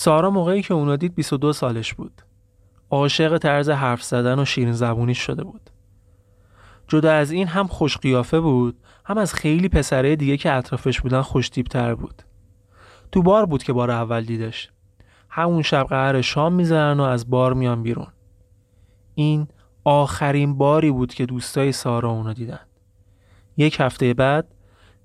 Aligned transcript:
سارا 0.00 0.30
موقعی 0.30 0.62
که 0.62 0.74
اونو 0.74 0.96
دید 0.96 1.14
22 1.14 1.52
سالش 1.52 1.94
بود. 1.94 2.22
عاشق 2.90 3.38
طرز 3.38 3.70
حرف 3.70 4.02
زدن 4.02 4.38
و 4.38 4.44
شیرین 4.44 4.72
زبونی 4.72 5.14
شده 5.14 5.44
بود. 5.44 5.70
جدا 6.88 7.12
از 7.12 7.30
این 7.30 7.46
هم 7.46 7.66
خوش 7.66 7.98
قیافه 7.98 8.40
بود 8.40 8.76
هم 9.04 9.18
از 9.18 9.34
خیلی 9.34 9.68
پسره 9.68 10.16
دیگه 10.16 10.36
که 10.36 10.52
اطرافش 10.52 11.00
بودن 11.00 11.20
خوش 11.20 11.48
تر 11.48 11.94
بود. 11.94 12.22
تو 13.12 13.22
بار 13.22 13.46
بود 13.46 13.62
که 13.62 13.72
بار 13.72 13.90
اول 13.90 14.24
دیدش. 14.24 14.70
همون 15.28 15.62
شب 15.62 15.86
قهر 15.88 16.20
شام 16.20 16.52
می‌زنن 16.52 17.00
و 17.00 17.02
از 17.02 17.30
بار 17.30 17.54
میان 17.54 17.82
بیرون. 17.82 18.12
این 19.14 19.48
آخرین 19.84 20.58
باری 20.58 20.90
بود 20.90 21.14
که 21.14 21.26
دوستای 21.26 21.72
سارا 21.72 22.10
اونو 22.10 22.32
دیدن. 22.32 22.60
یک 23.56 23.76
هفته 23.80 24.14
بعد 24.14 24.54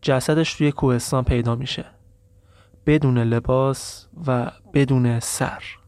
جسدش 0.01 0.53
توی 0.53 0.71
کوهستان 0.71 1.23
پیدا 1.23 1.55
میشه. 1.55 1.92
بدون 2.85 3.17
لباس 3.17 4.07
و 4.27 4.51
بدون 4.73 5.19
سر. 5.19 5.82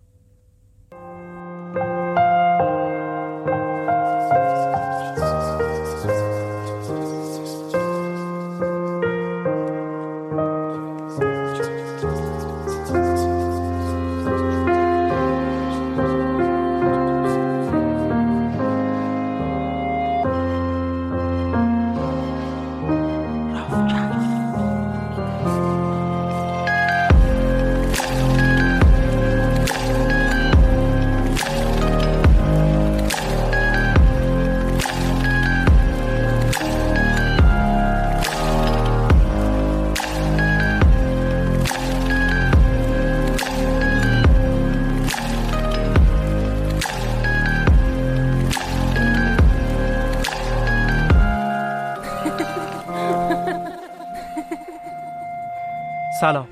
سلام. 56.22 56.48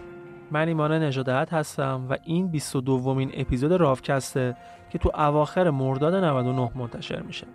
من 0.51 0.67
ایمان 0.67 0.91
نژادت 0.91 1.53
هستم 1.53 2.07
و 2.09 2.17
این 2.23 2.47
22 2.47 2.97
دومین 2.97 3.31
اپیزود 3.33 3.71
رافکسته 3.71 4.55
که 4.89 4.97
تو 4.97 5.11
اواخر 5.15 5.69
مرداد 5.69 6.15
99 6.15 6.71
منتشر 6.75 7.21
میشه. 7.21 7.47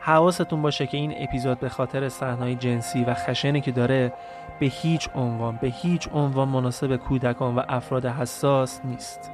حواستون 0.00 0.62
باشه 0.62 0.86
که 0.86 0.96
این 0.96 1.14
اپیزود 1.16 1.60
به 1.60 1.68
خاطر 1.68 2.08
صحنه‌های 2.08 2.54
جنسی 2.54 3.04
و 3.04 3.14
خشنی 3.14 3.60
که 3.60 3.70
داره 3.70 4.12
به 4.60 4.66
هیچ 4.66 5.08
عنوان 5.14 5.58
به 5.62 5.68
هیچ 5.68 6.08
عنوان 6.12 6.48
مناسب 6.48 6.96
کودکان 6.96 7.54
و 7.54 7.62
افراد 7.68 8.06
حساس 8.06 8.80
نیست. 8.84 9.30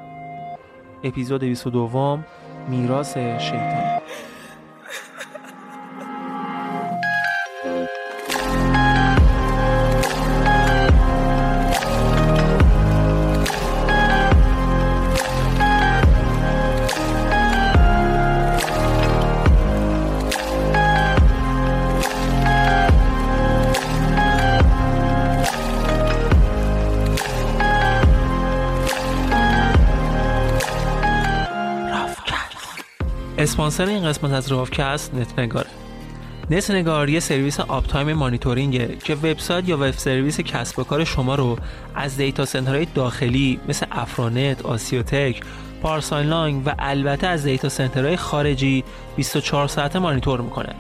اپیزود 1.04 1.40
22 1.40 2.18
میراث 2.68 3.16
شیطان. 3.16 4.00
اسپانسر 33.42 33.86
این 33.86 34.08
قسمت 34.08 34.32
از 34.32 34.52
راوکست 34.52 35.14
نت 35.14 35.38
نگاره 35.38 35.70
نت 36.50 36.70
نگار 36.70 37.08
یه 37.08 37.20
سرویس 37.20 37.60
uptime 37.60 37.86
monitoring 37.86 38.12
ه 38.12 38.96
که 39.04 39.14
وبسایت 39.14 39.68
یا 39.68 39.76
web 39.76 39.90
service 39.90 40.40
کسب 40.40 40.78
و 40.78 40.84
کار 40.84 41.04
شما 41.04 41.34
رو 41.34 41.58
از 41.94 42.16
data 42.16 42.44
center 42.44 42.76
های 42.76 42.86
داخلی 42.94 43.60
مثل 43.68 43.86
افرانت، 43.90 44.62
آسیوتک، 44.62 45.40
پارس‌آنلاین 45.82 46.62
و 46.64 46.72
البته 46.78 47.26
از 47.26 47.44
data 47.44 47.68
center 47.68 48.04
های 48.04 48.16
خارجی 48.16 48.84
24 49.16 49.68
ساعته 49.68 49.98
مانیتور 49.98 50.40
می‌کنه. 50.40 50.74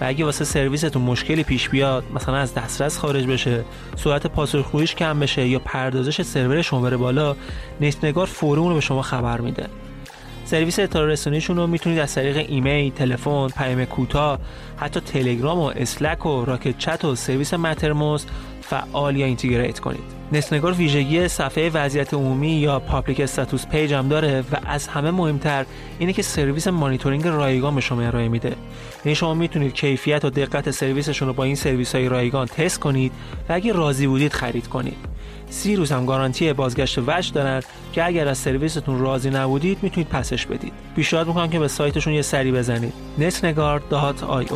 و 0.00 0.04
اگه 0.04 0.24
واسه 0.24 0.44
سرویستون 0.44 1.02
مشکلی 1.02 1.42
پیش 1.42 1.68
بیاد 1.68 2.04
مثلا 2.14 2.36
از 2.36 2.54
دسترس 2.54 2.98
خارج 2.98 3.26
بشه 3.26 3.64
سرعت 3.96 4.26
پاسخگوییش 4.26 4.94
کم 4.94 5.20
بشه 5.20 5.48
یا 5.48 5.58
پردازش 5.58 6.22
سرور 6.22 6.62
شما 6.62 6.80
بره 6.80 6.96
بالا 6.96 7.36
نت 7.80 8.04
نگار 8.04 8.26
فوری 8.26 8.60
اون 8.60 8.68
رو 8.68 8.74
به 8.74 8.80
شما 8.80 9.02
خبر 9.02 9.40
میده. 9.40 9.66
سرویس 10.46 10.78
اطلاع 10.78 11.06
رسانیشون 11.06 11.56
رو 11.56 11.66
می‌تونید 11.66 11.98
از 11.98 12.14
طریق 12.14 12.46
ایمیل، 12.48 12.92
تلفن، 12.92 13.48
پیام 13.48 13.84
کوتاه، 13.84 14.38
حتی 14.76 15.00
تلگرام 15.00 15.58
و 15.58 15.72
Slack 15.76 16.26
و 16.26 16.44
Rocket 16.44 16.78
Chat 16.78 17.04
و 17.04 17.14
سرویس 17.14 17.54
Mattermost 17.54 18.24
فعال 18.62 19.16
یا 19.16 19.26
integrate 19.26 19.78
کنید. 19.78 20.16
نت 20.32 20.48
نگار 20.48 20.72
ویژگی 20.72 21.28
صفحه 21.28 21.70
وضعیت 21.70 22.14
عمومی 22.14 22.52
یا 22.52 22.78
public 22.78 23.20
status 23.20 23.66
page 23.66 23.92
هم 23.92 24.08
داره 24.08 24.40
و 24.40 24.56
از 24.64 24.88
همه 24.88 25.10
مهمتر 25.10 25.66
اینه 25.98 26.12
که 26.12 26.22
سرویس 26.22 26.68
مانیتورینگ 26.68 27.26
رایگان 27.26 27.74
به 27.74 27.80
شما 27.80 28.02
ارائه 28.02 28.28
میده. 28.28 28.56
یعنی 29.04 29.14
شما 29.14 29.34
می‌تونید 29.34 29.74
کیفیت 29.74 30.24
و 30.24 30.30
دقت 30.30 30.70
سرویسشون 30.70 31.28
رو 31.28 31.34
با 31.34 31.44
این 31.44 31.54
سرویس 31.54 31.94
های 31.94 32.08
رایگان 32.08 32.46
تست 32.46 32.80
کنید 32.80 33.12
و 33.48 33.52
اگه 33.52 33.72
راضی 33.72 34.06
بودید 34.06 34.32
خرید 34.32 34.66
کنید. 34.66 35.15
سی 35.50 35.76
روز 35.76 35.92
هم 35.92 36.06
گارانتی 36.06 36.52
بازگشت 36.52 36.98
وجه 37.06 37.32
دارن 37.32 37.62
که 37.92 38.06
اگر 38.06 38.28
از 38.28 38.38
سرویستون 38.38 38.98
راضی 38.98 39.30
نبودید 39.30 39.78
می‌تونید 39.82 40.08
پسش 40.08 40.46
بدید. 40.46 40.72
پیشنهاد 40.96 41.26
می‌کنم 41.26 41.50
که 41.50 41.58
به 41.58 41.68
سایتشون 41.68 42.12
یه 42.12 42.22
سری 42.22 42.52
بزنید. 42.52 42.92
netnegar.io 43.18 44.54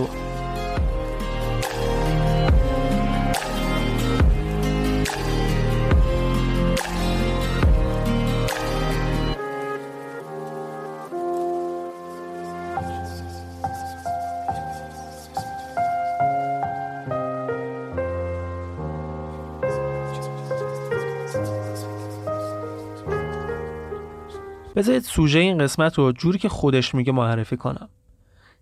بذارید 24.80 25.02
سوژه 25.02 25.38
این 25.38 25.58
قسمت 25.58 25.98
رو 25.98 26.12
جوری 26.12 26.38
که 26.38 26.48
خودش 26.48 26.94
میگه 26.94 27.12
معرفی 27.12 27.56
کنم. 27.56 27.88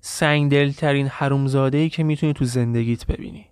سنگدل 0.00 0.70
ترین 0.70 1.06
حرومزاده 1.06 1.79
ای 1.79 1.88
که 1.88 2.03
می‌تونی 2.03 2.32
تو 2.32 2.44
زندگیت 2.44 3.06
ببینی. 3.06 3.47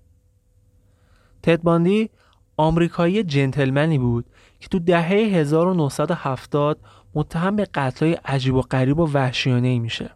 تد 1.42 1.62
باندی 1.62 2.10
آمریکایی 2.56 3.22
جنتلمنی 3.22 3.98
بود 3.98 4.24
که 4.60 4.68
تو 4.68 4.78
دهه 4.78 5.10
1970 5.10 6.78
متهم 7.14 7.56
به 7.56 7.64
قتلای 7.74 8.12
عجیب 8.12 8.54
و 8.54 8.62
غریب 8.62 8.98
و 8.98 9.10
وحشیانه 9.12 9.68
ای 9.68 9.78
میشه. 9.78 10.10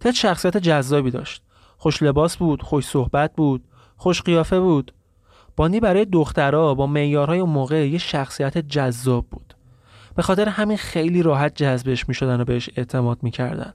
تد 0.00 0.10
شخصیت 0.10 0.56
جذابی 0.56 1.10
داشت. 1.10 1.42
خوش 1.76 2.02
لباس 2.02 2.36
بود 2.36 2.62
خوش 2.62 2.84
صحبت 2.84 3.32
بود 3.36 3.64
خوش 3.96 4.22
قیافه 4.22 4.60
بود. 4.60 4.92
باندی 5.56 5.80
برای 5.80 6.04
دخترها 6.04 6.74
با 6.74 6.86
معیارهای 6.86 7.42
موقع 7.42 7.88
یه 7.88 7.98
شخصیت 7.98 8.58
جذاب 8.58 9.26
بود. 9.30 9.51
به 10.14 10.22
خاطر 10.22 10.48
همین 10.48 10.76
خیلی 10.76 11.22
راحت 11.22 11.54
جذبش 11.54 12.08
می‌شدن 12.08 12.40
و 12.40 12.44
بهش 12.44 12.70
اعتماد 12.76 13.22
می‌کردن. 13.22 13.74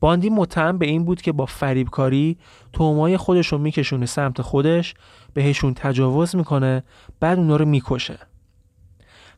باندی 0.00 0.30
متهم 0.30 0.78
به 0.78 0.86
این 0.86 1.04
بود 1.04 1.22
که 1.22 1.32
با 1.32 1.46
فریبکاری 1.46 2.38
تومای 2.72 3.16
خودش 3.16 3.46
رو 3.46 3.58
میکشونه 3.58 4.06
سمت 4.06 4.42
خودش 4.42 4.94
بهشون 5.34 5.74
تجاوز 5.74 6.36
می‌کنه 6.36 6.82
بعد 7.20 7.38
اونا 7.38 7.56
رو 7.56 7.64
می‌کشه. 7.64 8.18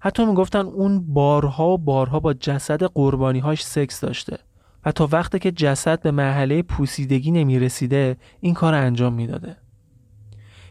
حتی 0.01 0.25
می‌گفتن 0.25 0.59
اون 0.67 1.15
بارها 1.15 1.69
و 1.69 1.79
بارها 1.79 2.21
با 2.21 2.35
جسد 2.35 2.83
قربانیهاش 2.83 3.65
سکس 3.65 4.01
داشته 4.01 4.39
و 4.85 4.93
تا 4.93 5.09
وقتی 5.13 5.39
که 5.39 5.53
جسد 5.53 6.03
به 6.03 6.11
مرحله 6.11 6.63
پوسیدگی 6.63 7.31
نمی‌رسیده 7.31 8.17
این 8.41 8.55
کار 8.55 8.75
انجام 8.75 9.13
می‌داده. 9.13 9.57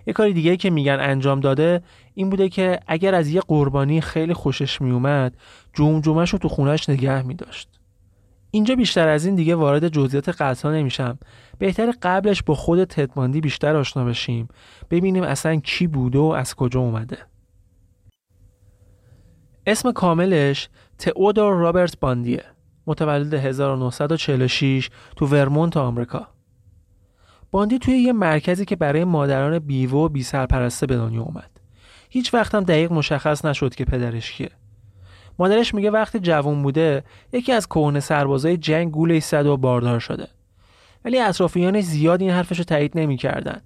یه 0.08 0.14
کاری 0.14 0.34
دیگه 0.34 0.58
که 0.58 0.70
میگن 0.70 0.98
انجام 1.00 1.40
داده 1.40 1.82
این 2.16 2.30
بوده 2.30 2.50
که 2.50 2.80
اگر 2.88 3.16
از 3.16 3.30
یه 3.30 3.42
قربانی 3.42 4.02
خیلی 4.02 4.34
خوشش 4.34 4.82
میومد 4.82 5.38
جمجمش 5.74 6.30
رو 6.30 6.40
تو 6.40 6.50
خونش 6.50 6.90
نگه 6.90 7.22
میداشت. 7.22 7.70
اینجا 8.52 8.76
بیشتر 8.76 9.08
از 9.08 9.26
این 9.26 9.36
دیگه 9.36 9.56
وارد 9.56 9.88
جزئیات 9.88 10.30
قطعا 10.30 10.72
نمیشم. 10.72 11.20
بهتر 11.58 11.94
قبلش 12.02 12.44
با 12.44 12.56
خود 12.56 12.84
تدماندی 12.84 13.42
بیشتر 13.42 13.76
آشنا 13.76 14.06
بشیم 14.06 14.48
ببینیم 14.90 15.24
اصلا 15.24 15.56
کی 15.56 15.88
بوده 15.88 16.20
و 16.20 16.24
از 16.24 16.56
کجا 16.56 16.80
اومده. 16.80 17.18
اسم 19.66 19.92
کاملش 19.92 20.70
تئودور 20.98 21.54
رابرت 21.54 22.00
باندیه 22.00 22.44
متولد 22.88 23.34
1946 23.34 24.90
تو 25.16 25.26
ورمونت 25.26 25.78
آمریکا. 25.78 26.28
باندی 27.52 27.80
توی 27.80 27.94
یه 27.94 28.14
مرکزی 28.14 28.66
که 28.66 28.76
برای 28.76 29.04
مادران 29.04 29.60
بیوه 29.60 29.94
و 29.94 30.10
بی 30.10 30.24
سرپرسته 30.24 30.86
به 30.86 30.96
دنیا 30.96 31.22
اومد. 31.22 31.55
هیچ 32.16 32.36
هم 32.36 32.64
دقیق 32.64 32.92
مشخص 32.92 33.46
نشد 33.46 33.76
که 33.76 33.86
پدرش 33.86 34.32
کیه. 34.32 34.50
مادرش 35.40 35.74
میگه 35.74 35.92
وقتی 35.92 36.20
جوان 36.20 36.64
بوده 36.64 37.04
یکی 37.34 37.52
از 37.52 37.68
کهنه 37.68 38.00
سربازای 38.00 38.58
جنگ 38.58 38.92
گوله 38.92 39.20
زد 39.20 39.46
و 39.46 39.58
باردار 39.58 40.00
شده. 40.00 40.28
ولی 41.06 41.20
اطرافیانش 41.20 41.84
زیاد 41.84 42.22
این 42.22 42.32
حرفش 42.32 42.58
رو 42.58 42.64
تایید 42.64 43.00
نمی‌کردن. 43.00 43.62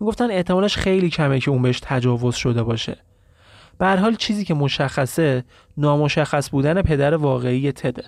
می‌گفتن 0.00 0.30
احتمالش 0.30 0.76
خیلی 0.76 1.10
کمه 1.10 1.40
که 1.40 1.50
اون 1.50 1.62
بهش 1.62 1.80
تجاوز 1.82 2.34
شده 2.34 2.62
باشه. 2.62 2.96
به 3.78 3.86
حال 3.86 4.14
چیزی 4.14 4.44
که 4.44 4.54
مشخصه 4.54 5.44
نامشخص 5.76 6.50
بودن 6.50 6.82
پدر 6.82 7.14
واقعی 7.14 7.72
تده 7.72 8.04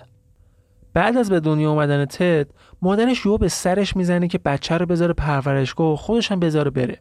بعد 0.93 1.17
از 1.17 1.29
به 1.29 1.39
دنیا 1.39 1.71
اومدن 1.71 2.05
تد 2.05 2.47
مادرش 2.81 3.25
یهو 3.25 3.37
به 3.37 3.47
سرش 3.47 3.95
می‌زنه 3.95 4.27
که 4.27 4.37
بچه 4.37 4.77
رو 4.77 4.85
بذاره 4.85 5.13
پرورشگاه 5.13 5.93
و 5.93 5.95
خودش 5.95 6.31
هم 6.31 6.39
بذاره 6.39 6.71
بره. 6.71 6.99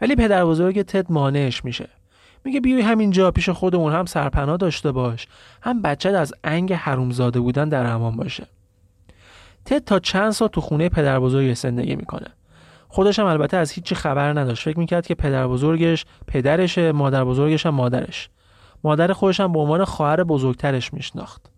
ولی 0.00 0.16
پدر 0.16 0.44
بزرگ 0.44 0.82
تد 0.82 1.12
مانعش 1.12 1.64
میشه. 1.64 1.88
میگه 2.44 2.60
بیوی 2.60 2.82
همینجا 2.82 3.30
پیش 3.30 3.48
خودمون 3.48 3.92
هم 3.92 4.06
سرپناه 4.06 4.56
داشته 4.56 4.92
باش 4.92 5.26
هم 5.62 5.82
بچه 5.82 6.08
از 6.08 6.34
انگ 6.44 6.72
حرومزاده 6.72 7.40
بودن 7.40 7.68
در 7.68 7.86
امان 7.86 8.16
باشه. 8.16 8.46
تد 9.64 9.84
تا 9.84 9.98
چند 9.98 10.30
سال 10.30 10.48
تو 10.48 10.60
خونه 10.60 10.88
پدر 10.88 11.20
بزرگ 11.20 11.54
زندگی 11.54 11.96
می‌کنه. 11.96 12.26
خودش 12.88 13.18
هم 13.18 13.26
البته 13.26 13.56
از 13.56 13.70
هیچی 13.70 13.94
خبر 13.94 14.38
نداشت. 14.40 14.64
فکر 14.64 14.78
می‌کرد 14.78 15.06
که 15.06 15.14
پدر 15.14 15.46
بزرگش 15.46 16.04
پدرشه 16.26 16.92
مادر 16.92 17.24
بزرگش 17.24 17.66
هم 17.66 17.74
مادرش. 17.74 18.30
مادر 18.84 19.12
خودش 19.12 19.40
هم 19.40 19.52
به 19.52 19.58
عنوان 19.58 19.84
خواهر 19.84 20.24
بزرگترش 20.24 20.94
میشناخت. 20.94 21.50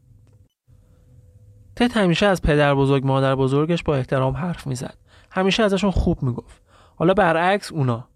تد 1.77 1.93
همیشه 1.93 2.27
از 2.27 2.43
پدر 2.43 2.75
بزرگ 2.75 3.07
مادر 3.07 3.35
بزرگش 3.35 3.83
با 3.83 3.97
احترام 3.97 4.37
حرف 4.37 4.67
می‌زد. 4.67 4.95
همیشه 5.31 5.63
ازشون 5.63 5.91
خوب 5.91 6.23
می‌گفت. 6.23 6.63
حالا 6.97 7.15
برعکس 7.15 7.73
اونا. 7.73 8.09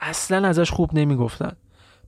اصلا 0.00 0.48
ازش 0.48 0.70
خوب 0.70 0.94
نمی‌گفتن. 0.94 1.52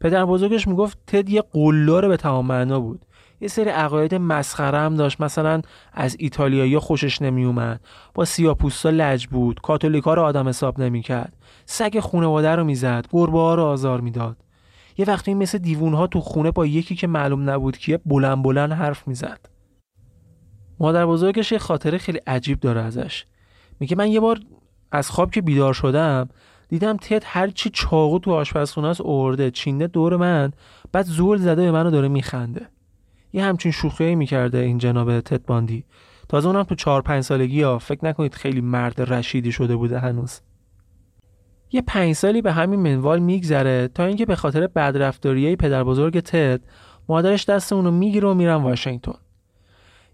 پدر 0.03 0.25
بزرگش 0.25 0.69
می‌گفت 0.69 0.99
تد 1.07 1.29
یه 1.31 1.43
قلاره 1.53 2.09
به 2.09 2.17
تمام 2.17 2.47
معنا 2.47 2.81
بود. 2.81 3.05
یه 3.41 3.49
سری 3.49 3.71
عقاید 3.71 4.15
مسخره 4.15 4.79
هم 4.79 4.95
داشت. 4.95 5.21
مثلا 5.21 5.63
از 5.93 6.17
ایتالیایی 6.19 6.79
خوشش 6.79 7.23
نمیومد 7.23 7.81
با 8.15 8.25
سیاپوستا 8.25 8.91
لج 8.91 9.27
بود. 9.27 9.61
کاتولیکا 9.61 10.15
رو 10.15 10.23
آدم 10.23 10.49
حساب 10.49 10.81
نمی‌کرد. 10.81 11.37
سگ 11.67 12.01
خانواده 12.01 12.49
رو 12.49 12.65
می‌زد. 12.65 13.07
گربه 13.13 13.39
ها 13.39 13.55
رو 13.55 13.63
آزار 13.63 14.01
می‌داد. 14.01 14.37
یه 14.99 15.05
وقتی 15.05 15.35
مثل 15.35 15.59
دیوون 15.59 15.95
ها 15.95 16.07
تو 16.07 16.21
خونه 16.21 16.51
با 16.51 16.67
یکی 16.67 16.95
که 16.95 17.07
معلوم 17.07 17.51
نبود 17.51 17.79
کیه 17.79 17.99
بلند 18.07 18.43
بلند 18.43 18.73
حرف 18.73 19.09
می‌زد. 19.09 19.47
مادر 20.81 21.07
بزرگش 21.07 21.53
یه 21.53 21.59
خاطره 21.59 21.99
خیلی 21.99 22.19
عجیب 22.27 22.61
داره 22.61 22.81
ازش. 22.81 23.25
میگه 23.81 23.97
من 23.97 24.11
یه 24.11 24.21
بار 24.21 24.41
از 24.93 25.11
خواب 25.11 25.31
که 25.31 25.43
بیدار 25.43 25.75
شدم 25.75 26.29
دیدم 26.73 26.97
تد 26.97 27.23
هر 27.27 27.49
چی 27.49 27.71
چاقو 27.71 28.19
تو 28.19 28.33
آشپزخونه 28.33 28.89
است 28.89 29.01
اورده 29.01 29.51
چینه 29.51 29.87
دور 29.87 30.17
من. 30.17 30.53
بعد 30.93 31.07
زول 31.07 31.39
زده 31.39 31.63
به 31.63 31.71
منو 31.71 31.91
داره 31.91 32.09
میخنده. 32.09 32.67
یه 33.33 33.45
همچین 33.45 33.73
شوخی 33.73 34.15
می‌کرده 34.15 34.59
این 34.59 34.79
جناب 34.79 35.21
تد 35.21 35.47
باندی. 35.47 35.85
تازه 36.29 36.49
اونم 36.49 36.63
تو 36.63 36.75
چهار 36.75 37.03
پنج 37.03 37.23
سالگی 37.25 37.63
ها. 37.63 37.79
فکر 37.79 38.05
نکنید 38.05 38.35
خیلی 38.35 38.61
مرد 38.61 39.13
رشیدی 39.13 39.53
شده 39.53 39.77
بوده 39.77 39.99
هنوز. 39.99 40.41
یه 41.73 41.83
پنج 41.83 42.13
سالی 42.13 42.43
به 42.43 42.53
همین 42.53 42.81
منوال 42.81 43.19
میگذره 43.19 43.89
تا 43.89 44.05
اینکه 44.05 44.27
به 44.27 44.37
خاطر 44.37 44.67
بدرفتاریای 44.67 45.57
پدر 45.57 45.85
بزرگ 45.85 46.21
تد 46.21 46.61
مادرش 47.09 47.49
دست 47.49 47.73
اونو 47.73 47.91
می‌گیره 47.91 48.29
و 48.29 48.35
میرن 48.35 48.63
واشنگتن. 48.63 49.19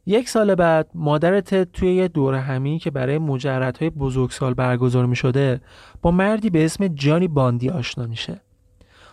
یک 0.09 0.29
سال 0.29 0.55
بعد 0.55 0.91
مادر 0.95 1.41
تد 1.41 1.71
توی 1.73 1.95
یه 1.95 2.09
دور 2.09 2.35
همی 2.35 2.79
که 2.79 2.91
برای 2.91 3.19
مجردهای 3.19 3.91
بزرگسال 3.91 4.55
برگزار 4.55 5.07
می 5.07 5.17
شده 5.17 5.61
با 6.03 6.11
مردی 6.11 6.51
به 6.51 6.65
اسم 6.65 6.89
جانی 6.89 7.29
باندی 7.29 7.71
آشنا 7.71 8.07
میشه. 8.07 8.41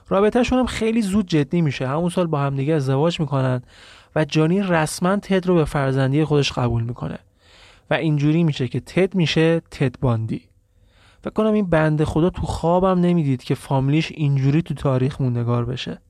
رابطهشون 0.10 0.60
هم 0.60 0.66
خیلی 0.66 1.02
زود 1.02 1.28
جدی 1.28 1.62
میشه. 1.62 1.88
همون 1.88 2.10
سال 2.10 2.28
با 2.28 2.40
همدیگه 2.40 2.74
ازدواج 2.74 3.20
می‌کنن 3.20 3.62
و 4.16 4.26
جانی 4.26 4.62
رسما 4.62 5.18
تد 5.18 5.48
رو 5.48 5.56
به 5.56 5.66
فرزندی 5.66 6.24
خودش 6.24 6.52
قبول 6.52 6.84
می‌کنه 6.84 7.20
و 7.90 7.94
اینجوری 7.94 8.44
میشه 8.44 8.68
که 8.68 8.80
تد 8.80 9.16
میشه 9.16 9.60
تد 9.72 10.00
باندی. 10.00 10.42
فکر 11.22 11.34
کنم 11.34 11.54
این 11.54 11.70
بنده 11.70 12.06
خدا 12.06 12.30
تو 12.30 12.42
خوابم 12.42 13.00
نمی‌دید 13.00 13.44
که 13.44 13.56
فامیلیش 13.56 14.12
اینجوری 14.12 14.62
تو 14.62 14.74
تاریخ 14.74 15.22
موندگار 15.22 15.66
بشه. 15.66 16.02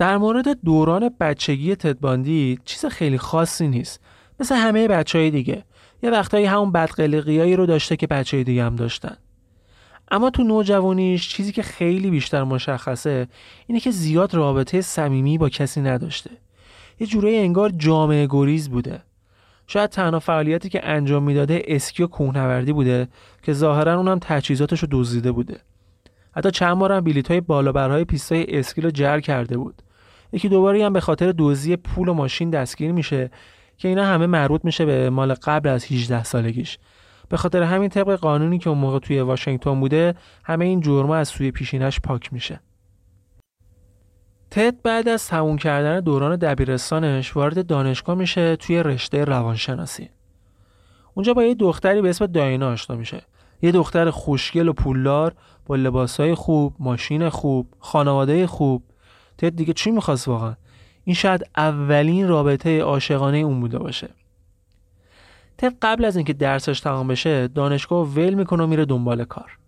در 0.00 0.18
مورد 0.18 0.62
دوران 0.64 1.10
بچگی 1.20 1.76
تدباندی 1.76 2.58
چیز 2.64 2.86
خیلی 2.86 3.18
خاصی 3.18 3.68
نیست. 3.68 4.00
مثل 4.40 4.54
همه 4.54 4.88
بچه 4.88 5.18
های 5.18 5.30
دیگه. 5.30 5.64
یه 6.02 6.10
وقتایی 6.10 6.44
همون 6.44 6.72
بدقلقیایی 6.72 7.56
رو 7.56 7.66
داشته 7.66 7.96
که 7.96 8.06
بچه 8.06 8.36
های 8.36 8.44
دیگه 8.44 8.64
هم 8.64 8.76
داشتن. 8.76 9.16
اما 10.10 10.30
تو 10.30 10.42
نوجوانیش 10.42 11.28
چیزی 11.28 11.52
که 11.52 11.62
خیلی 11.62 12.10
بیشتر 12.10 12.42
مشخصه 12.42 13.28
اینه 13.66 13.80
که 13.80 13.90
زیاد 13.90 14.34
رابطه 14.34 14.80
صمیمی 14.80 15.38
با 15.38 15.48
کسی 15.48 15.80
نداشته. 15.80 16.30
یه 17.00 17.06
جوره 17.06 17.30
انگار 17.30 17.70
جامعه 17.76 18.26
گریز 18.30 18.70
بوده. 18.70 19.02
شاید 19.66 19.90
تنها 19.90 20.18
فعالیتی 20.18 20.68
که 20.68 20.88
انجام 20.88 21.22
می‌داده 21.22 21.62
اسکی 21.66 22.02
و 22.02 22.06
کوهنوردی 22.06 22.72
بوده 22.72 23.08
که 23.42 23.52
ظاهرا 23.52 23.96
اونم 23.96 24.18
تجهیزاتش 24.18 24.80
رو 24.80 24.88
دزدیده 24.90 25.32
بوده. 25.32 25.60
حتی 26.36 26.50
چند 26.50 26.78
بار 26.78 26.92
هم 26.92 27.00
بلیط 27.00 27.30
های 27.30 27.40
بالابرهای 27.40 28.04
پیستای 28.04 28.58
اسکی 28.58 28.80
رو 28.80 28.90
جر 28.90 29.20
کرده 29.20 29.56
بود. 29.58 29.82
یکی 30.32 30.48
دوباری 30.48 30.82
هم 30.82 30.92
به 30.92 31.00
خاطر 31.00 31.34
دزدی 31.38 31.76
پول 31.76 32.08
و 32.08 32.14
ماشین 32.14 32.50
دستگیر 32.50 32.92
میشه 32.92 33.30
که 33.76 33.88
اینا 33.88 34.04
همه 34.04 34.26
مربوط 34.26 34.64
میشه 34.64 34.84
به 34.84 35.10
مال 35.10 35.34
قبل 35.34 35.68
از 35.68 35.84
18 35.84 36.24
سالگیش. 36.24 36.78
به 37.28 37.36
خاطر 37.36 37.62
همین 37.62 37.88
طبق 37.88 38.14
قانونی 38.14 38.58
که 38.58 38.70
اون 38.70 38.78
موقع 38.78 38.98
توی 38.98 39.20
واشنگتن 39.20 39.80
بوده 39.80 40.14
همه 40.44 40.64
این 40.64 40.80
جرم‌ها 40.80 41.16
از 41.16 41.28
سوی 41.28 41.50
پیشینش 41.50 42.00
پاک 42.00 42.32
میشه. 42.32 42.60
تد 44.50 44.82
بعد 44.82 45.08
از 45.08 45.28
تموم 45.28 45.56
کردن 45.56 46.00
دوران 46.00 46.36
دبیرستانش 46.36 47.36
وارد 47.36 47.66
دانشگاه 47.66 48.14
میشه 48.14 48.56
توی 48.56 48.82
رشته 48.82 49.24
روانشناسی. 49.24 50.10
اونجا 51.14 51.34
با 51.34 51.44
یه 51.44 51.54
دختری 51.54 52.02
به 52.02 52.10
اسم 52.10 52.26
داینا 52.26 52.72
آشنا 52.72 52.96
میشه. 52.96 53.22
یه 53.62 53.72
دختر 53.72 54.10
خوشگل 54.10 54.68
و 54.68 54.72
پولدار 54.72 55.34
با 55.66 55.76
لباسای 55.76 56.34
خوب، 56.34 56.74
ماشین 56.78 57.28
خوب، 57.28 57.74
خانواده 57.78 58.46
خوب. 58.46 58.82
تد 59.40 59.56
دیگه 59.56 59.72
چی 59.72 59.90
می‌خواست 59.90 60.28
واقعا؟ 60.28 60.56
این 61.04 61.14
شاید 61.14 61.46
اولین 61.56 62.28
رابطه 62.28 62.80
عاشقانه 62.80 63.36
اون 63.36 63.60
بوده 63.60 63.78
باشه. 63.78 64.08
تد 65.58 65.74
قبل 65.82 66.04
از 66.04 66.16
اینکه 66.16 66.32
درسش 66.32 66.80
تمام 66.80 67.08
بشه 67.08 67.48
دانشگاه 67.48 68.06
ول 68.06 68.34
می‌کنه 68.34 68.64
و 68.64 68.66
میره 68.66 68.84
دنبال 68.84 69.24
کار. 69.24 69.58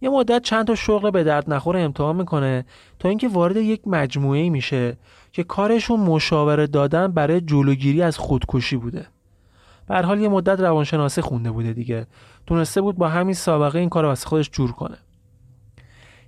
یه 0.00 0.10
مدت 0.10 0.42
چند 0.42 0.66
تا 0.66 0.74
شغل 0.74 1.10
به 1.10 1.24
درد 1.24 1.52
نخور 1.52 1.76
امتحان 1.76 2.16
می‌کنه 2.16 2.64
تا 2.98 3.08
اینکه 3.08 3.28
وارد 3.28 3.56
یک 3.56 3.80
مجموعه 3.86 4.50
میشه 4.50 4.96
که 5.32 5.44
کارشون 5.44 6.00
مشاوره 6.00 6.66
دادن 6.66 7.06
برای 7.06 7.40
جلوگیری 7.40 8.02
از 8.02 8.18
خودکشی 8.18 8.76
بوده. 8.76 9.06
به 9.88 10.00
حال 10.00 10.20
یه 10.20 10.28
مدت 10.28 10.60
روانشناسی 10.60 11.20
خونده 11.20 11.50
بوده 11.50 11.72
دیگه. 11.72 12.06
تونسته 12.46 12.80
بود 12.80 12.96
با 12.96 13.08
همین 13.08 13.34
سابقه 13.34 13.78
این 13.78 13.88
کار 13.88 14.04
واسه 14.04 14.28
خودش 14.28 14.50
جور 14.50 14.72
کنه. 14.72 14.98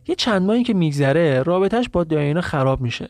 یه 0.09 0.15
چند 0.15 0.43
ماهی 0.43 0.65
که 0.65 0.75
میگذره 0.75 1.43
رابطهش 1.43 1.89
با 1.89 2.05
داینا 2.05 2.41
خراب 2.41 2.81
میشه. 2.81 3.09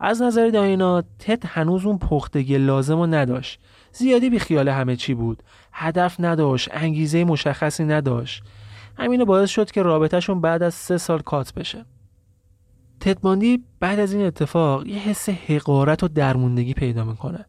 از 0.00 0.22
نظر 0.22 0.48
داینا 0.48 1.02
تد 1.18 1.46
هنوز 1.46 1.86
اون 1.86 1.98
پختگی 1.98 2.58
لازم 2.58 2.96
رو 2.96 3.06
نداشت. 3.06 3.60
زیادی 3.92 4.30
بی 4.30 4.38
خیال 4.38 4.68
همه 4.68 4.96
چی 4.96 5.14
بود. 5.14 5.42
هدف 5.72 6.16
نداشت 6.18 6.68
انگیزه 6.72 7.24
مشخصی 7.24 7.84
نداشت. 7.84 8.42
همینو 8.98 9.24
باعث 9.24 9.50
شد 9.50 9.70
که 9.70 9.82
رابطهشون 9.82 10.40
بعد 10.40 10.62
از 10.62 10.74
سه 10.74 10.98
سال 10.98 11.18
کات 11.18 11.54
بشه. 11.54 11.84
تدماندی 13.00 13.64
بعد 13.80 14.00
از 14.00 14.12
این 14.12 14.26
اتفاق 14.26 14.86
یه 14.86 14.98
حس 14.98 15.28
حقارت 15.28 16.02
و 16.02 16.08
درموندگی 16.08 16.74
پیدا 16.74 17.04
می‌کنه. 17.04 17.46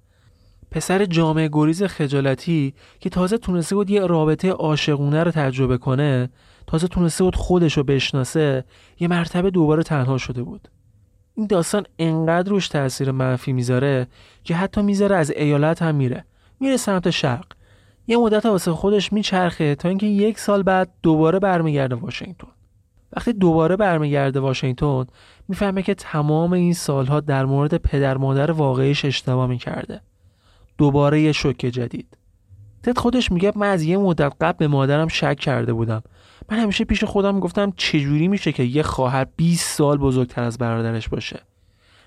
پسر 0.73 1.05
جامعه 1.05 1.49
گریز 1.51 1.83
خجالتی 1.83 2.73
که 2.99 3.09
تازه 3.09 3.37
تونسته 3.37 3.75
بود 3.75 3.89
یه 3.89 4.05
رابطه 4.05 4.51
عاشقونه 4.51 5.23
رو 5.23 5.31
تجربه 5.31 5.77
کنه 5.77 6.29
تازه 6.67 6.87
تونسته 6.87 7.23
بود 7.23 7.35
خودش 7.35 7.77
رو 7.77 7.83
بشناسه 7.83 8.63
یه 8.99 9.07
مرتبه 9.07 9.49
دوباره 9.49 9.83
تنها 9.83 10.17
شده 10.17 10.43
بود. 10.43 10.67
این 11.35 11.47
داستان 11.47 11.85
انقدر 11.99 12.49
روش 12.49 12.67
تاثیر 12.67 13.11
منفی 13.11 13.53
می‌ذاره 13.53 14.07
که 14.43 14.55
حتی 14.55 14.81
می‌ذاره 14.81 15.15
از 15.15 15.31
ایالت 15.31 15.81
هم 15.81 15.95
میره 15.95 16.25
میره 16.59 16.77
سمت 16.77 17.09
شرق. 17.09 17.45
یه 18.07 18.17
مدت 18.17 18.45
واسه 18.45 18.71
خودش 18.71 19.13
میچرخه 19.13 19.75
تا 19.75 19.89
اینکه 19.89 20.05
یک 20.05 20.39
سال 20.39 20.63
بعد 20.63 20.89
دوباره 21.03 21.39
برمیگرده 21.39 21.95
واشنگتن. 21.95 22.47
وقتی 23.15 23.33
دوباره 23.33 23.75
برمیگرده 23.75 24.39
واشنگتن 24.39 25.05
می‌فهمه 25.47 25.81
که 25.81 25.93
تمام 25.93 26.53
این 26.53 26.73
سالها 26.73 27.19
در 27.19 27.45
مورد 27.45 27.77
پدر 27.77 28.17
مادر 28.17 28.51
واقعیش 28.51 29.05
اشتباه 29.05 29.47
می‌کرده. 29.47 30.01
دوباره 30.77 31.21
یه 31.21 31.31
شوک 31.31 31.57
جدید. 31.57 32.17
تد 32.83 32.97
خودش 32.97 33.31
میگه 33.31 33.51
من 33.55 33.69
از 33.69 33.83
یه 33.83 33.97
مدت 33.97 34.33
قبل 34.41 34.57
به 34.57 34.67
مادرم 34.67 35.07
شک 35.07 35.39
کرده 35.39 35.73
بودم. 35.73 36.03
من 36.49 36.59
همیشه 36.59 36.85
پیش 36.85 37.03
خودم 37.03 37.39
گفتم 37.39 37.73
چجوری 37.77 38.27
میشه 38.27 38.51
که 38.51 38.63
یه 38.63 38.83
خواهر 38.83 39.27
20 39.35 39.77
سال 39.77 39.97
بزرگتر 39.97 40.43
از 40.43 40.57
برادرش 40.57 41.09
باشه؟ 41.09 41.39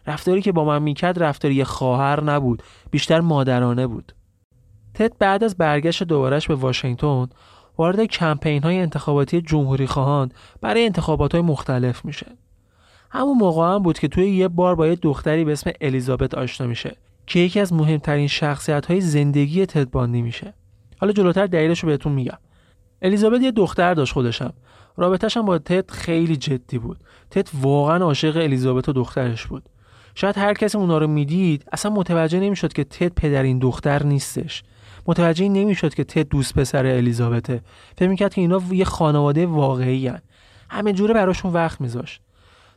رفتاری 0.06 0.42
که 0.42 0.52
با 0.52 0.64
من 0.64 0.82
می‌کرد 0.82 1.22
رفتاری 1.22 1.54
یه 1.54 1.64
خواهر 1.64 2.24
نبود 2.24 2.62
بیشتر 2.90 3.20
مادرانه 3.20 3.86
بود. 3.86 4.12
تد 4.94 5.18
بعد 5.18 5.44
از 5.44 5.56
برگشت 5.56 6.02
دوبارش 6.02 6.48
به 6.48 6.54
واشنگتن 6.54 7.26
وارد 7.78 8.00
کمپین 8.00 8.62
های 8.62 8.78
انتخاباتی 8.78 9.40
جمهوری 9.40 9.86
خواهان 9.86 10.32
برای 10.60 10.84
انتخابات 10.84 11.34
های 11.34 11.42
مختلف 11.42 12.04
میشه. 12.04 12.26
همون 13.10 13.38
موقع 13.38 13.74
هم 13.74 13.78
بود 13.78 13.98
که 13.98 14.08
توی 14.08 14.30
یه 14.30 14.48
بار 14.48 14.74
با 14.74 14.86
یه 14.86 14.94
دختری 14.94 15.44
به 15.44 15.52
اسم 15.52 15.70
الیزابت 15.80 16.34
آشنا 16.34 16.66
میشه. 16.66 16.96
که 17.26 17.38
یکی 17.38 17.60
از 17.60 17.72
مهمترین 17.72 18.26
شخصیت 18.26 18.86
های 18.86 19.00
زندگی 19.00 19.66
تد 19.66 19.90
باندی 19.90 20.22
میشه. 20.22 20.54
حالا 21.00 21.12
جلوتر 21.12 21.46
دلیلش 21.46 21.80
رو 21.80 21.88
بهتون 21.88 22.12
میگم. 22.12 22.38
الیزابت 23.02 23.40
یه 23.40 23.50
دختر 23.50 23.94
داشت 23.94 24.12
خودشم. 24.12 24.52
رابطهش 24.96 25.36
هم 25.36 25.44
با 25.44 25.58
تد 25.58 25.90
خیلی 25.90 26.36
جدی 26.36 26.78
بود. 26.78 26.98
تد 27.30 27.48
واقعا 27.54 28.04
عاشق 28.04 28.36
الیزابت 28.36 28.88
و 28.88 28.92
دخترش 28.92 29.46
بود. 29.46 29.68
شاید 30.14 30.38
هر 30.38 30.54
کسی 30.54 30.78
اونا 30.78 30.98
رو 30.98 31.06
می‌دید 31.06 31.64
اصلا 31.72 31.92
متوجه 31.92 32.40
نمی‌شد 32.40 32.72
که 32.72 32.84
تد 32.84 33.08
پدر 33.08 33.42
این 33.42 33.58
دختر 33.58 34.02
نیستش. 34.02 34.62
متوجه 35.06 35.48
نمی‌شد 35.48 35.94
که 35.94 36.04
تد 36.04 36.28
دوست 36.28 36.54
پسر 36.54 36.86
الیزابته. 36.86 37.60
فکر 37.98 38.08
می‌کرد 38.08 38.34
که 38.34 38.40
اینا 38.40 38.62
یه 38.70 38.84
خانواده 38.84 39.46
واقعی 39.46 40.08
هن. 40.08 40.20
همه 40.70 40.92
جوره 40.92 41.14
براشون 41.14 41.52
وقت 41.52 41.80
میذاشت. 41.80 42.20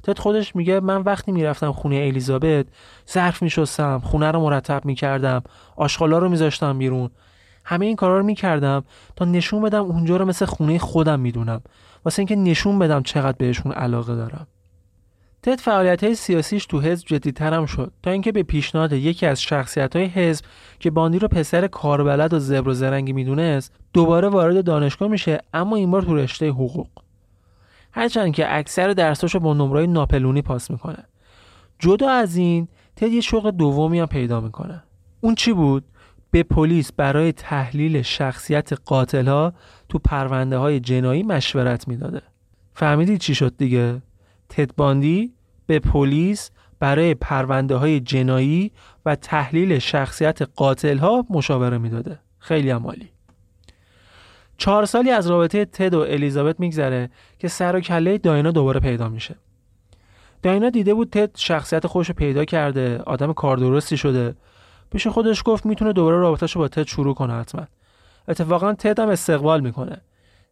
تد 0.03 0.20
خودش 0.20 0.56
میگه 0.56 0.79
من 0.79 1.01
وقتی 1.01 1.32
می‌رفتم 1.32 1.72
خونه 1.72 1.96
الیزابت 1.96 2.65
ظرف 3.12 3.41
میشستم 3.41 4.00
خونه 4.00 4.32
رو 4.32 4.41
مرتب 4.41 4.86
می‌کردم 4.86 5.44
آشغالا 5.75 6.18
رو 6.18 6.29
میذاشتم 6.29 6.77
بیرون. 6.77 7.10
همه 7.65 7.86
این 7.86 7.96
کارا 7.96 8.18
رو 8.18 8.25
می‌کردم 8.25 8.84
تا 9.15 9.25
نشون 9.25 9.62
بدم 9.62 9.84
اونجا 9.84 10.18
رو 10.18 10.25
مثل 10.25 10.46
خونه 10.46 10.79
خودم 10.79 11.20
می‌دونم. 11.20 11.62
واسه 12.06 12.20
اینکه 12.20 12.36
نشون 12.36 12.79
بدم 12.79 13.03
چقدر 13.03 13.38
بهشون 13.38 13.72
علاقه 13.72 14.15
دارم. 14.15 14.48
تد 15.44 15.60
فعالیت 15.60 16.03
های 16.03 16.15
سیاسیش 16.15 16.65
تو 16.65 16.79
حزب 16.79 17.08
جدیتر 17.08 17.53
هم 17.53 17.65
شد 17.65 17.91
تا 18.03 18.12
اینکه 18.12 18.32
به 18.32 18.44
پیشنهاد 18.44 18.94
یکی 18.94 19.25
از 19.25 19.41
شخصیت 19.41 19.96
های 19.96 20.06
حزب 20.06 20.46
که 20.79 20.91
باندی 20.91 21.20
رو 21.20 21.27
پسر 21.27 21.68
کاربلد 21.68 22.34
و 22.34 22.39
زبر 22.39 22.70
و 22.70 22.74
زرنگی 22.74 23.13
می‌دونست 23.13 23.75
دوباره 23.94 24.27
وارد 24.27 24.65
دانشگاه 24.65 25.08
میشه 25.10 25.39
اما 25.53 25.75
این 25.75 25.91
بار 25.91 26.01
تو 26.01 26.15
رشته 26.15 26.50
حقوق. 26.50 26.88
هرچند 27.91 28.34
که 28.34 28.58
اکثر 28.58 28.93
درساشو 28.93 29.39
با 29.39 29.53
نمرای 29.53 29.88
ناپلونی 29.88 30.41
پاس 30.41 30.72
می‌کنه. 30.72 31.05
جدا 31.79 32.10
از 32.10 32.36
این 32.36 32.67
تد 32.96 33.12
یه 33.12 33.22
شغل 33.22 33.51
دومی 33.51 34.00
هم 34.00 34.05
پیدا 34.05 34.41
می‌کنه. 34.41 34.84
اون 35.22 35.36
چی 35.36 35.53
بود؟ 35.53 35.86
به 36.31 36.43
پلیس 36.43 36.91
برای 36.91 37.31
تحلیل 37.31 38.01
شخصیت 38.01 38.74
قاتل 38.74 39.50
تو 39.89 40.00
پرونده 40.00 40.58
های 40.58 40.79
جنایی 40.79 41.24
مشورت 41.24 41.88
می‌داده. 41.88 42.22
فهمیدید 42.74 43.19
چی 43.19 43.36
شد 43.36 43.58
دیگه؟ 43.58 44.01
تدباندی 44.50 45.34
به 45.67 45.79
پلیس 45.79 46.51
برای 46.79 47.13
پرونده 47.13 47.75
های 47.75 48.00
جنایی 48.00 48.72
و 49.05 49.15
تحلیل 49.15 49.79
شخصیت 49.79 50.41
قاتل 50.41 50.98
ها 50.98 51.25
مشاوره 51.29 51.77
می‌داده. 51.77 52.19
خیلی 52.39 52.69
عمالی 52.69 53.10
چهار 54.59 54.85
سالی 54.85 55.11
از 55.11 55.27
رابطه 55.27 55.65
تد 55.65 55.93
و 55.93 55.99
الیزابت 55.99 56.59
میگذره 56.59 57.09
که 57.39 57.47
سر 57.47 57.75
و 57.75 57.79
کله 57.79 58.17
داینا 58.17 58.51
دوباره 58.51 58.79
پیدا 58.79 59.09
میشه. 59.09 59.35
داینا 60.43 60.69
دیده 60.69 60.93
بود 60.93 61.09
تد 61.09 61.37
شخصیت 61.37 61.87
خودش 61.87 62.11
پیدا 62.11 62.45
کرده 62.45 62.97
آدم 62.97 63.33
کار 63.33 63.57
درستی 63.57 63.97
شده. 63.97 64.35
پیش 64.91 65.07
خودش 65.07 65.43
گفت 65.45 65.65
می‌تونه 65.65 65.93
دوباره 65.93 66.17
رابطهش 66.17 66.57
با 66.57 66.67
تد 66.67 66.87
شروع 66.87 67.13
کنه 67.13 67.33
حتما. 67.33 67.67
اتفاقا 68.27 68.73
تد 68.73 68.99
هم 68.99 69.09
استقبال 69.09 69.61
می‌کنه. 69.61 70.01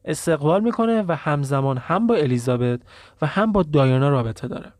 استقبال 0.05 0.63
می‌کنه 0.63 1.03
و 1.07 1.15
همزمان 1.15 1.77
هم 1.77 2.07
با 2.07 2.15
الیزابت 2.15 2.79
و 3.21 3.25
هم 3.25 3.51
با 3.51 3.63
دایانا 3.63 4.09
رابطه 4.09 4.47
داره. 4.47 4.71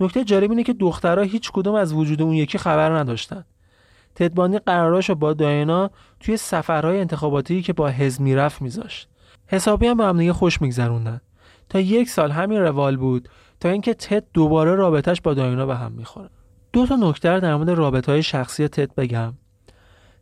نکته 0.00 0.24
جالب 0.24 0.50
اینه 0.50 0.64
که 0.64 0.72
دخترها 0.72 1.24
هیچ 1.24 1.52
کدوم 1.52 1.74
از 1.74 1.92
وجود 1.92 2.22
اون 2.22 2.34
یکی 2.34 2.58
خبر 2.58 2.98
نداشتن. 2.98 3.44
تدبانی 4.18 4.58
قراراشو 4.58 5.14
با 5.14 5.32
دایانا 5.32 5.90
توی 6.20 6.36
سفرهای 6.36 7.00
انتخاباتی 7.00 7.62
که 7.62 7.72
با 7.72 7.88
حزب 7.88 8.20
می‌رفت 8.20 8.62
میذاشت. 8.62 9.08
حسابی 9.46 9.86
هم 9.86 9.96
با 9.96 10.08
هم 10.08 10.18
دیگه 10.18 10.32
خوش 10.32 10.62
میگذروندن. 10.62 11.20
تا 11.68 11.80
یک 11.80 12.08
سال 12.08 12.30
همین 12.30 12.60
روال 12.60 12.96
بود 12.96 13.28
تا 13.60 13.68
اینکه 13.68 13.94
تد 13.94 14.24
دوباره 14.34 14.74
رابطهش 14.74 15.20
با 15.20 15.34
دایانا 15.34 15.66
به 15.66 15.76
هم 15.76 15.92
می‌خوره. 15.92 16.30
دو 16.72 16.86
تا 16.86 16.96
نکته 16.96 17.40
در 17.40 17.56
مورد 17.56 17.70
رابطه 17.70 18.12
های 18.12 18.22
شخصی 18.22 18.68
تد 18.68 18.94
بگم. 18.94 19.34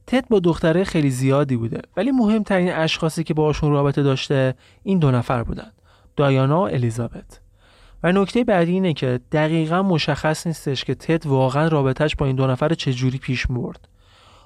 تد 0.07 0.29
با 0.29 0.39
دختره 0.39 0.85
خیلی 0.85 1.11
زیادی 1.11 1.57
بوده 1.57 1.81
ولی 1.97 2.11
مهمترین 2.11 2.73
اشخاصی 2.73 3.25
که 3.25 3.35
باشون 3.35 3.73
رابطه 3.73 4.03
داشته 4.03 4.55
این 4.83 4.99
دو 4.99 5.11
نفر 5.11 5.43
بودن 5.43 5.73
دایانا 6.17 6.61
و 6.61 6.69
الیزابت. 6.69 7.41
نکته 8.13 8.45
بعدی 8.45 8.73
اینه 8.73 8.93
که 8.93 9.21
دقیقا 9.33 9.83
مشخص 9.83 10.47
نیستش 10.47 10.85
که 10.85 10.95
تد 10.95 11.27
واقعا 11.27 11.69
رابطهش 11.69 12.17
با 12.17 12.27
این 12.27 12.37
دو 12.37 12.47
نفر 12.47 12.75
چجوری 12.75 13.19
پیش 13.19 13.51
مرد 13.51 13.89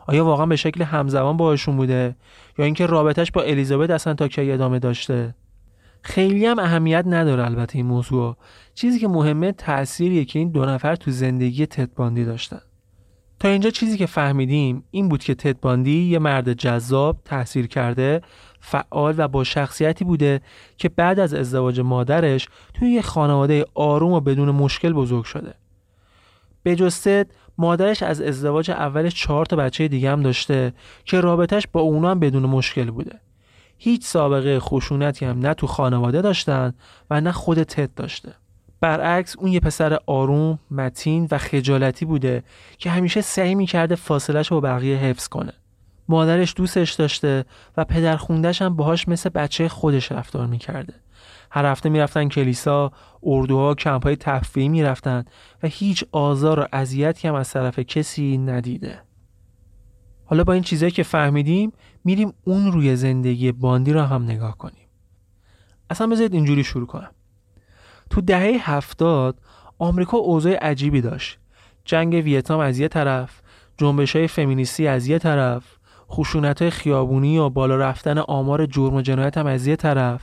آیا 0.07 0.25
واقعا 0.25 0.47
به 0.47 0.57
شکل 0.57 0.83
همزمان 0.83 1.37
باهاشون 1.37 1.77
بوده 1.77 2.17
یا 2.59 2.65
اینکه 2.65 2.87
رابطهش 2.87 3.31
با 3.31 3.43
الیزابت 3.43 3.91
اصلا 3.91 4.15
تا 4.15 4.29
کی 4.29 4.53
ادامه 4.53 4.79
داشته؟ 4.79 5.35
خیلی 6.03 6.47
هم 6.47 6.59
اهمیت 6.59 7.05
نداره 7.07 7.45
البته 7.45 7.77
این 7.77 7.87
موضوع. 7.87 8.37
چیزی 8.75 8.99
که 8.99 9.09
مهمه 9.09 9.53
تأثیریه 9.53 10.25
که 10.25 10.39
این 10.39 10.51
دو 10.51 10.65
نفر 10.65 10.97
تو 10.97 11.11
زندگی 11.11 11.67
تد 11.67 11.95
باندی 11.95 12.25
داشتن. 12.25 12.61
تا 13.41 13.49
اینجا 13.49 13.71
چیزی 13.71 13.99
که 13.99 14.07
فهمیدیم 14.07 14.85
این 14.91 15.09
بود 15.09 15.23
که 15.23 15.35
تد 15.35 15.61
باندی 15.61 16.03
یه 16.03 16.19
مرد 16.19 16.53
جذاب 16.53 17.21
تحصیل 17.25 17.67
کرده 17.67 18.21
فعال 18.61 19.15
و 19.19 19.29
با 19.29 19.45
شخصیتی 19.45 20.05
بوده 20.05 20.41
که 20.77 20.89
بعد 20.89 21.21
از 21.21 21.35
ازدواج 21.35 21.81
مادرش 21.81 22.49
توی 22.75 22.91
یه 22.91 23.03
خانواده 23.03 23.65
آروم 23.75 24.13
و 24.13 24.21
بدون 24.21 24.51
مشکل 24.51 24.93
بزرگ 24.93 25.25
شده. 25.25 25.55
به 26.63 26.77
جستد 26.77 27.27
مادرش 27.59 28.03
از 28.03 28.21
ازدواج 28.21 28.71
اولش 28.71 29.15
چهار 29.15 29.47
تا 29.47 29.57
بچه 29.57 29.89
دیگه 29.89 30.11
هم 30.11 30.23
داشته 30.23 30.73
که 31.05 31.21
رابطش 31.21 31.67
با 31.73 31.81
اونا 31.81 32.11
هم 32.11 32.21
بدون 32.21 32.43
مشکل 32.43 32.91
بوده. 32.91 33.21
هیچ 33.79 34.05
سابقه 34.05 34.61
خشونتی 34.61 35.25
هم 35.25 35.39
نه 35.39 35.55
تو 35.55 35.67
خانواده 35.67 36.21
داشتن 36.21 36.75
و 37.11 37.21
نه 37.21 37.33
خود 37.33 37.63
تد 37.63 37.95
داشته. 37.95 38.33
برعکس 38.81 39.37
اون 39.37 39.53
یه 39.53 39.61
پسر 39.61 39.99
آروم، 40.07 40.59
متین 40.71 41.29
و 41.31 41.39
خجالتی 41.39 42.05
بوده 42.05 42.43
که 42.79 42.91
همیشه 42.91 43.21
سعی 43.21 43.55
می‌کرده 43.55 43.95
فاصلش 43.95 44.51
رو 44.51 44.61
با 44.61 44.69
بقیه 44.69 44.97
حفظ 44.97 45.29
کنه. 45.29 45.53
مادرش 46.11 46.55
دوستش 46.57 46.93
داشته 46.93 47.45
و 47.77 47.85
پدر 47.85 48.17
خوندش 48.17 48.63
هم 48.63 48.77
باهاش 48.77 49.09
مثل 49.09 49.29
بچه 49.29 49.69
خودش 49.69 50.13
رفتار 50.13 50.47
می‌کرده. 50.47 50.95
هر 51.51 51.67
هفته 51.67 51.89
می‌رفتن 51.89 52.29
کلیسا، 52.29 52.93
اردوها، 53.23 53.75
کمپ 53.75 54.05
های 54.05 54.17
تفریحی 54.17 54.69
می‌رفتن 54.69 55.25
و 55.63 55.67
هیچ 55.67 56.05
آزار 56.13 56.61
و 56.61 56.67
اذیتی 56.73 57.29
هم 57.29 57.35
از 57.35 57.51
طرف 57.51 57.79
کسی 57.79 58.39
ندیده. 58.39 59.03
حالا 60.25 60.45
با 60.45 60.53
این 60.53 60.63
چیزایی 60.63 60.93
که 60.93 61.03
فهمیدیم 61.03 61.73
میریم 62.05 62.33
اون 62.45 62.73
روی 62.73 62.97
زندگی 62.97 63.53
باندی 63.53 63.93
را 63.93 64.07
هم 64.07 64.23
نگاه 64.25 64.59
کنیم. 64.59 64.89
اصلا 65.91 66.07
بذارید 66.07 66.35
اینجوری 66.35 66.65
شروع 66.65 66.87
کنم 66.87 67.11
تو 68.11 68.21
دهه 68.21 68.71
هفتاد 68.71 69.39
آمریکا 69.79 70.17
اوضاع 70.17 70.55
عجیبی 70.55 71.01
داشت 71.01 71.39
جنگ 71.85 72.15
ویتنام 72.15 72.61
از 72.61 72.79
یه 72.79 72.89
طرف 72.89 73.43
جنبش 73.77 74.17
های 74.17 74.29
فمینیستی 74.29 74.87
از 74.87 75.07
یه 75.07 75.19
طرف 75.19 75.80
خشونت 76.11 76.63
های 76.63 76.71
خیابونی 76.71 77.39
و 77.39 77.49
بالا 77.49 77.77
رفتن 77.77 78.19
آمار 78.19 78.67
جرم 78.67 78.95
و 78.95 79.01
جنایت 79.01 79.39
هم 79.39 79.47
از 79.47 79.67
یه 79.67 79.77
طرف. 79.77 80.23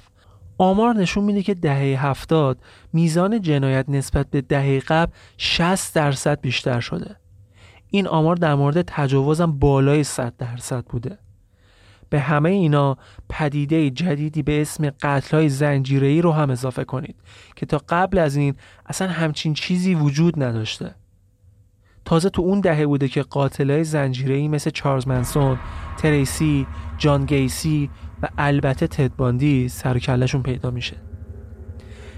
آمار 0.58 0.94
نشون 0.96 1.24
میده 1.24 1.44
که 1.44 1.54
دهه 1.54 2.06
هفتاد 2.06 2.58
میزان 2.94 3.42
جنایت 3.42 3.86
نسبت 3.88 4.30
به 4.30 4.42
دهه 4.42 4.80
قبل 4.80 5.12
60 5.38 5.96
درصد 5.96 6.42
بیشتر 6.42 6.80
شده. 6.80 7.16
این 7.90 8.08
آمار 8.08 8.36
در 8.36 8.56
مورد 8.56 8.82
تجاوزم 8.82 9.52
بالای 9.52 10.04
100 10.04 10.34
درصد 10.38 10.86
بوده. 10.86 11.18
به 12.10 12.20
همه 12.20 12.50
اینا 12.50 12.98
پدیده 13.30 13.90
جدیدی 13.90 14.44
به 14.44 14.62
اسم 14.62 14.90
قتلهای 14.90 15.50
زنجیره‌ای 15.50 16.22
رو 16.22 16.32
هم 16.32 16.50
اضافه 16.50 16.84
کنید 16.84 17.16
که 17.56 17.66
تا 17.66 17.82
قبل 17.90 18.18
از 18.18 18.36
این 18.36 18.56
اصلا 18.86 19.08
همچین 19.08 19.54
چیزی 19.54 19.96
وجود 19.96 20.44
نداشته. 20.44 20.96
تازه 22.08 22.30
تو 22.30 22.42
اون 22.42 22.60
دهه 22.60 22.86
بوده 22.86 23.08
که 23.08 23.22
قاتلای 23.22 23.84
زنجیره‌ای 23.84 24.48
مثل 24.48 24.70
چارلز 24.70 25.08
منسون، 25.08 25.58
تریسی، 25.98 26.68
جان 26.98 27.26
گیسی 27.26 27.90
و 28.22 28.28
البته 28.38 28.88
تد 28.88 29.16
باندی 29.16 29.70
سر 29.70 30.00
پیدا 30.44 30.72
میشه. 30.72 30.96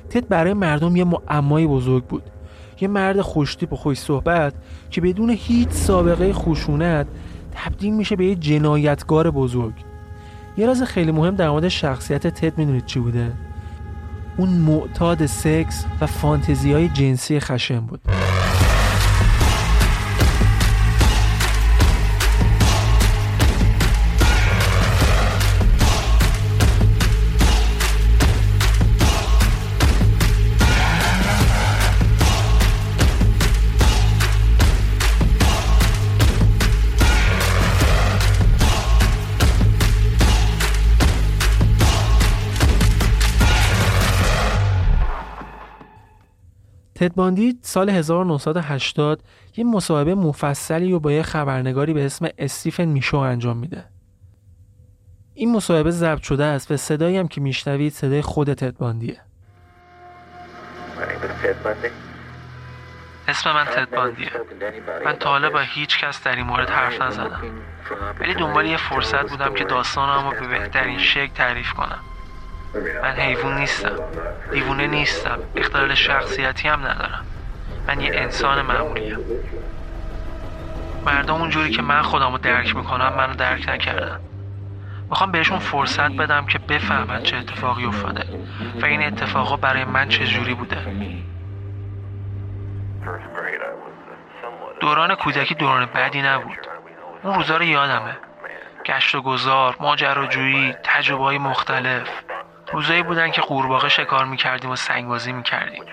تد 0.10 0.28
برای 0.28 0.54
مردم 0.54 0.96
یه 0.96 1.04
معمای 1.04 1.68
بزرگ 1.68 2.06
بود. 2.06 2.24
یه 2.82 2.88
مرد 2.88 3.22
خوشتیپ 3.22 3.74
و 3.74 3.76
خوش 3.76 3.98
صحبت 3.98 4.54
که 4.90 5.02
بدون 5.02 5.30
هیچ 5.30 5.70
سابقه 5.70 6.34
خشونت 6.34 7.08
تبدیل 7.52 7.94
میشه 7.94 8.16
به 8.16 8.26
یه 8.26 8.36
جنایتگار 8.36 9.32
بزرگ. 9.32 9.74
یه 10.58 10.68
راز 10.68 10.84
خیلی 10.84 11.12
مهم 11.12 11.36
در 11.36 11.50
مورد 11.50 11.68
شخصیت 11.68 12.28
تد 12.28 12.58
می‌دونید 12.58 12.86
چی 12.86 13.00
بوده؟ 13.00 13.34
اون 14.38 14.50
معتاد 14.50 15.26
سکس 15.26 15.86
و 16.02 16.06
فانتزی 16.06 16.74
های 16.74 16.90
جنسی 16.90 17.40
خشم 17.40 17.80
بود. 17.80 18.02
تد 47.00 47.56
سال 47.62 47.90
1980 47.90 49.24
یه 49.58 49.64
مصاحبه 49.64 50.16
مفصلی 50.16 50.92
رو 50.92 51.00
با 51.00 51.12
یه 51.12 51.24
خبرنگاری 51.24 51.94
به 51.94 52.06
اسم 52.06 52.28
استیفن 52.38 52.86
میشو 52.86 53.18
انجام 53.18 53.58
میده. 53.58 53.86
این 55.34 55.52
مصاحبه 55.52 55.92
ضبط 55.92 56.22
شده 56.22 56.46
است 56.46 56.72
و 56.72 56.78
صدایی 56.78 57.18
هم 57.18 57.28
که 57.28 57.42
میشنوید 57.42 57.94
صدای 57.94 58.22
خود 58.22 58.54
تد 58.54 58.78
اسم 63.28 63.52
من 63.52 63.66
تد 63.66 63.90
باندیه. 63.96 64.32
من 65.06 65.14
تا 65.14 65.30
حالا 65.30 65.50
با 65.50 65.60
هیچ 65.60 66.00
کس 66.00 66.24
در 66.24 66.36
این 66.36 66.46
مورد 66.46 66.70
حرف 66.70 67.02
نزدم. 67.02 67.42
ولی 68.20 68.34
دنبال 68.34 68.66
یه 68.66 68.78
فرصت 68.78 69.30
بودم 69.30 69.54
که 69.54 69.64
داستانم 69.64 70.30
رو 70.30 70.40
به 70.40 70.48
بهترین 70.48 71.00
شکل 71.00 71.34
تعریف 71.34 71.74
کنم. 71.74 72.00
من 73.04 73.12
حیوان 73.12 73.58
نیستم. 73.58 74.00
دیوونه 74.52 74.88
نیستم. 74.88 75.40
اختلال 75.56 75.94
شخصیتی 75.94 76.68
هم 76.68 76.80
ندارم. 76.80 77.26
من 77.88 78.02
یه 78.02 78.12
انسان 78.14 78.62
معمولیم. 78.62 79.18
مردم 81.06 81.34
اونجوری 81.34 81.70
که 81.70 81.82
من 81.82 82.02
خودم 82.02 82.32
رو 82.32 82.38
درک 82.38 82.76
می‌کنم 82.76 83.14
منو 83.18 83.34
درک 83.34 83.70
نکردن. 83.70 84.20
می‌خوام 85.10 85.32
بهشون 85.32 85.60
فرصت 85.60 86.12
بدم 86.12 86.46
که 86.46 86.60
بفهمن 86.60 87.24
چه 87.24 87.38
اتفاقی 87.38 87.86
افتاده 87.86 88.26
و 88.82 88.86
این 88.86 89.04
اتفاقا 89.04 89.56
برای 89.56 89.84
من 89.84 90.10
چه 90.10 90.26
جوری 90.26 90.54
بوده. 90.54 90.78
دوران 94.80 95.16
کودکی 95.16 95.56
دوران 95.56 95.86
بدی 95.86 96.22
نبود. 96.22 96.58
اون 97.24 97.36
روزا 97.36 97.58
رو 97.58 97.64
یادمه. 97.64 98.18
گشت 98.86 99.16
و 99.16 99.22
گذار 99.22 99.76
ماجراجویی 99.80 100.76
تجربه 100.84 101.24
های 101.24 101.38
مختلف. 101.38 102.10
روزایی 102.74 103.04
بودن 103.04 103.32
که 103.32 103.42
قورباغه 103.42 103.90
شکار 103.90 104.26
می‌کردیم 104.26 104.70
و 104.70 104.76
سنگبازی 104.76 105.32
می‌کردیم. 105.32 105.84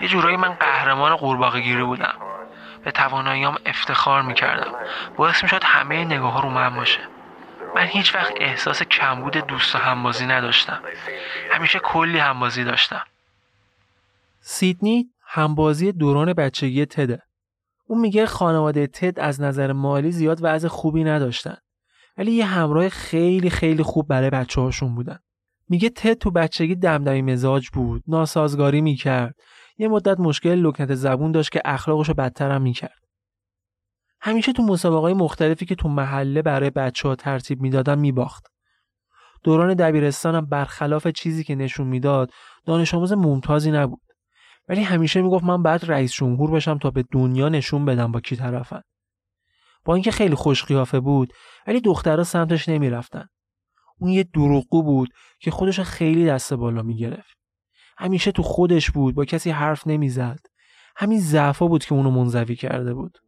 یه 0.00 0.08
جورایی 0.08 0.36
من 0.36 0.52
قهرمان 0.52 1.16
قورباغه 1.16 1.60
گیری 1.60 1.82
بودم. 1.82 2.14
به 2.84 2.90
تواناییام 2.90 3.56
افتخار 3.66 4.22
می‌کردم. 4.22 4.72
باعث 5.16 5.42
می‌شد 5.42 5.64
همه 5.64 6.04
نگاه 6.04 6.32
ها 6.32 6.40
رو 6.40 6.50
من 6.50 6.74
باشه. 6.74 7.00
من 7.76 7.86
هیچ 7.86 8.14
وقت 8.14 8.32
احساس 8.36 8.82
کمبود 8.82 9.36
دوست 9.36 9.74
و 9.74 9.78
همبازی 9.78 10.26
نداشتم. 10.26 10.80
همیشه 11.50 11.78
کلی 11.78 12.18
همبازی 12.18 12.64
داشتم. 12.64 13.02
سیدنی 14.40 15.06
همبازی 15.26 15.92
دوران 15.92 16.32
بچگی 16.32 16.86
تده 16.86 17.22
اون 17.86 18.00
میگه 18.00 18.26
خانواده 18.26 18.86
تد 18.86 19.20
از 19.20 19.40
نظر 19.40 19.72
مالی 19.72 20.12
زیاد 20.12 20.38
وضع 20.42 20.68
خوبی 20.68 21.04
نداشتن. 21.04 21.56
ولی 22.18 22.32
یه 22.32 22.46
همراه 22.46 22.88
خیلی 22.88 23.50
خیلی 23.50 23.82
خوب 23.82 24.08
برای 24.08 24.30
بچه 24.30 24.60
هاشون 24.60 24.94
بودن. 24.94 25.18
میگه 25.68 25.88
تد 25.88 26.14
تو 26.14 26.30
بچگی 26.30 26.74
دمدمی 26.74 27.22
مزاج 27.22 27.68
بود 27.68 28.02
ناسازگاری 28.08 28.80
می‌کرد. 28.80 29.34
یه 29.78 29.88
مدت 29.88 30.20
مشکل 30.20 30.54
لکنت 30.54 30.94
زبون 30.94 31.32
داشت 31.32 31.52
که 31.52 31.62
اخلاقش 31.64 32.08
رو 32.08 32.14
بدتر 32.14 32.50
هم 32.50 32.62
می‌کرد. 32.62 33.04
همیشه 34.20 34.52
تو 34.52 34.62
مسابقه 34.62 35.14
مختلفی 35.14 35.66
که 35.66 35.74
تو 35.74 35.88
محله 35.88 36.42
برای 36.42 36.70
بچه 36.70 37.08
ها 37.08 37.14
ترتیب 37.14 37.60
می‌دادن 37.60 37.98
میباخت. 37.98 38.46
دوران 39.42 39.74
دبیرستانم 39.74 40.46
برخلاف 40.46 41.06
چیزی 41.06 41.44
که 41.44 41.54
نشون 41.54 41.86
می‌داد 41.86 42.30
دانش 42.64 42.94
آموز 42.94 43.12
ممتازی 43.12 43.70
نبود. 43.70 44.02
ولی 44.68 44.82
همیشه 44.82 45.22
می‌گفت 45.22 45.44
من 45.44 45.62
بعد 45.62 45.90
رئیس 45.90 46.12
جمهور 46.12 46.50
بشم 46.50 46.78
تا 46.78 46.90
به 46.90 47.04
دنیا 47.12 47.48
نشون 47.48 47.84
بدم 47.84 48.12
با 48.12 48.20
کی 48.20 48.36
طرفن. 48.36 48.80
با 49.84 49.94
اینکه 49.94 50.10
خیلی 50.10 50.34
خوش 50.34 50.64
قیافه 50.64 51.00
بود 51.00 51.32
ولی 51.66 51.80
دخترها 51.80 52.24
سمتش 52.24 52.68
نمی‌رفتن. 52.68 53.26
اون 54.04 54.12
یه 54.12 54.22
دروغگو 54.22 54.82
بود 54.82 55.08
که 55.40 55.50
خودش 55.50 55.80
خیلی 55.80 56.26
دست 56.26 56.54
بالا 56.54 56.82
می‌گرفت. 56.82 57.36
همیشه 57.98 58.32
تو 58.32 58.42
خودش 58.42 58.90
بود 58.90 59.14
با 59.14 59.24
کسی 59.24 59.50
حرف 59.50 59.86
نمی‌زد. 59.86 60.38
همین 60.96 61.20
ضعفا 61.20 61.66
بود 61.66 61.84
که 61.84 61.94
اونو 61.94 62.10
منزوی 62.10 62.56
کرده 62.56 62.94
بود. 62.94 63.18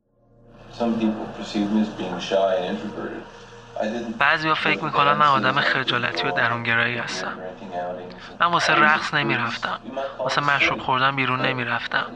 بعضی 4.19 4.49
ها 4.49 4.55
فکر 4.55 4.85
می‌کنن 4.85 5.12
من 5.12 5.27
آدم 5.27 5.61
خجالتی 5.61 6.29
و 6.29 6.33
درونگرایی 6.33 6.97
هستم. 6.97 7.39
من 8.41 8.47
واسه 8.47 8.73
رقص 8.73 9.15
نمی‌رفتم. 9.15 9.81
واسه 10.19 10.41
مشروب 10.41 10.81
خوردن 10.81 11.17
بیرون 11.17 11.41
نمی‌رفتم. 11.41 12.07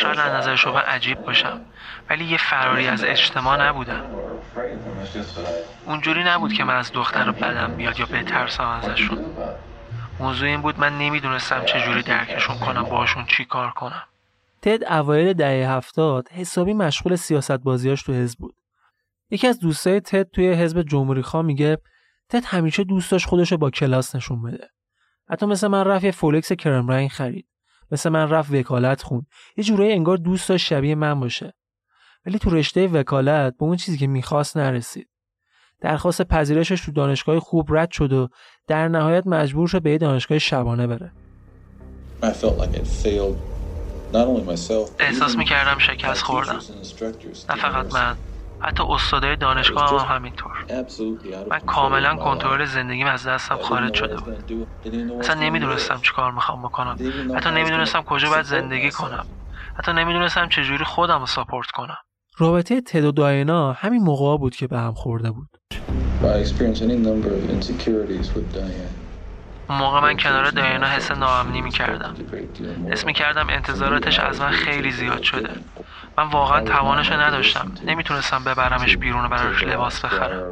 شاید 0.00 0.18
از 0.18 0.32
نظر 0.32 0.56
شما 0.56 0.78
عجیب 0.78 1.24
باشم. 1.24 1.60
ولی 2.10 2.24
یه 2.24 2.38
فراری 2.38 2.86
از 2.86 3.04
اجتماع 3.04 3.68
نبودم 3.68 4.04
اونجوری 5.86 6.24
نبود 6.24 6.52
که 6.52 6.64
من 6.64 6.76
از 6.76 6.92
دختر 6.92 7.30
بدم 7.30 7.74
بیاد 7.76 8.00
یا 8.00 8.06
بترسم 8.06 8.68
ازشون. 8.68 9.18
موضوع 10.20 10.48
این 10.48 10.62
بود 10.62 10.80
من 10.80 10.98
نمی‌دونستم 10.98 11.64
چجوری 11.64 12.02
درکشون 12.02 12.58
کنم 12.58 12.82
باشون 12.82 13.24
چی 13.26 13.44
کار 13.44 13.70
کنم. 13.70 14.02
تد 14.62 14.84
اوایل 14.84 15.32
دهه 15.32 15.70
هفتاد 15.70 16.28
حسابی 16.28 16.72
مشغول 16.72 17.16
سیاست 17.16 17.52
بازیاش 17.52 18.02
تو 18.02 18.12
حزب 18.12 18.38
بود. 18.38 18.54
یکی 19.30 19.46
از 19.46 19.60
دوستای 19.60 20.00
تد 20.00 20.30
توی 20.30 20.52
حزب 20.52 20.82
جمهوری 20.82 21.22
خواه 21.22 21.42
میگه 21.42 21.78
تد 22.28 22.44
همیشه 22.44 22.84
دوست 22.84 23.10
داشت 23.10 23.26
خودشو 23.26 23.56
با 23.56 23.70
کلاس 23.70 24.16
نشون 24.16 24.42
بده. 24.42 24.68
حتی 25.30 25.46
مثل 25.46 25.68
من 25.68 25.84
رفت 25.84 26.04
یه 26.04 26.10
فولکس 26.10 26.52
کرم 26.52 26.88
رنگ 26.88 27.08
خرید. 27.08 27.46
مثل 27.90 28.10
من 28.10 28.30
رفت 28.30 28.52
وکالت 28.52 29.02
خون. 29.02 29.26
یه 29.56 29.64
جورایی 29.64 29.92
انگار 29.92 30.16
دوست 30.16 30.48
داشت 30.48 30.66
شبیه 30.66 30.94
من 30.94 31.20
باشه. 31.20 31.52
ولی 32.26 32.38
تو 32.38 32.50
رشته 32.50 32.86
وکالت 32.86 33.56
به 33.58 33.64
اون 33.64 33.76
چیزی 33.76 33.98
که 33.98 34.06
می‌خواست 34.06 34.56
نرسید. 34.56 35.08
درخواست 35.80 36.22
پذیرشش 36.22 36.84
تو 36.84 36.92
دانشگاه 36.92 37.40
خوب 37.40 37.76
رد 37.76 37.90
شد 37.90 38.12
و 38.12 38.28
در 38.66 38.88
نهایت 38.88 39.26
مجبور 39.26 39.68
شد 39.68 39.82
به 39.82 39.90
یه 39.90 39.98
دانشگاه 39.98 40.38
شبانه 40.38 40.86
بره. 40.86 41.12
احساس 44.98 45.36
می‌کردم 45.36 45.78
شکست 45.78 46.22
خوردم. 46.22 46.60
نه 47.48 47.56
فقط 47.56 47.94
من 47.94 48.16
حتی 48.60 48.82
استادای 48.82 49.36
دانشگاه 49.36 50.08
هم 50.08 50.14
همینطور. 50.16 50.52
من 51.50 51.58
کاملا 51.58 52.16
کنترل 52.16 52.64
زندگیم 52.64 53.06
از 53.06 53.26
دستم 53.26 53.56
خارج 53.56 53.94
شده 53.94 54.16
بود. 54.16 54.52
اصلا 55.20 55.34
نمی‌دونستم 55.34 56.00
چی 56.00 56.12
کار 56.12 56.32
می‌خوام 56.32 56.62
بکنم. 56.62 56.96
حتی 57.36 57.50
نمی‌دونستم 57.50 58.02
کجا 58.02 58.30
باید 58.30 58.44
زندگی 58.44 58.90
کنم. 58.90 59.26
حتی 59.78 59.92
نمی‌دونستم 59.92 60.48
چجوری 60.48 60.84
خودم 60.84 61.20
رو 61.20 61.26
ساپورت 61.26 61.70
کنم. 61.70 61.96
رابطه 62.38 62.80
تد 62.80 63.04
و 63.04 63.12
داینا 63.12 63.72
همین 63.72 64.02
موقع 64.02 64.38
بود 64.38 64.56
که 64.56 64.66
به 64.66 64.78
هم 64.78 64.92
خورده 64.92 65.30
بود. 65.30 65.48
اون 69.68 69.78
موقع 69.78 70.00
من 70.00 70.16
کنار 70.16 70.50
دایانا 70.50 70.86
حس 70.86 71.10
ناامنی 71.10 71.60
می‌کردم. 71.60 72.14
حس 72.90 73.06
می‌کردم 73.06 73.46
انتظاراتش 73.50 74.18
از 74.18 74.40
من 74.40 74.50
خیلی 74.50 74.90
زیاد 74.90 75.22
شده. 75.22 75.50
من 76.18 76.30
واقعا 76.30 76.64
توانش 76.64 77.12
نداشتم. 77.12 77.72
نمی‌تونستم 77.86 78.44
ببرمش 78.44 78.96
بیرون 78.96 79.24
و 79.24 79.28
براش 79.28 79.64
لباس 79.64 80.04
بخرم. 80.04 80.42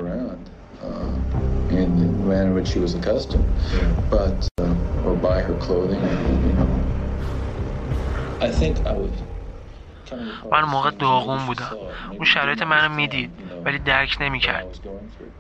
من 10.52 10.62
موقع 10.62 10.90
داغون 10.90 11.46
بودم. 11.46 11.70
اون 12.10 12.24
شرایط 12.24 12.62
منو 12.62 12.94
می‌دید 12.94 13.30
ولی 13.64 13.78
درک 13.78 14.16
نمی‌کرد. 14.20 14.78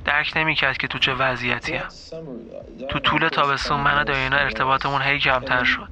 درک 0.04 0.32
نمی‌کرد 0.36 0.76
که 0.76 0.88
تو 0.88 0.98
چه 0.98 1.14
وضعیتی 1.14 1.76
هم. 1.76 1.88
تو 2.88 2.98
طول 2.98 3.28
تابستون 3.28 3.80
من 3.80 4.00
و 4.00 4.04
داینا 4.04 4.36
ارتباطمون 4.36 5.02
هی 5.02 5.18
کمتر 5.18 5.64
شد. 5.64 5.88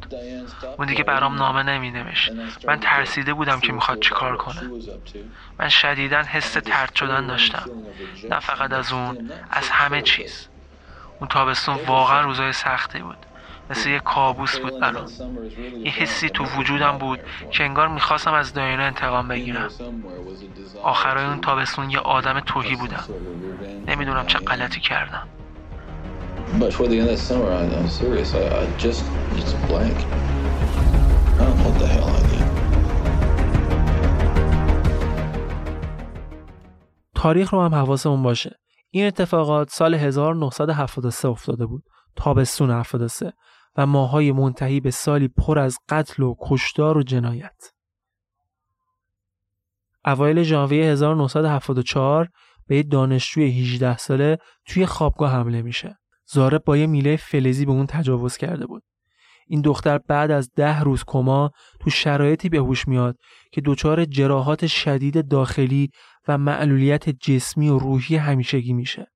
اون 0.78 0.86
دیگه 0.86 1.04
برام 1.04 1.34
نامه 1.34 1.62
نمیدمش 1.62 2.30
من 2.66 2.80
ترسیده 2.80 3.34
بودم 3.34 3.60
که 3.60 3.72
می‌خواد 3.72 4.00
چیکار 4.00 4.36
کنه. 4.36 4.70
من 5.58 5.68
شدیدا 5.68 6.22
حس 6.22 6.52
ترد 6.52 6.94
شدن 6.94 7.26
داشتم. 7.26 7.70
نه 8.30 8.40
فقط 8.40 8.72
از 8.72 8.92
اون 8.92 9.30
از 9.50 9.70
همه 9.70 10.02
چیز. 10.02 10.48
اون 11.18 11.28
تابستون 11.28 11.78
واقعا 11.86 12.20
روزای 12.20 12.52
سختی 12.52 12.98
بود. 12.98 13.16
مثل 13.70 13.88
یه 13.88 13.98
کابوس 13.98 14.58
بود 14.58 14.80
برام 14.80 15.06
یه 15.84 15.90
حسی 15.90 16.28
تو 16.28 16.44
وجودم 16.44 16.98
بود 16.98 17.20
که 17.50 17.64
انگار 17.64 17.88
می‌خواستم 17.88 18.32
از 18.32 18.52
داینا 18.52 18.82
انتقام 18.82 19.28
بگیرم 19.28 19.68
آخرای 20.82 21.24
اون 21.24 21.40
تابستون 21.40 21.90
یه 21.90 21.98
آدم 21.98 22.40
توهی 22.40 22.76
بودم 22.76 23.04
نمی‌دونم 23.86 24.26
چه 24.26 24.38
غلطی 24.38 24.80
کردم 24.80 25.28
But 26.60 26.72
for 26.72 26.86
the 26.88 26.98
end 27.00 27.10
of 27.10 27.16
the 27.18 27.24
summer, 27.30 27.50
I, 27.52 27.64
I'm 27.78 27.90
serious. 28.02 28.34
I, 28.34 28.42
I 28.60 28.64
just, 28.78 29.04
it's 29.38 29.52
blank. 29.68 29.98
I 31.38 31.44
don't 31.44 31.56
know 31.58 31.64
what 31.64 31.78
the 31.78 31.86
hell 31.94 32.08
I 32.08 32.20
did. 32.30 32.48
تاریخ 37.14 37.54
رو 37.54 37.62
هم 37.62 37.74
حواسمون 37.74 38.22
باشه. 38.22 38.50
این 38.90 39.06
اتفاقات 39.06 39.70
سال 39.70 39.94
1973 39.94 41.28
افتاده 41.28 41.66
بود. 41.66 41.82
تابستون 42.16 42.70
73 42.70 43.32
و 43.78 43.86
ماهای 43.86 44.32
منتهی 44.32 44.80
به 44.80 44.90
سالی 44.90 45.28
پر 45.28 45.58
از 45.58 45.78
قتل 45.88 46.22
و 46.22 46.34
کشتار 46.40 46.98
و 46.98 47.02
جنایت. 47.02 47.72
اوایل 50.04 50.42
ژانویه 50.42 50.84
1974 50.84 52.28
به 52.66 52.76
یه 52.76 52.82
دانشجوی 52.82 53.62
18 53.62 53.96
ساله 53.96 54.38
توی 54.66 54.86
خوابگاه 54.86 55.32
حمله 55.32 55.62
میشه. 55.62 55.98
زارب 56.26 56.64
با 56.64 56.76
یه 56.76 56.86
میله 56.86 57.16
فلزی 57.16 57.66
به 57.66 57.72
اون 57.72 57.86
تجاوز 57.86 58.36
کرده 58.36 58.66
بود. 58.66 58.82
این 59.46 59.60
دختر 59.60 59.98
بعد 59.98 60.30
از 60.30 60.50
ده 60.56 60.80
روز 60.80 61.04
کما 61.06 61.50
تو 61.80 61.90
شرایطی 61.90 62.48
به 62.48 62.58
هوش 62.58 62.88
میاد 62.88 63.16
که 63.52 63.60
دچار 63.64 64.04
جراحات 64.04 64.66
شدید 64.66 65.28
داخلی 65.28 65.90
و 66.28 66.38
معلولیت 66.38 67.08
جسمی 67.08 67.68
و 67.68 67.78
روحی 67.78 68.16
همیشگی 68.16 68.72
میشه. 68.72 69.06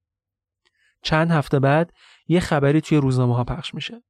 چند 1.02 1.30
هفته 1.30 1.58
بعد 1.60 1.92
یه 2.28 2.40
خبری 2.40 2.80
توی 2.80 2.98
روزنامه 2.98 3.36
ها 3.36 3.44
پخش 3.44 3.74
میشه. 3.74 4.02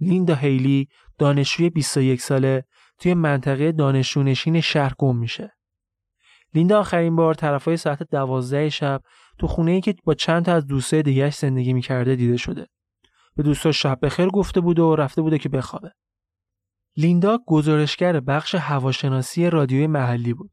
لیندا 0.00 0.34
هیلی 0.34 0.88
دانشجوی 1.18 1.70
21 1.70 2.20
ساله 2.20 2.64
توی 2.98 3.14
منطقه 3.14 3.72
دانشجونشین 3.72 4.60
شهر 4.60 4.92
گم 4.98 5.16
میشه. 5.16 5.52
لیندا 6.54 6.80
آخرین 6.80 7.16
بار 7.16 7.34
طرفای 7.34 7.76
ساعت 7.76 8.02
دوازده 8.02 8.68
شب 8.70 9.02
تو 9.38 9.46
خونه 9.46 9.70
ای 9.70 9.80
که 9.80 9.94
با 10.04 10.14
چند 10.14 10.44
تا 10.44 10.54
از 10.54 10.66
دوستای 10.66 11.02
دیگهش 11.02 11.34
زندگی 11.34 11.72
می‌کرده 11.72 12.16
دیده 12.16 12.36
شده. 12.36 12.66
به 13.36 13.42
دوستاش 13.42 13.82
شب 13.82 13.98
بخیر 14.02 14.26
گفته 14.26 14.60
بوده 14.60 14.82
و 14.82 14.96
رفته 14.96 15.22
بوده 15.22 15.38
که 15.38 15.48
بخوابه. 15.48 15.92
لیندا 16.96 17.38
گزارشگر 17.46 18.20
بخش 18.20 18.54
هواشناسی 18.54 19.50
رادیوی 19.50 19.86
محلی 19.86 20.34
بود. 20.34 20.50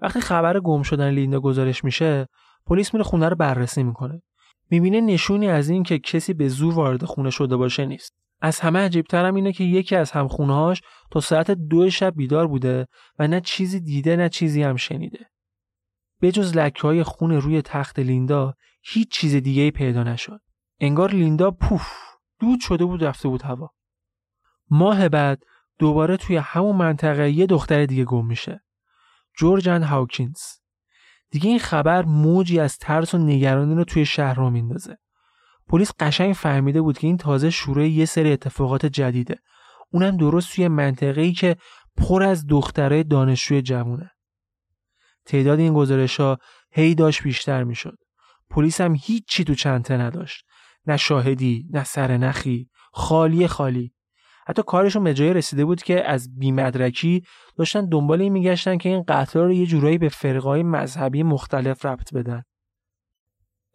وقتی 0.00 0.20
خبر 0.20 0.60
گم 0.60 0.82
شدن 0.82 1.10
لیندا 1.10 1.40
گزارش 1.40 1.84
میشه، 1.84 2.26
پلیس 2.66 2.94
میره 2.94 3.04
خونه 3.04 3.28
رو 3.28 3.36
بررسی 3.36 3.82
می‌کنه. 3.82 4.22
می‌بینه 4.70 5.00
نشونی 5.00 5.48
از 5.48 5.68
این 5.68 5.82
که 5.82 5.98
کسی 5.98 6.34
به 6.34 6.48
زور 6.48 6.74
وارد 6.74 7.04
خونه 7.04 7.30
شده 7.30 7.56
باشه 7.56 7.86
نیست. 7.86 8.23
از 8.44 8.60
همه 8.60 8.78
عجیبترم 8.78 9.34
اینه 9.34 9.52
که 9.52 9.64
یکی 9.64 9.96
از 9.96 10.10
همخونهاش 10.10 10.82
تا 11.10 11.20
ساعت 11.20 11.50
دو 11.50 11.90
شب 11.90 12.14
بیدار 12.16 12.46
بوده 12.46 12.86
و 13.18 13.28
نه 13.28 13.40
چیزی 13.40 13.80
دیده 13.80 14.16
نه 14.16 14.28
چیزی 14.28 14.62
هم 14.62 14.76
شنیده. 14.76 15.26
به 16.20 16.32
جز 16.32 16.56
لکه 16.56 16.82
های 16.82 17.02
خون 17.02 17.30
روی 17.30 17.62
تخت 17.62 17.98
لیندا 17.98 18.54
هیچ 18.82 19.10
چیز 19.10 19.34
دیگه 19.34 19.62
ای 19.62 19.70
پیدا 19.70 20.02
نشد. 20.02 20.40
انگار 20.80 21.10
لیندا 21.10 21.50
پوف 21.50 21.92
دود 22.40 22.60
شده 22.60 22.84
بود 22.84 23.04
رفته 23.04 23.28
بود 23.28 23.42
هوا. 23.42 23.70
ماه 24.70 25.08
بعد 25.08 25.42
دوباره 25.78 26.16
توی 26.16 26.36
همون 26.36 26.76
منطقه 26.76 27.30
یه 27.30 27.46
دختر 27.46 27.86
دیگه 27.86 28.04
گم 28.04 28.26
میشه. 28.26 28.64
جورجن 29.38 29.82
هاوکینز. 29.82 30.40
دیگه 31.30 31.50
این 31.50 31.58
خبر 31.58 32.04
موجی 32.04 32.60
از 32.60 32.78
ترس 32.78 33.14
و 33.14 33.18
نگرانی 33.18 33.74
رو 33.74 33.84
توی 33.84 34.06
شهر 34.06 34.34
رو 34.34 34.50
میندازه. 34.50 34.98
پلیس 35.68 35.92
قشنگ 36.00 36.32
فهمیده 36.32 36.82
بود 36.82 36.98
که 36.98 37.06
این 37.06 37.16
تازه 37.16 37.50
شروع 37.50 37.88
یه 37.88 38.04
سری 38.04 38.32
اتفاقات 38.32 38.86
جدیده. 38.86 39.38
اونم 39.92 40.16
درست 40.16 40.54
توی 40.54 40.68
منطقه‌ای 40.68 41.32
که 41.32 41.56
پر 41.96 42.22
از 42.22 42.46
دخترای 42.46 43.04
دانشجوی 43.04 43.62
جوونه. 43.62 44.10
تعداد 45.26 45.58
این 45.58 45.74
گزارش 45.74 46.20
ها 46.20 46.38
هی 46.72 46.94
داشت 46.94 47.22
بیشتر 47.22 47.64
می‌شد. 47.64 47.98
پلیس 48.50 48.80
هم 48.80 48.96
هیچی 49.00 49.44
تو 49.44 49.54
چنته 49.54 49.96
نداشت. 49.96 50.44
نه 50.86 50.96
شاهدی، 50.96 51.66
نه 51.70 51.84
سرنخی، 51.84 52.68
خالی 52.92 53.46
خالی. 53.46 53.94
حتی 54.46 54.62
کارشون 54.66 55.04
به 55.04 55.14
جای 55.14 55.34
رسیده 55.34 55.64
بود 55.64 55.82
که 55.82 56.10
از 56.10 56.38
بیمدرکی 56.38 57.22
داشتن 57.56 57.88
دنبال 57.88 58.20
این 58.20 58.32
میگشتن 58.32 58.78
که 58.78 58.88
این 58.88 59.04
قتل 59.08 59.40
رو 59.40 59.52
یه 59.52 59.66
جورایی 59.66 59.98
به 59.98 60.08
فرقای 60.08 60.62
مذهبی 60.62 61.22
مختلف 61.22 61.84
ربط 61.84 62.14
بدن. 62.14 62.42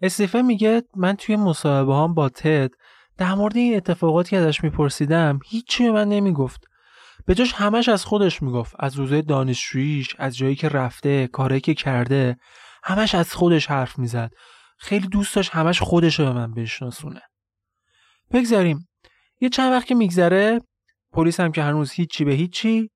استیفن 0.01 0.41
میگه 0.41 0.83
من 0.95 1.15
توی 1.15 1.35
مصاحبه 1.35 1.95
هم 1.95 2.13
با 2.13 2.29
تد 2.29 2.69
در 3.17 3.33
مورد 3.33 3.57
این 3.57 3.75
اتفاقاتی 3.75 4.29
که 4.29 4.38
ازش 4.38 4.63
میپرسیدم 4.63 5.39
هیچی 5.45 5.89
من 5.89 6.09
نمی‌گفت. 6.09 6.65
به 7.25 7.35
جاش 7.35 7.53
همش 7.53 7.89
از 7.89 8.05
خودش 8.05 8.41
می‌گفت. 8.41 8.75
از 8.79 8.95
روزای 8.95 9.21
دانشجوییش 9.21 10.15
از 10.19 10.38
جایی 10.38 10.55
که 10.55 10.69
رفته 10.69 11.27
کاری 11.27 11.62
که 11.62 11.73
کرده 11.73 12.38
همش 12.83 13.15
از 13.15 13.33
خودش 13.33 13.67
حرف 13.67 13.99
می‌زد. 13.99 14.31
خیلی 14.77 15.07
دوست 15.07 15.35
داشت 15.35 15.51
همش 15.51 15.81
خودش 15.81 16.19
رو 16.19 16.25
به 16.25 16.33
من 16.33 16.53
بشناسونه. 16.53 17.21
بگذاریم. 18.31 18.88
یه 19.41 19.49
چند 19.49 19.71
وقت 19.71 19.85
که 19.85 19.95
میگذره 19.95 20.62
پلیس 21.13 21.39
هم 21.39 21.51
که 21.51 21.63
هنوز 21.63 21.91
هیچی 21.91 22.25
به 22.25 22.33
هیچی 22.33 22.89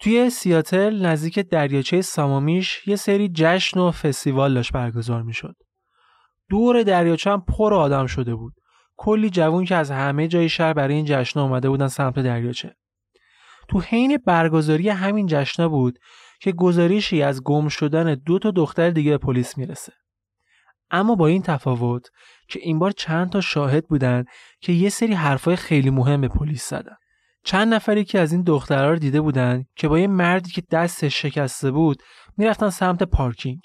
توی 0.00 0.30
سیاتل 0.30 1.06
نزدیک 1.06 1.38
دریاچه 1.38 2.02
سامامیش 2.02 2.88
یه 2.88 2.96
سری 2.96 3.28
جشن 3.28 3.80
و 3.80 3.90
فستیوال 3.90 4.54
داشت 4.54 4.72
برگزار 4.72 5.22
می‌شد. 5.22 5.54
دور 6.52 6.82
دریاچه 6.82 7.30
هم 7.30 7.44
پر 7.48 7.74
آدم 7.74 8.06
شده 8.06 8.34
بود. 8.34 8.54
کلی 8.96 9.30
جوون 9.30 9.64
که 9.64 9.76
از 9.76 9.90
همه 9.90 10.28
جای 10.28 10.48
شهر 10.48 10.72
برای 10.72 10.94
این 10.94 11.04
جشن 11.08 11.40
اومده 11.40 11.68
بودن 11.68 11.88
سمت 11.88 12.18
دریاچه. 12.18 12.76
تو 13.68 13.80
حین 13.80 14.18
برگزاری 14.26 14.88
همین 14.88 15.26
جشن 15.26 15.68
بود 15.68 15.98
که 16.40 16.52
گزارشی 16.52 17.22
از 17.22 17.42
گم 17.42 17.68
شدن 17.68 18.14
دو 18.14 18.38
تا 18.38 18.50
دختر 18.50 18.90
دیگه 18.90 19.10
به 19.10 19.18
پلیس 19.18 19.58
می‌رسه. 19.58 19.92
اما 20.90 21.14
با 21.14 21.26
این 21.26 21.42
تفاوت 21.42 22.08
که 22.48 22.60
این 22.62 22.78
بار 22.78 22.90
چند 22.90 23.30
تا 23.30 23.40
شاهد 23.40 23.88
بودن 23.88 24.24
که 24.60 24.72
یه 24.72 24.88
سری 24.88 25.14
حرفای 25.14 25.56
خیلی 25.56 25.90
مهم 25.90 26.20
به 26.20 26.28
پلیس 26.28 26.68
زدن. 26.68 26.96
چند 27.44 27.74
نفری 27.74 28.04
که 28.04 28.20
از 28.20 28.32
این 28.32 28.42
دخترها 28.42 28.90
رو 28.90 28.98
دیده 28.98 29.20
بودن 29.20 29.64
که 29.76 29.88
با 29.88 29.98
یه 29.98 30.06
مردی 30.06 30.50
که 30.50 30.62
دستش 30.70 31.22
شکسته 31.22 31.70
بود 31.70 32.02
می‌رفتن 32.36 32.70
سمت 32.70 33.02
پارکینگ. 33.02 33.60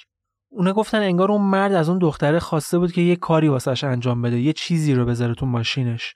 اونا 0.57 0.73
گفتن 0.73 1.01
انگار 1.01 1.31
اون 1.31 1.41
مرد 1.41 1.73
از 1.73 1.89
اون 1.89 1.97
دختره 1.97 2.39
خواسته 2.39 2.79
بود 2.79 2.91
که 2.91 3.01
یه 3.01 3.15
کاری 3.15 3.47
واسش 3.47 3.83
انجام 3.83 4.21
بده 4.21 4.39
یه 4.39 4.53
چیزی 4.53 4.93
رو 4.93 5.05
بذاره 5.05 5.33
تو 5.33 5.45
ماشینش. 5.45 6.15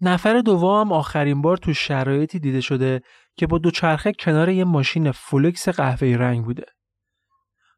نفر 0.00 0.40
دوم 0.40 0.92
آخرین 0.92 1.42
بار 1.42 1.56
تو 1.56 1.74
شرایطی 1.74 2.38
دیده 2.38 2.60
شده 2.60 3.00
که 3.36 3.46
با 3.46 3.58
دوچرخه 3.58 4.12
کنار 4.12 4.48
یه 4.48 4.64
ماشین 4.64 5.12
فولکس 5.12 5.68
قهوه‌ای 5.68 6.16
رنگ 6.16 6.44
بوده. 6.44 6.64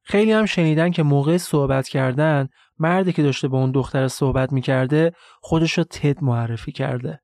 خیلی 0.03 0.33
هم 0.33 0.47
شنیدن 0.47 0.91
که 0.91 1.03
موقع 1.03 1.37
صحبت 1.37 1.89
کردن 1.89 2.49
مردی 2.79 3.13
که 3.13 3.23
داشته 3.23 3.49
با 3.49 3.59
اون 3.59 3.73
دختر 3.73 4.09
صحبت 4.09 4.53
می‌کرده 4.53 5.13
خودش 5.41 5.79
رو 5.79 5.85
تد 5.85 6.25
معرفی 6.25 6.73
کرده. 6.73 7.21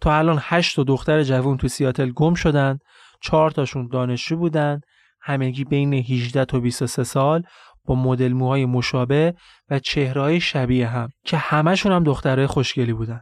تا 0.00 0.18
الان 0.18 0.38
هشت 0.40 0.80
دختر 0.80 1.22
جوون 1.22 1.56
تو 1.56 1.68
سیاتل 1.68 2.10
گم 2.10 2.34
شدن 2.34 2.78
چهار 3.22 3.50
تاشون 3.50 3.88
دانشجو 3.88 4.36
بودن 4.36 4.80
همگی 5.22 5.64
بین 5.64 5.94
18 5.94 6.44
تا 6.44 6.60
23 6.60 7.04
سال 7.04 7.42
با 7.84 7.94
مدل 7.94 8.32
موهای 8.32 8.66
مشابه 8.66 9.34
و 9.70 9.78
چهرهای 9.78 10.40
شبیه 10.40 10.88
هم 10.88 11.08
که 11.24 11.36
همشون 11.36 11.92
هم 11.92 12.04
دخترای 12.04 12.46
خوشگلی 12.46 12.92
بودن. 12.92 13.20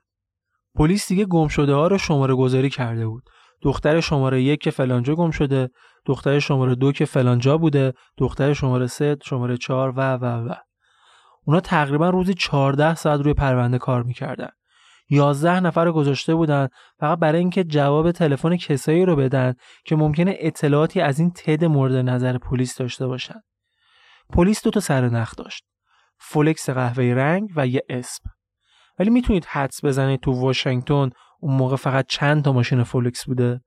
پلیس 0.75 1.09
دیگه 1.09 1.25
گم 1.25 1.49
شده 1.49 1.75
ها 1.75 1.87
رو 1.87 1.99
شماره 1.99 2.35
گذاری 2.35 2.71
کرده 2.71 3.07
بود. 3.07 3.23
دختر 3.63 4.01
شماره 4.01 4.43
یک 4.43 4.61
که 4.61 4.71
فلانجا 4.71 5.15
گم 5.15 5.31
شده، 5.31 5.69
دختر 6.07 6.39
شماره 6.39 6.75
دو 6.75 6.93
که 6.93 7.05
فلانجا 7.05 7.59
بوده، 7.59 7.93
دختر 8.19 8.53
شماره 8.53 8.87
سه، 8.87 9.17
شماره 9.25 9.57
چهار 9.57 9.93
و 9.97 10.13
و 10.17 10.25
و. 10.25 10.55
اونا 11.45 11.61
تقریبا 11.61 12.11
روزی 12.11 12.35
14 12.35 12.95
ساعت 12.95 13.21
روی 13.21 13.35
پرونده 13.35 13.79
کار 13.79 14.03
می‌کردن. 14.03 14.49
11 15.11 15.61
نفر 15.61 15.85
رو 15.85 15.93
گذاشته 15.93 16.35
بودن 16.35 16.69
فقط 17.01 17.19
برای 17.19 17.39
اینکه 17.39 17.65
جواب 17.65 18.13
تلفن 18.13 18.57
کسایی 18.57 19.05
رو 19.05 19.17
بدن 19.17 19.55
که 19.85 19.97
ممکنه 19.97 20.37
اطلاعاتی 20.39 21.01
از 21.01 21.19
این 21.19 21.31
تد 21.31 21.65
مورد 21.65 21.93
نظر 21.93 22.39
پلیس 22.39 22.77
داشته 22.77 23.07
باشن. 23.07 23.41
پلیس 24.33 24.63
دو 24.63 24.71
تا 24.71 24.81
سر 24.81 25.09
نخ 25.09 25.35
داشت. 25.37 25.65
فولکس 26.19 26.71
قهوه 26.71 27.05
رنگ 27.05 27.49
و 27.57 27.67
یه 27.67 27.83
اسم. 27.89 28.31
ولی 28.99 29.11
می‌تونید 29.11 29.45
حدس 29.45 29.85
بزنید 29.85 30.21
تو 30.21 30.33
واشنگتن 30.33 31.11
اون 31.41 31.57
موقع 31.57 31.77
فقط 31.77 32.07
چند 32.09 32.45
تا 32.45 32.53
ماشین 32.53 32.83
فولکس 32.83 33.25
بوده؟ 33.25 33.61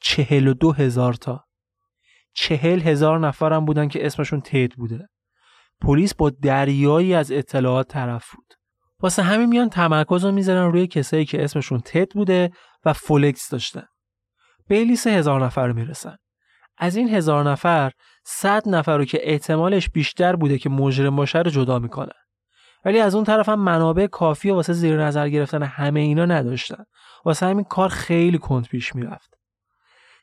چهل 0.00 0.48
و 0.48 0.54
دو 0.54 0.72
هزار 0.72 1.14
تا. 1.14 1.44
چهل 2.34 2.80
هزار 2.80 3.18
نفرم 3.18 3.64
بودن 3.64 3.88
که 3.88 4.06
اسمشون 4.06 4.40
تید 4.40 4.76
بوده. 4.76 5.08
پلیس 5.80 6.14
با 6.14 6.30
دریایی 6.30 7.14
از 7.14 7.32
اطلاعات 7.32 7.88
طرف 7.88 8.30
بود. 8.34 8.57
واسه 9.02 9.22
همین 9.22 9.48
میان 9.48 9.68
تمرکز 9.68 10.24
رو 10.24 10.32
می‌ذارن 10.32 10.72
روی 10.72 10.86
کسایی 10.86 11.24
که 11.24 11.44
اسمشون 11.44 11.80
تد 11.84 12.12
بوده 12.12 12.50
و 12.84 12.92
فولکس 12.92 13.50
داشتن. 13.50 13.84
به 14.68 14.84
لیست 14.84 15.06
هزار 15.06 15.44
نفر 15.44 15.72
می‌رسن. 15.72 16.16
از 16.78 16.96
این 16.96 17.08
هزار 17.08 17.50
نفر 17.50 17.92
صد 18.24 18.68
نفر 18.68 18.98
رو 18.98 19.04
که 19.04 19.18
احتمالش 19.22 19.88
بیشتر 19.88 20.36
بوده 20.36 20.58
که 20.58 20.70
مجرم 20.70 21.16
باشه 21.16 21.38
رو 21.38 21.50
جدا 21.50 21.78
می‌کنن. 21.78 22.12
ولی 22.84 23.00
از 23.00 23.14
اون 23.14 23.24
طرف 23.24 23.48
هم 23.48 23.60
منابع 23.60 24.06
کافی 24.06 24.50
و 24.50 24.54
واسه 24.54 24.72
زیر 24.72 25.02
نظر 25.04 25.28
گرفتن 25.28 25.62
همه 25.62 26.00
اینا 26.00 26.26
نداشتن. 26.26 26.84
واسه 27.24 27.46
همین 27.46 27.64
کار 27.64 27.88
خیلی 27.88 28.38
کند 28.38 28.66
پیش 28.66 28.94
می‌رفت. 28.94 29.34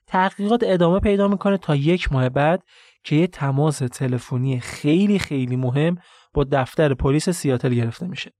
تحقیقات 0.07 0.59
ادامه 0.63 0.99
پیدا 0.99 1.27
می‌کنه 1.27 1.57
تا 1.57 1.75
یک 1.75 2.11
ماه 2.11 2.29
بعد 2.29 2.63
که 3.03 3.15
یه 3.15 3.27
تماس 3.27 3.77
تلفنی 3.77 4.59
خیلی 4.59 5.19
خیلی 5.19 5.55
مهم 5.55 5.95
با 6.33 6.45
دفتر 6.51 6.93
پلیس 6.93 7.29
سیاتل 7.29 7.73
گرفته 7.73 8.07
میشه. 8.07 8.31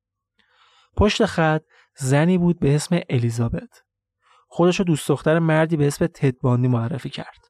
پشت 0.98 1.26
خط 1.26 1.62
زنی 1.96 2.38
بود 2.38 2.60
به 2.60 2.76
اسم 2.76 3.00
الیزابت. 3.10 3.84
خودشو 4.48 4.84
دوست 4.84 5.08
دختر 5.08 5.40
مردی 5.40 5.78
به 5.78 5.88
اسم 5.88 6.08
تد 6.08 6.40
باندی 6.42 6.68
معرفی 6.68 7.10
کرد. 7.10 7.46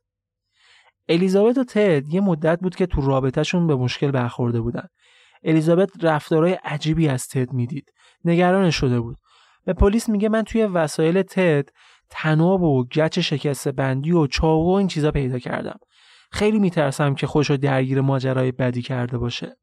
الیزابت 1.10 1.58
و 1.58 1.64
تد 1.64 2.14
یه 2.14 2.22
مدت 2.22 2.60
بود 2.60 2.76
که 2.76 2.86
تو 2.86 3.02
رابطهشون 3.02 3.68
به 3.68 3.76
مشکل 3.76 4.12
برخورده 4.12 4.62
بودن. 4.62 4.88
الیزابت 5.44 5.90
رفتارهای 6.02 6.54
عجیبی 6.54 7.08
از 7.08 7.28
تد 7.28 7.54
می‌دید. 7.54 7.94
نگران 8.26 8.70
شده 8.70 9.00
بود. 9.00 9.18
به 9.66 9.74
پلیس 9.74 10.10
میگه 10.10 10.30
من 10.30 10.44
توی 10.44 10.64
وسایل 10.64 11.22
تد 11.22 11.70
تناب 12.10 12.62
و 12.62 12.84
گچ 12.84 13.20
شکسته 13.20 13.72
بندی 13.72 14.12
و 14.12 14.28
چاقو 14.28 14.72
و 14.72 14.76
این 14.76 14.88
چیزا 14.88 15.12
پیدا 15.12 15.40
کردم. 15.40 15.80
خیلی 16.32 16.60
میترسم 16.60 17.16
که 17.16 17.28
خودشو 17.28 17.58
درگیر 17.58 18.02
ماجرای 18.02 18.52
بدی 18.52 18.82
کرده 18.82 19.18
باشه. 19.18 19.58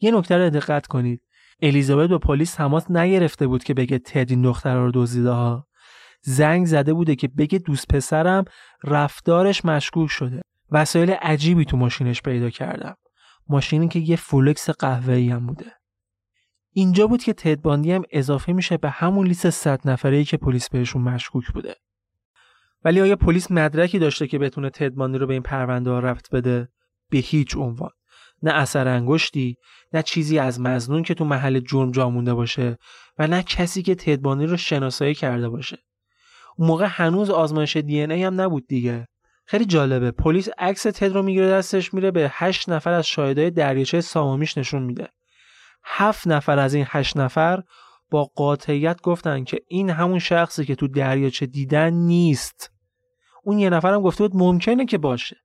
یه 0.00 0.10
نکته 0.10 0.38
رو 0.38 0.50
دقت 0.50 0.86
کنید. 0.86 1.22
الیزابت 1.62 2.08
به 2.08 2.18
پلیس 2.18 2.54
تماس 2.54 2.90
نگرفته 2.90 3.46
بود 3.46 3.64
که 3.64 3.74
بگه 3.74 3.98
تد 3.98 4.30
این 4.30 4.42
دختر 4.42 4.76
رو 4.76 4.90
دزدیده 4.94 5.30
ها. 5.30 5.66
زنگ 6.22 6.66
زده 6.66 6.94
بوده 6.94 7.16
که 7.16 7.28
بگه 7.28 7.58
دوست 7.58 7.88
پسرم 7.88 8.44
رفتارش 8.84 9.64
مشکوک 9.64 10.10
شده. 10.10 10.42
وسایل 10.70 11.10
عجیبی 11.10 11.64
تو 11.64 11.76
ماشینش 11.76 12.22
پیدا 12.22 12.50
کردم. 12.50 12.94
ماشینی 13.48 13.88
که 13.88 13.98
یه 13.98 14.16
فولکس 14.16 14.70
قهوه‌ای 14.70 15.28
هم 15.28 15.46
بوده. 15.46 15.72
اینجا 16.72 17.06
بود 17.06 17.22
که 17.22 17.32
تد 17.32 17.60
باندی 17.60 17.92
هم 17.92 18.02
اضافه 18.10 18.52
میشه 18.52 18.76
به 18.76 18.90
همون 18.90 19.26
لیست 19.26 19.50
صد 19.50 19.80
نفره‌ای 19.84 20.24
که 20.24 20.36
پلیس 20.36 20.68
بهشون 20.70 21.02
مشکوک 21.02 21.52
بوده. 21.54 21.74
ولی 22.84 23.00
آیا 23.00 23.16
پلیس 23.16 23.50
مدرکی 23.50 23.98
داشته 23.98 24.26
که 24.26 24.38
بتونه 24.38 24.70
تد 24.70 24.94
باندی 24.94 25.18
رو 25.18 25.26
به 25.26 25.32
این 25.32 25.42
پرونده 25.42 25.90
ها 25.90 25.98
رفت 25.98 26.34
بده؟ 26.34 26.68
به 27.10 27.18
هیچ 27.18 27.56
عنوان. 27.56 27.90
نه 28.42 28.52
اثر 28.52 28.88
انگشتی، 28.88 29.56
نه 29.92 30.02
چیزی 30.02 30.38
از 30.38 30.60
مزنون 30.60 31.02
که 31.02 31.14
تو 31.14 31.24
محل 31.24 31.60
جرم 31.60 31.90
جا 31.90 32.10
مونده 32.10 32.34
باشه 32.34 32.78
و 33.18 33.26
نه 33.26 33.42
کسی 33.42 33.82
که 33.82 33.94
تد 33.94 34.20
باندی 34.20 34.46
رو 34.46 34.56
شناسایی 34.56 35.14
کرده 35.14 35.48
باشه. 35.48 35.78
اون 36.56 36.68
موقع 36.68 36.86
هنوز 36.90 37.30
آزمایش 37.30 37.76
دی 37.76 38.00
ای 38.00 38.24
هم 38.24 38.40
نبود 38.40 38.66
دیگه. 38.66 39.08
خیلی 39.44 39.64
جالبه 39.64 40.10
پلیس 40.10 40.48
عکس 40.58 40.82
تد 40.82 41.04
رو 41.04 41.22
می‌گیره 41.22 41.50
دستش 41.50 41.94
میره 41.94 42.10
به 42.10 42.30
هشت 42.32 42.68
نفر 42.68 42.92
از 42.92 43.06
شاهدای 43.06 43.50
دریاچه 43.50 44.00
سامامیش 44.00 44.58
نشون 44.58 44.82
میده 44.82 45.08
هفت 45.84 46.26
نفر 46.26 46.58
از 46.58 46.74
این 46.74 46.84
هشت 46.88 47.16
نفر 47.16 47.62
با 48.10 48.24
قاطعیت 48.24 49.00
گفتن 49.02 49.44
که 49.44 49.60
این 49.68 49.90
همون 49.90 50.18
شخصی 50.18 50.64
که 50.64 50.74
تو 50.74 50.88
دریاچه 50.88 51.46
دیدن 51.46 51.90
نیست 51.90 52.72
اون 53.44 53.58
یه 53.58 53.70
نفرم 53.70 54.02
گفته 54.02 54.24
بود 54.28 54.42
ممکنه 54.42 54.86
که 54.86 54.98
باشه 54.98 55.36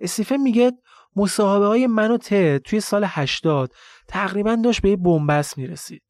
استیفن 0.00 0.36
میگه 0.36 0.72
مصاحبه 1.16 1.66
های 1.66 1.86
من 1.86 2.10
و 2.10 2.16
تد 2.16 2.58
توی 2.58 2.80
سال 2.80 3.04
80 3.06 3.72
تقریبا 4.08 4.58
داشت 4.64 4.82
به 4.82 4.90
یه 4.90 4.96
بنبست 4.96 5.58
می‌رسید. 5.58 6.02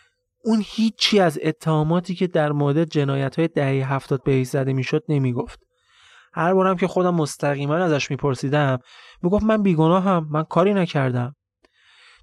اون 0.45 0.63
هیچی 0.67 1.21
از 1.21 1.39
اتهاماتی 1.43 2.15
که 2.15 2.27
در 2.27 2.53
مورد 2.53 2.85
جنایت 2.85 3.39
های 3.39 3.49
دهه 3.49 3.93
هفتاد 3.93 4.23
به 4.23 4.45
زده 4.45 4.73
می‌شد 4.73 5.03
نمی‌گفت. 5.09 5.61
هر 6.33 6.55
بارم 6.55 6.77
که 6.77 6.87
خودم 6.87 7.15
مستقیما 7.15 7.77
ازش 7.77 8.11
میپرسیدم 8.11 8.79
می‌گفت 9.23 9.45
من 9.45 9.63
بیگناهم 9.63 10.29
من 10.31 10.43
کاری 10.43 10.75
نکردم. 10.75 11.37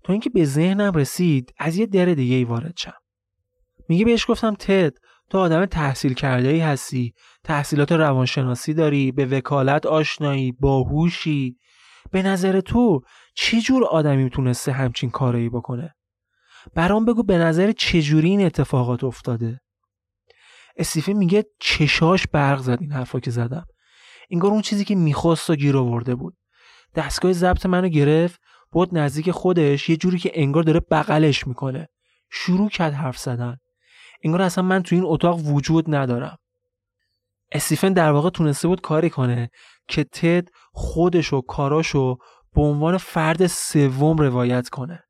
تا 0.04 0.14
اینکه 0.14 0.30
به 0.30 0.46
ذهنم 0.46 0.92
رسید 0.92 1.54
از 1.58 1.78
یه 1.78 1.86
در 1.86 2.06
دیگه 2.06 2.36
ای 2.36 2.44
وارد 2.44 2.74
شم. 2.78 2.94
میگه 3.90 4.06
بهش 4.06 4.26
گفتم 4.30 4.56
تد 4.60 4.94
تو 5.30 5.38
آدم 5.38 5.66
تحصیل 5.66 6.14
کرده 6.14 6.48
ای 6.48 6.60
هستی 6.60 7.14
تحصیلات 7.44 7.92
روانشناسی 7.92 8.74
داری 8.74 9.12
به 9.12 9.26
وکالت 9.26 9.86
آشنایی 9.86 10.52
باهوشی. 10.52 11.58
به 12.12 12.24
نظر 12.24 12.62
تو 12.62 13.02
چه 13.36 13.62
جور 13.62 13.86
آدمی 13.86 14.24
می‌تونسته 14.24 14.72
همچین 14.72 15.10
کاری 15.10 15.50
بکنه؟ 15.50 15.96
برام 16.74 17.06
بگو 17.06 17.24
به 17.24 17.38
نظر 17.38 17.72
چجوری 17.72 18.30
این 18.30 18.46
اتفاقات 18.46 19.04
افتاده؟ 19.04 19.60
استیفن 20.78 21.14
میگه 21.14 21.46
چشاش 21.60 22.28
برق 22.28 22.60
زد 22.60 22.78
این 22.82 22.92
حرفا 22.92 23.20
که 23.20 23.32
زدم. 23.32 23.66
انگار 24.30 24.52
اون 24.52 24.62
چیزی 24.62 24.86
که 24.86 24.96
می‌خواست 24.96 25.50
و 25.50 25.56
گیر 25.56 25.78
آورده 25.78 26.16
بود. 26.16 26.38
دستگاه 26.96 27.34
ضبط 27.34 27.66
منو 27.66 27.88
گرفت 27.88 28.42
بود 28.72 28.98
نزدیک 28.98 29.32
خودش 29.32 29.90
یه 29.90 29.98
جوری 29.98 30.20
که 30.20 30.32
انگار 30.34 30.64
داره 30.64 30.80
بغلش 30.92 31.48
می‌کنه. 31.48 31.88
شروع 32.32 32.70
کرد 32.70 32.94
حرف 32.94 33.18
زدن. 33.18 33.58
انگار 34.24 34.42
اصلا 34.42 34.64
من 34.64 34.84
تو 34.84 34.96
این 34.96 35.04
اتاق 35.08 35.48
وجود 35.48 35.96
ندارم. 35.96 36.38
استیفن 37.52 37.94
در 37.94 38.12
واقع 38.12 38.30
تونسته 38.30 38.68
بود 38.68 38.82
کاری 38.82 39.10
کنه 39.10 39.50
که 39.88 40.04
تد 40.04 40.48
خودش 40.72 41.34
و 41.34 41.42
کاراشو 41.42 42.18
به 42.56 42.62
عنوان 42.62 42.98
فرد 42.98 43.48
سوم 43.48 44.18
روایت 44.18 44.70
کنه. 44.70 45.04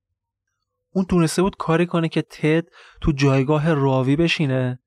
اون 0.94 1.06
تونسته 1.06 1.42
بود 1.42 1.56
کاری 1.58 1.86
کنه 1.86 2.10
که 2.10 2.22
تد 2.22 2.64
تو 3.02 3.12
جایگاه 3.12 3.74
راوی 3.74 4.16
بشینه 4.16 4.80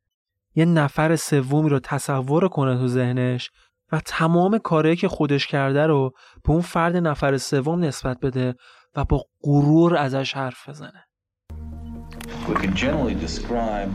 یه 0.54 0.64
نفر 0.64 1.16
سومی 1.16 1.68
رو 1.68 1.78
تصور 1.78 2.48
کنه 2.48 2.78
تو 2.78 2.88
ذهنش 2.88 3.50
و 3.92 4.00
تمام 4.00 4.58
کارهایی 4.58 4.96
که 4.96 5.08
خودش 5.08 5.46
کرده 5.46 5.86
رو 5.86 6.10
به 6.44 6.50
اون 6.50 6.60
فرد 6.60 6.96
نفر 6.96 7.36
سوم 7.36 7.84
نسبت 7.84 8.20
بده 8.20 8.54
و 8.96 9.04
با 9.04 9.24
غرور 9.42 9.96
ازش 9.96 10.34
حرف 10.34 10.68
بزنه. 10.68 11.04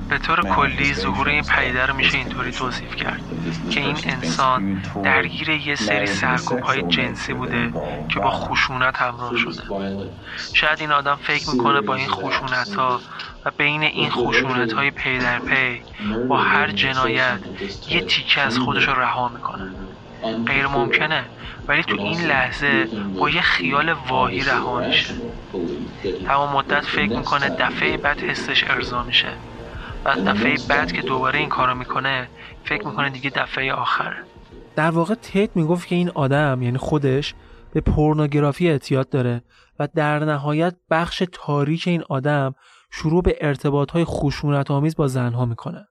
به 0.10 0.18
طور 0.18 0.42
کلی 0.42 0.94
ظهور 0.94 1.30
این 1.30 1.44
پیده 1.44 1.86
رو 1.86 1.96
میشه 1.96 2.18
اینطوری 2.18 2.52
توصیف 2.52 2.96
کرد 2.96 3.22
که 3.70 3.80
این 3.80 3.96
انسان 4.06 4.82
درگیر 5.04 5.50
یه 5.50 5.76
سری 5.76 6.08
سرکوب 6.08 6.60
های 6.60 6.82
جنسی 6.82 7.34
بوده 7.34 7.74
که 8.10 8.20
با 8.20 8.32
خشونت 8.32 8.98
همراه 8.98 9.38
شده. 9.38 9.64
شاید 10.54 10.80
این 10.80 10.92
آدم 10.92 11.16
فکر 11.16 11.50
می‌کنه 11.50 11.82
با 11.82 11.96
این 11.96 12.08
خشونت 12.08 12.76
ها 12.76 13.02
و 13.46 13.52
بین 13.58 13.84
این 13.84 14.10
خشونت 14.10 14.74
های 14.74 14.92
پی 14.92 15.20
در 15.20 15.40
پی 15.40 15.82
با 16.30 16.38
هر 16.38 16.72
جنایت 16.72 17.40
یه 17.90 18.02
تیکه 18.02 18.42
از 18.42 18.60
خودش 18.60 18.88
رو 18.88 18.94
رها 18.94 19.30
می‌کنه. 19.30 19.72
غیر 20.46 20.68
ممکنه 20.68 21.26
ولی 21.68 21.84
تو 21.84 22.02
این 22.02 22.22
لحظه 22.22 22.88
با 23.20 23.30
یه 23.30 23.42
خیال 23.42 23.96
واهی 24.10 24.44
رها 24.44 24.88
میشه. 24.88 25.14
تمام 26.26 26.56
مدت 26.56 26.86
فکر 26.86 27.18
می‌کنه 27.18 27.50
دفعه 27.50 27.98
بعد 27.98 28.20
حسش 28.20 28.64
ارضا 28.70 29.04
میشه. 29.04 29.28
و 30.06 30.16
دفعه 30.16 30.56
بعد 30.70 30.92
که 30.92 31.02
دوباره 31.02 31.40
این 31.40 31.50
کارو 31.50 31.76
می‌کنه 31.76 32.28
فکر 32.64 32.88
می‌کنه 32.88 33.10
دیگه 33.10 33.30
دفعه 33.30 33.74
آخره 33.74 34.18
در 34.76 34.92
واقع 34.92 35.16
تیت 35.16 35.50
می‌گفت 35.56 35.88
که 35.88 35.96
این 35.96 36.10
آدم 36.10 36.62
یعنی 36.62 36.78
خودش 36.78 37.34
به 37.74 37.82
پورنوگرافی 37.82 38.70
اعتیاد 38.70 39.10
داره 39.10 39.42
و 39.80 39.88
در 39.96 40.20
نهایت 40.20 40.76
بخش 40.90 41.24
تاریک 41.32 41.88
این 41.88 42.04
آدم 42.10 42.56
شروع 42.92 43.24
به 43.24 43.38
ارتباط 43.42 43.92
های 43.92 44.06
خشونت 44.06 44.72
آمیز 44.72 44.96
با 44.96 45.08
زنها 45.08 45.46
می‌کنه. 45.46 45.88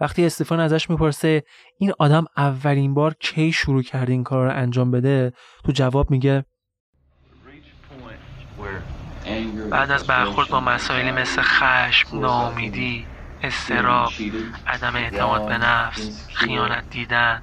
وقتی 0.00 0.26
استفان 0.26 0.60
ازش 0.60 0.90
می‌پرسه 0.90 1.42
این 1.78 1.92
آدم 1.98 2.24
اولین 2.36 2.94
بار 2.94 3.14
کی 3.14 3.52
شروع 3.52 3.82
کرده 3.82 4.12
این 4.12 4.24
کار 4.24 4.44
رو 4.46 4.56
انجام 4.58 4.90
بده 4.90 5.32
تو 5.64 5.72
جواب 5.72 6.10
میگه 6.10 6.44
بعد 9.70 9.90
از 9.90 10.06
برخورد 10.06 10.48
با 10.48 10.60
مسائلی 10.60 11.10
مثل 11.10 11.42
خشم، 11.42 12.18
ناامیدی، 12.20 13.06
استراب، 13.42 14.12
عدم 14.66 14.96
اعتماد 14.96 15.44
به 15.46 15.58
نفس، 15.58 16.10
خیانت 16.34 16.84
دیدن، 16.90 17.42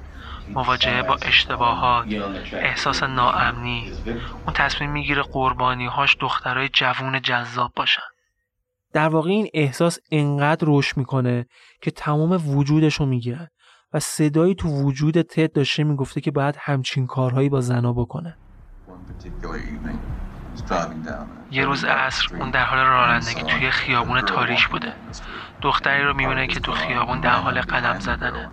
مواجهه 0.56 1.04
با 1.04 1.18
اشتباهات، 1.22 2.08
احساس 2.62 3.04
ناامنی، 3.04 3.94
اون 4.46 4.54
تصمیم 4.54 4.92
می‌گیره 4.92 5.22
قربانی 5.32 5.86
هاش 5.88 6.18
دخترای 6.20 6.70
جوون 6.70 7.22
جذاب 7.22 7.72
باشن. 7.76 8.11
در 8.94 9.10
واقع 9.10 9.30
این 9.30 9.48
احساس 9.54 10.00
انقدر 10.12 10.68
رشد 10.68 10.98
می‌کنه 10.98 11.46
که 11.82 11.92
تمام 11.92 12.58
وجودش 12.58 12.96
رو 12.96 13.06
می‌گیرن 13.06 13.48
و 13.94 14.00
صدایی 14.00 14.56
تو 14.56 14.68
وجود 14.68 15.22
تد 15.22 15.52
داشته 15.52 15.84
می‌گفته 15.84 16.22
که 16.22 16.32
باید 16.32 16.56
همچین 16.60 17.08
کارهایی 17.08 17.50
با 17.50 17.62
زنا 17.62 17.94
بکنه. 17.94 18.38
یه 21.52 21.66
روز 21.66 21.84
عصر 21.84 22.36
اون 22.36 22.52
در 22.52 22.66
حال 22.66 22.80
رانندگی 22.80 23.42
توی 23.44 23.72
خیابون 23.72 24.22
تاریک 24.22 24.70
بوده. 24.70 24.94
دختری 25.62 26.04
رو 26.04 26.14
می‌بینه 26.14 26.48
که 26.48 26.60
تو 26.60 26.72
خیابون 26.72 27.20
در 27.20 27.34
حال 27.34 27.62
قدم 27.62 28.00
زدنه. 28.00 28.50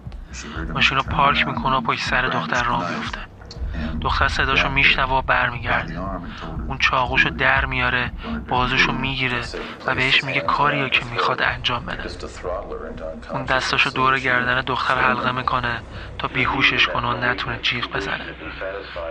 ماشین 0.74 0.96
رو 0.96 1.02
پارک 1.02 1.46
می‌کنه 1.46 1.76
و 1.76 1.80
پشت 1.80 2.04
سر 2.04 2.28
دختر 2.28 2.62
راه 2.62 2.90
میفته 2.90 3.20
دختر 4.00 4.28
صداشو 4.28 4.68
میشنوه 4.68 5.12
و 5.12 5.22
برمیگرده. 5.22 6.02
اون 6.66 6.78
چاقوشو 6.78 7.30
در 7.30 7.64
میاره 7.64 8.12
بازوشو 8.48 8.92
می‌گیره 8.92 9.50
و 9.86 9.94
بهش 9.94 10.24
میگه 10.24 10.40
کاریو 10.40 10.88
که 10.88 11.04
می‌خواد 11.04 11.42
انجام 11.42 11.86
بده. 11.86 12.10
اون 13.30 13.44
دستاشو 13.44 13.90
دور 13.90 14.20
گردن 14.20 14.60
دختر 14.60 14.98
حلقه 14.98 15.32
می‌کنه 15.32 15.84
تا 16.18 16.28
بیهوشش 16.28 16.86
کنه 16.88 17.08
و 17.08 17.14
نتونه 17.14 17.58
جیغ 17.58 17.90
بزنه. 17.96 18.34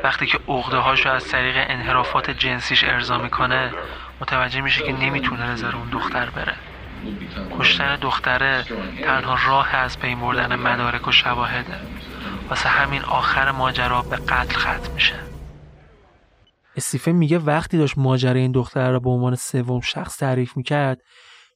وقتی 0.03 0.25
که 0.27 0.39
عقده 0.47 0.77
هاشو 0.77 1.09
از 1.09 1.27
طریق 1.27 1.55
انحرافات 1.69 2.29
جنسیش 2.31 2.83
ارضا 2.83 3.17
می‌کنه 3.17 3.75
متوجه 4.21 4.61
میشه 4.61 4.81
که 4.83 4.93
نمی‌تونه 4.93 5.43
نظر 5.45 5.75
اون 5.75 5.89
دختر 5.89 6.29
بره. 6.29 6.57
کشتن 7.51 7.95
دختره 7.95 8.67
تنها 9.01 9.37
راه 9.45 9.75
از 9.75 9.97
بین 9.99 10.19
بردن 10.19 10.55
مدارک 10.55 11.07
و 11.07 11.11
شواهده. 11.11 11.81
واسه 12.49 12.69
همین 12.69 13.01
آخر 13.01 13.51
ماجرا 13.51 14.01
به 14.01 14.15
قتل 14.15 14.55
ختم 14.55 14.93
میشه. 14.93 15.19
استیفن 16.75 17.11
میگه 17.11 17.39
وقتی 17.39 17.77
داشت 17.77 17.97
ماجرای 17.97 18.41
این 18.41 18.51
دختر 18.51 18.91
رو 18.91 18.99
به 18.99 19.09
عنوان 19.09 19.35
سوم 19.35 19.79
شخص 19.79 20.17
تعریف 20.17 20.57
می‌کرد 20.57 21.01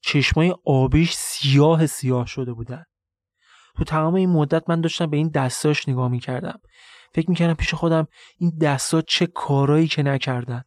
چشمای 0.01 0.55
آبیش 0.65 1.13
سیاه 1.13 1.85
سیاه 1.85 2.25
شده 2.25 2.53
بودن. 2.53 2.83
تو 3.77 3.83
تمام 3.83 4.13
این 4.13 4.29
مدت 4.29 4.69
من 4.69 4.81
داشتم 4.81 5.09
به 5.09 5.17
این 5.17 5.29
دستاش 5.29 5.89
نگاه 5.89 6.07
می‌کردم. 6.07 6.59
فکر 7.13 7.29
می‌کردم 7.29 7.53
پیش 7.53 7.73
خودم 7.73 8.07
این 8.37 8.57
دستا 8.61 9.01
چه 9.01 9.27
کارایی 9.27 9.87
که 9.87 10.03
نکردن. 10.03 10.63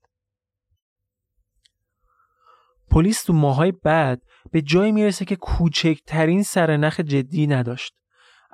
پلیس 2.91 3.25
تو 3.25 3.33
ماهای 3.33 3.73
بعد 3.73 4.23
به 4.53 4.63
جایی 4.63 4.93
می‌رسه 4.93 5.25
که 5.25 5.37
کوچکترین 5.37 6.43
سرنخ 6.43 7.01
جدی 7.01 7.47
نداشت. 7.47 7.95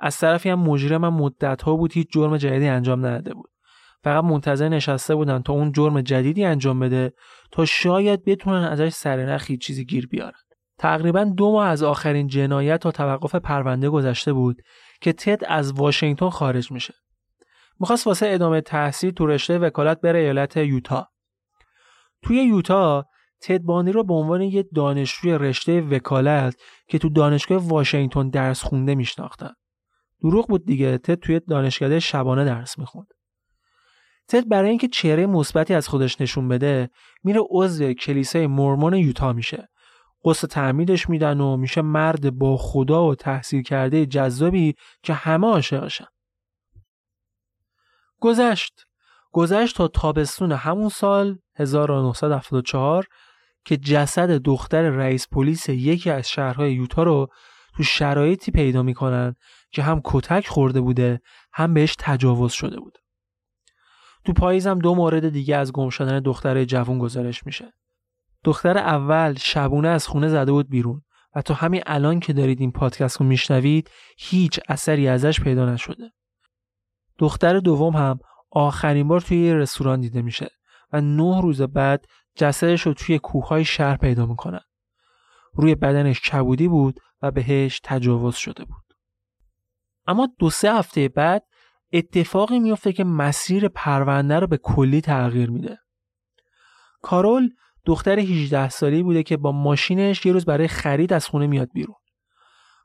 از 0.01 0.17
طرفی 0.17 0.49
هم 0.49 0.59
مجرم 0.59 1.05
هم 1.05 1.13
مدت 1.13 1.61
ها 1.61 1.75
بود 1.75 1.93
هیچ 1.93 2.07
جرم 2.13 2.37
جدیدی 2.37 2.67
انجام 2.67 3.05
نداده 3.05 3.33
بود. 3.33 3.49
فقط 4.03 4.23
منتظر 4.23 4.69
نشسته 4.69 5.15
بودن 5.15 5.41
تا 5.41 5.53
اون 5.53 5.71
جرم 5.71 6.01
جدیدی 6.01 6.45
انجام 6.45 6.79
بده 6.79 7.13
تا 7.51 7.65
شاید 7.65 8.25
بتونن 8.25 8.63
ازش 8.63 8.89
سرنخی 8.89 9.57
چیزی 9.57 9.85
گیر 9.85 10.07
بیارن. 10.07 10.39
تقریبا 10.79 11.23
دو 11.23 11.51
ماه 11.51 11.67
از 11.67 11.83
آخرین 11.83 12.27
جنایت 12.27 12.79
تا 12.79 12.91
توقف 12.91 13.35
پرونده 13.35 13.89
گذشته 13.89 14.33
بود 14.33 14.61
که 15.01 15.13
تد 15.13 15.41
از 15.47 15.71
واشنگتن 15.71 16.29
خارج 16.29 16.71
میشه. 16.71 16.93
می‌خواست 17.79 18.07
واسه 18.07 18.27
ادامه 18.29 18.61
تحصیل 18.61 19.11
تو 19.11 19.25
رشته 19.27 19.59
وکالت 19.59 20.01
بره 20.01 20.19
ایالت 20.19 20.57
یوتا. 20.57 21.07
توی 22.23 22.37
یوتا 22.43 23.05
تد 23.41 23.61
بانی 23.61 23.91
رو 23.91 24.03
به 24.03 24.13
عنوان 24.13 24.41
یه 24.41 24.65
دانشجوی 24.75 25.31
رشته 25.31 25.81
وکالت 25.81 26.55
که 26.87 26.97
تو 26.97 27.09
دانشگاه 27.09 27.67
واشنگتن 27.67 28.29
درس 28.29 28.63
خونده 28.63 28.95
میشناختن. 28.95 29.53
دروغ 30.21 30.47
بود 30.47 30.65
دیگه. 30.65 30.97
تد 30.97 31.15
توی 31.15 31.39
دانشکده 31.39 31.99
شبانه 31.99 32.45
درس 32.45 32.79
می‌خوند. 32.79 33.07
تد 34.27 34.47
برای 34.47 34.69
اینکه 34.69 34.87
چهره 34.87 35.25
مثبتی 35.25 35.73
از 35.73 35.87
خودش 35.87 36.21
نشون 36.21 36.47
بده 36.47 36.89
میره 37.23 37.41
عضو 37.49 37.93
کلیسای 37.93 38.47
مورمون 38.47 38.93
یوتا 38.93 39.33
میشه. 39.33 39.67
قصد 40.25 40.47
تعمیدش 40.47 41.09
میدن 41.09 41.41
و 41.41 41.57
میشه 41.57 41.81
مرد 41.81 42.37
با 42.37 42.57
خدا 42.57 43.05
و 43.05 43.15
تحصیل 43.15 43.63
کرده 43.63 44.05
جذابی 44.05 44.75
که 45.03 45.13
همه 45.13 45.47
عاشقشن 45.47 46.05
گذشت. 48.19 48.83
گذشت 49.31 49.77
تا 49.77 49.87
تابستون 49.87 50.51
همون 50.51 50.89
سال 50.89 51.39
1974 51.55 53.05
که 53.65 53.77
جسد 53.77 54.29
دختر 54.29 54.89
رئیس 54.89 55.27
پلیس 55.27 55.69
یکی 55.69 56.09
از 56.09 56.29
شهرهای 56.29 56.73
یوتا 56.73 57.03
رو 57.03 57.27
تو 57.77 57.83
شرایطی 57.83 58.51
پیدا 58.51 58.83
می‌کنن 58.83 59.35
که 59.71 59.83
هم 59.83 60.01
کتک 60.03 60.47
خورده 60.47 60.81
بوده 60.81 61.21
هم 61.53 61.73
بهش 61.73 61.95
تجاوز 61.99 62.51
شده 62.51 62.79
بود. 62.79 62.97
تو 64.25 64.33
پاییز 64.33 64.67
هم 64.67 64.79
دو 64.79 64.95
مورد 64.95 65.29
دیگه 65.29 65.55
از 65.55 65.71
گم 65.71 65.89
شدن 65.89 66.19
دختر 66.19 66.63
جوون 66.63 66.99
گزارش 66.99 67.45
میشه. 67.45 67.73
دختر 68.43 68.77
اول 68.77 69.33
شبونه 69.33 69.87
از 69.87 70.07
خونه 70.07 70.27
زده 70.27 70.51
بود 70.51 70.69
بیرون 70.69 71.01
و 71.35 71.41
تا 71.41 71.53
همین 71.53 71.83
الان 71.85 72.19
که 72.19 72.33
دارید 72.33 72.61
این 72.61 72.71
پادکست 72.71 73.19
رو 73.19 73.25
میشنوید 73.25 73.89
هیچ 74.17 74.59
اثری 74.69 75.07
ازش 75.07 75.39
پیدا 75.39 75.73
نشده. 75.73 76.11
دختر 77.17 77.59
دوم 77.59 77.95
هم 77.95 78.19
آخرین 78.51 79.07
بار 79.07 79.21
توی 79.21 79.37
یه 79.37 79.53
رستوران 79.53 80.01
دیده 80.01 80.21
میشه 80.21 80.49
و 80.93 81.01
نه 81.01 81.41
روز 81.41 81.61
بعد 81.61 82.05
جسدش 82.35 82.81
رو 82.81 82.93
توی 82.93 83.19
کوههای 83.19 83.65
شهر 83.65 83.97
پیدا 83.97 84.25
می‌کنن. 84.25 84.61
روی 85.53 85.75
بدنش 85.75 86.21
کبودی 86.21 86.67
بود 86.67 86.99
و 87.21 87.31
بهش 87.31 87.79
تجاوز 87.83 88.35
شده 88.35 88.65
بود. 88.65 88.90
اما 90.07 90.27
دو 90.39 90.49
سه 90.49 90.73
هفته 90.73 91.09
بعد 91.09 91.43
اتفاقی 91.93 92.59
میفته 92.59 92.93
که 92.93 93.03
مسیر 93.03 93.67
پرونده 93.67 94.39
رو 94.39 94.47
به 94.47 94.57
کلی 94.57 95.01
تغییر 95.01 95.49
میده. 95.49 95.77
کارول 97.01 97.49
دختر 97.85 98.19
18 98.19 98.69
سالی 98.69 99.03
بوده 99.03 99.23
که 99.23 99.37
با 99.37 99.51
ماشینش 99.51 100.25
یه 100.25 100.33
روز 100.33 100.45
برای 100.45 100.67
خرید 100.67 101.13
از 101.13 101.27
خونه 101.27 101.47
میاد 101.47 101.69
بیرون. 101.73 101.95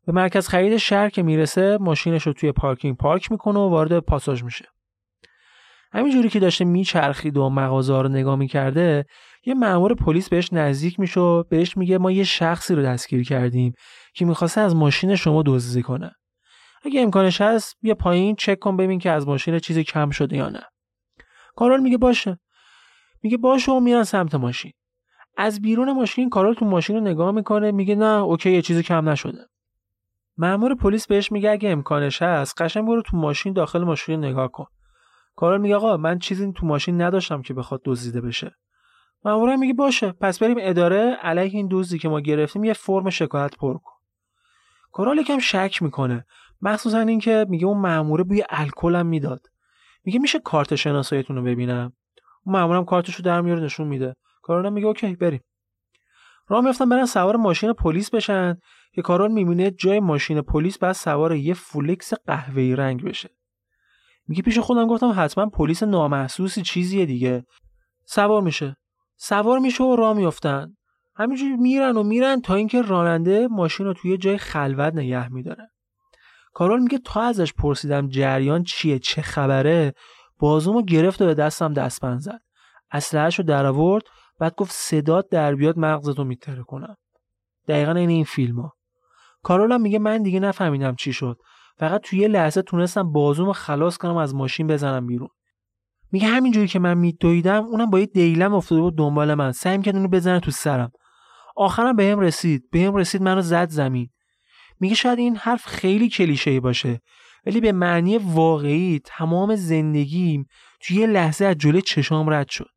به 0.07 0.13
مرکز 0.13 0.49
خرید 0.49 0.77
شهر 0.77 1.09
که 1.09 1.23
می‌رسه 1.23 1.79
ماشینش 1.81 2.27
رو 2.27 2.33
توی 2.33 2.53
پارکینگ 2.53 2.97
پارک 2.97 3.31
می‌کنه 3.31 3.59
و 3.59 3.69
وارد 3.69 3.99
پاساژ 3.99 4.43
میشه. 4.43 4.65
همینجوری 5.93 6.29
که 6.29 6.41
داشته 6.41 6.65
میچرخید 6.65 7.37
و 7.37 7.51
مغازه 7.51 8.03
رو 8.03 8.09
نگاه 8.09 8.37
می‌کرده 8.37 9.05
یه 9.45 9.55
مأمور 9.55 9.95
پلیس 9.95 10.29
بهش 10.29 10.53
نزدیک 10.53 11.01
میشه 11.01 11.21
و 11.21 11.43
بهش 11.43 11.77
میگه 11.77 11.99
ما 11.99 12.11
یه 12.11 12.25
شخصی 12.25 12.75
رو 12.75 12.83
دستگیر 12.83 13.25
کردیم 13.25 13.73
که 14.15 14.25
می‌خواسته 14.25 14.61
از 14.61 14.77
ماشین 14.77 15.17
شما 15.17 15.43
دزدی 15.47 15.83
کنه 15.83 16.13
اگه 16.87 17.01
امکانش 17.01 17.40
هست 17.40 17.77
بیا 17.83 17.94
پایین 17.94 18.37
چک 18.37 18.59
کن 18.59 18.77
ببین 18.77 18.99
که 18.99 19.11
از 19.11 19.29
ماشین 19.29 19.59
چیزی 19.59 19.85
کم 19.85 20.11
شده 20.11 20.37
یا 20.37 20.49
نه. 20.49 20.62
کارول 21.57 21.81
میگه 21.81 21.99
باشه. 21.99 22.38
میگه 23.22 23.37
باشه 23.37 23.72
و 23.72 23.81
میرن 23.81 24.05
سمت 24.05 24.35
ماشین. 24.35 24.72
از 25.37 25.61
بیرون 25.61 25.92
ماشین 25.92 26.31
کارول 26.31 26.55
تو 26.55 26.64
ماشین 26.64 26.96
رو 26.96 27.03
نگاه 27.03 27.31
می‌کنه 27.31 27.72
میگه 27.72 27.94
نه 27.94 28.22
اوکی 28.22 28.51
یه 28.51 28.62
چیزی 28.62 28.83
کم 28.83 29.09
نشده. 29.09 29.46
مأمور 30.38 30.75
پلیس 30.75 31.07
بهش 31.07 31.33
میگه 31.33 31.51
اگه 31.51 31.70
امکانش 31.70 32.22
هست 32.22 32.62
قشنگ 32.62 32.87
برو 32.87 33.03
تو 33.03 33.16
ماشین 33.16 33.53
داخل 33.53 33.85
ماشین 33.85 34.25
نگاه 34.25 34.53
کن. 34.53 34.66
کارول 35.37 35.61
میگه 35.61 35.77
آقا 35.77 35.96
من 35.96 36.18
چیزی 36.18 36.53
تو 36.53 36.66
ماشین 36.66 37.03
نداشتم 37.03 37.42
که 37.42 37.55
بخواد 37.55 37.81
دزدیده 37.85 38.20
بشه. 38.20 38.57
مأمورم 39.25 39.59
میگه 39.59 39.75
باشه 39.75 40.12
پس 40.12 40.38
بریم 40.38 40.57
اداره 40.61 41.18
علیه 41.22 41.51
این 41.55 41.68
دزدی 41.70 41.99
که 41.99 42.09
ما 42.09 42.20
گرفتیم 42.20 42.64
یه 42.64 42.72
فرم 42.72 43.11
شکایت 43.11 43.57
پر 43.57 43.79
کن. 43.79 43.92
کارول 44.92 45.18
یکم 45.18 45.38
شک 45.38 45.83
می‌کنه. 45.83 46.27
مخصوصا 46.61 46.99
اینکه 46.99 47.47
میگه 47.49 47.66
اون 47.66 47.79
ماموره 47.79 48.25
بوی 48.25 48.45
الکل 48.51 48.97
هم 48.97 49.07
می‌داد. 49.07 49.47
میگه 50.05 50.19
میشه 50.19 50.38
کارت 50.38 50.75
شناساییتون 50.75 51.37
رو 51.37 51.42
ببینم؟ 51.42 51.92
اون 52.45 52.57
مامورم 52.57 52.85
کارتش 52.85 53.14
رو 53.14 53.25
در 53.25 53.40
میاره 53.40 53.61
نشون 53.61 53.88
میده. 53.88 54.14
کارول 54.42 54.73
میگه 54.73 54.87
OK 54.87 55.17
بریم. 55.16 55.41
راه 56.49 56.64
میفتن 56.64 56.89
برن 56.89 57.07
سوار 57.07 57.37
ماشین 57.37 57.72
پلیس 57.72 58.11
بشن. 58.11 58.57
که 58.93 59.03
کارول 59.03 59.33
می‌بینه 59.33 59.70
جای 59.70 60.01
ماشین 60.01 60.41
پلیس 60.41 60.78
باید 60.79 60.93
سوار 60.93 61.35
یه 61.35 61.55
فولکس 61.55 62.14
قهوه‌ای 62.14 62.76
رنگ 62.76 63.05
بشه. 63.05 63.31
میگه 64.28 64.43
پیش 64.43 64.59
خودم 64.59 64.87
گفتم 64.87 65.14
حتما 65.16 65.47
پلیس 65.47 65.83
نامحسوسی 65.83 66.62
چیزیه 66.62 67.07
دیگه. 67.07 67.45
سوار 68.05 68.43
میشه. 68.43 68.76
سوار 69.16 69.59
میشه 69.59 69.85
و 69.85 69.97
راه 69.97 70.16
میفتن 70.16 70.76
همینجوری 71.16 71.57
میرن 71.57 71.97
و 71.97 72.03
میرن 72.03 72.41
تا 72.41 72.55
اینکه 72.55 72.83
راننده 72.83 73.49
ماشین 73.49 73.87
رو 73.87 73.93
توی 73.93 74.16
جای 74.16 74.39
خلوت 74.39 74.95
نگه 74.95 75.28
میداره. 75.28 75.70
کارول 76.57 76.81
میگه 76.81 76.99
تا 76.99 77.23
ازش 77.23 77.53
پرسیدم 77.53 78.09
جریان 78.09 78.63
چیه 78.63 78.99
چه 78.99 79.23
خبره؟ 79.23 79.93
بازومو 80.39 80.83
گرفت 80.83 81.23
و 81.23 81.27
به 81.27 81.35
دستم 81.35 81.73
دستبند 81.73 82.21
زد. 82.21 82.41
اسلحه‌شو 82.91 83.43
در 83.43 83.67
آورد 83.67 84.03
بعد 84.41 84.55
گفت 84.55 84.73
صدات 84.73 85.29
در 85.31 85.55
بیاد 85.55 85.79
مغزتو 85.79 86.25
میتره 86.25 86.63
کنم. 86.63 86.97
دقیقا 87.69 87.93
این 87.93 88.09
این 88.09 88.25
فیلم 88.25 88.61
ها 88.61 88.73
کارول 89.43 89.73
هم 89.73 89.81
میگه 89.81 89.99
من 89.99 90.23
دیگه 90.23 90.41
نفهمیدم 90.41 90.95
چی 90.95 91.13
شد. 91.13 91.37
فقط 91.79 92.01
توی 92.01 92.19
یه 92.19 92.29
لحظه 92.29 92.63
تونستم 92.63 93.13
بازومو 93.13 93.53
خلاص 93.53 93.97
کنم 93.97 94.17
از 94.17 94.35
ماشین 94.35 94.67
بزنم 94.67 95.07
بیرون. 95.07 95.29
میگه 96.13 96.27
همینجوری 96.27 96.69
که 96.69 96.79
من 96.79 96.99
میدویدم 96.99 97.65
اونم 97.65 97.91
با 97.91 98.01
یه 98.01 98.07
دیلم 98.07 98.55
افتاده 98.55 98.81
بود 98.81 98.99
دنبال 98.99 99.35
من. 99.35 99.53
سعی 99.53 99.83
کرد 99.83 99.97
اونو 99.97 100.09
بزنه 100.09 100.41
تو 100.41 100.51
سرم. 100.51 100.91
آخرم 101.57 101.97
بهم 101.97 102.21
رسید. 102.21 102.63
بهم 102.73 102.95
رسید 102.95 103.23
منو 103.23 103.41
زد 103.41 103.69
زمین. 103.71 104.11
میگه 104.81 104.95
شاید 104.95 105.18
این 105.18 105.37
حرف 105.37 105.66
خیلی 105.66 106.09
کلیشه 106.09 106.61
باشه 106.61 107.01
ولی 107.47 107.61
به 107.61 107.72
معنی 107.72 108.18
واقعی 108.18 109.01
تمام 109.05 109.57
زندگیم 109.57 110.47
توی 110.81 110.97
یه 110.97 111.07
لحظه 111.07 111.45
از 111.45 111.57
جلوی 111.57 111.83
چشام 111.83 112.31
رد 112.31 112.49
شد. 112.49 112.70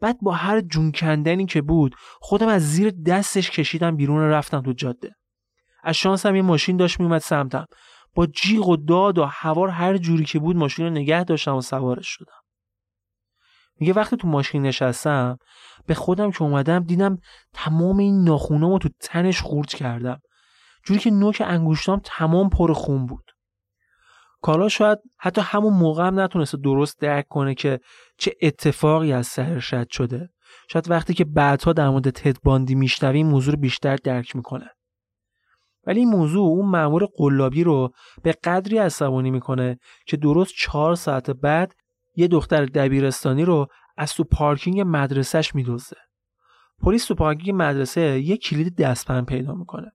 بعد 0.00 0.18
با 0.22 0.32
هر 0.32 0.60
جون 0.60 0.92
کندنی 0.92 1.46
که 1.46 1.62
بود 1.62 1.94
خودم 2.20 2.48
از 2.48 2.72
زیر 2.72 2.90
دستش 3.06 3.50
کشیدم 3.50 3.96
بیرون 3.96 4.20
رفتم 4.20 4.60
تو 4.60 4.72
جاده. 4.72 5.14
از 5.82 5.94
شانسم 5.94 6.36
یه 6.36 6.42
ماشین 6.42 6.76
داشت 6.76 7.00
میومد 7.00 7.20
سمتم. 7.20 7.66
با 8.14 8.26
جیغ 8.26 8.68
و 8.68 8.76
داد 8.76 9.18
و 9.18 9.24
هوار 9.24 9.68
هر 9.68 9.96
جوری 9.96 10.24
که 10.24 10.38
بود 10.38 10.56
ماشین 10.56 10.84
رو 10.84 10.90
نگه 10.90 11.24
داشتم 11.24 11.56
و 11.56 11.60
سوارش 11.60 12.08
شدم. 12.08 12.38
میگه 13.80 13.92
وقتی 13.92 14.16
تو 14.16 14.28
ماشین 14.28 14.62
نشستم 14.62 15.36
به 15.86 15.94
خودم 15.94 16.30
که 16.30 16.42
اومدم 16.42 16.84
دیدم 16.84 17.18
تمام 17.54 17.98
این 17.98 18.24
ناخونامو 18.24 18.78
تو 18.78 18.88
تنش 19.00 19.40
خورد 19.40 19.68
کردم. 19.68 20.20
جوری 20.84 21.00
که 21.00 21.10
نوک 21.10 21.42
انگوشتام 21.46 22.00
تمام 22.04 22.48
پر 22.50 22.72
خون 22.72 23.06
بود. 23.06 23.30
کارا 24.42 24.68
شاید 24.68 24.98
حتی 25.18 25.40
همون 25.40 25.72
موقع 25.72 26.06
هم 26.06 26.20
نتونسته 26.20 26.58
درست 26.58 27.00
درک 27.00 27.28
کنه 27.28 27.54
که 27.54 27.80
چه 28.18 28.32
اتفاقی 28.42 29.12
از 29.12 29.26
سرش 29.26 29.74
رد 29.74 29.90
شده. 29.90 30.30
شاید 30.70 30.90
وقتی 30.90 31.14
که 31.14 31.24
بعدها 31.24 31.72
در 31.72 31.88
مورد 31.88 32.10
تد 32.10 32.36
باندی 32.42 32.74
میشنویم 32.74 33.26
موضوع 33.26 33.54
رو 33.54 33.60
بیشتر 33.60 33.96
درک 33.96 34.36
می‌کنه. 34.36 34.70
ولی 35.86 36.00
این 36.00 36.08
موضوع 36.08 36.48
اون 36.48 36.66
مأمور 36.70 37.08
قلابی 37.16 37.64
رو 37.64 37.92
به 38.22 38.32
قدری 38.44 38.78
عصبانی 38.78 39.30
می‌کنه 39.30 39.78
که 40.06 40.16
درست 40.16 40.54
چهار 40.58 40.94
ساعت 40.94 41.30
بعد 41.30 41.74
یه 42.16 42.28
دختر 42.28 42.64
دبیرستانی 42.64 43.44
رو 43.44 43.66
از 43.96 44.14
تو 44.14 44.24
پارکینگ 44.24 44.82
مدرسهش 44.86 45.54
میدوزه 45.54 45.96
پلیس 46.82 47.04
تو 47.04 47.14
پارکینگ 47.14 47.62
مدرسه 47.62 48.20
یه 48.20 48.36
کلید 48.36 48.76
دستبند 48.76 49.26
پیدا 49.26 49.54
می‌کنه. 49.54 49.92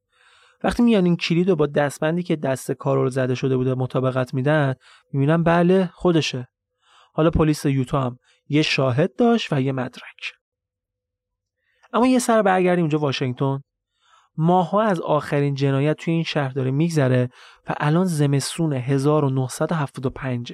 وقتی 0.64 0.84
میان 0.84 1.06
این 1.06 1.16
کلید 1.16 1.50
رو 1.50 1.56
با 1.56 1.68
دستبندی 1.68 2.24
که 2.24 2.36
دست 2.36 2.72
کارول 2.72 3.10
زده 3.10 3.36
شده 3.36 3.58
بوده 3.58 3.76
مطابقت 3.76 4.34
میدن 4.34 4.74
می‌بینن 5.12 5.44
بله 5.44 5.90
خودشه. 5.94 6.48
حالا 7.14 7.30
پلیس 7.30 7.66
یوتا 7.66 8.02
هم 8.02 8.18
یه 8.50 8.62
شاهد 8.62 9.16
داشت 9.16 9.54
و 9.54 9.62
یه 9.62 9.72
مدرک. 9.72 10.34
اما 11.94 12.08
یه 12.08 12.20
سر 12.20 12.42
برگردیم 12.42 12.84
اونجا 12.84 13.00
واشنگتن. 13.00 13.60
ماها 14.38 14.82
از 14.82 15.02
آخرین 15.02 15.56
جنایت 15.56 15.98
توی 15.98 16.14
این 16.14 16.24
شهر 16.24 16.50
داره 16.50 16.72
میگذره 16.72 17.30
و 17.70 17.74
الان 17.78 18.06
زمستون 18.06 18.74
1975 18.74 20.54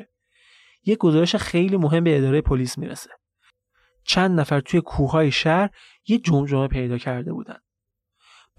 یه 0.83 0.95
گزارش 0.95 1.35
خیلی 1.35 1.77
مهم 1.77 2.03
به 2.03 2.17
اداره 2.17 2.41
پلیس 2.41 2.77
می‌رسه. 2.77 3.09
چند 4.03 4.39
نفر 4.39 4.59
توی 4.59 4.81
کوههای 4.81 5.31
شهر 5.31 5.69
یه 6.07 6.17
جمجمه 6.17 6.67
پیدا 6.67 6.97
کرده 6.97 7.33
بودن. 7.33 7.57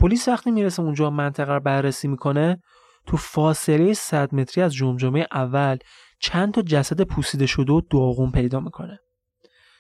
پلیس 0.01 0.29
وقتی 0.29 0.51
می‌رسه 0.51 0.83
اونجا 0.83 1.11
منطقه 1.11 1.53
رو 1.53 1.61
بررسی 1.61 2.09
می‌کنه 2.09 2.61
تو 3.07 3.17
فاصله 3.17 3.93
100 3.93 4.35
متری 4.35 4.65
از 4.65 4.75
جمجمه 4.75 5.27
اول 5.33 5.79
چند 6.21 6.55
تا 6.55 6.63
جسد 6.63 7.01
پوسیده 7.01 7.47
شده 7.47 7.73
و 7.73 7.81
داغون 7.91 8.31
پیدا 8.31 8.61
می‌کنه. 8.61 8.99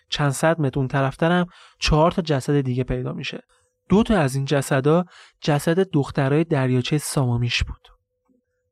چند 0.08 0.30
صد 0.30 0.60
متر 0.60 0.78
اون 0.78 0.88
طرفتر 0.88 1.32
هم 1.32 1.46
چهار 1.80 2.10
تا 2.10 2.22
جسد 2.22 2.60
دیگه 2.60 2.84
پیدا 2.84 3.12
میشه. 3.12 3.40
دو 3.88 4.02
تا 4.02 4.18
از 4.18 4.34
این 4.34 4.44
جسدا 4.44 5.04
جسد 5.40 5.90
دخترای 5.90 6.44
دریاچه 6.44 6.98
سامامیش 6.98 7.64
بود. 7.64 7.88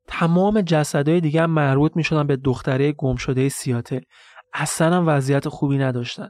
تمام 0.07 0.61
جسدهای 0.61 1.21
دیگه 1.21 1.41
هم 1.41 1.51
مربوط 1.51 1.91
می‌شدن 1.95 2.27
به 2.27 2.35
دختره 2.35 2.91
گم 2.91 3.15
شده 3.15 3.49
سیاتل. 3.49 3.99
اصلا 4.53 4.95
هم 4.95 5.07
وضعیت 5.07 5.49
خوبی 5.49 5.77
نداشتن. 5.77 6.29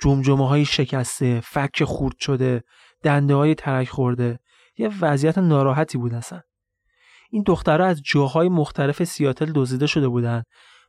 جمجمه 0.00 0.48
های 0.48 0.64
شکسته 0.64 1.40
فک 1.40 1.84
خورد 1.84 2.18
شده 2.18 2.62
دنده 3.02 3.34
های 3.34 3.54
ترک 3.54 3.88
خورده. 3.88 4.38
یه 4.78 4.90
وضعیت 5.00 5.38
ناراحتی 5.38 5.98
بود 5.98 6.14
اصلا. 6.14 6.40
این 7.30 7.42
دخترها 7.46 7.86
از 7.86 8.02
جاهای 8.04 8.48
مختلف 8.48 9.04
سیاتل 9.04 9.52
دزدیده 9.54 9.86
شده 9.86 10.08
بودن 10.08 10.42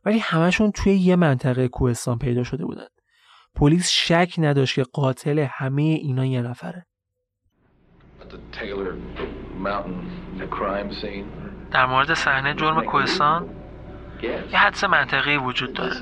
ولی 0.04 0.18
همشون 0.18 0.70
توی 0.70 0.92
یه 0.92 1.16
منطقه 1.16 1.68
کوهستان 1.68 2.18
پیدا 2.18 2.44
شده 2.44 2.64
بودن. 2.64 2.86
پلیس 3.54 3.90
شک 3.90 4.34
نداشت 4.38 4.74
که 4.74 4.82
قاتل 4.82 5.46
همه 5.50 5.82
اینا 5.82 6.24
یه 6.24 6.42
نفره. 6.42 6.86
در 11.72 11.86
مورد 11.86 12.14
صحنه 12.14 12.54
جرم 12.54 12.84
کوهستان؟ 12.84 13.48
یه 14.22 14.58
حدس 14.58 14.84
منطقی 14.84 15.36
وجود 15.36 15.72
داره. 15.72 15.96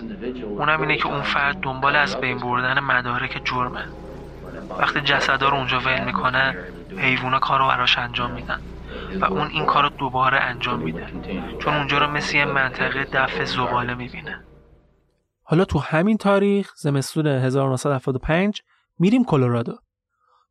اونم 0.45 0.80
اینه 0.80 0.97
که 0.97 1.07
اون 1.07 1.22
فرد 1.22 1.61
دنبال 1.61 1.97
از 1.97 2.16
بین 2.16 2.39
بردن 2.39 2.80
مدارک 2.80 3.41
جرمه. 3.45 3.85
وقتی 4.78 5.01
جسدا 5.01 5.49
رو 5.49 5.57
اونجا 5.57 5.80
ول 5.80 6.05
می‌کنه 6.05 6.57
حیوونا 6.97 7.38
کار 7.38 7.59
رو 7.59 7.68
براش 7.68 7.99
انجام 7.99 8.30
میدن 8.30 8.61
و 9.20 9.24
اون 9.24 9.49
این 9.49 9.66
کار 9.66 9.82
رو 9.82 9.88
دوباره 9.88 10.38
انجام 10.38 10.80
میده. 10.80 11.07
چون 11.59 11.74
اونجا 11.74 11.99
رو 11.99 12.11
مثل 12.11 12.36
یه 12.36 12.45
منطقه 12.45 13.05
دفع 13.05 13.45
زباله 13.45 13.95
می‌بینه. 13.95 14.45
حالا 15.43 15.64
تو 15.64 15.78
همین 15.78 16.16
تاریخ 16.16 16.72
زمستون 16.76 17.26
1975 17.26 18.62
میریم 18.99 19.24
کلرادو. 19.24 19.78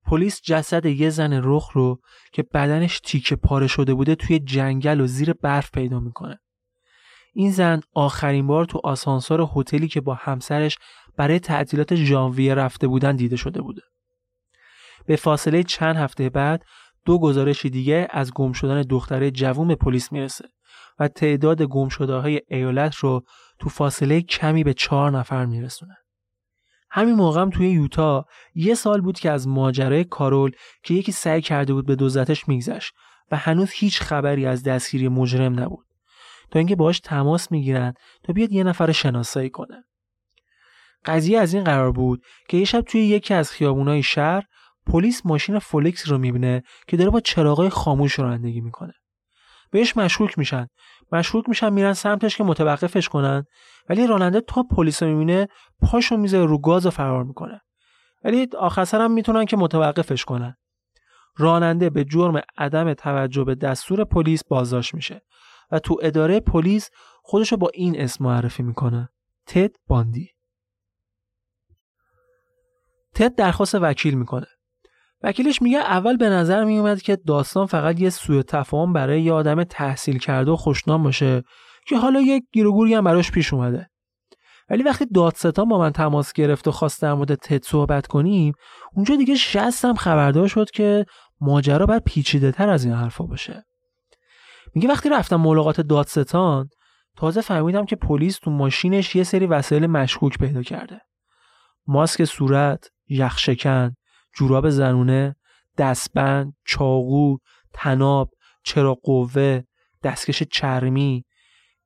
پلیس 0.06 0.42
جسد 0.42 0.86
یه 0.86 1.10
زن 1.10 1.42
رخ 1.44 1.72
رو 1.74 2.00
که 2.34 2.44
بدنش 2.44 3.00
تیکه 3.00 3.36
پاره 3.36 3.68
شده 3.68 3.94
بوده 3.94 4.16
توی 4.16 4.40
جنگل 4.40 5.02
و 5.02 5.08
زیر 5.08 5.34
برف 5.34 5.72
پیدا 5.72 6.00
می‌کنه. 6.00 6.40
این 7.34 7.52
زن 7.52 7.82
آخرین 7.94 8.48
بار 8.48 8.66
تو 8.66 8.82
آسانسور 8.84 9.48
هتلی 9.56 9.88
که 9.88 10.02
با 10.02 10.14
همسرش 10.14 10.78
برای 11.18 11.40
تعطیلات 11.40 11.96
ژانویه 11.96 12.56
رفته 12.56 12.88
بودن 12.88 13.16
دیده 13.16 13.36
شده 13.36 13.62
بوده. 13.62 13.82
به 15.06 15.16
فاصله 15.16 15.64
چند 15.64 15.96
هفته 15.96 16.30
بعد 16.30 16.64
دو 17.06 17.20
گزارش 17.20 17.66
دیگه 17.66 18.08
از 18.10 18.34
گم 18.34 18.52
شدن 18.52 18.82
دختره 18.82 19.32
جوون 19.32 19.68
به 19.68 19.76
پلیس 19.76 20.12
می‌رسه 20.12 20.50
و 21.00 21.08
تعداد 21.08 21.62
گم 21.62 21.88
های 22.10 22.42
ایالت 22.48 22.96
رو 22.96 23.24
تو 23.60 23.70
فاصله 23.70 24.22
کمی 24.22 24.64
به 24.64 24.74
چهار 24.74 25.12
نفر 25.12 25.46
میرسونه. 25.46 25.98
همین 26.90 27.16
موقع 27.16 27.42
هم 27.42 27.50
توی 27.50 27.70
یوتا 27.70 28.26
یه 28.56 28.74
سال 28.74 29.02
بود 29.02 29.20
که 29.20 29.32
از 29.32 29.48
ماجرای 29.48 30.04
کارول 30.04 30.52
که 30.84 30.94
یکی 30.94 31.12
سعی 31.12 31.42
کرده 31.42 31.74
بود 31.74 31.86
به 31.86 31.96
دوزتش 31.96 32.48
میگذشت 32.48 32.94
و 33.32 33.38
هنوز 33.38 33.72
هیچ 33.72 34.02
خبری 34.02 34.46
از 34.46 34.64
دستگیری 34.64 35.08
مجرم 35.08 35.60
نبود 35.60 35.86
تا 36.52 36.60
اینکه 36.60 36.76
باهاش 36.76 37.00
تماس 37.00 37.52
می‌گیرن 37.52 37.94
تا 38.24 38.34
بیاد 38.34 38.52
یه 38.52 38.64
نفر 38.64 38.92
شناسایی 38.92 39.50
کنه. 39.50 39.84
قضیه 41.06 41.40
از 41.40 41.54
این 41.54 41.64
قرار 41.64 41.92
بود 41.92 42.24
که 42.50 42.58
یه 42.58 42.66
شب 42.66 42.82
توی 42.82 43.02
یکی 43.02 43.34
از 43.34 43.52
خیابونای 43.52 44.04
شهر 44.04 44.44
پلیس 44.88 45.26
ماشین 45.26 45.60
فولکس 45.60 46.08
رو 46.08 46.18
می‌بینه 46.18 46.64
که 46.88 46.98
داره 46.98 47.10
با 47.10 47.20
چراغای 47.20 47.70
خاموش 47.70 48.20
رانندگی 48.20 48.62
می‌کنه. 48.62 48.94
بهش 49.72 49.98
مشکوک 49.98 50.38
میشن. 50.38 50.68
مشکوک 51.12 51.50
میشن 51.50 51.74
میرن 51.74 51.94
سمتش 51.94 52.38
که 52.38 52.44
متوقفش 52.44 53.10
کنن. 53.10 53.46
ولی 53.90 54.08
راننده 54.08 54.42
تا 54.42 54.64
پلیس 54.64 55.04
رو 55.04 55.10
می‌بینه 55.10 55.48
پاشو 55.82 56.18
می‌ذاره 56.18 56.46
رو 56.46 56.58
گاز 56.58 56.86
و 56.86 56.90
فرار 56.90 57.24
می‌کنه. 57.24 57.62
ولی 58.24 58.48
آخر 58.60 59.02
هم 59.02 59.12
می‌تونن 59.12 59.46
که 59.46 59.58
متوقفش 59.58 60.26
کنن. 60.26 60.56
راننده 61.38 61.90
به 61.90 62.04
جرم 62.04 62.42
عدم 62.58 62.94
توجه 62.94 63.44
به 63.44 63.56
دستور 63.56 64.04
پلیس 64.04 64.44
بازداشت 64.44 64.94
میشه 64.94 65.22
و 65.72 65.80
تو 65.80 66.00
اداره 66.02 66.40
پلیس 66.40 66.90
خودشو 67.24 67.58
با 67.58 67.72
این 67.74 68.02
اسم 68.02 68.24
معرفی 68.24 68.64
می‌کنه. 68.64 69.10
تد 69.48 69.72
باندی. 69.88 70.30
تد 73.16 73.36
درخواست 73.36 73.76
وکیل 73.76 74.18
می‌کنه. 74.18 74.48
وکیلش 75.24 75.62
میگه 75.62 75.78
اول 75.78 76.18
به 76.18 76.30
نظر 76.30 76.64
میومد 76.64 77.02
که 77.02 77.16
داستان 77.16 77.66
فقط 77.66 78.00
یه 78.00 78.10
سوء 78.10 78.42
تفاهم 78.42 78.94
برای 78.94 79.22
یه 79.22 79.34
آدم 79.34 79.64
تحصیل 79.64 80.18
کرده 80.18 80.52
و 80.52 80.56
خوشنام 80.56 81.04
باشه 81.04 81.44
که 81.88 81.98
حالا 81.98 82.22
یک 82.22 82.44
گیروگوری 82.52 82.94
هم 82.94 83.04
براش 83.04 83.32
پیش 83.32 83.54
اومده. 83.54 83.88
ولی 84.70 84.84
وقتی 84.84 85.06
دادستان 85.06 85.70
با 85.70 85.80
من 85.80 85.92
تماس 85.92 86.34
گرفت 86.34 86.68
و 86.68 86.72
خواست 86.72 87.02
در 87.02 87.14
مورد 87.14 87.36
تد 87.36 87.64
صحبت 87.64 88.08
کنیم 88.08 88.54
اونجا 88.94 89.16
دیگه 89.16 89.36
شستم 89.36 89.94
خبردار 89.94 90.48
شد 90.48 90.72
که 90.72 91.06
ماجرا 91.42 91.86
باید 91.86 92.04
پیچیده 92.04 92.52
تر 92.52 92.70
از 92.70 92.86
این 92.86 92.94
حرفا 92.94 93.24
باشه. 93.24 93.64
میگه 94.76 94.90
وقتی 94.90 95.10
رفتم 95.10 95.36
ملاقات 95.36 95.82
دادستان 95.82 96.70
تازه 97.18 97.42
فهمیدم 97.42 97.86
که 97.86 97.96
پلیس 97.96 98.40
تو 98.40 98.52
ماشینش 98.52 99.16
یه 99.16 99.24
سری 99.24 99.46
وسایل 99.46 99.88
مشکوک 99.88 100.38
پیدا 100.38 100.64
کرده. 100.64 101.02
ماسک 101.88 102.26
صورت 102.26 102.90
یخشکن 103.10 103.94
جوراب 104.36 104.70
زنونه 104.70 105.36
دستبند 105.78 106.54
چاقو 106.66 107.38
تناب 107.74 108.32
چرا 108.64 108.94
قوه 108.94 109.62
دستکش 110.04 110.44
چرمی. 110.44 111.26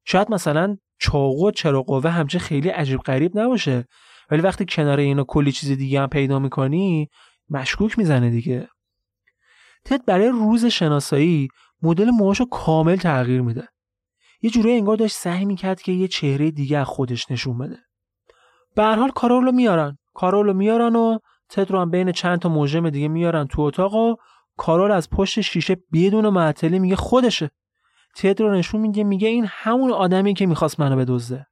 شاید 0.05 0.31
مثلا 0.31 0.77
چاقو 0.99 1.47
و 1.47 1.51
چرا 1.51 1.81
قوه 1.81 2.09
همچه 2.09 2.39
خیلی 2.39 2.69
عجیب 2.69 2.99
غریب 2.99 3.39
نباشه 3.39 3.85
ولی 4.31 4.41
وقتی 4.41 4.65
کنار 4.69 4.99
اینا 4.99 5.23
کلی 5.23 5.51
چیز 5.51 5.71
دیگه 5.71 6.01
هم 6.01 6.07
پیدا 6.07 6.39
می‌کنی 6.39 7.09
مشکوک 7.49 7.97
می‌زنه 7.97 8.29
دیگه. 8.29 8.67
تد 9.85 10.05
برای 10.05 10.27
روز 10.27 10.65
شناسایی 10.65 11.47
مدل 11.81 12.09
موهاشو 12.09 12.45
کامل 12.45 12.95
تغییر 12.95 13.41
میده. 13.41 13.67
یه 14.41 14.49
جوری 14.49 14.71
انگار 14.71 14.97
داشت 14.97 15.15
سعی 15.15 15.45
می‌کرد 15.45 15.81
که 15.81 15.91
یه 15.91 16.07
چهره 16.07 16.51
دیگه 16.51 16.77
از 16.77 16.87
خودش 16.87 17.31
نشون 17.31 17.57
بده. 17.57 17.77
به 18.75 18.83
هر 18.83 18.95
حال 18.95 19.11
کارولو 19.11 19.51
میارن. 19.51 19.97
کارولو 20.13 20.53
میارن 20.53 20.95
و 20.95 21.17
تد 21.49 21.71
رو 21.71 21.79
هم 21.79 21.91
بین 21.91 22.11
چند 22.11 22.39
تا 22.39 22.49
مجرم 22.49 22.89
دیگه 22.89 23.07
میارن 23.07 23.47
تو 23.47 23.61
اتاق 23.61 23.93
و 23.93 24.15
کارول 24.57 24.91
از 24.91 25.09
پشت 25.09 25.41
شیشه 25.41 25.77
بدون 25.93 26.29
معطلی 26.29 26.79
میگه 26.79 26.95
خودشه. 26.95 27.51
تد 28.15 28.41
رو 28.41 28.53
نشون 28.53 28.81
میگه 28.81 29.03
میگه 29.03 29.27
این 29.27 29.45
همون 29.49 29.91
آدمی 29.91 30.33
که 30.33 30.45
می‌خواست 30.45 30.79
منو 30.79 30.95
بدزده. 30.95 31.47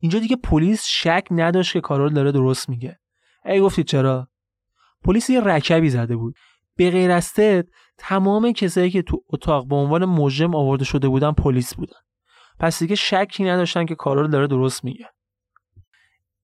اینجا 0.00 0.18
دیگه 0.18 0.36
پلیس 0.36 0.84
شک 0.86 1.26
نداشت 1.30 1.72
که 1.72 1.80
کارول 1.80 2.14
داره 2.14 2.32
درست 2.32 2.68
میگه. 2.68 2.98
ای 3.44 3.60
گفتی 3.60 3.84
چرا؟ 3.84 4.28
پلیس 5.04 5.30
یه 5.30 5.40
رکبی 5.40 5.90
زده 5.90 6.16
بود. 6.16 6.34
به 6.76 6.90
غیر 6.90 7.10
از 7.10 7.32
تد 7.32 7.68
تمام 7.98 8.52
کسایی 8.52 8.90
که 8.90 9.02
تو 9.02 9.24
اتاق 9.28 9.68
به 9.68 9.76
عنوان 9.76 10.04
مجرم 10.04 10.54
آورده 10.54 10.84
شده 10.84 11.08
بودن 11.08 11.32
پلیس 11.32 11.74
بودن. 11.74 11.98
پس 12.60 12.78
دیگه 12.78 12.94
شکی 12.94 13.44
نداشتن 13.44 13.86
که 13.86 13.94
کارا 13.94 14.20
رو 14.20 14.28
داره 14.28 14.46
درست 14.46 14.84
میگه. 14.84 15.06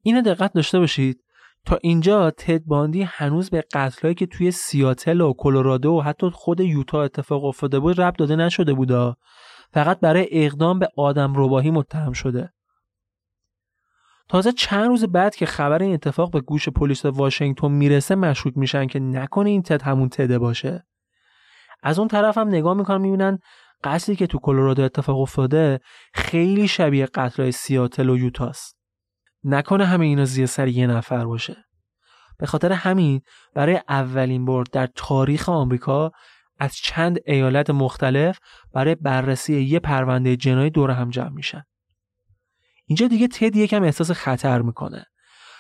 اینو 0.03 0.23
دقت 0.23 0.53
داشته 0.53 0.79
باشید. 0.79 1.24
تا 1.67 1.79
اینجا 1.83 2.31
تد 2.31 2.65
باندی 2.65 3.03
هنوز 3.03 3.51
به 3.51 3.65
قتلهایی 3.73 4.15
که 4.15 4.27
توی 4.27 4.51
سیاتل 4.51 5.21
و 5.21 5.33
کلرادو 5.33 5.91
و 5.91 6.01
حتی 6.01 6.31
خود 6.31 6.61
یوتا 6.61 7.03
اتفاق 7.03 7.45
افتاده 7.45 7.79
بود 7.79 8.01
رب 8.01 8.17
داده 8.17 8.37
نشده 8.37 8.75
بودا. 8.75 9.17
فقط 9.73 10.01
برای 10.01 10.29
اقدام 10.31 10.79
به 10.79 10.89
آدم 10.97 11.33
رباهی 11.37 11.71
متهم 11.71 12.13
شده. 12.13 12.53
تازه 14.29 14.53
چند 14.53 14.89
روز 14.89 15.05
بعد 15.05 15.37
که 15.37 15.47
خبر 15.47 15.83
این 15.83 15.95
اتفاق 15.95 16.31
به 16.33 16.41
گوش 16.41 16.69
پلیس 16.69 17.05
واشنگتن 17.05 17.71
می‌رسه 17.71 18.15
مشکوک 18.15 18.57
میشن 18.57 18.87
که 18.87 19.01
نکنه 19.01 19.51
این 19.51 19.63
تد 19.63 19.83
همون 19.83 20.09
تده 20.09 20.39
باشه. 20.39 20.87
از 21.83 21.99
اون 21.99 22.09
طرف 22.09 22.39
هم 22.39 22.49
نگاه 22.49 22.75
می‌کنن 22.75 23.01
می‌بینن 23.01 23.39
قتلی 23.85 24.17
که 24.17 24.27
تو 24.27 24.39
کلرادو 24.39 24.83
اتفاق 24.83 25.21
افتاده 25.21 25.81
خیلی 26.15 26.69
شبیه 26.69 27.07
قتلهای 27.07 27.53
سیاتل 27.53 28.11
و 28.11 28.17
یوتاست. 28.17 28.74
نکنه 29.45 29.85
همه 29.85 30.07
اینا 30.07 30.25
زیر 30.25 30.47
سر 30.47 30.69
یه 30.69 30.87
نفر 30.87 31.25
باشه. 31.25 31.57
به 32.39 32.47
خاطر 32.47 32.73
همین 32.73 33.21
برای 33.55 33.81
اولین 33.89 34.45
بار 34.45 34.65
در 34.73 34.89
تاریخ 34.95 35.49
آمریکا 35.49 36.13
از 36.59 36.77
چند 36.77 37.19
ایالت 37.27 37.71
مختلف 37.71 38.39
برای 38.75 38.95
بررسی 38.95 39.61
یه 39.61 39.79
پرونده 39.79 40.37
جنایی 40.37 40.71
دور 40.71 40.91
هم 40.91 41.11
جمع 41.11 41.29
میشن. 41.29 41.63
اینجا 42.87 43.09
دیگه 43.09 43.29
تد 43.29 43.57
یکم 43.57 43.83
احساس 43.83 44.11
خطر 44.11 44.63
می‌کنه. 44.63 45.05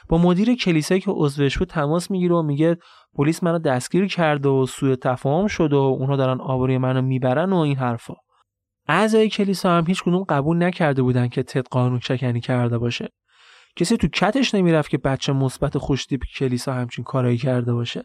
با 0.08 0.18
مدیر 0.18 0.54
کلیسایی 0.54 1.00
که 1.00 1.10
عضوش 1.10 1.58
بود 1.58 1.68
تماس 1.68 2.10
می‌گیره 2.10 2.34
و 2.34 2.42
میگه 2.42 2.76
پلیس 3.14 3.42
منو 3.42 3.58
دستگیر 3.58 4.06
کرده 4.06 4.48
و 4.48 4.66
سوء 4.66 4.94
تفاهم 4.94 5.46
شده 5.46 5.76
و 5.76 5.78
اونها 5.78 6.16
دارن 6.16 6.40
آبروی 6.40 6.78
منو 6.78 7.02
می‌برن 7.02 7.52
و 7.52 7.56
این 7.56 7.76
حرفا. 7.76 8.14
اعضای 8.88 9.28
کلیسا 9.28 9.76
هم 9.76 9.84
هیچ 9.86 10.02
کدوم 10.02 10.24
قبول 10.24 10.62
نکرده 10.62 11.02
بودن 11.02 11.28
که 11.28 11.42
تد 11.42 11.68
قانون 11.68 12.00
شکنی 12.00 12.40
کرده 12.40 12.78
باشه. 12.78 13.08
کسی 13.76 13.96
تو 13.96 14.08
کتش 14.08 14.54
نمی‌رفت 14.54 14.90
که 14.90 14.98
بچه 14.98 15.32
مثبت 15.32 15.78
خوشتیپ 15.78 16.24
کلیسا 16.36 16.74
همچین 16.74 17.04
کارایی 17.04 17.38
کرده 17.38 17.72
باشه؟ 17.74 18.02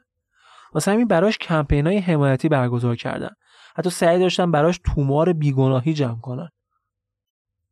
واسه 0.73 0.91
همین 0.91 1.07
براش 1.07 1.37
کمپینای 1.37 1.97
حمایتی 1.97 2.49
برگزار 2.49 2.95
کردن. 2.95 3.29
حتی 3.75 3.89
سعی 3.89 4.19
داشتن 4.19 4.51
براش 4.51 4.79
تومار 4.85 5.33
بیگناهی 5.33 5.93
جمع 5.93 6.19
کنن. 6.21 6.49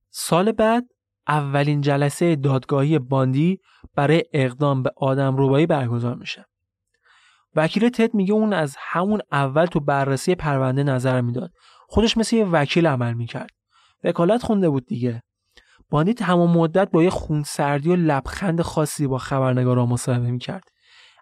سال 0.10 0.52
بعد 0.52 0.84
اولین 1.28 1.82
جلسه 1.82 2.36
دادگاهی 2.36 3.00
باندی 3.00 3.60
برای 3.96 4.24
اقدام 4.34 4.84
به 4.84 4.92
آدم 4.98 5.38
روبایی 5.38 5.66
برگزار 5.66 6.16
میشه. 6.16 6.46
وکیل 7.56 7.90
تد 7.90 8.14
میگه 8.14 8.34
اون 8.34 8.54
از 8.54 8.76
همون 8.80 9.22
اول 9.32 9.66
تو 9.66 9.80
بررسی 9.80 10.36
پرونده 10.36 10.84
نظر 10.84 11.22
می‌داد. 11.22 11.52
خودش 11.88 12.18
مثل 12.18 12.36
یه 12.36 12.46
وکیل 12.46 12.88
عمل 12.88 13.14
می‌کرد. 13.14 13.50
وکالت 14.04 14.44
خونده 14.44 14.70
بود 14.70 14.86
دیگه. 14.86 15.24
باندی 15.90 16.14
تمام 16.14 16.58
مدت 16.58 16.92
با 16.92 17.04
یه 17.04 17.10
خونسردی 17.10 17.90
و 17.90 17.96
لبخند 17.96 18.62
خاصی 18.62 19.08
با 19.08 19.18
خبرنگارا 19.18 19.86
مصاحبه 19.86 20.32
می‌کرد. 20.32 20.64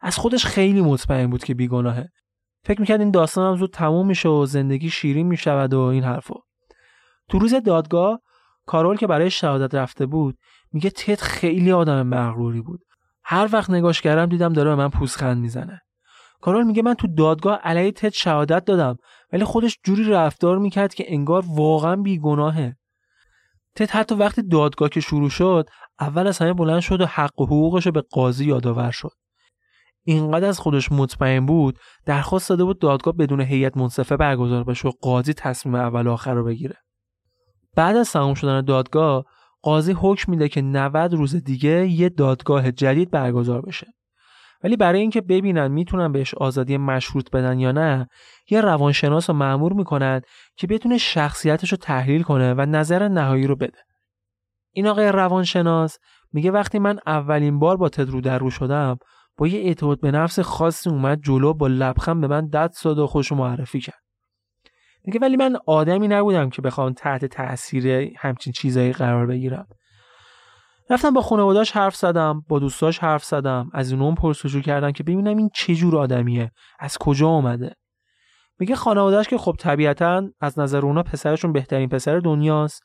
از 0.02 0.18
خودش 0.18 0.46
خیلی 0.46 0.82
مطمئن 0.82 1.30
بود 1.30 1.44
که 1.44 1.54
بیگناهه. 1.54 2.10
فکر 2.64 2.82
می‌کرد 2.82 3.00
این 3.00 3.12
داستان 3.12 3.52
هم 3.52 3.58
زود 3.58 3.74
تموم 3.74 4.08
میشه 4.08 4.30
و 4.30 4.46
زندگی 4.46 4.90
شیرین 4.90 5.28
می‌شود 5.28 5.74
و 5.74 5.80
این 5.80 6.04
حرفا. 6.04 6.36
تو 7.30 7.40
روز 7.40 7.54
دادگاه 7.54 8.20
کارول 8.66 8.98
که 8.98 9.08
برای 9.08 9.30
شهادت 9.30 9.76
رفته 9.76 10.06
بود 10.06 10.38
میگه 10.74 10.90
تد 10.90 11.20
خیلی 11.20 11.72
آدم 11.72 12.08
مغروری 12.08 12.62
بود. 12.62 12.80
هر 13.24 13.50
وقت 13.54 13.70
نگاش 13.70 14.02
کردم 14.02 14.26
دیدم 14.26 14.54
داره 14.54 14.70
به 14.70 14.76
من 14.76 14.90
پوزخند 14.90 15.38
می‌زنه. 15.38 15.82
کارول 16.42 16.64
میگه 16.64 16.82
من 16.82 16.94
تو 16.94 17.08
دادگاه 17.08 17.58
علیه 17.58 17.92
تد 17.92 18.10
شهادت 18.10 18.66
دادم 18.66 18.96
ولی 19.34 19.44
خودش 19.44 19.80
جوری 19.84 20.04
رفتار 20.04 20.58
می‌کرد 20.58 20.94
که 20.94 21.06
انگار 21.08 21.44
واقعا 21.48 21.96
بیگناهه. 21.96 22.76
تد 23.76 23.90
حتی 23.90 24.16
وقتی 24.16 24.44
دادگاه 24.44 24.90
که 24.90 25.00
شروع 25.00 25.30
شد 25.30 25.70
اول 26.00 26.28
از 26.28 26.38
همه 26.38 26.54
بلند 26.54 26.80
شد 26.80 27.02
و 27.02 27.06
حق 27.06 27.42
و 27.42 27.46
حقوقش 27.46 27.86
رو 27.86 27.92
به 27.92 28.02
قاضی 28.02 28.46
یادآور 28.46 28.92
شد. 28.92 29.12
اینقدر 30.04 30.48
از 30.48 30.60
خودش 30.60 30.92
مطمئن 30.92 31.46
بود 31.46 31.80
درخواست 32.06 32.50
داده 32.50 32.64
بود 32.64 32.80
دادگاه 32.80 33.14
بدون 33.14 33.42
هیئت 33.42 33.78
منصفه 33.78 34.18
برگزار 34.18 34.64
بشه 34.64 34.88
و 34.88 34.92
قاضی 35.02 35.34
تصمیم 35.34 35.76
اول 35.76 36.08
و 36.08 36.12
آخر 36.12 36.34
رو 36.34 36.44
بگیره. 36.44 36.76
بعد 37.76 37.96
از 37.96 38.12
تمام 38.12 38.34
شدن 38.34 38.62
دادگاه 38.62 39.26
قاضی 39.62 39.92
حکم 39.92 40.32
میده 40.32 40.50
که 40.50 40.62
90 40.62 41.14
روز 41.14 41.36
دیگه 41.36 41.88
یه 41.88 42.10
دادگاه 42.10 42.72
جدید 42.72 43.12
برگزار 43.12 43.62
بشه. 43.62 43.88
ولی 44.66 44.78
برای 44.78 45.00
اینکه 45.00 45.22
ببینن 45.22 45.68
می‌تونن 45.68 46.12
بهش 46.12 46.34
آزادی 46.34 46.78
مشروط 46.78 47.30
بدن 47.30 47.60
یا 47.60 47.72
نه 47.72 48.08
یه 48.50 48.62
روانشناس 48.62 49.30
رو 49.30 49.36
معمور 49.36 49.74
می‌کنن 49.74 50.22
که 50.58 50.68
بتونه 50.68 50.98
شخصیتش 50.98 51.72
رو 51.72 51.78
تحلیل 51.78 52.24
کنه 52.24 52.54
و 52.54 52.62
نظر 52.62 53.08
نهایی 53.08 53.48
رو 53.48 53.56
بده. 53.56 53.78
این 54.72 54.88
آقای 54.88 55.08
روانشناس 55.08 55.98
میگه 56.34 56.52
وقتی 56.52 56.80
من 56.80 57.00
اولین 57.06 57.60
بار 57.60 57.78
با 57.78 57.90
تد 57.90 58.10
رو 58.10 58.22
در 58.22 58.38
رو 58.38 58.50
شدم 58.50 58.98
با 59.38 59.48
یه 59.48 59.60
اعتماد 59.60 60.00
به 60.00 60.12
نفس 60.12 60.40
خاصی 60.40 60.90
اومد 60.90 61.22
جلو 61.24 61.54
با 61.54 61.68
لبخند 61.68 62.22
به 62.22 62.28
من 62.28 62.48
دست 62.48 62.86
داد 62.86 63.00
و 63.00 63.08
خوش 63.08 63.32
معرفی 63.32 63.80
کرد. 63.80 64.02
میگه 65.06 65.20
ولی 65.20 65.38
من 65.38 65.58
آدمی 65.68 66.08
نبودم 66.08 66.50
که 66.50 66.62
بخوام 66.62 66.94
تحت 66.94 67.26
تاثیر 67.26 68.12
همچین 68.18 68.54
چیزایی 68.54 68.94
قرار 68.94 69.26
بگیرم. 69.26 69.68
رفتم 70.90 71.14
با 71.14 71.22
خانواداش 71.22 71.72
حرف 71.72 71.96
زدم 71.96 72.44
با 72.48 72.60
دوستاش 72.60 73.00
حرف 73.00 73.24
زدم. 73.24 73.70
از 73.74 73.94
اونم 73.94 74.16
پرسجو 74.16 74.62
کردم 74.62 74.92
که 74.92 75.04
ببینم 75.04 75.38
این 75.38 75.50
چه 75.54 75.76
جور 75.76 75.98
آدمیه. 75.98 76.52
از 76.80 76.98
کجا 76.98 77.28
اومده؟ 77.28 77.76
میگه 78.60 78.76
خانوادهش 78.76 79.28
که 79.28 79.38
خب 79.38 79.56
طبیعتا 79.60 80.30
از 80.40 80.60
نظر 80.60 80.86
اونا 80.86 81.04
پسرشون 81.04 81.54
بهترین 81.54 81.90
پسر 81.90 82.20
دنیاست. 82.20 82.84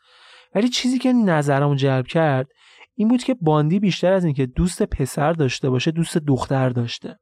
ولی 0.55 0.69
چیزی 0.69 0.99
که 0.99 1.13
نظرمو 1.13 1.75
جلب 1.75 2.07
کرد 2.07 2.47
این 2.95 3.09
بود 3.09 3.23
که 3.23 3.37
باندی 3.41 3.81
بیشتر 3.81 4.13
از 4.13 4.25
اینکه 4.25 4.47
دوست 4.47 4.83
پسر 4.83 5.33
داشته 5.33 5.71
باشه 5.71 5.91
دوست 5.91 6.19
دختر 6.19 6.69
داشته. 6.69 7.17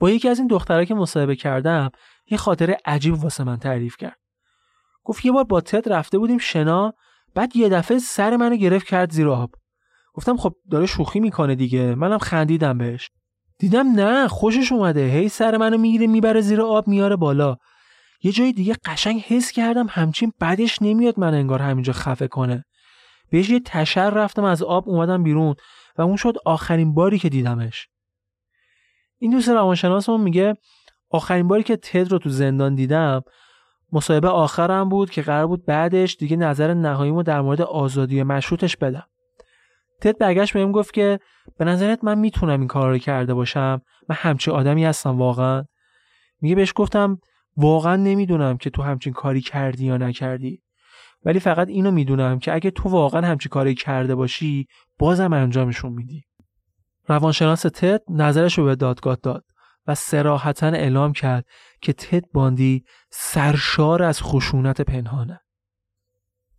با 0.00 0.10
یکی 0.10 0.28
از 0.28 0.38
این 0.38 0.48
دخترها 0.48 0.84
که 0.84 0.94
مصاحبه 0.94 1.36
کردم 1.36 1.90
یه 2.30 2.38
خاطره 2.38 2.76
عجیب 2.84 3.24
واسه 3.24 3.44
من 3.44 3.56
تعریف 3.56 3.96
کرد. 3.96 4.18
گفت 5.04 5.24
یه 5.24 5.32
بار 5.32 5.44
با 5.44 5.60
تد 5.60 5.92
رفته 5.92 6.18
بودیم 6.18 6.38
شنا 6.38 6.92
بعد 7.34 7.56
یه 7.56 7.68
دفعه 7.68 7.98
سر 7.98 8.36
منو 8.36 8.56
گرفت 8.56 8.86
کرد 8.86 9.12
زیر 9.12 9.28
آب. 9.28 9.50
گفتم 10.14 10.36
خب 10.36 10.54
داره 10.70 10.86
شوخی 10.86 11.20
می‌کنه 11.20 11.54
دیگه. 11.54 11.94
منم 11.94 12.18
خندیدم 12.18 12.78
بهش. 12.78 13.10
دیدم 13.58 13.92
نه 13.92 14.28
خوشش 14.28 14.72
اومده. 14.72 15.06
هی 15.06 15.28
سر 15.28 15.56
منو 15.56 15.78
می‌گیره 15.78 16.06
می‌بره 16.06 16.40
زیر 16.40 16.60
آب 16.60 16.88
میاره 16.88 17.16
بالا. 17.16 17.56
یه 18.22 18.32
جای 18.32 18.52
دیگه 18.52 18.76
قشنگ 18.84 19.20
حس 19.20 19.52
کردم 19.52 19.86
همچین 19.90 20.32
بعدش 20.38 20.82
نمیاد 20.82 21.20
من 21.20 21.34
انگار 21.34 21.62
همینجا 21.62 21.92
خفه 21.92 22.28
کنه. 22.28 22.64
بهش 23.30 23.50
یه 23.50 23.60
تشر 23.60 24.10
رفتم 24.10 24.44
از 24.44 24.62
آب 24.62 24.88
اومدم 24.88 25.22
بیرون 25.22 25.54
و 25.98 26.02
اون 26.02 26.16
شد 26.16 26.34
آخرین 26.44 26.94
باری 26.94 27.18
که 27.18 27.28
دیدمش. 27.28 27.88
این 29.18 29.30
دوست 29.30 29.48
روانشناسمون 29.48 30.20
میگه 30.20 30.54
آخرین 31.10 31.48
باری 31.48 31.62
که 31.62 31.76
تد 31.76 32.12
رو 32.12 32.18
تو 32.18 32.28
زندان 32.30 32.74
دیدم 32.74 33.22
مصاحبه 33.94 34.28
آخرم 34.28 34.88
بود 34.88 35.10
که 35.10 35.22
قرار 35.22 35.46
بود 35.46 35.66
بعدش 35.66 36.16
دیگه 36.16 36.36
نظر 36.36 36.74
نهاییمو 36.74 37.22
در 37.22 37.40
مورد 37.40 37.62
آزادی 37.62 38.22
مشروطش 38.22 38.76
بدم. 38.76 39.06
تد 40.02 40.18
برگشت 40.18 40.52
بهم 40.52 40.72
گفت 40.72 40.94
که 40.94 41.20
به 41.58 41.64
نظرت 41.64 42.04
من 42.04 42.18
می‌تونم 42.18 42.60
این 42.60 42.68
کار 42.68 42.90
رو 42.90 42.98
کرده 42.98 43.34
باشم؟ 43.34 43.80
من 44.08 44.16
همچین 44.18 44.54
آدمی 44.54 44.84
هستم 44.84 45.18
واقعا. 45.18 45.64
میگه 46.40 46.54
بهش 46.54 46.72
گفتم 46.76 47.18
واقعا 47.56 47.96
نمی‌دونم 47.96 48.56
که 48.56 48.70
تو 48.70 48.82
همچین 48.82 49.12
کاری 49.12 49.40
کردی 49.40 49.86
یا 49.86 49.96
نکردی. 49.96 50.62
ولی 51.24 51.40
فقط 51.40 51.68
اینو 51.68 51.90
می‌دونم 51.90 52.38
که 52.38 52.54
اگه 52.54 52.70
تو 52.70 52.88
واقعا 52.88 53.26
همچین 53.26 53.50
کاری 53.50 53.74
کرده 53.74 54.14
باشی 54.14 54.66
بازم 54.98 55.32
انجامشون 55.32 55.92
میدی. 55.92 56.22
روانشناس 57.06 57.62
تد 57.62 58.00
نظرش 58.08 58.58
رو 58.58 58.64
به 58.64 58.74
دادگاه 58.76 59.16
داد. 59.22 59.44
و 59.86 59.94
سراحتا 59.94 60.66
اعلام 60.66 61.12
کرد 61.12 61.44
که 61.80 61.92
تد 61.92 62.24
باندی 62.32 62.84
سرشار 63.10 64.02
از 64.02 64.22
خشونت 64.22 64.80
پنهانه. 64.80 65.40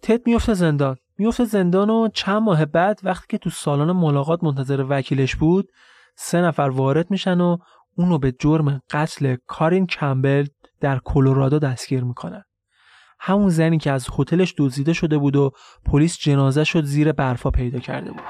تد 0.02 0.28
میفته 0.28 0.54
زندان. 0.54 0.98
میفته 1.18 1.46
زندان 1.46 1.90
و 1.90 2.08
چند 2.14 2.42
ماه 2.42 2.66
بعد 2.66 3.00
وقتی 3.04 3.26
که 3.30 3.38
تو 3.38 3.50
سالن 3.50 3.92
ملاقات 3.92 4.44
منتظر 4.44 4.86
وکیلش 4.90 5.36
بود 5.36 5.70
سه 6.16 6.42
نفر 6.42 6.70
وارد 6.74 7.12
میشن 7.12 7.42
و 7.42 7.58
اونو 7.98 8.18
به 8.18 8.36
جرم 8.40 8.82
قتل 8.90 9.36
کارین 9.48 9.88
کمبل 9.88 10.48
در 10.80 11.00
کلرادو 11.00 11.60
دستگیر 11.60 12.04
می‌کنن. 12.04 12.44
همون 13.20 13.50
زنی 13.50 13.78
که 13.78 13.92
از 13.92 14.08
هتلش 14.20 14.54
دزدیده 14.58 14.94
شده 14.94 15.18
بود 15.18 15.36
و 15.36 15.52
پلیس 15.86 16.18
جنازه 16.18 16.64
شد 16.64 16.84
زیر 16.84 17.12
برفا 17.12 17.52
پیدا 17.52 17.80
کرده 17.80 18.12
بود. 18.12 18.22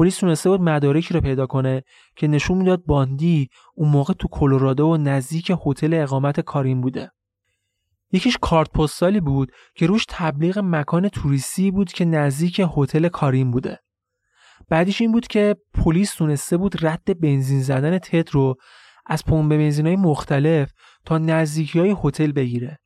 پلیس 0.00 0.18
تونسته 0.18 0.50
بود 0.50 0.60
مدارکی 0.60 1.14
رو 1.14 1.20
پیدا 1.20 1.46
کنه 1.46 1.82
که 2.16 2.28
نشون 2.28 2.58
می‌داد 2.58 2.84
باندی 2.84 3.48
اون 3.74 3.88
موقع 3.88 4.14
تو 4.14 4.28
کلرادو 4.28 4.86
و 4.86 4.96
نزدیک 4.96 5.52
هتل 5.66 5.94
اقامت 5.94 6.40
کارین 6.40 6.80
بوده. 6.80 7.10
یکیش 8.12 8.38
کارت 8.40 8.70
پستالی 8.72 9.20
بود 9.20 9.52
که 9.74 9.86
روش 9.86 10.04
تبلیغ 10.08 10.58
مکان 10.58 11.08
توریستی 11.08 11.70
بود 11.70 11.92
که 11.92 12.04
نزدیک 12.04 12.60
هتل 12.76 13.08
کارین 13.08 13.50
بوده. 13.50 13.78
بعدیش 14.68 15.00
این 15.00 15.12
بود 15.12 15.26
که 15.26 15.56
پلیس 15.74 16.14
تونسته 16.14 16.56
بود 16.56 16.86
رد 16.86 17.20
بنزین 17.20 17.60
زدن 17.60 17.98
تد 17.98 18.30
رو 18.30 18.54
از 19.06 19.24
پمپ 19.24 19.50
بنزینای 19.50 19.96
مختلف 19.96 20.72
تا 21.04 21.18
نزدیکی 21.18 21.78
های 21.78 21.96
هتل 22.04 22.32
بگیره 22.32 22.78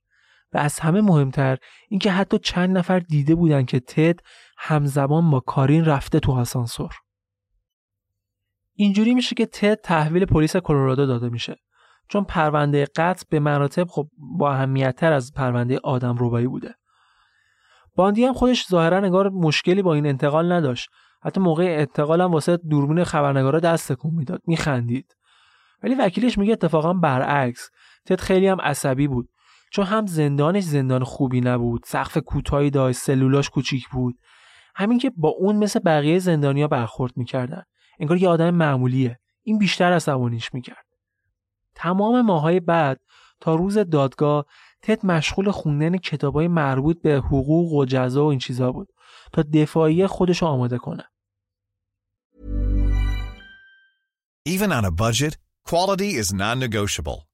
و 0.52 0.58
از 0.58 0.78
همه 0.78 1.00
مهمتر 1.00 1.58
اینکه 1.88 2.12
حتی 2.12 2.38
چند 2.38 2.78
نفر 2.78 2.98
دیده 2.98 3.34
بودن 3.34 3.64
که 3.64 3.80
تد 3.80 4.20
همزمان 4.58 5.30
با 5.30 5.40
کارین 5.40 5.84
رفته 5.84 6.20
تو 6.20 6.32
آسانسور 6.32 7.03
اینجوری 8.74 9.14
میشه 9.14 9.34
که 9.34 9.46
تد 9.46 9.74
تحویل 9.74 10.24
پلیس 10.24 10.56
کلرادو 10.56 11.06
داده 11.06 11.28
میشه. 11.28 11.56
چون 12.08 12.24
پرونده 12.24 12.86
قتل 12.96 13.24
به 13.30 13.40
مراتب 13.40 13.86
خب 13.88 14.08
با 14.38 14.52
اهمیتتر 14.52 15.12
از 15.12 15.32
پرونده 15.32 15.80
آدم 15.84 16.16
روبایی 16.16 16.46
بوده. 16.46 16.74
باندی 17.96 18.24
هم 18.24 18.32
خودش 18.32 18.68
ظاهرا 18.68 19.00
نگار 19.00 19.28
مشکلی 19.28 19.82
با 19.82 19.94
این 19.94 20.06
انتقال 20.06 20.52
نداشت. 20.52 20.88
حتی 21.22 21.40
موقع 21.40 21.76
انتقال 21.78 22.20
هم 22.20 22.32
واسه 22.32 22.56
دوربین 22.56 23.04
خبرنگارا 23.04 23.60
دست 23.60 23.92
تکون 23.92 24.14
می‌داد 24.14 24.40
میخندید. 24.46 25.16
ولی 25.82 25.94
وکیلش 25.94 26.38
میگه 26.38 26.52
اتفاقا 26.52 26.92
برعکس 26.92 27.70
تد 28.06 28.20
خیلی 28.20 28.46
هم 28.46 28.60
عصبی 28.60 29.08
بود. 29.08 29.28
چون 29.72 29.86
هم 29.86 30.06
زندانش 30.06 30.64
زندان 30.64 31.04
خوبی 31.04 31.40
نبود 31.40 31.82
سقف 31.86 32.18
کوتاهی 32.18 32.70
داشت 32.70 32.98
سلولاش 32.98 33.50
کوچیک 33.50 33.88
بود. 33.88 34.14
همین 34.76 34.98
که 34.98 35.12
با 35.16 35.28
اون 35.28 35.56
مثل 35.56 35.80
بقیه 35.80 36.18
زندانیا 36.18 36.68
برخورد 36.68 37.12
می‌کردن. 37.16 37.62
انگار 37.98 38.16
یه 38.18 38.28
آدم 38.28 38.50
معمولیه. 38.50 39.18
این 39.42 39.58
بیشتر 39.58 39.92
عصبانیش 39.92 40.54
می‌کرد. 40.54 40.86
تمام 41.74 42.20
ماهای 42.20 42.60
بعد 42.60 43.00
تا 43.40 43.54
روز 43.54 43.78
دادگاه 43.78 44.46
تد 44.82 45.06
مشغول 45.06 45.50
خوندن 45.50 45.96
کتابای 45.96 46.48
مربوط 46.48 47.02
به 47.02 47.14
حقوق 47.14 47.72
و 47.72 47.84
جزا 47.84 48.24
و 48.24 48.28
این 48.28 48.38
چیزا 48.38 48.72
بود 48.72 48.88
تا 49.32 49.42
دفاعی 49.42 50.06
خودش 50.06 50.42
رو 50.42 50.48
آماده 50.48 50.78
کنه. 50.78 51.04
Even 54.48 54.70
on 54.72 54.84
a 54.84 54.90
budget, 54.90 55.34
quality 55.70 56.10
is 56.22 56.28
non-negotiable. 56.34 57.33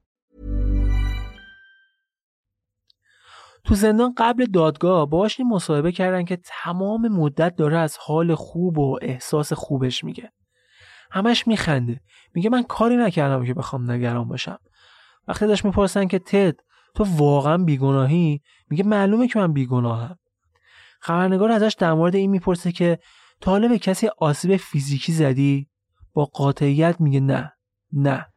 تو 3.63 3.75
زندان 3.75 4.13
قبل 4.17 4.45
دادگاه 4.45 5.09
باهاش 5.09 5.39
این 5.39 5.49
مصاحبه 5.49 5.91
کردن 5.91 6.25
که 6.25 6.37
تمام 6.63 7.07
مدت 7.07 7.55
داره 7.55 7.77
از 7.77 7.97
حال 7.97 8.35
خوب 8.35 8.79
و 8.79 8.99
احساس 9.01 9.53
خوبش 9.53 10.03
میگه. 10.03 10.31
همش 11.11 11.47
میخنده. 11.47 12.01
میگه 12.33 12.49
من 12.49 12.63
کاری 12.63 12.97
نکردم 12.97 13.45
که 13.45 13.53
بخوام 13.53 13.91
نگران 13.91 14.27
باشم. 14.27 14.57
وقتی 15.27 15.47
داشت 15.47 15.65
می‌پرسن 15.65 16.07
که 16.07 16.19
تد 16.19 16.55
تو 16.95 17.03
واقعا 17.03 17.57
بیگناهی 17.57 18.41
میگه 18.69 18.83
معلومه 18.83 19.27
که 19.27 19.39
من 19.39 19.53
بیگناهم. 19.53 20.17
خبرنگار 20.99 21.51
ازش 21.51 21.75
در 21.79 21.93
مورد 21.93 22.15
این 22.15 22.31
می‌پرسه 22.31 22.71
که 22.71 22.99
تا 23.41 23.59
به 23.59 23.79
کسی 23.79 24.09
آسیب 24.17 24.57
فیزیکی 24.57 25.11
زدی؟ 25.11 25.67
با 26.13 26.25
قاطعیت 26.25 27.01
میگه 27.01 27.19
نه 27.19 27.53
نه 27.93 28.30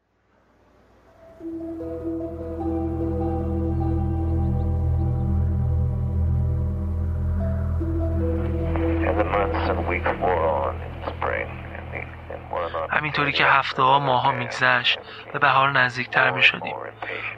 همینطوری 12.91 13.33
که 13.33 13.47
هفته 13.47 13.83
ها 13.83 13.99
ماها 13.99 14.33
میگذشت 14.33 14.99
به 15.33 15.39
بهار 15.39 15.71
نزدیکتر 15.71 16.31
می‌شدیم. 16.31 16.77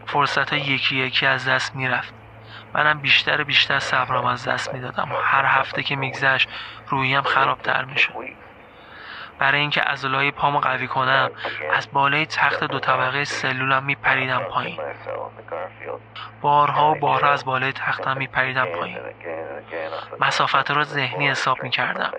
فرصت 0.07 0.53
ها 0.53 0.57
یکی 0.57 0.97
یکی 0.97 1.27
از 1.27 1.49
دست 1.49 1.77
می‌رفت. 1.77 2.15
منم 2.75 3.01
بیشتر 3.01 3.45
بیشتر 3.45 3.79
صبرم 3.79 4.25
از 4.25 4.49
دست 4.49 4.75
می‌دادم. 4.75 5.09
هر 5.23 5.45
هفته 5.45 5.83
که 5.83 5.97
میگذشت 5.97 6.49
روحیم 6.89 7.23
خرابتر 7.23 7.85
می‌شد. 7.85 8.13
برای 9.39 9.61
اینکه 9.61 9.81
عضلای 9.81 10.31
پامو 10.31 10.61
قوی 10.61 10.87
کنم 10.87 11.31
از 11.75 11.89
بالای 11.93 12.27
تخت 12.27 12.65
دو 12.65 12.79
طبقه 12.79 13.25
سلولم 13.25 13.85
میپریدم 13.85 14.43
پایین. 14.43 14.79
بارها 16.41 16.91
و 16.91 16.95
بارها 16.95 17.31
از 17.33 17.45
بالای 17.45 17.73
تختم 17.73 18.17
میپریدم 18.17 18.67
پایین. 18.67 18.99
مسافت 20.21 20.71
را 20.71 20.85
ذهنی 20.85 21.29
حساب 21.29 21.63
می‌کردم. 21.63 22.13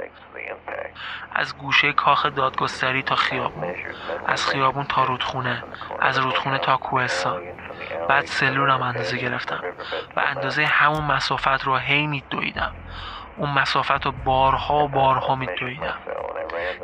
از 1.36 1.57
گوشه 1.57 1.93
کاخ 1.93 2.26
دادگستری 2.26 3.03
تا 3.03 3.15
خیابون. 3.15 3.76
از 4.26 4.47
خیابون 4.47 4.84
تا 4.84 5.03
رودخونه. 5.03 5.63
از 5.99 6.18
رودخونه 6.18 6.57
تا 6.57 6.78
کوهستان. 6.78 7.41
بعد 8.09 8.26
سلولم 8.26 8.82
اندازه 8.82 9.18
گرفتم 9.18 9.63
و 10.15 10.20
اندازه 10.20 10.65
همون 10.65 11.03
مسافت 11.03 11.63
رو 11.63 11.78
هی 11.78 12.07
میدویدم. 12.07 12.72
اون 13.38 13.49
مسافت 13.49 14.05
رو 14.05 14.11
بارها 14.11 14.88
بارها 14.88 15.35
میدویدم. 15.35 15.97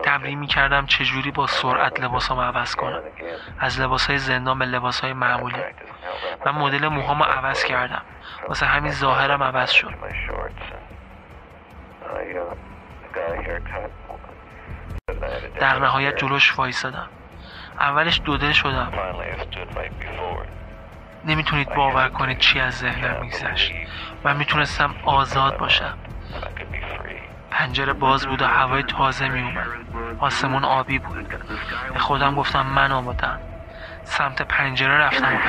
تمرین 0.04 0.39
می‌کردم 0.39 0.86
چجوری 0.86 1.32
با 1.32 1.47
سرعت 1.47 1.99
لباسام 1.99 2.39
عوض 2.39 2.76
کنم. 2.76 3.01
از 3.60 3.80
لباس 3.80 4.08
های 4.08 4.18
زندان 4.18 4.60
به 4.60 4.66
لباس 4.66 4.99
های 4.99 5.14
معمولی. 5.14 5.64
من 6.45 6.51
مدل 6.51 6.88
موهامو 6.88 7.24
عوض 7.24 7.64
کردم. 7.64 8.01
واسه 8.47 8.66
همین 8.66 8.91
ظاهرم 8.91 9.43
عوض 9.43 9.72
شد. 9.72 9.93
در 15.60 15.80
نهایت 15.80 16.18
جلوش 16.18 16.60
وایسادم. 16.60 17.10
اولش 17.80 18.22
دودل 18.26 18.51
شدم. 18.51 18.91
نمی‌تونید 21.26 21.76
باور 21.76 22.10
کنید 22.10 22.38
چی 22.38 22.60
از 22.60 22.78
ذهنم 22.78 23.22
میگذشت. 23.22 23.74
من 24.24 24.38
می‌تونستم 24.38 24.95
آزاد 25.06 25.58
باشم. 25.58 25.97
پنجره 27.52 27.94
باز 27.94 28.26
بود 28.26 28.42
و 28.42 28.46
هوای 28.46 28.84
تازه 28.84 29.30
میومد 29.30 29.68
آسمون 30.20 30.64
آبی 30.64 31.00
بود. 31.00 31.28
به 31.94 32.00
خودم 32.00 32.36
گفتم 32.36 32.66
من 32.66 32.92
آمادم. 32.92 33.40
سمت 34.04 34.42
پنجره 34.42 34.98
رفتم. 34.98 35.38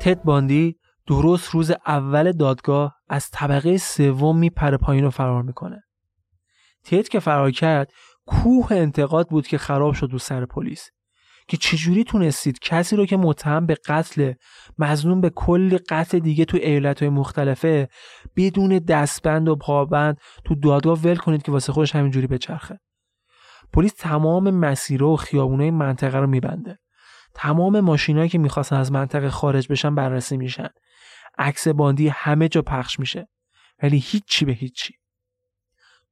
تد 0.00 0.22
باندی 0.22 0.76
درست 1.06 1.50
روز 1.50 1.72
اول 1.86 2.32
دادگاه 2.32 2.96
از 3.08 3.30
طبقه 3.30 3.76
سوم 3.76 4.38
میپره 4.38 4.76
پایین 4.76 5.04
رو 5.04 5.10
فرار 5.10 5.42
می‌کنه. 5.42 5.82
تد 6.84 7.08
که 7.08 7.20
فرار 7.20 7.50
کرد 7.50 7.92
کوه 8.26 8.72
انتقاد 8.72 9.28
بود 9.28 9.46
که 9.46 9.58
خراب 9.58 9.94
شد 9.94 10.08
رو 10.12 10.18
سر 10.18 10.46
پلیس. 10.46 10.90
که 11.50 11.56
چجوری 11.56 12.04
تونستید 12.04 12.58
کسی 12.58 12.96
رو 12.96 13.06
که 13.06 13.16
متهم 13.16 13.66
به 13.66 13.74
قتل 13.74 14.32
مزنون 14.78 15.20
به 15.20 15.30
کلی 15.30 15.78
قتل 15.78 16.18
دیگه 16.18 16.44
تو 16.44 16.56
ایالت 16.56 17.00
های 17.00 17.08
مختلفه 17.08 17.88
بدون 18.36 18.78
دستبند 18.78 19.48
و 19.48 19.56
پابند 19.56 20.16
تو 20.44 20.54
دادگاه 20.54 20.98
ول 20.98 21.16
کنید 21.16 21.42
که 21.42 21.52
واسه 21.52 21.72
خودش 21.72 21.94
همینجوری 21.94 22.26
بچرخه. 22.26 22.78
پلیس 23.72 23.94
تمام 23.98 24.50
مسیرها 24.50 25.08
و 25.08 25.16
خیابونای 25.16 25.70
منطقه 25.70 26.18
رو 26.18 26.26
میبنده. 26.26 26.78
تمام 27.34 27.80
ماشینایی 27.80 28.28
که 28.28 28.38
می‌خواستن 28.38 28.76
از 28.76 28.92
منطقه 28.92 29.30
خارج 29.30 29.68
بشن 29.68 29.94
بررسی 29.94 30.36
میشن. 30.36 30.68
عکس 31.38 31.68
باندی 31.68 32.08
همه 32.08 32.48
جا 32.48 32.62
پخش 32.62 33.00
میشه. 33.00 33.28
ولی 33.82 33.98
هیچی 33.98 34.44
به 34.44 34.52
هیچی. 34.52 34.94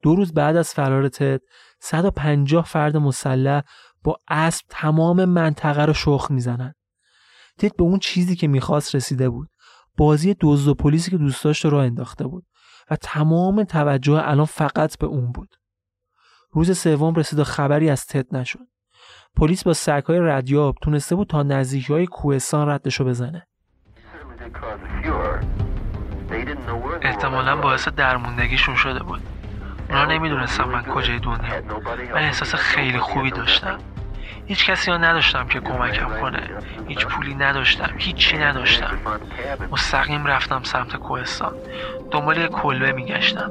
دو 0.03 0.15
روز 0.15 0.35
بعد 0.35 0.57
از 0.57 0.75
فرار 0.75 1.09
تد 1.09 1.41
150 1.81 2.65
فرد 2.65 2.97
مسلح 2.97 3.63
با 4.05 4.17
اسب 4.29 4.65
تمام 4.69 5.25
منطقه 5.25 5.85
رو 5.85 5.93
شخ 5.93 6.31
می‌زنن. 6.31 6.75
تد 7.59 7.77
به 7.77 7.83
اون 7.83 7.99
چیزی 7.99 8.37
که 8.37 8.49
می‌خواست 8.49 8.95
رسیده 8.95 9.29
بود. 9.29 9.49
بازی 9.97 10.37
دزد 10.41 10.69
و 10.69 10.75
پلیسی 10.75 11.11
که 11.11 11.19
دوست 11.19 11.45
داشت 11.45 11.65
رو 11.65 11.77
انداخته 11.77 12.27
بود 12.27 12.47
و 12.91 12.97
تمام 12.97 13.65
توجه 13.65 14.21
الان 14.25 14.47
فقط 14.47 14.99
به 14.99 15.07
اون 15.07 15.33
بود. 15.33 15.57
روز 16.51 16.79
سوم 16.79 17.15
رسید 17.15 17.39
و 17.39 17.45
خبری 17.45 17.91
از 17.91 18.07
تد 18.07 18.37
نشد. 18.37 18.67
پلیس 19.37 19.65
با 19.65 19.73
سگهای 19.73 20.19
ردیاب 20.21 20.77
تونسته 20.83 21.15
بود 21.15 21.29
تا 21.29 21.43
نزدیکی 21.43 21.93
های 21.93 22.07
کوهستان 22.07 22.69
ردشو 22.69 23.05
بزنه. 23.05 23.47
احتمالا 27.03 27.57
باعث 27.57 27.89
درموندگیشون 27.89 28.75
شده 28.75 29.03
بود. 29.03 29.38
اونا 29.91 30.05
نمی‌دونستم 30.05 30.69
من 30.69 30.83
کجای 30.83 31.19
دنیا. 31.19 31.63
من 32.15 32.23
احساس 32.23 32.55
خیلی 32.55 32.99
خوبی 32.99 33.31
داشتم. 33.31 33.79
هیچ 34.47 34.71
کسی 34.71 34.91
ها 34.91 34.97
نداشتم 34.97 35.49
که 35.49 35.61
کمکم 35.61 36.21
کنه. 36.21 36.43
هیچ 36.89 37.07
پولی 37.07 37.35
نداشتم. 37.35 37.91
هیچی 37.99 38.39
نداشتم. 38.39 38.99
مستقیم 39.71 40.27
رفتم 40.27 40.63
سمت 40.63 40.97
کوهستان. 40.97 41.53
دنبال 42.11 42.37
یه 42.37 42.49
کلبه 42.49 42.93
میگشتم. 42.93 43.51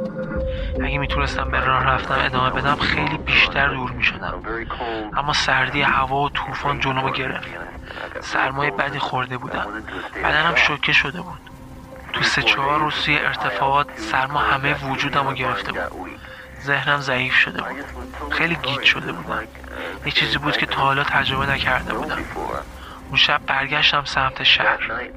اگه 0.84 0.98
می‌تونستم 0.98 1.52
به 1.52 1.60
راه 1.60 1.84
رفتم 1.84 2.20
ادامه 2.26 2.50
بدم 2.50 2.76
خیلی 2.76 3.18
بیشتر 3.18 3.68
دور 3.68 3.92
می‌شدم. 3.92 4.34
اما 5.18 5.34
سردی 5.34 5.82
هوا 5.82 6.22
و 6.22 6.30
طوفان 6.30 6.80
جلومو 6.80 7.10
گرفت. 7.10 7.48
سرمایه 8.22 8.72
بدی 8.72 9.00
خورده 9.00 9.38
بودم. 9.38 9.68
بدنم 10.24 10.56
شوکه 10.56 10.94
شده 10.94 11.22
بود. 11.22 11.40
تو 12.14 12.24
سه 12.24 12.42
چهار 12.42 12.80
روز 12.80 12.96
توی 13.06 13.20
ارتفاعات 13.20 13.88
سرما 13.96 14.40
همه 14.40 14.86
وجودم 14.86 15.28
رو 15.28 15.34
گرفته 15.34 15.72
بود. 15.72 16.20
ذهنم 16.68 17.02
ضعیف 17.02 17.34
شده 17.34 17.62
بود. 17.62 18.32
خیلی 18.32 18.56
گیت 18.56 18.84
شده 18.84 19.12
بودم. 19.12 19.44
یه 20.06 20.12
چیزی 20.12 20.38
بود 20.38 20.58
که 20.58 20.66
تا 20.66 20.82
حالا 20.82 21.04
تجربه 21.04 21.52
نکرده 21.52 21.94
بودم. 21.94 22.18
اون 23.08 23.18
شب 23.18 23.42
برگشتم 23.48 24.06
سمت 24.06 24.44
شهر. 24.44 25.10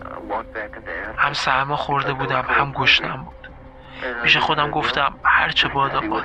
هم 1.16 1.32
سرما 1.32 1.76
خورده 1.76 2.12
بودم 2.12 2.44
هم 2.48 2.72
گشنم 2.72 3.24
بود. 3.24 3.50
پیش 4.22 4.36
خودم 4.36 4.70
گفتم 4.70 5.14
هرچه 5.24 5.68
بادا 5.68 6.00
باد 6.00 6.24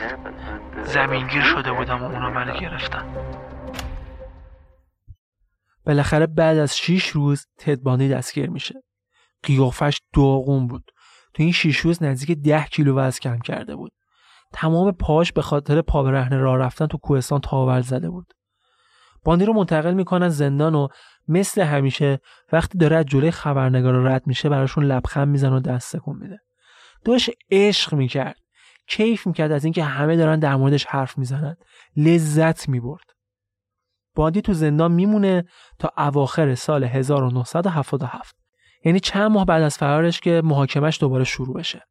زمینگیر 0.84 1.44
شده 1.44 1.72
بودم 1.72 2.04
و 2.04 2.06
اونا 2.06 2.30
منو 2.30 2.60
گرفتن. 2.60 3.06
بالاخره 5.86 6.28
بعد 6.28 6.58
از 6.58 6.78
شیش 6.78 7.08
روز 7.08 7.48
تدبانی 7.58 8.10
دستگیر 8.10 8.50
میشه. 8.50 8.76
قیافش 9.44 10.02
داغون 10.14 10.68
بود. 10.68 10.92
تو 11.34 11.44
این 11.44 11.52
شیش 11.52 11.78
روز 11.78 12.04
نزدیک 12.04 12.38
ده 12.44 12.64
کیلو 12.64 12.98
وزن 12.98 13.20
کم 13.20 13.40
کرده 13.40 13.76
بود. 13.76 13.92
تمام 14.54 14.92
پاش 14.92 15.32
به 15.32 15.42
خاطر 15.42 15.82
پا 15.82 16.04
برهنه 16.04 16.38
راه 16.38 16.58
رفتن 16.58 16.88
تو 16.88 16.98
کوهستان 16.98 17.40
تاول 17.40 17.82
زده 17.82 18.10
بود. 18.10 18.34
باندی 19.24 19.46
رو 19.46 19.54
منتقل 19.54 19.94
می‌کنن 19.94 20.30
زندان 20.30 20.76
و 20.76 20.88
مثل 21.28 21.62
همیشه 21.62 22.20
وقتی 22.52 22.78
داره 22.78 22.96
از 22.96 23.06
جلوی 23.06 23.32
خبرنگار 23.32 23.94
رد 23.94 24.28
میشه 24.28 24.50
براشون 24.50 24.84
لبخند 24.84 25.28
میزن 25.28 25.54
و 25.54 25.60
دست 25.60 25.98
کن 25.98 26.18
میده. 26.22 26.40
داشت 27.06 27.30
عشق 27.52 27.94
می‌کرد. 27.94 28.36
کیف 28.88 29.28
می‌کرد 29.28 29.52
از 29.52 29.64
اینکه 29.64 29.84
همه 29.84 30.16
دارن 30.18 30.40
در 30.40 30.56
موردش 30.56 30.86
حرف 30.86 31.18
می‌زنن. 31.18 31.56
لذت 31.98 32.70
می‌برد. 32.70 33.06
باندی 34.16 34.42
تو 34.42 34.54
زندان 34.54 34.92
میمونه 34.92 35.46
تا 35.80 35.92
اواخر 35.98 36.56
سال 36.56 36.84
1977 36.84 38.36
یعنی 38.86 39.00
چند 39.00 39.32
ماه 39.32 39.46
بعد 39.46 39.62
از 39.62 39.78
فرارش 39.78 40.20
که 40.20 40.42
محاکمش 40.46 41.00
دوباره 41.00 41.24
شروع 41.24 41.56
بشه. 41.56 41.82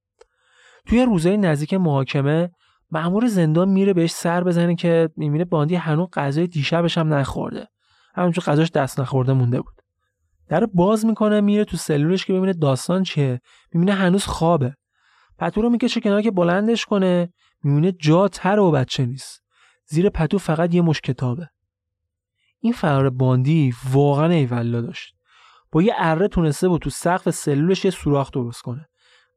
توی 0.87 1.05
روزهای 1.05 1.37
نزدیک 1.37 1.75
محاکمه 1.75 2.51
مأمور 2.91 3.27
زندان 3.27 3.69
میره 3.69 3.93
بهش 3.93 4.13
سر 4.13 4.45
بزنه 4.45 4.75
که 4.75 5.11
می‌بینه 5.17 5.45
باندی 5.45 5.75
هنوز 5.75 6.09
غذای 6.13 6.47
دیشبش 6.47 6.99
هم 6.99 7.15
نخورده. 7.15 7.69
همونجور 8.15 8.45
غذاش 8.45 8.71
دست 8.71 9.01
نخورده 9.01 9.33
مونده 9.33 9.61
بود. 9.61 9.75
در 10.49 10.67
باز 10.67 11.07
می‌کنه 11.07 11.41
میره 11.41 11.65
تو 11.65 11.77
سلولش 11.77 12.25
که 12.25 12.33
ببینه 12.33 12.53
داستان 12.53 13.03
چیه. 13.03 13.41
می‌بینه 13.73 13.93
هنوز 13.93 14.25
خوابه. 14.25 14.75
پتو 15.39 15.63
رو 15.63 15.71
می‌کشه 15.71 16.01
کنار 16.01 16.23
که 16.23 16.31
بلندش 16.31 16.85
کنه. 16.85 17.33
می‌بینه 17.63 17.93
جا 17.93 18.29
تر 18.29 18.59
و 18.59 18.71
بچه 18.71 19.07
نیست. 19.07 19.43
زیر 19.87 20.09
پتو 20.09 20.39
فقط 20.39 20.75
یه 20.75 20.83
مش 20.83 21.01
کتابه. 21.01 21.49
این 22.61 22.73
فرار 22.73 23.11
باندی 23.11 23.75
واقعا 23.93 24.29
ایوالا 24.29 24.81
داشت. 24.81 25.15
با 25.73 25.83
یه 25.83 25.95
اره 25.99 26.29
تونسته 26.29 26.69
بود 26.69 26.81
تو 26.81 26.91
سقف 26.91 27.31
سلولش 27.31 27.85
یه 27.85 27.91
سوراخ 27.91 28.31
درست 28.31 28.63
کنه. 28.63 28.89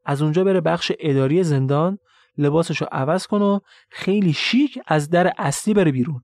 از 0.08 0.22
اونجا 0.22 0.44
بره 0.44 0.62
بخش 0.62 0.92
اداری 1.00 1.44
زندان 1.44 1.98
لباسش 2.38 2.82
رو 2.82 2.88
عوض 2.92 3.28
کنه 3.28 3.46
و 3.46 3.60
خیلی 3.90 4.34
شیک 4.34 4.80
از 4.88 5.10
در 5.10 5.34
اصلی 5.38 5.74
بره 5.74 5.92
بیرون. 5.92 6.22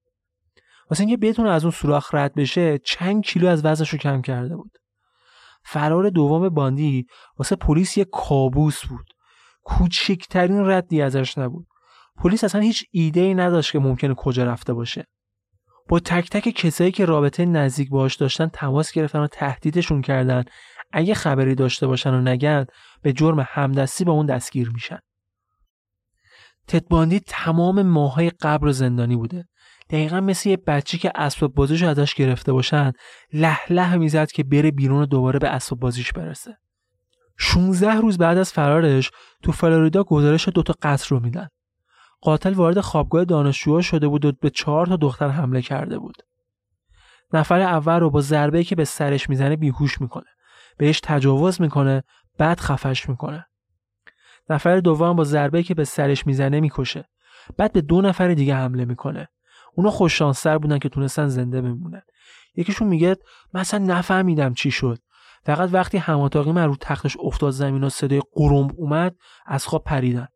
واسه 0.89 1.01
اینکه 1.01 1.17
بتونه 1.17 1.49
از 1.49 1.63
اون 1.63 1.71
سوراخ 1.71 2.15
رد 2.15 2.33
بشه 2.33 2.77
چند 2.77 3.23
کیلو 3.23 3.47
از 3.47 3.65
وزنش 3.65 3.89
رو 3.89 3.97
کم 3.97 4.21
کرده 4.21 4.55
بود. 4.55 4.71
فرار 5.65 6.09
دوم 6.09 6.49
باندی 6.49 7.05
واسه 7.37 7.55
پلیس 7.55 7.97
یه 7.97 8.05
کابوس 8.05 8.85
بود. 8.85 9.05
کوچکترین 9.63 10.65
ردی 10.65 11.01
ازش 11.01 11.37
نبود. 11.37 11.67
پلیس 12.17 12.43
اصلا 12.43 12.61
هیچ 12.61 12.85
ایده 12.91 13.21
ای 13.21 13.33
نداشت 13.33 13.71
که 13.71 13.79
ممکنه 13.79 14.13
کجا 14.13 14.43
رفته 14.43 14.73
باشه. 14.73 15.07
با 15.89 15.99
تک 15.99 16.29
تک 16.29 16.49
کسایی 16.49 16.91
که 16.91 17.05
رابطه 17.05 17.45
نزدیک 17.45 17.89
باش 17.89 18.15
داشتن 18.15 18.47
تماس 18.47 18.91
گرفتن 18.91 19.19
و 19.19 19.27
تهدیدشون 19.27 20.01
کردن. 20.01 20.43
اگه 20.93 21.13
خبری 21.13 21.55
داشته 21.55 21.87
باشن 21.87 22.13
و 22.13 22.21
نگن 22.21 22.65
به 23.01 23.13
جرم 23.13 23.45
همدستی 23.47 24.03
با 24.03 24.11
اون 24.11 24.25
دستگیر 24.25 24.69
میشن. 24.73 24.99
تدباندی 26.67 27.19
تمام 27.19 27.81
ماهای 27.81 28.29
قبر 28.29 28.71
زندانی 28.71 29.15
بوده. 29.15 29.45
دقیقا 29.89 30.21
مثل 30.21 30.49
یه 30.49 30.57
بچه 30.57 30.97
که 30.97 31.11
اسباب 31.15 31.53
بازیش 31.53 31.83
ازش 31.83 32.13
گرفته 32.13 32.53
باشن 32.53 32.91
لح 33.33 33.71
لح 33.71 33.95
می‌زد 33.95 34.31
که 34.31 34.43
بره 34.43 34.71
بیرون 34.71 35.01
و 35.01 35.05
دوباره 35.05 35.39
به 35.39 35.49
اسباب 35.49 35.79
بازیش 35.79 36.11
برسه. 36.11 36.57
16 37.37 37.93
روز 37.93 38.17
بعد 38.17 38.37
از 38.37 38.51
فرارش 38.51 39.11
تو 39.43 39.51
فلوریدا 39.51 40.03
گزارش 40.03 40.47
دوتا 40.47 40.73
قتل 40.81 41.07
رو 41.09 41.19
میدن. 41.19 41.47
قاتل 42.21 42.53
وارد 42.53 42.79
خوابگاه 42.79 43.25
دانشجوها 43.25 43.81
شده 43.81 44.07
بود 44.07 44.25
و 44.25 44.31
به 44.31 44.49
چهار 44.49 44.85
تا 44.85 44.95
دختر 44.95 45.29
حمله 45.29 45.61
کرده 45.61 45.99
بود. 45.99 46.15
نفر 47.33 47.59
اول 47.59 47.99
رو 47.99 48.09
با 48.09 48.21
ضربه 48.21 48.63
که 48.63 48.75
به 48.75 48.85
سرش 48.85 49.29
می‌زنه 49.29 49.55
بیهوش 49.55 50.01
می‌کنه. 50.01 50.32
بهش 50.77 50.99
تجاوز 51.03 51.61
می‌کنه 51.61 52.03
بعد 52.37 52.59
خفش 52.59 53.09
می‌کنه. 53.09 53.45
نفر 54.49 54.79
دوم 54.79 55.15
با 55.15 55.23
ضربه 55.23 55.63
که 55.63 55.73
به 55.73 55.83
سرش 55.83 56.27
می‌زنه 56.27 56.59
می‌کشه. 56.59 57.09
بعد 57.57 57.73
به 57.73 57.81
دو 57.81 58.01
نفر 58.01 58.33
دیگه 58.33 58.55
حمله 58.55 58.85
می‌کنه. 58.85 59.27
اونا 59.75 59.89
خوششانستر 59.89 60.57
بودن 60.57 60.79
که 60.79 60.89
تونستن 60.89 61.27
زنده 61.27 61.61
بمونن. 61.61 62.01
یکیشون 62.55 62.87
میگه 62.87 63.15
مثلا 63.53 63.85
نفهمیدم 63.85 64.53
چی 64.53 64.71
شد. 64.71 64.99
فقط 65.45 65.69
وقتی 65.73 65.97
هماتاقی 65.97 66.51
من 66.51 66.67
رو 66.67 66.75
تختش 66.81 67.17
افتاد 67.19 67.51
زمین 67.51 67.83
و 67.83 67.89
صدای 67.89 68.21
قرنب 68.33 68.71
اومد 68.77 69.15
از 69.45 69.65
خواب 69.65 69.83
پریدن. 69.83 70.27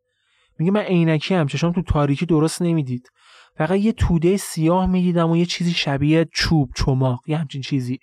میگه 0.59 0.71
من 0.71 0.81
عینکی 0.81 1.35
هم 1.35 1.47
چشام 1.47 1.71
تو 1.71 1.81
تاریکی 1.81 2.25
درست 2.25 2.61
نمی‌دید. 2.61 3.09
فقط 3.57 3.79
یه 3.79 3.91
توده 3.91 4.37
سیاه 4.37 4.85
می‌دیدم 4.85 5.29
و 5.29 5.37
یه 5.37 5.45
چیزی 5.45 5.71
شبیه 5.71 6.27
چوب 6.33 6.69
چماق 6.75 7.19
یه 7.27 7.37
همچین 7.37 7.61
چیزی. 7.61 7.99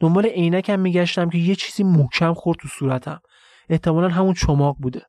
دنبال 0.00 0.26
عینکم 0.26 0.80
میگشتم 0.80 1.30
که 1.30 1.38
یه 1.38 1.54
چیزی 1.54 1.84
محکم 1.84 2.34
خورد 2.34 2.58
تو 2.58 2.68
صورتم. 2.68 3.20
احتمالا 3.68 4.08
همون 4.08 4.34
چماق 4.34 4.76
بوده. 4.78 5.06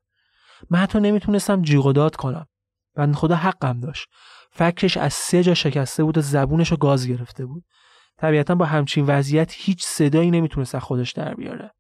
من 0.69 0.79
حتی 0.79 0.99
نمی‌تونستم 0.99 1.61
جیغ 1.61 1.91
داد 1.91 2.15
کنم. 2.15 2.47
و 2.95 3.13
خدا 3.13 3.35
حقم 3.35 3.79
داشت. 3.79 4.07
فکرش 4.51 4.97
از 4.97 5.13
سه 5.13 5.43
جا 5.43 5.53
شکسته 5.53 6.03
بود 6.03 6.17
و 6.17 6.21
زبونش 6.21 6.71
رو 6.71 6.77
گاز 6.77 7.07
گرفته 7.07 7.45
بود. 7.45 7.63
طبیعتا 8.17 8.55
با 8.55 8.65
همچین 8.65 9.05
وضعیت 9.05 9.53
هیچ 9.53 9.83
صدایی 9.83 10.31
نمی‌تونست 10.31 10.75
از 10.75 10.81
خودش 10.81 11.11
در 11.11 11.33
بیاره. 11.33 11.71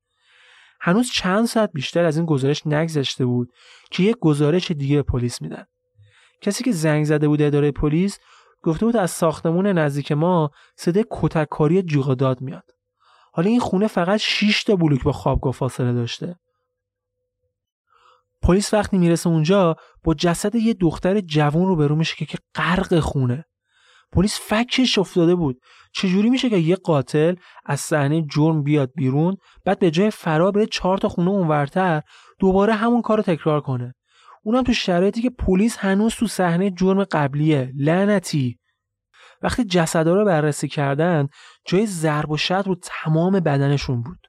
هنوز 0.81 1.11
چند 1.11 1.45
ساعت 1.45 1.69
بیشتر 1.73 2.05
از 2.05 2.17
این 2.17 2.25
گزارش 2.25 2.67
نگذشته 2.67 3.25
بود 3.25 3.49
که 3.91 4.03
یک 4.03 4.15
گزارش 4.21 4.71
دیگه 4.71 4.95
به 4.95 5.03
پلیس 5.03 5.41
میدن. 5.41 5.63
کسی 6.41 6.63
که 6.63 6.71
زنگ 6.71 7.05
زده 7.05 7.27
بود 7.27 7.41
اداره 7.41 7.71
پلیس 7.71 8.19
گفته 8.63 8.85
بود 8.85 8.97
از 8.97 9.11
ساختمون 9.11 9.67
نزدیک 9.67 10.11
ما 10.11 10.51
صدای 10.75 11.05
کتککاری 11.11 11.83
جیغ 11.83 12.13
داد 12.13 12.41
میاد. 12.41 12.63
حالا 13.31 13.49
این 13.49 13.59
خونه 13.59 13.87
فقط 13.87 14.19
6 14.19 14.63
تا 14.63 14.75
بلوک 14.75 15.03
با 15.03 15.11
خوابگاه 15.11 15.53
فاصله 15.53 15.93
داشته. 15.93 16.35
پلیس 18.41 18.73
وقتی 18.73 18.97
می‌رسه 18.97 19.29
اونجا 19.29 19.75
با 20.03 20.13
جسد 20.13 20.55
یه 20.55 20.73
دختر 20.73 21.19
جوان 21.19 21.65
رو 21.65 21.75
برو 21.75 21.95
میشه 21.95 22.25
که 22.25 22.37
غرق 22.55 22.99
خونه. 22.99 23.45
پلیس 24.11 24.39
فکش 24.41 24.97
افتاده 24.97 25.35
بود. 25.35 25.61
چجوری 25.93 26.29
میشه 26.29 26.49
که 26.49 26.57
یه 26.57 26.75
قاتل 26.75 27.35
از 27.65 27.79
صحنه 27.79 28.21
جرم 28.21 28.63
بیاد 28.63 28.91
بیرون 28.95 29.37
بعد 29.65 29.79
به 29.79 29.91
جای 29.91 30.11
فرار 30.11 30.51
بره 30.51 30.65
چهار 30.65 30.97
تا 30.97 31.09
خونه 31.09 31.29
اونورتر 31.29 32.01
دوباره 32.39 32.73
همون 32.73 33.01
کار 33.01 33.17
رو 33.17 33.23
تکرار 33.23 33.61
کنه. 33.61 33.93
اونم 34.43 34.63
تو 34.63 34.73
شرایطی 34.73 35.21
که 35.21 35.29
پلیس 35.29 35.77
هنوز 35.77 36.15
تو 36.15 36.27
صحنه 36.27 36.71
جرم 36.71 37.03
قبلیه. 37.03 37.71
لعنتی. 37.75 38.59
وقتی 39.41 39.65
جسدا 39.65 40.13
رو 40.13 40.25
بررسی 40.25 40.67
کردن 40.67 41.27
جای 41.65 41.85
ضرب 41.85 42.31
و 42.31 42.37
شد 42.37 42.63
رو 42.65 42.75
تمام 42.83 43.39
بدنشون 43.39 44.01
بود. 44.01 44.19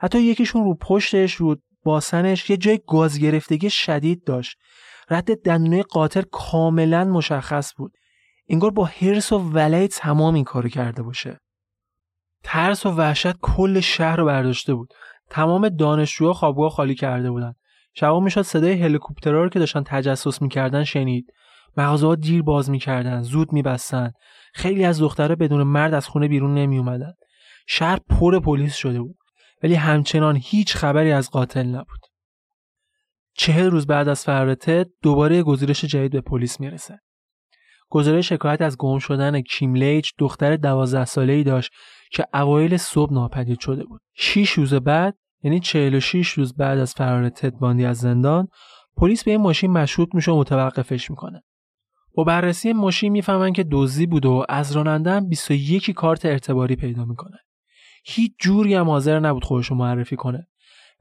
حتی 0.00 0.20
یکیشون 0.20 0.64
رو 0.64 0.74
پشتش 0.74 1.34
رو 1.34 1.56
باسنش 1.84 2.50
یه 2.50 2.56
جای 2.56 2.80
گاز 2.86 3.18
گرفتگی 3.18 3.70
شدید 3.70 4.24
داشت. 4.24 4.58
رد 5.10 5.42
دندونه 5.42 5.82
قاتل 5.82 6.22
کاملا 6.32 7.04
مشخص 7.04 7.72
بود. 7.76 7.92
انگار 8.48 8.70
با 8.70 8.84
حرس 8.84 9.32
و 9.32 9.38
ولای 9.38 9.88
تمام 9.88 10.34
این 10.34 10.44
کارو 10.44 10.68
کرده 10.68 11.02
باشه. 11.02 11.40
ترس 12.44 12.86
و 12.86 12.90
وحشت 12.90 13.36
کل 13.42 13.80
شهر 13.80 14.16
رو 14.16 14.26
برداشته 14.26 14.74
بود. 14.74 14.94
تمام 15.30 15.68
دانشجوها 15.68 16.32
خوابگاه 16.32 16.70
خالی 16.70 16.94
کرده 16.94 17.30
بودن. 17.30 17.54
شبا 17.94 18.20
می‌شد 18.20 18.42
صدای 18.42 18.82
هلیکوپترها 18.82 19.42
رو 19.42 19.48
که 19.48 19.58
داشتن 19.58 19.82
تجسس 19.86 20.42
می‌کردن 20.42 20.84
شنید. 20.84 21.32
مغازه 21.76 22.16
دیر 22.16 22.42
باز 22.42 22.70
می‌کردن 22.70 23.22
زود 23.22 23.52
میبستن 23.52 24.12
خیلی 24.54 24.84
از 24.84 25.00
دختره 25.00 25.34
بدون 25.34 25.62
مرد 25.62 25.94
از 25.94 26.08
خونه 26.08 26.28
بیرون 26.28 26.54
نمی 26.54 26.78
اومدن. 26.78 27.12
شهر 27.66 27.98
پر 28.08 28.40
پلیس 28.40 28.74
شده 28.74 29.00
بود 29.00 29.16
ولی 29.62 29.74
همچنان 29.74 30.38
هیچ 30.42 30.76
خبری 30.76 31.12
از 31.12 31.30
قاتل 31.30 31.66
نبود 31.66 32.00
چهل 33.34 33.70
روز 33.70 33.86
بعد 33.86 34.08
از 34.08 34.24
فرار 34.24 34.56
دوباره 35.02 35.42
گزارش 35.42 35.84
جدید 35.84 36.12
به 36.12 36.20
پلیس 36.20 36.60
می‌رسه 36.60 36.98
گزارش 37.90 38.28
شکایت 38.28 38.62
از 38.62 38.76
گم 38.76 38.98
شدن 38.98 39.40
کیم 39.40 39.74
لیچ 39.74 40.12
دختر 40.18 40.56
دوازده 40.56 41.04
ساله 41.04 41.32
ای 41.32 41.44
داشت 41.44 41.72
که 42.12 42.26
اوایل 42.34 42.76
صبح 42.76 43.12
ناپدید 43.12 43.60
شده 43.60 43.84
بود. 43.84 44.00
6 44.14 44.50
روز 44.50 44.74
بعد 44.74 45.14
یعنی 45.42 45.60
46 45.60 46.28
روز 46.28 46.56
بعد 46.56 46.78
از 46.78 46.94
فرار 46.94 47.28
تد 47.28 47.52
باندی 47.52 47.84
از 47.84 47.98
زندان 47.98 48.48
پلیس 48.96 49.24
به 49.24 49.30
این 49.30 49.40
ماشین 49.40 49.70
مشروط 49.70 50.08
میشه 50.14 50.32
و 50.32 50.38
متوقفش 50.38 51.10
می‌کنه. 51.10 51.42
با 52.18 52.24
بررسی 52.24 52.72
ماشین 52.72 53.12
می‌فهمن 53.12 53.52
که 53.52 53.64
دزدی 53.70 54.06
بود 54.06 54.26
و 54.26 54.44
از 54.48 54.72
راننده 54.72 55.10
هم 55.10 55.28
21 55.28 55.90
کارت 55.90 56.24
ارتباری 56.24 56.76
پیدا 56.76 57.04
می‌کنه. 57.04 57.38
هیچ 58.04 58.32
جوری 58.38 58.74
هم 58.74 58.90
حاضر 58.90 59.20
نبود 59.20 59.44
خودشو 59.44 59.74
معرفی 59.74 60.16
کنه. 60.16 60.48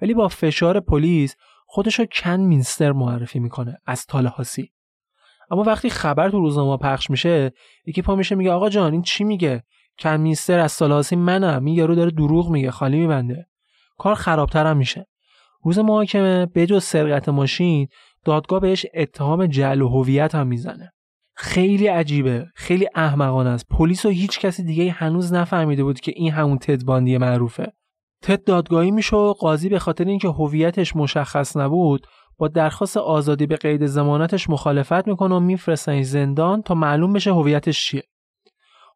ولی 0.02 0.14
با 0.14 0.28
فشار 0.28 0.80
پلیس 0.80 1.36
خودشو 1.66 2.06
کن 2.06 2.40
مینستر 2.40 2.92
معرفی 2.92 3.40
می‌کنه 3.40 3.78
از 3.86 4.06
تالهاسی. 4.06 4.72
اما 5.52 5.64
وقتی 5.64 5.90
خبر 5.90 6.30
تو 6.30 6.40
روزنامه 6.40 6.78
پخش 6.78 7.10
میشه 7.10 7.52
یکی 7.86 8.02
پا 8.02 8.16
میشه 8.16 8.36
میگه 8.36 8.52
آقا 8.52 8.70
جان 8.70 8.92
این 8.92 9.02
چی 9.02 9.24
میگه 9.24 9.64
کمیستر 10.00 10.60
از 10.60 10.72
سالاسی 10.72 11.16
منم 11.16 11.66
این 11.66 11.76
یارو 11.76 11.96
داره 11.96 12.12
دروغ 12.12 12.50
میگه 12.50 12.72
خالی 12.72 12.98
میبنده 12.98 13.48
کار 13.98 14.16
خرابتر 14.16 14.68
هم 14.68 14.78
میشه 14.78 15.08
روز 15.64 15.80
محاکمه 15.80 16.46
بجز 16.46 16.84
سرقت 16.84 17.30
ماشین 17.30 17.88
دادگاه 18.26 18.60
بهش 18.60 18.86
اتهام 18.94 19.46
جعل 19.46 19.82
هویت 19.82 20.36
هم 20.36 20.48
می‌زنه 20.48 20.94
خیلی 21.40 21.88
عجیبه. 21.88 22.46
خیلی 22.56 22.88
احمقانه 22.96 23.50
است. 23.50 23.66
پلیس 23.70 24.06
و 24.06 24.10
هیچ 24.10 24.40
کسی 24.40 24.64
دیگه 24.64 24.92
هنوز 24.92 25.34
نفهمیده 25.34 25.84
بود 25.84 26.00
که 26.00 26.14
این 26.16 26.32
همون 26.32 26.58
تد 26.58 26.84
باندی 26.84 27.18
معروفه. 27.18 27.74
تد 28.22 28.44
دادگاهی 28.44 28.92
میشه 28.92 29.16
و 29.16 29.34
قاضی 29.34 29.70
به 29.70 29.80
خاطر 29.80 30.06
اینکه 30.06 30.28
هویتش 30.28 30.96
مشخص 30.96 31.58
نبود 31.58 32.08
با 32.38 32.48
درخواست 32.48 32.98
آزادی 32.98 33.48
به 33.48 33.56
قید 33.56 33.86
زمانتش 33.86 34.50
مخالفت 34.50 35.08
می‌کنه 35.08 35.36
و 35.36 35.40
میفرستن 35.40 36.02
زندان 36.02 36.62
تا 36.62 36.76
معلوم 36.76 37.14
بشه 37.14 37.34
هویتش 37.34 37.86
چیه. 37.86 38.04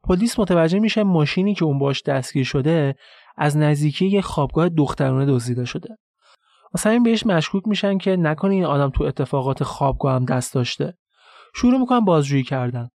پلیس 0.04 0.40
متوجه 0.40 0.80
میشه 0.80 1.04
ماشینی 1.04 1.56
که 1.56 1.66
اون 1.66 1.80
باش 1.80 2.04
دستگیر 2.04 2.44
شده 2.44 2.96
از 3.38 3.58
نزدیکی 3.58 4.08
یه 4.08 4.22
خوابگاه 4.22 4.70
دخترانه 4.70 5.26
دزدیده 5.26 5.66
شده. 5.66 5.90
واسه 6.74 6.90
همین 6.90 7.04
بهش 7.04 7.26
مشکوک 7.26 7.68
میشن 7.68 7.98
که 7.98 8.16
نکنه 8.16 8.54
این 8.54 8.66
آدم 8.66 8.90
تو 8.90 9.04
اتفاقات 9.04 9.64
خوابگاه 9.64 10.16
هم 10.16 10.26
دست 10.26 10.54
داشته. 10.54 10.94
شروع 11.56 11.80
می‌کنن 11.80 12.00
بازجویی 12.00 12.44
کردن. 12.44 12.90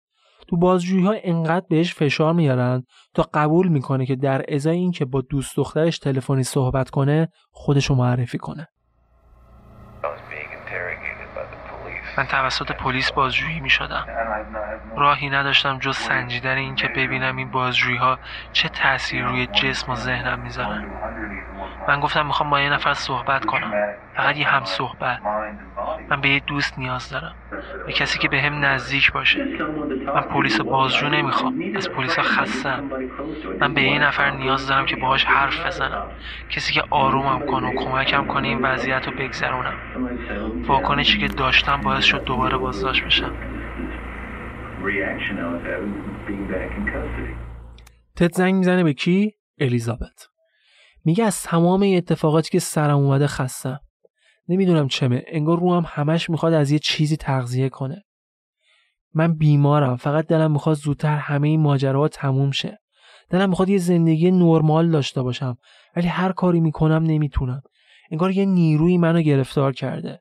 تو 0.49 0.57
بازجویی 0.57 1.05
ها 1.05 1.15
انقدر 1.23 1.67
بهش 1.69 1.95
فشار 1.95 2.33
میارن 2.33 2.83
تا 3.15 3.29
قبول 3.35 3.69
می‌کنه 3.69 4.07
که 4.07 4.17
در 4.17 4.55
ازای 4.55 4.77
اینکه 4.77 5.05
با 5.05 5.21
دوست 5.21 5.57
دخترش 5.57 5.99
تلفنی 5.99 6.43
صحبت 6.43 6.91
کنه 6.91 7.29
خودشو 7.51 7.95
معرفی 7.95 8.39
کنه. 8.39 8.69
من 12.19 12.27
توسط 12.27 12.73
پلیس 12.73 13.12
بازجویی 13.12 13.61
می 13.61 13.71
شدم 13.71 14.07
راهی 14.97 15.31
نداشتم 15.31 15.79
جز 15.79 15.97
سنجیدن 15.97 16.57
این 16.57 16.75
که 16.75 16.89
ببینم 16.89 17.37
این 17.37 17.51
بازجویی 17.51 17.97
ها 17.97 18.19
چه 18.53 18.69
تأثیر 18.69 19.25
روی 19.25 19.47
جسم 19.47 19.93
و 19.93 19.95
ذهنم 19.95 20.39
می‌ذارن. 20.39 20.85
من 21.89 22.01
گفتم 22.01 22.27
می‌خوام 22.27 22.51
با 22.51 22.61
یه 22.61 22.71
نفر 22.71 22.95
صحبت 22.95 23.45
کنم. 23.45 23.73
فقط 24.17 24.37
یه 24.37 24.49
هم 24.49 24.65
صحبت 24.65 25.21
من 26.09 26.21
به 26.21 26.29
یه 26.29 26.41
دوست 26.41 26.79
نیاز 26.79 27.11
دارم. 27.11 27.35
به 27.87 27.93
کسی 27.93 28.19
که 28.19 28.29
به 28.29 28.43
هم 28.43 28.65
نزدیک 28.65 29.12
باشه. 29.12 29.45
من 30.15 30.21
پلیس 30.21 30.61
بازجو 30.61 31.09
نمی‌خوام. 31.09 31.55
از 31.77 31.91
پلیس 31.91 32.19
خستم. 32.19 32.91
من 33.61 33.75
به 33.75 33.83
یه 33.83 33.99
نفر 33.99 34.31
نیاز 34.31 34.69
دارم 34.69 34.87
که 34.87 34.97
باهاش 34.97 35.25
حرف 35.25 35.67
بزنم. 35.67 36.07
کسی 36.51 36.73
که 36.73 36.83
آرومم 36.91 37.47
کنه 37.47 37.69
و 37.69 37.85
کمکم 37.85 38.27
کنه 38.27 38.49
این 38.49 38.62
وضعیت 38.62 39.07
رو 39.09 39.12
بگذرونم. 39.12 39.75
واکنشی 40.67 41.19
که 41.19 41.29
داشتم 41.29 41.81
باعث 41.81 42.04
شد 42.05 42.25
دوباره 42.25 42.59
بازداشت 42.59 43.05
بشم. 43.05 43.33
تد 48.17 48.33
زنگ 48.33 48.55
می‌زنه 48.55 48.85
به 48.85 48.93
کی؟ 48.93 49.33
الیزابت. 49.59 50.29
میگه 51.05 51.25
از 51.25 51.43
تمام 51.43 51.93
اتفاقاتی 51.97 52.51
که 52.51 52.59
سرم 52.59 52.97
اومده 52.99 53.27
خستم 53.27 53.81
نمی‌دونم 54.49 54.89
چمه. 54.89 55.25
انگار 55.29 55.61
رو 55.61 55.75
هم 55.75 55.85
همش 55.87 56.31
می‌خواد 56.31 56.53
از 56.53 56.71
یه 56.71 56.79
چیزی 56.79 57.17
تغذیه 57.17 57.69
کنه. 57.69 58.05
من 59.15 59.35
بیمارم. 59.35 59.97
فقط 59.97 60.27
دلم 60.27 60.53
می‌خواد 60.53 60.77
زودتر 60.77 61.17
همه 61.17 61.49
این 61.49 61.61
ماجراها 61.61 62.09
تموم 62.09 62.51
شه. 62.51 62.79
دلم 63.31 63.49
می‌خواد 63.49 63.69
یه 63.69 63.79
زندگی 63.79 64.31
نرمال 64.31 64.91
داشته 64.91 65.23
باشم. 65.23 65.57
ولی 65.97 66.09
هر 66.09 66.33
کاری 66.33 66.61
می‌کنم 66.61 67.03
نمی‌تونم. 67.03 67.63
انگار 68.11 68.31
یه 68.31 68.45
نیروی 68.45 68.99
منو 68.99 69.21
گرفتار 69.21 69.73
کرده. 69.73 70.21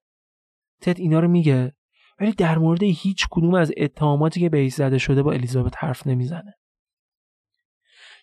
تد 0.81 0.99
اینا 0.99 1.19
رو 1.19 1.27
میگه. 1.27 1.73
ولی 2.19 2.31
در 2.31 2.57
مورد 2.57 2.83
هیچ 2.83 3.27
کدوم 3.31 3.53
از 3.53 3.71
اتهاماتی 3.77 4.39
که 4.39 4.49
بهش 4.49 4.73
زده 4.73 4.97
شده 4.97 5.23
با 5.23 5.31
الیزابت 5.31 5.73
حرف 5.77 6.07
نمی‌زنه. 6.07 6.53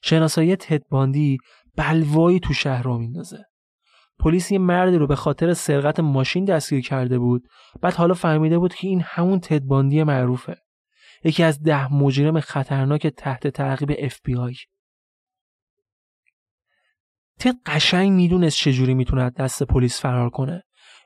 شناسایی 0.03 0.57
تد 0.57 0.89
باندی 0.89 1.39
بلوایی 1.77 2.41
تو 2.41 2.55
شهر 2.55 2.83
رو 2.83 2.99
میندازه. 2.99 3.45
پلیس 4.19 4.53
یه 4.53 4.59
مردی 4.59 4.97
رو 4.97 5.07
به 5.07 5.17
خاطر 5.17 5.55
سرقت 5.55 6.01
ماشین 6.01 6.45
دستگیر 6.45 6.81
کرده 6.81 7.19
بود 7.19 7.49
بعد 7.83 7.95
حالا 7.95 8.15
فهمیده 8.15 8.59
بود 8.59 8.75
که 8.75 8.89
این 8.89 9.01
همون 9.05 9.41
تد 9.41 9.61
باندی 9.61 10.03
معروفه. 10.03 10.57
یکی 11.25 11.43
از 11.43 11.63
ده 11.63 11.95
مجرم 11.95 12.41
خطرناک 12.41 13.07
تحت 13.07 13.47
تعقیب 13.47 13.93
اف 13.99 14.21
بی 14.25 14.37
آی 14.37 14.55
تد 17.39 17.55
قشنگ 17.67 18.13
می‌دونست 18.13 18.57
چجوری 18.57 18.95
می‌تونه 18.95 19.31
دست 19.31 19.63
پلیس 19.63 20.01
فرار 20.01 20.31
کنه. 20.31 20.63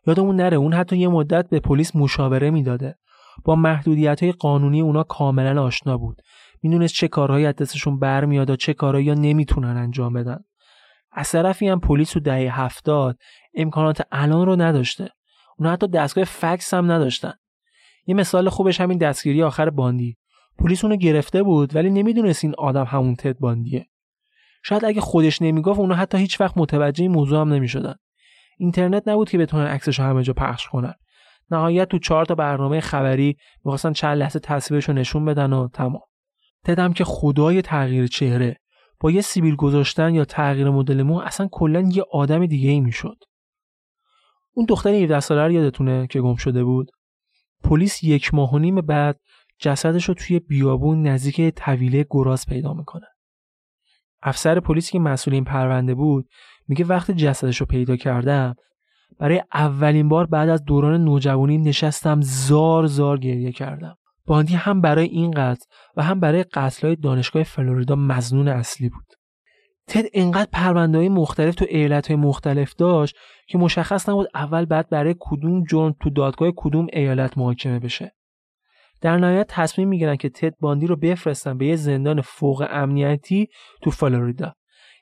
یادمون 0.06 0.36
نره 0.36 0.56
اون 0.56 0.72
حتی 0.72 0.96
یه 0.96 1.08
مدت 1.08 1.48
به 1.48 1.60
پلیس 1.60 1.96
مشاوره 1.96 2.50
می‌داده. 2.50 2.98
با 3.44 3.56
محدودیت 3.56 4.22
های 4.22 4.32
قانونی 4.32 4.80
اونا 4.80 5.02
کاملا 5.02 5.62
آشنا 5.62 5.98
بود. 5.98 6.22
می‌دونست 6.62 6.94
چه 6.94 7.08
کارهایی 7.08 7.46
از 7.46 7.54
دستشون 7.54 7.98
برمیاد 7.98 8.50
و 8.50 8.56
چه 8.56 8.74
کارهایی 8.74 9.14
نمی‌تونن 9.14 9.76
انجام 9.76 10.12
بدن. 10.12 10.38
از 11.12 11.30
طرفی 11.30 11.68
هم 11.68 11.80
پلیس 11.80 12.10
تو 12.10 12.20
دهه 12.20 12.60
هفتاد 12.60 13.18
امکانات 13.54 14.02
الان 14.12 14.46
رو 14.46 14.56
نداشته. 14.56 15.08
اونا 15.58 15.72
حتی 15.72 15.88
دستگاه 15.88 16.24
فکس 16.24 16.74
هم 16.74 16.92
نداشتن. 16.92 17.32
یه 18.06 18.14
مثال 18.14 18.48
خوبش 18.48 18.80
همین 18.80 18.98
دستگیری 18.98 19.42
آخر 19.42 19.70
باندی. 19.70 20.16
پلیس 20.58 20.84
اونو 20.84 20.96
گرفته 20.96 21.42
بود 21.42 21.76
ولی 21.76 21.90
نمی‌دونست 21.90 22.44
این 22.44 22.54
آدم 22.58 22.84
همون 22.84 23.16
تد 23.16 23.38
باندیه. 23.38 23.86
شاید 24.62 24.84
اگه 24.84 25.00
خودش 25.00 25.42
نمی‌گفت 25.42 25.80
اونا 25.80 25.94
حتی 25.94 26.18
هیچ 26.18 26.40
وقت 26.40 26.58
متوجه 26.58 27.02
این 27.02 27.12
موضوع 27.12 27.40
هم 27.40 27.52
نمی‌شدن. 27.52 27.94
اینترنت 28.58 29.08
نبود 29.08 29.30
که 29.30 29.38
بتونن 29.38 29.66
عکسش 29.66 30.00
همه 30.00 30.22
جا 30.22 30.32
پخش 30.32 30.68
کنن. 30.68 30.94
نهایت 31.50 31.88
تو 31.88 31.98
چهار 31.98 32.24
تا 32.24 32.34
برنامه 32.34 32.80
خبری 32.80 33.36
می‌خواستن 33.64 33.92
چند 33.92 34.18
لحظه 34.18 34.38
تصویرش 34.38 34.88
رو 34.88 34.94
نشون 34.94 35.24
بدن 35.24 35.52
و 35.52 35.68
تمام. 35.68 36.02
تدم 36.64 36.92
که 36.92 37.04
خدای 37.04 37.62
تغییر 37.62 38.06
چهره. 38.06 38.56
با 39.00 39.10
یه 39.10 39.20
سیبیل 39.20 39.56
گذاشتن 39.56 40.14
یا 40.14 40.24
تغییر 40.24 40.70
مدل 40.70 41.02
مو 41.02 41.18
اصلا 41.18 41.48
کلا 41.52 41.80
یه 41.80 42.04
آدم 42.12 42.46
دیگه 42.46 42.70
ای 42.70 42.80
می‌شد. 42.80 43.16
اون 44.52 44.66
دختر 44.66 44.90
17 44.90 45.20
ساله 45.20 45.44
رو 45.44 45.52
یادتونه 45.52 46.06
که 46.06 46.20
گم 46.20 46.36
شده 46.36 46.64
بود؟ 46.64 46.90
پلیس 47.64 48.02
یک 48.02 48.34
ماه 48.34 48.52
و 48.52 48.58
نیم 48.58 48.80
بعد 48.80 49.20
جسدش 49.58 50.04
رو 50.04 50.14
توی 50.14 50.38
بیابون 50.38 51.06
نزدیک 51.06 51.54
طویله 51.54 52.06
گراز 52.10 52.46
پیدا 52.46 52.74
می‌کنه. 52.74 53.06
افسر 54.22 54.60
پلیسی 54.60 54.92
که 54.92 54.98
مسئول 54.98 55.34
این 55.34 55.44
پرونده 55.44 55.94
بود 55.94 56.28
میگه 56.68 56.84
وقتی 56.84 57.14
جسدش 57.14 57.56
رو 57.56 57.66
پیدا 57.66 57.96
کردم 57.96 58.54
برای 59.18 59.42
اولین 59.54 60.08
بار 60.08 60.26
بعد 60.26 60.48
از 60.48 60.64
دوران 60.64 61.04
نوجوانی 61.04 61.58
نشستم 61.58 62.20
زار 62.20 62.86
زار 62.86 63.18
گریه 63.18 63.52
کردم. 63.52 63.96
باندی 64.26 64.54
هم 64.54 64.80
برای 64.80 65.06
این 65.06 65.30
قتل 65.30 65.64
و 65.96 66.02
هم 66.02 66.20
برای 66.20 66.42
قتلهای 66.42 66.96
دانشگاه 66.96 67.42
فلوریدا 67.42 67.94
مزنون 67.94 68.48
اصلی 68.48 68.88
بود. 68.88 69.06
تد 69.88 70.04
انقدر 70.14 70.48
پرونده 70.52 70.98
های 70.98 71.08
مختلف 71.08 71.54
تو 71.54 71.66
ایالت 71.68 72.06
های 72.06 72.16
مختلف 72.16 72.74
داشت 72.74 73.16
که 73.48 73.58
مشخص 73.58 74.08
نبود 74.08 74.28
اول 74.34 74.64
بعد 74.64 74.88
برای 74.88 75.14
کدوم 75.20 75.64
جرم 75.64 75.94
تو 76.02 76.10
دادگاه 76.10 76.52
کدوم 76.56 76.86
ایالت 76.92 77.38
محاکمه 77.38 77.78
بشه. 77.78 78.14
در 79.00 79.16
نهایت 79.16 79.46
تصمیم 79.48 79.88
می‌گیرن 79.88 80.16
که 80.16 80.28
تد 80.28 80.54
باندی 80.60 80.86
رو 80.86 80.96
بفرستن 80.96 81.58
به 81.58 81.66
یه 81.66 81.76
زندان 81.76 82.20
فوق 82.20 82.66
امنیتی 82.70 83.48
تو 83.82 83.90
فلوریدا. 83.90 84.54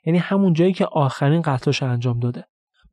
یعنی 0.05 0.19
همون 0.19 0.53
جایی 0.53 0.73
که 0.73 0.85
آخرین 0.85 1.41
قتلش 1.41 1.83
انجام 1.83 2.19
داده. 2.19 2.45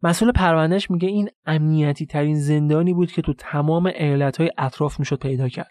مسئول 0.03 0.33
پروندهش 0.33 0.91
میگه 0.91 1.09
این 1.09 1.29
امنیتی 1.47 2.07
ترین 2.07 2.41
زندانی 2.41 2.95
بود 2.95 3.13
که 3.13 3.23
تو 3.23 3.35
تمام 3.35 3.87
ایالت 3.87 4.37
های 4.37 4.51
اطراف 4.59 4.99
می‌شد 4.99 5.19
پیدا 5.19 5.49
کرد. 5.49 5.71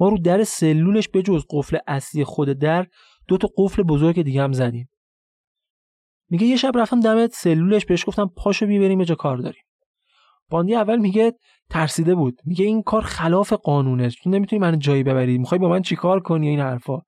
ما 0.00 0.08
رو 0.08 0.18
در 0.18 0.44
سلولش 0.44 1.08
به 1.08 1.22
جز 1.22 1.44
قفل 1.50 1.78
اصلی 1.86 2.24
خود 2.24 2.48
در 2.48 2.86
دو 3.28 3.38
تا 3.38 3.48
قفل 3.56 3.82
بزرگ 3.82 4.22
دیگه 4.22 4.42
هم 4.42 4.52
زدیم. 4.52 4.88
میگه 6.30 6.46
یه 6.46 6.56
شب 6.56 6.72
رفتم 6.74 7.00
دم 7.00 7.26
سلولش 7.26 7.86
بهش 7.86 8.06
گفتم 8.06 8.30
پاشو 8.36 8.66
بیبریم 8.66 9.00
یه 9.00 9.06
کار 9.06 9.36
داریم. 9.36 9.62
باندی 10.50 10.74
اول 10.74 10.96
میگه 10.96 11.32
ترسیده 11.70 12.14
بود. 12.14 12.40
میگه 12.44 12.64
این 12.64 12.82
کار 12.82 13.02
خلاف 13.02 13.52
قانونه 13.52 14.10
تو 14.10 14.30
نمی‌تونی 14.30 14.60
من 14.60 14.78
جایی 14.78 15.02
ببری. 15.02 15.38
می‌خوای 15.38 15.58
با 15.58 15.68
من 15.68 15.82
چیکار 15.82 16.20
کنی 16.20 16.48
این 16.48 16.60
حرفا؟ 16.60 16.98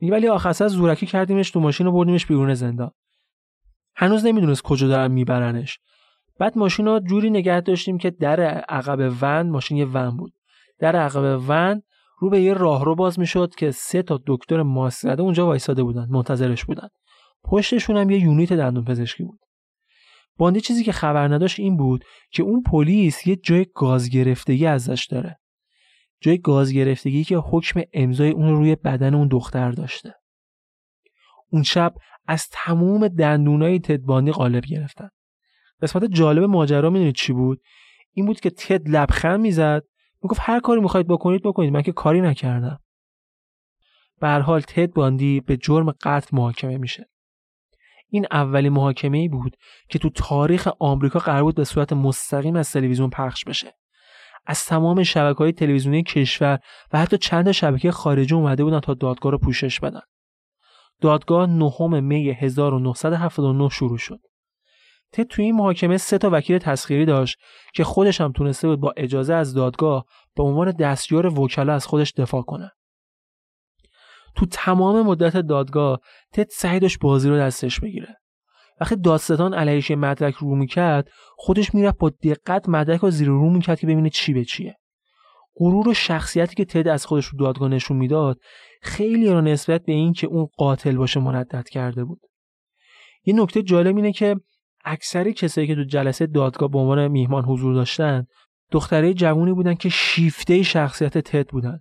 میگه 0.00 0.12
ولی 0.12 0.28
آخر 0.28 0.52
زورکی 0.52 1.06
کردیمش 1.06 1.50
تو 1.50 1.60
ماشین 1.60 1.86
و 1.86 1.92
بردیمش 1.92 2.26
بیرون 2.26 2.54
زندان. 2.54 2.90
هنوز 3.96 4.26
نمی‌دونست 4.26 4.62
کجا 4.62 4.88
دارن 4.88 5.10
میبرنش. 5.10 5.78
بعد 6.38 6.58
ماشین 6.58 6.86
رو 6.86 7.00
جوری 7.00 7.30
نگه 7.30 7.60
داشتیم 7.60 7.98
که 7.98 8.10
در 8.10 8.40
عقب 8.68 9.12
ون 9.20 9.50
ماشین 9.50 9.76
یه 9.76 9.86
ون 9.86 10.16
بود. 10.16 10.32
در 10.78 10.96
عقب 10.96 11.42
ون 11.48 11.82
رو 12.18 12.30
به 12.30 12.40
یه 12.40 12.54
راهرو 12.54 12.94
باز 12.94 13.18
می‌شد 13.18 13.54
که 13.54 13.70
سه 13.70 14.02
تا 14.02 14.20
دکتر 14.26 14.62
ماسک 14.62 15.18
اونجا 15.18 15.46
وایساده 15.46 15.82
بودن 15.82 16.06
منتظرش 16.10 16.64
بودن. 16.64 16.88
پشتشون 17.44 17.96
هم 17.96 18.10
یه 18.10 18.18
یونیت 18.18 18.52
دندون 18.52 18.84
پزشکی 18.84 19.24
بود. 19.24 19.38
باندی 20.36 20.60
چیزی 20.60 20.84
که 20.84 20.92
خبر 20.92 21.28
نداشت 21.28 21.60
این 21.60 21.76
بود 21.76 22.04
که 22.30 22.42
اون 22.42 22.62
پلیس 22.62 23.26
یه 23.26 23.36
جای 23.36 23.66
گاز 23.74 24.10
گرفتگی 24.10 24.66
ازش 24.66 25.06
داره. 25.10 25.38
جای 26.20 26.38
گاز 26.38 26.72
گرفتگی 26.72 27.24
که 27.24 27.36
حکم 27.36 27.80
امضای 27.92 28.30
اون 28.30 28.56
روی 28.56 28.76
بدن 28.76 29.14
اون 29.14 29.28
دختر 29.28 29.70
داشته. 29.70 30.14
اون 31.50 31.62
شب 31.62 31.94
از 32.26 32.48
تموم 32.52 33.08
دندونای 33.08 33.78
تد 33.78 34.00
باندی 34.00 34.32
غالب 34.32 34.64
گرفتن. 34.64 35.08
قسمت 35.82 36.04
جالب 36.04 36.44
ماجرا 36.44 36.90
می‌دونید 36.90 37.14
چی 37.14 37.32
بود؟ 37.32 37.60
این 38.12 38.26
بود 38.26 38.40
که 38.40 38.50
تد 38.50 38.88
لبخند 38.88 39.40
می‌زد 39.40 39.82
می‌گفت 40.22 40.40
هر 40.44 40.60
کاری 40.60 40.80
می‌خواید 40.80 41.06
بکنید 41.08 41.42
بکنید. 41.42 41.72
من 41.72 41.82
که 41.82 41.92
کاری 41.92 42.20
نکردم. 42.20 42.80
به 44.20 44.26
هر 44.26 44.40
حال 44.40 44.60
تد 44.60 44.92
باندی 44.92 45.40
به 45.40 45.56
جرم 45.56 45.90
قتل 45.90 46.36
محاکمه 46.36 46.78
میشه. 46.78 47.08
این 48.10 48.26
اولین 48.30 48.72
محاکمه 48.72 49.18
ای 49.18 49.28
بود 49.28 49.56
که 49.88 49.98
تو 49.98 50.10
تاریخ 50.10 50.68
آمریکا 50.78 51.18
قرار 51.18 51.42
بود 51.42 51.54
به 51.54 51.64
صورت 51.64 51.92
مستقیم 51.92 52.56
از 52.56 52.72
تلویزیون 52.72 53.10
پخش 53.10 53.44
بشه. 53.44 53.77
از 54.48 54.64
تمام 54.64 55.02
شبکه 55.02 55.38
های 55.38 55.52
تلویزیونی 55.52 56.02
کشور 56.02 56.58
و 56.92 56.98
حتی 56.98 57.18
چند 57.18 57.50
شبکه 57.50 57.90
خارجی 57.90 58.34
اومده 58.34 58.64
بودن 58.64 58.80
تا 58.80 58.94
دادگاه 58.94 59.32
رو 59.32 59.38
پوشش 59.38 59.80
بدن. 59.80 60.00
دادگاه 61.00 61.46
نهم 61.46 62.04
می 62.04 62.30
1979 62.30 63.68
شروع 63.68 63.98
شد. 63.98 64.20
ته 65.12 65.24
توی 65.24 65.44
این 65.44 65.54
محاکمه 65.54 65.96
سه 65.96 66.18
تا 66.18 66.30
وکیل 66.32 66.58
تسخیری 66.58 67.06
داشت 67.06 67.38
که 67.74 67.84
خودش 67.84 68.20
هم 68.20 68.32
تونسته 68.32 68.68
بود 68.68 68.80
با 68.80 68.94
اجازه 68.96 69.34
از 69.34 69.54
دادگاه 69.54 70.04
به 70.36 70.42
عنوان 70.42 70.70
دستیار 70.70 71.40
وکلا 71.40 71.74
از 71.74 71.86
خودش 71.86 72.12
دفاع 72.16 72.42
کنه. 72.42 72.70
تو 74.36 74.46
تمام 74.46 75.06
مدت 75.06 75.36
دادگاه 75.36 76.00
تد 76.32 76.48
سعی 76.50 76.80
داشت 76.80 76.98
بازی 76.98 77.28
رو 77.28 77.38
دستش 77.38 77.80
بگیره 77.80 78.16
وقتی 78.80 78.96
دادستان 78.96 79.54
علیهش 79.54 79.90
مدرک 79.90 80.34
رو 80.34 80.56
می‌کرد 80.56 81.08
خودش 81.36 81.74
می‌رفت 81.74 81.98
با 81.98 82.10
دقت 82.22 82.68
مدرک 82.68 83.00
رو 83.00 83.10
زیر 83.10 83.28
رو 83.28 83.50
می‌کرد 83.50 83.80
که 83.80 83.86
ببینه 83.86 84.10
چی 84.10 84.32
به 84.32 84.44
چیه. 84.44 84.76
غرور 85.56 85.88
و 85.88 85.94
شخصیتی 85.94 86.54
که 86.54 86.64
تد 86.64 86.88
از 86.88 87.06
خودش 87.06 87.26
رو 87.26 87.38
دادگاه 87.38 87.68
نشون 87.68 87.96
می‌داد 87.96 88.38
خیلی 88.82 89.28
رو 89.28 89.40
نسبت 89.40 89.82
به 89.82 89.92
این 89.92 90.12
که 90.12 90.26
اون 90.26 90.48
قاتل 90.56 90.96
باشه 90.96 91.20
مردد 91.20 91.68
کرده 91.68 92.04
بود. 92.04 92.20
یه 93.24 93.34
نکته 93.34 93.62
جالب 93.62 93.96
اینه 93.96 94.12
که 94.12 94.36
اکثر 94.84 95.30
کسایی 95.30 95.66
که 95.66 95.74
تو 95.74 95.84
جلسه 95.84 96.26
دادگاه 96.26 96.68
به 96.68 96.78
عنوان 96.78 97.08
میهمان 97.08 97.44
حضور 97.44 97.74
داشتن 97.74 98.26
دختره 98.70 99.14
جوونی 99.14 99.52
بودن 99.52 99.74
که 99.74 99.88
شیفته 99.88 100.62
شخصیت 100.62 101.18
تد 101.18 101.48
بودن. 101.48 101.80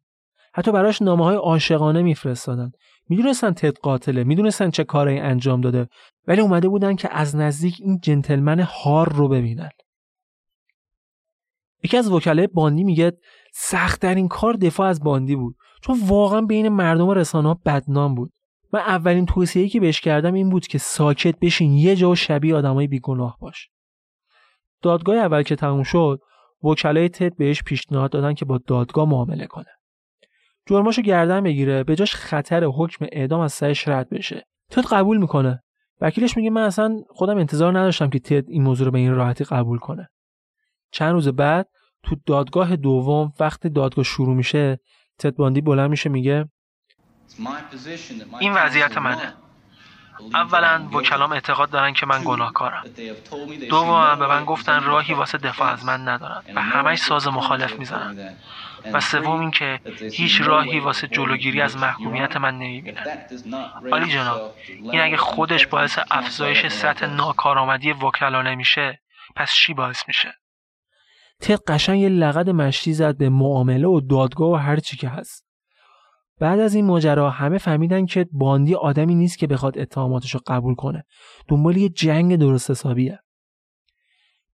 حتی 0.57 0.71
براش 0.71 1.01
نامه 1.01 1.23
های 1.23 1.35
عاشقانه 1.35 2.01
میفرستادن. 2.01 2.71
می‌دونستن 3.09 3.53
تد 3.53 3.77
قاتله 3.77 4.23
می‌دونستن 4.23 4.69
چه 4.69 4.83
کاری 4.83 5.19
انجام 5.19 5.61
داده 5.61 5.87
ولی 6.27 6.41
اومده 6.41 6.67
بودن 6.69 6.95
که 6.95 7.09
از 7.11 7.35
نزدیک 7.35 7.77
این 7.79 7.99
جنتلمن 7.99 8.59
هار 8.59 9.13
رو 9.13 9.27
ببینن. 9.27 9.69
یکی 11.83 11.97
از 11.97 12.11
وکلای 12.11 12.47
باندی 12.47 12.83
میگه 12.83 13.11
سختترین 13.53 14.27
کار 14.27 14.53
دفاع 14.53 14.87
از 14.87 15.03
باندی 15.03 15.35
بود 15.35 15.55
چون 15.81 15.99
واقعا 16.05 16.41
بین 16.41 16.69
مردم 16.69 17.07
و 17.07 17.13
رسانه 17.13 17.47
ها 17.47 17.59
بدنام 17.65 18.15
بود. 18.15 18.31
من 18.73 18.79
اولین 18.79 19.25
توصیه‌ای 19.25 19.69
که 19.69 19.79
بهش 19.79 20.01
کردم 20.01 20.33
این 20.33 20.49
بود 20.49 20.67
که 20.67 20.77
ساکت 20.77 21.39
بشین 21.39 21.73
یه 21.73 21.95
جا 21.95 22.09
و 22.09 22.15
شبیه 22.15 22.55
آدمای 22.55 22.87
بیگناه 22.87 23.37
باش. 23.41 23.69
دادگاه 24.81 25.15
اول 25.15 25.43
که 25.43 25.55
تموم 25.55 25.83
شد 25.83 26.19
وکلای 26.63 27.09
تد 27.09 27.35
بهش 27.35 27.63
پیشنهاد 27.63 28.11
دادن 28.11 28.33
که 28.33 28.45
با 28.45 28.57
دادگاه 28.57 29.09
معامله 29.09 29.47
کنه. 29.47 29.76
جرماشو 30.67 31.01
گردن 31.01 31.43
بگیره 31.43 31.83
به 31.83 31.95
جاش 31.95 32.15
خطر 32.15 32.63
حکم 32.63 33.05
اعدام 33.11 33.39
از 33.39 33.53
سرش 33.53 33.87
رد 33.87 34.09
بشه. 34.09 34.47
تد 34.71 34.85
قبول 34.85 35.17
می‌کنه. 35.17 35.63
وکیلش 36.01 36.37
میگه 36.37 36.49
من 36.49 36.61
اصلا 36.61 37.01
خودم 37.09 37.37
انتظار 37.37 37.79
نداشتم 37.79 38.09
که 38.09 38.19
تد 38.19 38.49
این 38.49 38.63
موضوع 38.63 38.85
رو 38.85 38.91
به 38.91 38.99
این 38.99 39.15
راحتی 39.15 39.43
قبول 39.43 39.77
کنه. 39.77 40.09
چند 40.91 41.11
روز 41.11 41.27
بعد 41.27 41.67
تو 42.03 42.15
دادگاه 42.25 42.75
دوم 42.75 43.33
وقت 43.39 43.67
دادگاه 43.67 44.05
شروع 44.05 44.35
میشه 44.35 44.79
تد 45.19 45.35
باندی 45.35 45.61
بلند 45.61 45.89
میشه 45.89 46.09
میگه 46.09 46.45
این 48.39 48.53
وضعیت 48.53 48.97
منه. 48.97 49.33
اولا 50.33 50.87
وکلام 50.93 51.31
اعتقاد 51.31 51.69
دارن 51.69 51.93
که 51.93 52.05
من 52.05 52.21
گناهکارم. 52.25 52.83
دوما 53.69 54.15
به 54.15 54.27
من 54.27 54.45
گفتن 54.45 54.83
راهی 54.83 55.13
واسه 55.13 55.37
دفاع 55.37 55.71
از 55.71 55.85
من 55.85 56.07
ندارن. 56.07 56.41
و 56.55 56.61
همش 56.61 56.99
ساز 56.99 57.27
مخالف 57.27 57.79
می‌زنن. 57.79 58.35
و 58.93 58.99
سوم 58.99 59.39
اینکه 59.39 59.79
هیچ 60.13 60.41
راهی 60.41 60.79
واسه 60.79 61.07
جلوگیری 61.07 61.61
از 61.61 61.77
محکومیت 61.77 62.37
من 62.37 62.53
نمی‌بینن 62.55 63.03
ولی 63.83 64.11
جناب 64.11 64.53
این 64.67 65.01
اگه 65.01 65.17
خودش 65.17 65.67
باعث 65.67 65.99
افزایش 66.11 66.67
سطح 66.67 67.05
ناکارآمدی 67.05 67.91
وکلا 67.91 68.41
نمیشه 68.41 69.01
پس 69.35 69.53
چی 69.53 69.73
باعث 69.73 70.03
میشه؟ 70.07 70.33
تق 71.41 71.59
قشنگ 71.67 72.01
یه 72.01 72.09
لغت 72.09 72.47
مشتی 72.47 72.93
زد 72.93 73.17
به 73.17 73.29
معامله 73.29 73.87
و 73.87 74.01
دادگاه 74.01 74.49
و 74.51 74.55
هر 74.55 74.75
چی 74.75 74.97
که 74.97 75.09
هست. 75.09 75.47
بعد 76.39 76.59
از 76.59 76.75
این 76.75 76.85
ماجرا 76.85 77.29
همه 77.29 77.57
فهمیدن 77.57 78.05
که 78.05 78.27
باندی 78.31 78.75
آدمی 78.75 79.15
نیست 79.15 79.37
که 79.37 79.47
بخواد 79.47 79.79
اتهاماتش 79.79 80.33
رو 80.33 80.39
قبول 80.47 80.75
کنه. 80.75 81.03
دنبال 81.47 81.77
یه 81.77 81.89
جنگ 81.89 82.35
درست 82.35 82.71
حسابیه. 82.71 83.19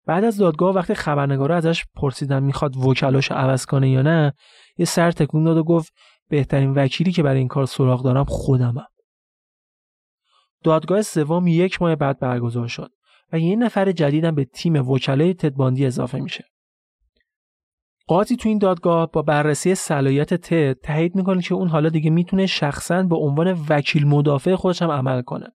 بعد 0.07 0.25
از 0.25 0.37
دادگاه 0.37 0.75
وقتی 0.75 0.95
خبرنگارا 0.95 1.57
ازش 1.57 1.85
پرسیدن 1.95 2.43
می‌خواد 2.43 2.77
وکلاش 2.77 3.31
عوض 3.31 3.67
کنه 3.67 3.91
یا 3.91 4.03
نه 4.03 4.33
یه 4.79 4.87
سر 4.87 5.11
تکون 5.11 5.45
داد 5.45 5.57
و 5.57 5.65
گفت 5.65 5.93
بهترین 6.29 6.75
وکیلی 6.75 7.13
که 7.13 7.23
برای 7.23 7.39
این 7.39 7.49
کار 7.49 7.67
سراغ 7.67 8.05
دارم 8.05 8.25
خودمم. 8.25 8.87
دادگاه 10.65 11.03
سوم 11.03 11.47
یک 11.47 11.83
ماه 11.83 11.97
بعد 11.97 12.19
برگزار 12.19 12.69
شد 12.69 12.91
و 13.33 13.39
یه 13.39 13.57
نفر 13.57 13.93
جدیدم 13.93 14.35
به 14.35 14.45
تیم 14.45 14.91
وکلای 14.91 15.35
تدباندی 15.35 15.87
اضافه 15.87 16.21
میشه. 16.21 16.45
قاضی 18.07 18.37
تو 18.37 18.49
این 18.49 18.59
دادگاه 18.59 19.11
با 19.11 19.23
بررسی 19.23 19.75
صلاحیت 19.75 20.35
تد 20.35 20.73
تایید 20.73 21.15
می‌کنه 21.15 21.43
که 21.43 21.55
اون 21.55 21.69
حالا 21.69 21.89
دیگه 21.89 22.11
می‌تونه 22.11 22.47
شخصا 22.47 23.03
به 23.03 23.17
عنوان 23.17 23.67
وکیل 23.69 24.07
مدافع 24.07 24.55
خودش 24.55 24.83
هم 24.83 24.91
عمل 24.91 25.23
کنه. 25.23 25.47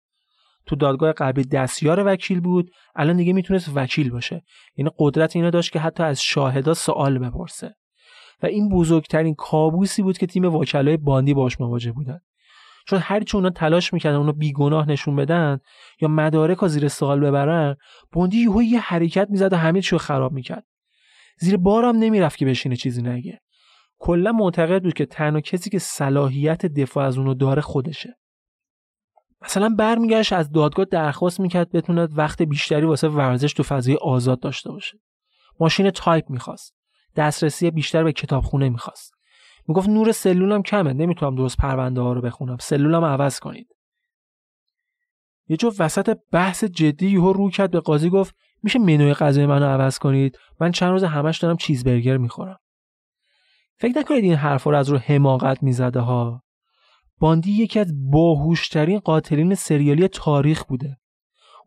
تو 0.68 0.76
دادگاه 0.76 1.12
قبلی 1.12 1.46
دستیار 1.46 2.04
وکیل 2.06 2.40
بود 2.40 2.72
الان 2.96 3.18
دیگه 3.18 3.34
می‌تونست 3.34 3.72
وکیل 3.76 4.10
باشه. 4.10 4.44
یعنی 4.78 4.92
قدرت 4.98 5.36
اینو 5.36 5.52
داشت 5.52 5.72
که 5.72 5.80
حتی 5.80 6.04
از 6.04 6.22
شاهدا 6.22 6.74
سوال 6.74 7.20
بپرسه. 7.20 7.76
و 8.44 8.46
این 8.46 8.70
بزرگترین 8.70 9.36
کابوسی 9.36 10.02
بود 10.02 10.18
که 10.18 10.28
تیم 10.28 10.56
وکلای 10.56 10.98
باندی 10.98 11.34
باش 11.34 11.62
مواجه 11.62 11.92
بودن. 11.92 12.20
چون 12.88 13.00
هر 13.00 13.24
چون 13.24 13.40
اونا 13.40 13.50
تلاش 13.50 13.94
می‌کردن 13.94 14.16
اونو 14.16 14.34
بیگناه 14.34 14.90
نشون 14.90 15.16
بدن 15.16 15.60
یا 16.02 16.08
مدارک 16.08 16.58
رو 16.58 16.68
زیر 16.68 16.88
سوال 16.88 17.20
ببرن 17.20 17.76
باندی 18.12 18.38
یهو 18.38 18.64
یه 18.64 18.80
حرکت 18.80 19.28
می‌زد 19.30 19.54
و 19.54 19.56
همه 19.56 19.82
چیو 19.82 19.98
خراب 19.98 20.32
می‌کرد. 20.32 20.66
زیر 21.40 21.58
بارم 21.58 21.96
نمی‌رفت 21.96 22.38
که 22.38 22.46
بشینه 22.46 22.76
چیزی 22.76 23.02
نگه. 23.02 23.40
کلا 24.00 24.32
معتقد 24.32 24.84
بود 24.84 24.94
که 24.94 25.06
تنها 25.06 25.42
کسی 25.42 25.70
که 25.70 25.80
صلاحیت 25.80 26.66
دفاع 26.66 27.06
از 27.06 27.18
اونو 27.18 27.34
داره 27.34 27.62
خودشه. 27.62 28.16
مثلا 29.42 29.70
برمیگشت 29.70 30.34
از 30.34 30.52
دادگاه 30.52 30.86
درخواست 30.86 31.40
می‌کرد 31.40 31.72
بتونه 31.72 32.08
وقت 32.12 32.42
بیشتری 32.42 32.86
واسه 32.86 33.08
ورزش 33.08 33.54
تو 33.54 33.64
فضای 33.64 33.96
آزاد 33.96 34.40
داشته 34.40 34.72
باشه. 34.72 35.00
ماشین 35.60 35.92
تایپ 35.92 36.30
می‌خواست. 36.30 36.76
دسترسی 37.16 37.72
بیشتر 37.72 38.04
به 38.04 38.12
کتابخونه 38.12 38.70
می‌خواست. 38.70 39.14
می‌گفت 39.68 39.90
نور 39.90 40.12
سلولم 40.12 40.64
کمه 40.64 40.94
نمی‌تونم 40.94 41.36
درست 41.36 41.58
پرونده 41.58 42.02
ها 42.02 42.14
رو 42.14 42.22
بخونم. 42.22 42.58
سلولم 42.60 43.06
عوض 43.06 43.40
کنید. 43.40 43.68
یه 45.48 45.58
جو 45.58 45.72
وسط 45.80 46.18
بحث 46.32 46.64
جدی 46.64 47.10
یهو 47.10 47.34
رو 47.34 47.50
کرد 47.50 47.72
به 47.72 47.80
قاضی 47.80 48.10
گفت 48.10 48.36
میشه 48.64 48.80
منوی 48.80 49.14
غذای 49.14 49.46
منو 49.46 49.66
عوض 49.66 50.00
کنید؟ 50.00 50.38
من 50.60 50.72
چند 50.72 50.92
روز 50.92 51.04
همش 51.04 51.38
دارم 51.38 51.58
چیز 51.58 51.84
برگر 51.84 52.18
می‌خورم. 52.18 52.60
فکر 53.80 54.00
نکنید 54.00 54.24
این 54.24 54.36
حرفا 54.36 54.72
رو 54.72 54.78
از 54.78 54.90
رو 54.90 54.98
حماقت 54.98 55.64
می‌زده 55.64 56.00
ها؟ 56.00 56.44
باندی 57.20 57.52
یکی 57.52 57.80
از 57.80 58.12
باهوشترین 58.12 59.00
قاتلین 59.00 59.56
سریالی 59.56 60.08
تاریخ 60.08 60.64
بوده. 60.64 60.98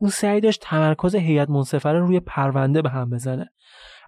اون 0.01 0.11
سعی 0.11 0.41
داشت 0.41 0.61
تمرکز 0.63 1.15
هیئت 1.15 1.51
منصفه 1.51 1.89
رو 1.89 2.07
روی 2.07 2.21
پرونده 2.21 2.83
به 2.83 2.91
هم 2.91 3.11
بزنه. 3.11 3.51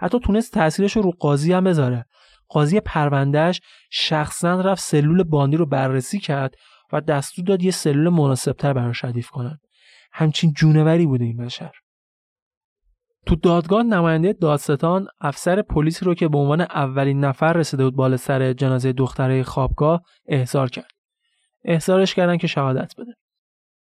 حتی 0.00 0.18
تونست 0.18 0.52
تاثیرش 0.52 0.96
رو 0.96 1.02
رو 1.02 1.10
قاضی 1.10 1.52
هم 1.52 1.64
بذاره. 1.64 2.06
قاضی 2.48 2.80
پروندهش 2.80 3.60
شخصا 3.90 4.60
رفت 4.60 4.82
سلول 4.82 5.22
باندی 5.22 5.56
رو 5.56 5.66
بررسی 5.66 6.18
کرد 6.18 6.54
و 6.92 7.00
دستور 7.00 7.44
داد 7.44 7.62
یه 7.62 7.70
سلول 7.70 8.08
مناسبتر 8.08 8.72
براش 8.72 9.04
ردیف 9.04 9.30
کنن. 9.30 9.58
همچین 10.12 10.52
جونوری 10.52 11.06
بوده 11.06 11.24
این 11.24 11.36
بشر. 11.36 11.72
تو 13.26 13.36
دادگاه 13.36 13.82
نماینده 13.82 14.32
دادستان 14.32 15.06
افسر 15.20 15.62
پلیسی 15.62 16.04
رو 16.04 16.14
که 16.14 16.28
به 16.28 16.38
عنوان 16.38 16.60
اولین 16.60 17.24
نفر 17.24 17.52
رسیده 17.52 17.84
بود 17.84 17.96
بالا 17.96 18.16
سر 18.16 18.52
جنازه 18.52 18.92
دختره 18.92 19.42
خوابگاه 19.42 20.02
احضار 20.26 20.70
کرد. 20.70 20.91
احضارش 21.64 22.14
کردن 22.14 22.36
که 22.36 22.46
شهادت 22.46 22.94
بده. 22.98 23.12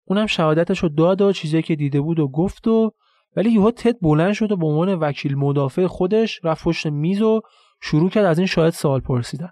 اونم 0.08 0.26
شهادتش 0.26 0.80
رو 0.80 0.90
داد 0.90 1.22
و 1.22 1.34
چیزی 1.34 1.62
که 1.62 1.76
دیده 1.76 2.02
بود 2.02 2.20
و 2.20 2.28
گفت 2.28 2.68
و 2.68 2.92
ولی 3.36 3.52
یهو 3.52 3.72
تد 3.72 3.96
بلند 4.02 4.34
شد 4.34 4.52
و 4.52 4.58
به 4.58 4.66
عنوان 4.66 4.94
وکیل 4.94 5.38
مدافع 5.38 5.88
خودش 5.88 6.40
رفت 6.44 6.64
پشت 6.64 6.88
میز 6.88 7.22
و 7.22 7.42
شروع 7.82 8.10
کرد 8.10 8.26
از 8.26 8.38
این 8.38 8.48
شاهد 8.48 8.74
سوال 8.74 9.00
پرسیدن. 9.00 9.52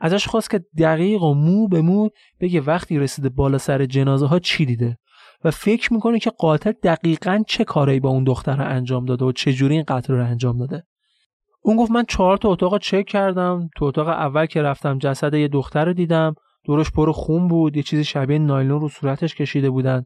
ازش 0.00 0.26
خواست 0.26 0.50
که 0.50 0.60
دقیق 0.78 1.22
و 1.22 1.34
مو 1.34 1.68
به 1.68 1.82
مو 1.82 2.08
بگه 2.40 2.60
وقتی 2.60 2.98
رسیده 2.98 3.28
بالا 3.28 3.58
سر 3.58 3.86
جنازه 3.86 4.26
ها 4.26 4.38
چی 4.38 4.66
دیده 4.66 4.98
و 5.44 5.50
فکر 5.50 5.92
می‌کنه 5.92 6.18
که 6.18 6.30
قاتل 6.30 6.72
دقیقا 6.72 7.42
چه 7.48 7.64
کارایی 7.64 8.00
با 8.00 8.08
اون 8.08 8.24
دختر 8.24 8.56
رو 8.56 8.64
انجام 8.64 9.04
داده 9.04 9.24
و 9.24 9.32
چجوری 9.32 9.74
این 9.74 9.84
قتل 9.88 10.14
رو 10.14 10.24
انجام 10.24 10.58
داده. 10.58 10.82
اون 11.62 11.76
گفت 11.76 11.90
من 11.90 12.04
چهار 12.08 12.36
تا 12.36 12.48
اتاق 12.48 12.78
چک 12.78 13.06
کردم 13.06 13.68
تو 13.76 13.84
اتاق 13.84 14.08
اول 14.08 14.46
که 14.46 14.62
رفتم 14.62 14.98
جسد 14.98 15.34
یه 15.34 15.48
دختر 15.48 15.84
رو 15.84 15.92
دیدم 15.92 16.34
دورش 16.64 16.90
پر 16.90 17.12
خون 17.12 17.48
بود 17.48 17.76
یه 17.76 17.82
چیزی 17.82 18.04
شبیه 18.04 18.38
نایلون 18.38 18.80
رو 18.80 18.88
صورتش 18.88 19.34
کشیده 19.34 19.70
بودن. 19.70 20.04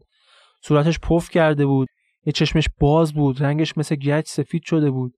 صورتش 0.63 0.99
پف 0.99 1.31
کرده 1.31 1.67
بود. 1.67 1.89
یه 2.27 2.33
چشمش 2.33 2.69
باز 2.81 3.15
بود 3.15 3.43
رنگش 3.43 3.79
مثل 3.79 3.95
گچ 3.95 4.29
سفید 4.29 4.63
شده 4.63 4.91
بود. 4.91 5.15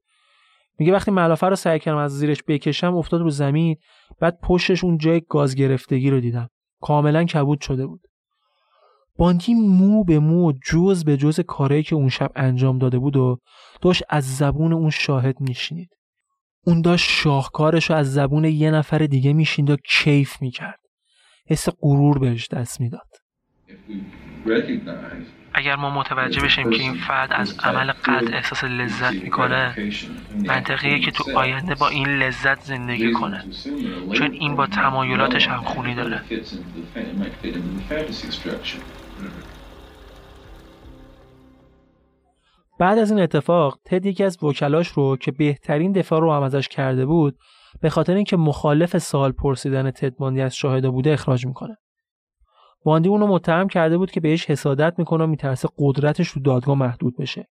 میگه 0.78 0.92
وقتی 0.92 1.10
ملافه 1.10 1.46
رو 1.46 1.56
سعی 1.56 1.78
کردم 1.78 1.98
از 1.98 2.18
زیرش 2.18 2.42
بکشم 2.48 2.96
افتاد 2.96 3.20
رو 3.20 3.30
زمین. 3.30 3.76
بعد 4.20 4.38
پشتش 4.42 4.84
اون 4.84 4.98
جای 4.98 5.22
گاز 5.28 5.54
گرفتگی 5.54 6.10
رو 6.10 6.20
دیدم. 6.20 6.48
کاملا 6.80 7.24
کبود 7.24 7.60
شده 7.60 7.86
بود. 7.86 8.00
بانتی 9.18 9.54
مو 9.54 10.04
به 10.04 10.18
مو 10.18 10.52
جز 10.64 11.04
به 11.04 11.16
جز 11.16 11.40
کاری 11.40 11.82
که 11.82 11.94
اون 11.94 12.08
شب 12.08 12.30
انجام 12.36 12.78
داده 12.78 12.98
بود 12.98 13.16
و 13.16 13.38
داشت 13.82 14.02
از 14.08 14.36
زبون 14.36 14.72
اون 14.72 14.90
شاهد 14.90 15.40
میشینید 15.40 15.88
اون 16.66 16.80
داشت 16.80 17.10
شاهکارش 17.10 17.90
رو 17.90 17.96
از 17.96 18.12
زبون 18.12 18.44
یه 18.44 18.70
نفر 18.70 18.98
دیگه 18.98 19.32
میشیند 19.32 19.70
و 19.70 19.76
کیف 19.76 20.42
می‌کرد. 20.42 20.80
حس 21.46 21.68
غرور 21.80 22.18
بهش 22.18 22.48
دست 22.48 22.80
می‌داد. 22.80 23.08
اگر 25.54 25.76
ما 25.76 25.90
متوجه 25.90 26.42
بشیم 26.42 26.70
که 26.70 26.82
این 26.82 26.94
فرد 26.94 27.32
از 27.32 27.58
عمل 27.58 27.92
قتل 27.92 28.34
احساس 28.34 28.64
لذت 28.64 29.12
می‌کنه 29.12 29.74
منطقیه 30.44 31.00
که 31.00 31.10
تو 31.10 31.38
آینده 31.38 31.74
با 31.74 31.88
این 31.88 32.08
لذت 32.08 32.60
زندگی 32.60 33.12
کنه 33.12 33.44
چون 34.12 34.30
این 34.30 34.56
با 34.56 34.66
تمایلاتش 34.66 35.48
هم 35.48 35.62
خونی 35.62 35.94
داره. 35.94 36.20
بعد 42.78 42.98
از 42.98 43.10
این 43.10 43.20
اتفاق 43.20 43.78
تد 43.84 44.06
یکی 44.06 44.24
از 44.24 44.42
وکلاش 44.42 44.88
رو 44.88 45.16
که 45.16 45.32
بهترین 45.32 45.92
دفاع 45.92 46.20
رو 46.20 46.32
هم 46.32 46.42
ازش 46.42 46.68
کرده 46.68 47.06
بود 47.06 47.38
به 47.80 47.90
خاطر 47.90 48.14
اینکه 48.14 48.36
مخالف 48.36 48.98
سال 48.98 49.32
پرسیدن 49.32 49.90
تد 49.90 50.16
باندی 50.16 50.40
از 50.40 50.56
شاهده 50.56 50.90
بوده 50.90 51.12
اخراج 51.12 51.46
می‌کنه. 51.46 51.76
باندی 52.84 53.08
اونو 53.08 53.26
متهم 53.26 53.68
کرده 53.68 53.98
بود 53.98 54.10
که 54.10 54.20
بهش 54.20 54.50
حسادت 54.50 54.98
می‌کنه 54.98 55.24
و 55.24 55.26
میترسه 55.26 55.68
قدرتش 55.78 56.32
تو 56.32 56.40
دادگاه 56.40 56.74
محدود 56.78 57.16
بشه. 57.16 57.48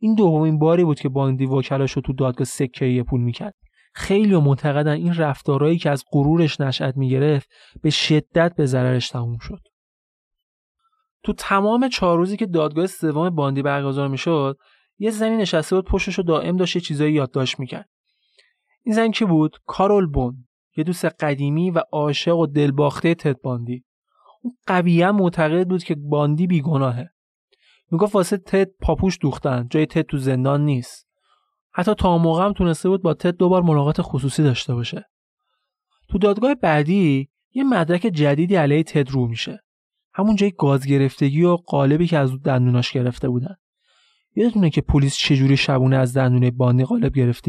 این 0.00 0.14
دومین 0.14 0.58
باری 0.58 0.84
بود 0.84 1.00
که 1.00 1.08
باندی 1.08 1.46
وکلاش 1.46 1.92
رو 1.92 2.02
تو 2.02 2.12
دادگاه 2.12 2.44
سکه 2.44 3.04
پول 3.08 3.20
می‌کرد. 3.20 3.54
خیلی 3.94 4.36
معتقدن 4.36 4.92
این 4.92 5.14
رفتارهایی 5.14 5.78
که 5.78 5.90
از 5.90 6.04
غرورش 6.12 6.60
نشأت 6.60 6.96
می‌گرفت 6.96 7.48
به 7.82 7.90
شدت 7.90 8.54
به 8.56 8.66
ضررش 8.66 9.08
تموم 9.08 9.38
شد. 9.38 9.60
تو 11.22 11.32
تمام 11.32 11.88
چهار 11.88 12.18
روزی 12.18 12.36
که 12.36 12.46
دادگاه 12.46 12.86
سوم 12.86 13.30
باندی 13.30 13.62
برگزار 13.62 14.08
می‌شد 14.08 14.58
یه 14.98 15.10
زنی 15.10 15.36
نشسته 15.36 15.76
بود 15.76 15.84
پشتش 15.84 16.14
رو 16.14 16.24
دائم 16.24 16.56
داشت 16.56 16.78
چیزایی 16.78 17.12
یادداشت 17.12 17.60
می‌کرد. 17.60 17.88
این 18.88 18.94
زن 18.94 19.10
کی 19.10 19.24
بود؟ 19.24 19.56
کارول 19.66 20.06
بون 20.06 20.48
یه 20.76 20.84
دوست 20.84 21.04
قدیمی 21.04 21.70
و 21.70 21.82
عاشق 21.92 22.36
و 22.36 22.46
دلباخته 22.46 23.14
تد 23.14 23.40
باندی. 23.40 23.84
اون 24.42 24.56
قویا 24.66 25.12
معتقد 25.12 25.68
بود 25.68 25.84
که 25.84 25.94
باندی 25.94 26.46
بیگناهه. 26.46 27.10
می‌گفت 27.90 28.14
واسه 28.14 28.36
تد 28.36 28.68
پاپوش 28.80 29.18
دوختن 29.20 29.66
جای 29.70 29.86
تد 29.86 30.02
تو 30.02 30.18
زندان 30.18 30.64
نیست. 30.64 31.08
حتی 31.72 31.94
تا 31.94 32.18
موقع 32.18 32.44
هم 32.44 32.52
تونسته 32.52 32.88
بود 32.88 33.02
با 33.02 33.14
تد 33.14 33.36
دوبار 33.36 33.62
ملاقات 33.62 33.96
خصوصی 34.00 34.42
داشته 34.42 34.74
باشه. 34.74 35.04
تو 36.08 36.18
دادگاه 36.18 36.54
بعدی 36.54 37.28
یه 37.52 37.64
مدرک 37.64 38.00
جدیدی 38.00 38.56
علیه 38.56 38.82
تد 38.82 39.10
رو 39.10 39.26
میشه. 39.26 39.60
همون 40.14 40.36
جای 40.36 40.52
گاز 40.58 40.86
گرفتگی 40.86 41.44
و 41.44 41.56
قالبی 41.56 42.06
که 42.06 42.18
از 42.18 42.42
دندوناش 42.42 42.92
گرفته 42.92 43.28
بودن. 43.28 43.56
یادتونه 44.36 44.70
که 44.70 44.80
پلیس 44.80 45.16
چجوری 45.16 45.56
شبونه 45.56 45.96
از 45.96 46.16
دندونه 46.16 46.50
باندی 46.50 46.84
قالب 46.84 47.14
گرفت 47.14 47.48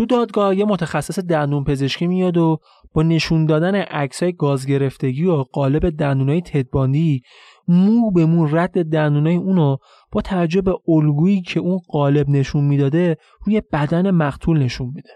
تو 0.00 0.06
دادگاه 0.06 0.56
یه 0.56 0.64
متخصص 0.64 1.18
دندون 1.18 1.64
پزشکی 1.64 2.06
میاد 2.06 2.36
و 2.36 2.58
با 2.94 3.02
نشون 3.02 3.46
دادن 3.46 3.74
عکسای 3.74 4.32
گاز 4.32 4.66
گرفتگی 4.66 5.24
و 5.24 5.36
قالب 5.36 5.90
دندونای 5.90 6.40
تدباندی 6.40 7.22
مو 7.68 8.10
به 8.10 8.26
مو 8.26 8.46
رد 8.46 8.82
دندونای 8.82 9.36
اونو 9.36 9.76
با 10.12 10.20
توجه 10.20 10.60
به 10.60 10.74
الگویی 10.88 11.42
که 11.42 11.60
اون 11.60 11.78
قالب 11.88 12.28
نشون 12.28 12.64
می‌داده 12.64 13.16
روی 13.46 13.62
بدن 13.72 14.10
مقتول 14.10 14.58
نشون 14.62 14.92
میده. 14.94 15.10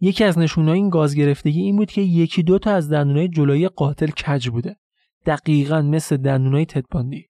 یکی 0.00 0.24
از 0.24 0.38
نشونهای 0.38 0.78
این 0.78 0.90
گاز 0.90 1.14
گرفتگی 1.14 1.60
این 1.60 1.76
بود 1.76 1.90
که 1.90 2.00
یکی 2.00 2.42
دو 2.42 2.58
تا 2.58 2.70
از 2.70 2.92
دندونای 2.92 3.28
جلویی 3.28 3.68
قاتل 3.68 4.10
کج 4.10 4.48
بوده 4.48 4.76
دقیقا 5.26 5.82
مثل 5.82 6.16
دندونای 6.16 6.66
تدباندی. 6.66 7.28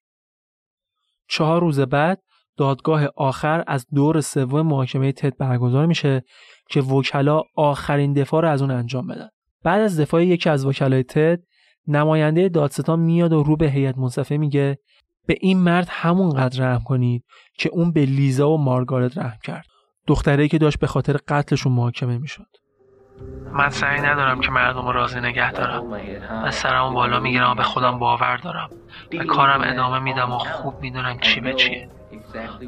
چهار 1.29 1.61
روز 1.61 1.79
بعد 1.79 2.21
دادگاه 2.57 3.07
آخر 3.15 3.63
از 3.67 3.85
دور 3.95 4.21
سوم 4.21 4.61
محاکمه 4.61 5.11
تد 5.11 5.37
برگزار 5.37 5.85
میشه 5.85 6.23
که 6.69 6.81
وکلا 6.81 7.41
آخرین 7.55 8.13
دفاع 8.13 8.41
رو 8.41 8.49
از 8.49 8.61
اون 8.61 8.71
انجام 8.71 9.07
بدن. 9.07 9.29
بعد 9.63 9.81
از 9.81 9.99
دفاع 9.99 10.25
یکی 10.25 10.49
از 10.49 10.65
وکلای 10.65 11.03
تد 11.03 11.39
نماینده 11.87 12.49
دادستان 12.49 12.99
میاد 12.99 13.33
و 13.33 13.43
رو 13.43 13.57
به 13.57 13.69
هیئت 13.69 13.97
منصفه 13.97 14.37
میگه 14.37 14.77
به 15.27 15.37
این 15.41 15.57
مرد 15.57 15.87
همونقدر 15.89 16.63
رحم 16.65 16.83
کنید 16.83 17.23
که 17.53 17.69
اون 17.69 17.91
به 17.91 18.05
لیزا 18.05 18.49
و 18.49 18.57
مارگارت 18.57 19.17
رحم 19.17 19.37
کرد. 19.43 19.65
دختره 20.07 20.47
که 20.47 20.57
داشت 20.57 20.79
به 20.79 20.87
خاطر 20.87 21.17
قتلشون 21.27 21.73
محاکمه 21.73 22.17
می‌شد. 22.17 22.47
من 23.53 23.69
سعی 23.69 24.01
ندارم 24.01 24.39
که 24.39 24.51
مردم 24.51 24.85
رو 24.85 24.91
راضی 24.91 25.19
نگه 25.19 25.51
دارم. 25.51 25.87
من 26.43 26.51
سرمو 26.51 26.93
بالا 26.93 27.19
می‌گیرم 27.19 27.51
و 27.51 27.55
به 27.55 27.63
خودم 27.63 27.99
باور 27.99 28.37
دارم. 28.37 28.69
و 29.19 29.23
کارم 29.23 29.61
ادامه 29.63 29.99
میدم 29.99 30.31
و 30.31 30.37
خوب 30.37 30.81
می‌دونم 30.81 31.19
چی 31.19 31.39
به 31.39 31.53
چیه. 31.53 31.89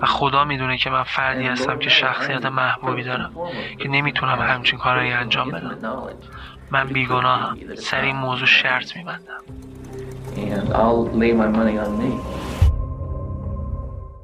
و 0.01 0.05
خدا 0.05 0.45
می‌دونه 0.45 0.77
که 0.77 0.89
من 0.89 1.03
فردی 1.03 1.43
هستم 1.43 1.79
که 1.79 1.89
شخصیت 1.89 2.45
محبوبی 2.45 3.03
دارم 3.03 3.33
که 3.79 3.89
نمی‌تونم 3.89 4.39
همچین 4.39 4.79
کارایی 4.79 5.11
انجام 5.11 5.51
بدم. 5.51 6.07
من 6.71 6.87
بیگناهم. 6.87 7.75
سر 7.75 8.01
این 8.01 8.15
موضوع 8.15 8.47
شرط 8.47 8.97
میبندم. 8.97 9.41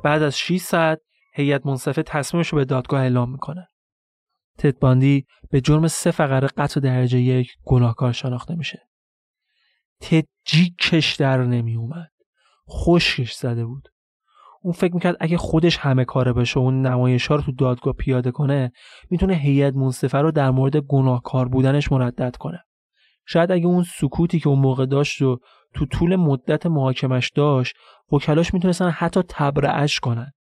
بعد 0.04 0.24
از 0.24 0.38
6 0.38 0.58
ساعت 0.58 1.00
هیئت 1.34 1.66
منصفه 1.66 2.04
تصمیمش 2.04 2.48
رو 2.48 2.58
به 2.58 2.66
دادگاه 2.66 3.02
اعلام 3.02 3.32
می‌کنه. 3.32 3.68
تد 4.60 4.80
باندی 4.80 5.26
به 5.52 5.62
جرم 5.62 5.88
سه 5.88 6.12
فقره 6.12 6.48
قتل 6.48 6.80
درجه 6.80 7.20
یک 7.20 7.52
گناهکار 7.66 8.12
شناخته 8.12 8.56
میشه. 8.56 8.90
تد 10.02 10.24
جیکش 10.46 11.16
در 11.16 11.38
نمی 11.38 11.76
اومد 11.76 12.12
خوشش 12.66 13.34
زده 13.34 13.66
بود. 13.66 13.90
اون 14.68 14.74
فکر 14.74 14.94
می‌کرد 14.94 15.18
اگه 15.20 15.38
خودش 15.38 15.78
همه 15.78 16.06
کاره 16.06 16.34
بشه 16.34 16.60
و 16.60 16.64
اون 16.64 16.82
نمایش 16.82 17.28
ها 17.28 17.36
رو 17.36 17.42
تو 17.42 17.52
دادگاه 17.52 17.94
پیاده 17.94 18.32
کنه 18.32 18.72
می‌تونه 19.10 19.34
هیئت 19.34 19.76
منصفه 19.76 20.18
رو 20.18 20.32
در 20.32 20.52
مورد 20.52 20.78
گناهکار 20.78 21.48
بودنش 21.48 21.92
مردد 21.92 22.36
کنه. 22.36 22.64
شاید 23.26 23.52
اگه 23.52 23.66
اون 23.66 23.84
سکوتی 23.84 24.40
که 24.40 24.50
اون 24.50 24.60
موقع 24.60 24.86
داشت 24.86 25.22
و 25.22 25.40
تو 25.74 25.86
طول 25.86 26.16
مدت 26.16 26.66
محاکمش 26.66 27.30
داشت 27.30 27.76
وکلاش 28.12 28.54
می‌تونستن 28.54 28.90
حتی 28.90 29.22
تبرعش 29.30 30.00
کنن. 30.00 30.32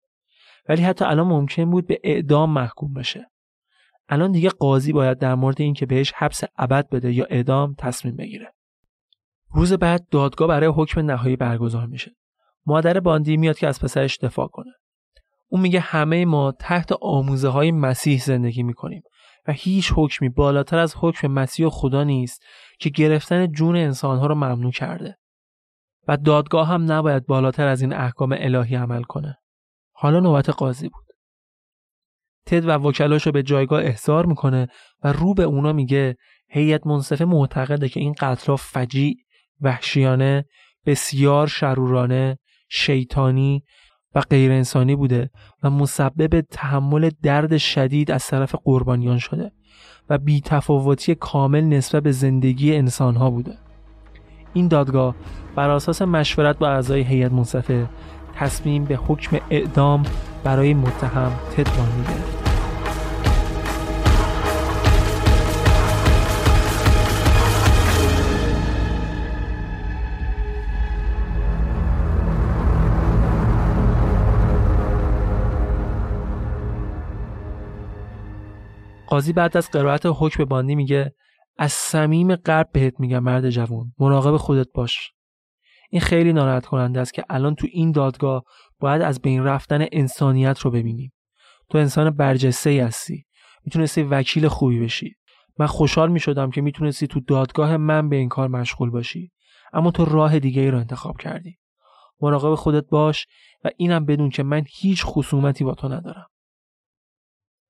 ولی 0.70 0.82
حتی 0.84 1.06
الان 1.06 1.28
ممکن 1.28 1.70
بود 1.70 1.88
به 1.88 2.00
اعدام 2.04 2.54
محکوم 2.54 2.94
بشه. 2.94 3.32
الان 4.10 4.32
دیگه 4.32 4.50
قاضی 4.50 4.94
باید 4.94 5.18
در 5.18 5.36
مورد 5.36 5.62
اینکه 5.62 5.86
بهش 5.86 6.14
حبس 6.16 6.44
ابد 6.58 6.90
بده 6.90 7.14
یا 7.14 7.26
اعدام 7.30 7.76
تصمیم 7.78 8.16
بگیره. 8.16 8.54
روز 9.54 9.74
بعد 9.74 10.08
دادگاه 10.12 10.48
برای 10.48 10.72
حکم 10.76 11.02
نهایی 11.02 11.36
برگزار 11.36 11.86
میشه. 11.86 12.12
مادر 12.68 13.00
باندی 13.00 13.38
میاد 13.38 13.58
که 13.58 13.68
از 13.68 13.80
پسرش 13.80 14.18
دفاع 14.18 14.48
کنه 14.48 14.72
اون 15.50 15.62
میگه 15.62 15.80
همه 15.80 16.26
ما 16.26 16.52
تحت 16.52 16.92
آموزه 17.02 17.50
های 17.50 17.72
مسیح 17.72 18.20
زندگی 18.20 18.64
می‌کنیم 18.64 19.02
و 19.48 19.52
هیچ 19.52 19.94
حکمی 19.96 20.30
بالاتر 20.30 20.78
از 20.78 20.96
حکم 20.98 21.28
مسیح 21.28 21.68
و 21.68 21.70
خدا 21.70 22.04
نیست 22.04 22.44
که 22.80 22.90
گرفتن 22.90 23.52
جون 23.52 23.76
انسانها 23.76 24.26
رو 24.26 24.36
ممنوع 24.36 24.72
کرده 24.72 25.18
و 26.08 26.18
دادگاه 26.18 26.68
هم 26.68 26.92
نباید 26.92 27.26
بالاتر 27.26 27.68
از 27.68 27.82
این 27.82 27.94
احکام 27.94 28.36
الهی 28.40 28.76
عمل 28.76 29.04
کنه. 29.04 29.38
حالا 29.92 30.20
نوبت 30.20 30.50
قاضی 30.50 30.90
بود. 30.90 31.06
تد 32.46 32.66
و 32.66 32.72
وکلاشو 32.72 33.32
به 33.32 33.44
جایگاه 33.44 33.84
احضار 33.84 34.26
می‌کنه 34.26 34.68
و 35.04 35.14
رو 35.14 35.34
به 35.34 35.44
اونا 35.44 35.74
میگه 35.74 36.16
هیئت 36.50 36.88
منصفه 36.88 37.26
معتقده 37.26 37.90
که 37.90 38.00
این 38.00 38.14
قتلها 38.20 38.56
فجیع، 38.56 39.16
وحشیانه، 39.62 40.46
بسیار 40.86 41.48
شرورانه، 41.48 42.38
شیطانی 42.70 43.64
و 44.16 44.22
غیر 44.22 44.52
انسانی 44.52 44.96
بوده 44.96 45.30
و 45.64 45.70
مسبب 45.70 46.42
تحمل 46.42 47.10
درد 47.24 47.58
شدید 47.58 48.12
از 48.12 48.28
طرف 48.28 48.56
قربانیان 48.64 49.18
شده 49.18 49.52
و 50.10 50.18
بیتفاوتی 50.18 51.16
کامل 51.16 51.62
نسبت 51.64 52.04
به 52.04 52.12
زندگی 52.12 52.76
انسانها 52.76 53.30
بوده. 53.30 53.58
این 54.54 54.68
دادگاه 54.68 55.16
بر 55.56 55.70
اساس 55.70 56.02
مشورت 56.02 56.58
با 56.58 56.70
اعضای 56.70 57.02
هیئت 57.02 57.32
منصفه 57.32 57.90
تصمیم 58.36 58.86
به 58.86 58.96
حکم 58.96 59.38
اعدام 59.50 60.04
برای 60.44 60.74
متهم 60.74 61.32
تدوان 61.56 62.04
گرفت. 62.04 62.47
قاضی 79.08 79.34
بعد 79.34 79.58
از 79.58 79.72
قرائت 79.72 80.02
حکم 80.06 80.46
باندی 80.46 80.76
میگه 80.76 81.14
از 81.58 81.74
صمیم 81.74 82.36
قلب 82.36 82.70
بهت 82.74 83.00
میگم 83.00 83.20
مرد 83.20 83.50
جوان 83.50 83.94
مراقب 84.00 84.38
خودت 84.38 84.68
باش. 84.74 85.12
این 85.90 86.02
خیلی 86.02 86.34
ناراحت 86.34 86.66
کننده 86.66 87.00
است 87.00 87.14
که 87.14 87.26
الان 87.30 87.56
تو 87.56 87.68
این 87.72 87.92
دادگاه 87.92 88.44
باید 88.80 89.02
از 89.02 89.22
بین 89.22 89.44
رفتن 89.44 89.86
انسانیت 89.92 90.60
رو 90.60 90.72
ببینیم. 90.72 91.14
تو 91.70 91.78
انسان 91.78 92.10
برجسته 92.10 92.70
ای 92.70 92.80
هستی. 92.80 93.26
می‌تونستی 93.66 94.04
وکیل 94.04 94.48
خوبی 94.48 94.80
بشی. 94.80 95.16
من 95.60 95.66
خوشحال 95.66 96.12
می‌شدم 96.12 96.52
که 96.52 96.62
می‌تونستی 96.62 97.08
تو 97.08 97.20
دادگاه 97.20 97.78
من 97.78 98.10
به 98.10 98.16
این 98.16 98.30
کار 98.30 98.48
مشغول 98.48 98.90
باشی. 98.90 99.32
اما 99.74 99.92
تو 99.92 100.06
راه 100.06 100.40
دیگه 100.40 100.62
ای 100.62 100.72
رو 100.72 100.78
انتخاب 100.78 101.18
کردی. 101.18 101.58
مراقب 102.22 102.56
خودت 102.56 102.86
باش 102.90 103.28
و 103.64 103.70
اینم 103.78 104.06
بدون 104.06 104.30
که 104.30 104.44
من 104.44 104.64
هیچ 104.70 105.04
خصومتی 105.06 105.64
با 105.64 105.74
تو 105.74 105.88
ندارم. 105.88 106.28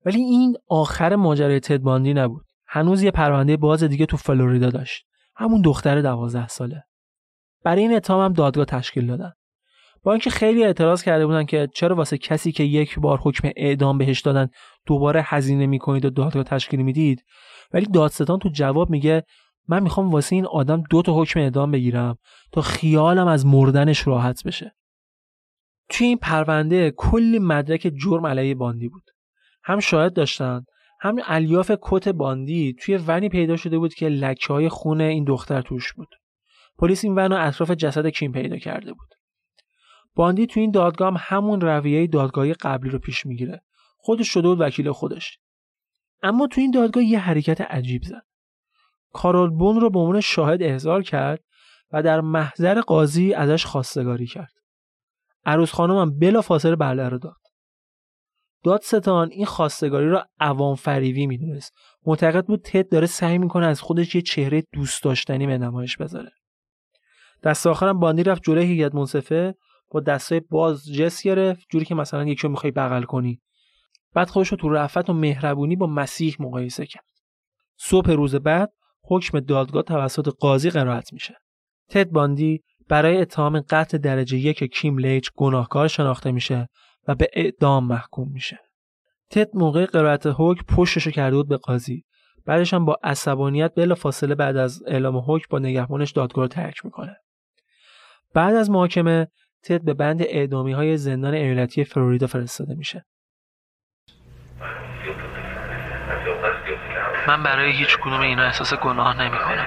ولی 0.04 0.20
این 0.20 0.56
آخر 0.68 1.16
ماجرای 1.16 1.60
تدباندی 1.60 2.14
نبود. 2.14 2.46
هنوز 2.66 3.02
یه 3.02 3.10
پرونده 3.10 3.56
باز 3.56 3.84
دیگه 3.84 4.06
تو 4.06 4.16
فلوریدا 4.16 4.70
داشت. 4.70 5.06
همون 5.36 5.60
دختر 5.60 6.00
دوازده 6.00 6.48
ساله. 6.48 6.84
برای 7.64 7.82
این 7.82 7.96
اتهام 7.96 8.24
هم 8.24 8.32
دادگاه 8.32 8.64
تشکیل 8.64 9.06
دادن. 9.06 9.32
با 10.02 10.12
اینکه 10.12 10.30
خیلی 10.30 10.64
اعتراض 10.64 11.02
کرده 11.02 11.26
بودن 11.26 11.44
که 11.44 11.68
چرا 11.74 11.96
واسه 11.96 12.18
کسی 12.18 12.52
که 12.52 12.62
یک 12.62 12.98
بار 12.98 13.18
حکم 13.18 13.50
اعدام 13.56 13.98
بهش 13.98 14.20
دادن 14.20 14.48
دوباره 14.86 15.22
هزینه 15.24 15.66
می‌کنید 15.66 16.04
و 16.04 16.10
دادگاه 16.10 16.42
تشکیل 16.44 16.82
می‌دید 16.82 17.24
ولی 17.72 17.86
دادستان 17.86 18.38
تو 18.38 18.48
جواب 18.48 18.90
میگه 18.90 19.22
من 19.68 19.82
می‌خوام 19.82 20.10
واسه 20.10 20.36
این 20.36 20.46
آدم 20.46 20.82
دو 20.90 21.02
تا 21.02 21.20
حکم 21.20 21.40
اعدام 21.40 21.70
بگیرم 21.70 22.18
تا 22.52 22.60
خیالم 22.60 23.26
از 23.26 23.46
مردنش 23.46 24.06
راحت 24.06 24.44
بشه. 24.44 24.74
توی 25.88 26.06
این 26.06 26.18
پرونده 26.18 26.90
کلی 26.90 27.38
مدرک 27.38 27.92
جرم 27.96 28.26
علیه 28.26 28.54
باندی 28.54 28.88
بود. 28.88 29.07
هم 29.68 29.80
شاهد 29.80 30.12
داشتن. 30.12 30.64
هم 31.00 31.16
الیاف 31.26 31.72
کت 31.82 32.08
باندی 32.08 32.76
توی 32.80 32.96
ونی 32.96 33.28
پیدا 33.28 33.56
شده 33.56 33.78
بود 33.78 33.94
که 33.94 34.08
لکه 34.08 34.52
های 34.52 34.68
خون 34.68 35.00
این 35.00 35.24
دختر 35.24 35.62
توش 35.62 35.92
بود. 35.92 36.08
پلیس 36.78 37.04
این 37.04 37.14
ون 37.14 37.32
رو 37.32 37.46
اطراف 37.46 37.70
جسد 37.70 38.06
کیم 38.06 38.32
پیدا 38.32 38.56
کرده 38.56 38.92
بود. 38.92 39.08
باندی 40.14 40.46
توی 40.46 40.62
این 40.62 40.70
دادگاه 40.70 41.08
هم 41.08 41.16
همون 41.20 41.60
رویه 41.60 42.06
دادگاهی 42.06 42.54
قبلی 42.54 42.90
رو 42.90 42.98
پیش 42.98 43.26
می‌گیره. 43.26 43.62
خودش 43.96 44.28
شده 44.28 44.48
بود 44.48 44.60
وکیل 44.60 44.92
خودش. 44.92 45.38
اما 46.22 46.46
توی 46.46 46.62
این 46.62 46.70
دادگاه 46.70 47.04
یه 47.04 47.18
حرکت 47.18 47.60
عجیب 47.60 48.02
زد. 48.02 48.22
کارول 49.12 49.50
بون 49.50 49.80
رو 49.80 49.90
به 49.90 49.98
عنوان 49.98 50.20
شاهد 50.20 50.62
احضار 50.62 51.02
کرد 51.02 51.40
و 51.92 52.02
در 52.02 52.20
محضر 52.20 52.80
قاضی 52.80 53.34
ازش 53.34 53.64
خواستگاری 53.64 54.26
کرد. 54.26 54.52
عروس 55.46 55.72
خانم 55.72 55.96
هم 55.96 56.18
بلا 56.18 56.40
فاصله 56.42 56.76
بله 56.76 57.08
رو 57.08 57.18
داد. 57.18 57.47
دادستان 58.64 59.30
این 59.30 59.46
خواستگاری 59.46 60.08
را 60.08 60.26
عوام 60.40 60.74
فریوی 60.74 61.26
می‌دونست. 61.26 61.72
معتقد 62.06 62.46
بود 62.46 62.60
تد 62.64 62.88
داره 62.88 63.06
سعی 63.06 63.38
می‌کنه 63.38 63.66
از 63.66 63.80
خودش 63.80 64.14
یه 64.14 64.22
چهره 64.22 64.62
دوست 64.72 65.04
داشتنی 65.04 65.46
به 65.46 65.58
نمایش 65.58 65.96
بذاره. 65.96 66.30
دست 67.42 67.66
آخرم 67.66 68.00
باندی 68.00 68.22
رفت 68.22 68.42
جلوی 68.42 68.64
هیئت 68.64 68.94
منصفه 68.94 69.54
با 69.90 70.00
دستای 70.00 70.40
باز 70.40 70.92
جس 70.92 71.22
گرفت 71.22 71.66
جوری 71.70 71.84
که 71.84 71.94
مثلا 71.94 72.24
یکی 72.24 72.42
رو 72.42 72.48
می‌خوای 72.48 72.70
بغل 72.70 73.02
کنی. 73.02 73.40
بعد 74.14 74.28
خودش 74.28 74.48
رو 74.48 74.56
تو 74.56 74.68
رفت 74.68 75.10
و 75.10 75.12
مهربونی 75.12 75.76
با 75.76 75.86
مسیح 75.86 76.36
مقایسه 76.38 76.86
کرد. 76.86 77.04
صبح 77.76 78.10
روز 78.10 78.34
بعد 78.34 78.72
حکم 79.04 79.40
دادگاه 79.40 79.82
توسط 79.82 80.28
قاضی 80.28 80.70
قرائت 80.70 81.12
میشه. 81.12 81.34
تد 81.90 82.10
باندی 82.10 82.62
برای 82.88 83.16
اتهام 83.16 83.60
قتل 83.60 83.98
درجه 83.98 84.38
یک 84.38 84.64
کیم 84.64 84.98
لیچ 84.98 85.30
گناهکار 85.36 85.88
شناخته 85.88 86.32
میشه. 86.32 86.68
و 87.08 87.14
به 87.14 87.28
اعدام 87.32 87.86
محکوم 87.86 88.28
میشه. 88.32 88.58
تد 89.30 89.48
موقع 89.54 89.86
قرائت 89.86 90.26
حکم 90.26 90.76
پشتشو 90.76 91.10
کرده 91.10 91.36
بود 91.36 91.48
به 91.48 91.56
قاضی. 91.56 92.04
بعدش 92.46 92.74
هم 92.74 92.84
با 92.84 92.98
عصبانیت 93.02 93.72
بلا 93.76 93.94
فاصله 93.94 94.34
بعد 94.34 94.56
از 94.56 94.82
اعلام 94.86 95.16
حکم 95.16 95.46
با 95.50 95.58
نگهبانش 95.58 96.10
دادگاه 96.10 96.44
رو 96.44 96.48
ترک 96.48 96.84
می‌کنه. 96.84 97.16
بعد 98.34 98.54
از 98.54 98.70
محاکمه 98.70 99.28
تد 99.64 99.84
به 99.84 99.94
بند 99.94 100.22
اعدامی 100.22 100.72
های 100.72 100.96
زندان 100.96 101.34
ایالتی 101.34 101.84
فلوریدا 101.84 102.26
فرستاده 102.26 102.74
میشه. 102.74 103.04
من 107.28 107.42
برای 107.42 107.72
هیچ 107.72 107.98
کدوم 107.98 108.20
اینا 108.20 108.42
احساس 108.42 108.74
گناه 108.74 109.22
نمی 109.22 109.38
کنم. 109.38 109.66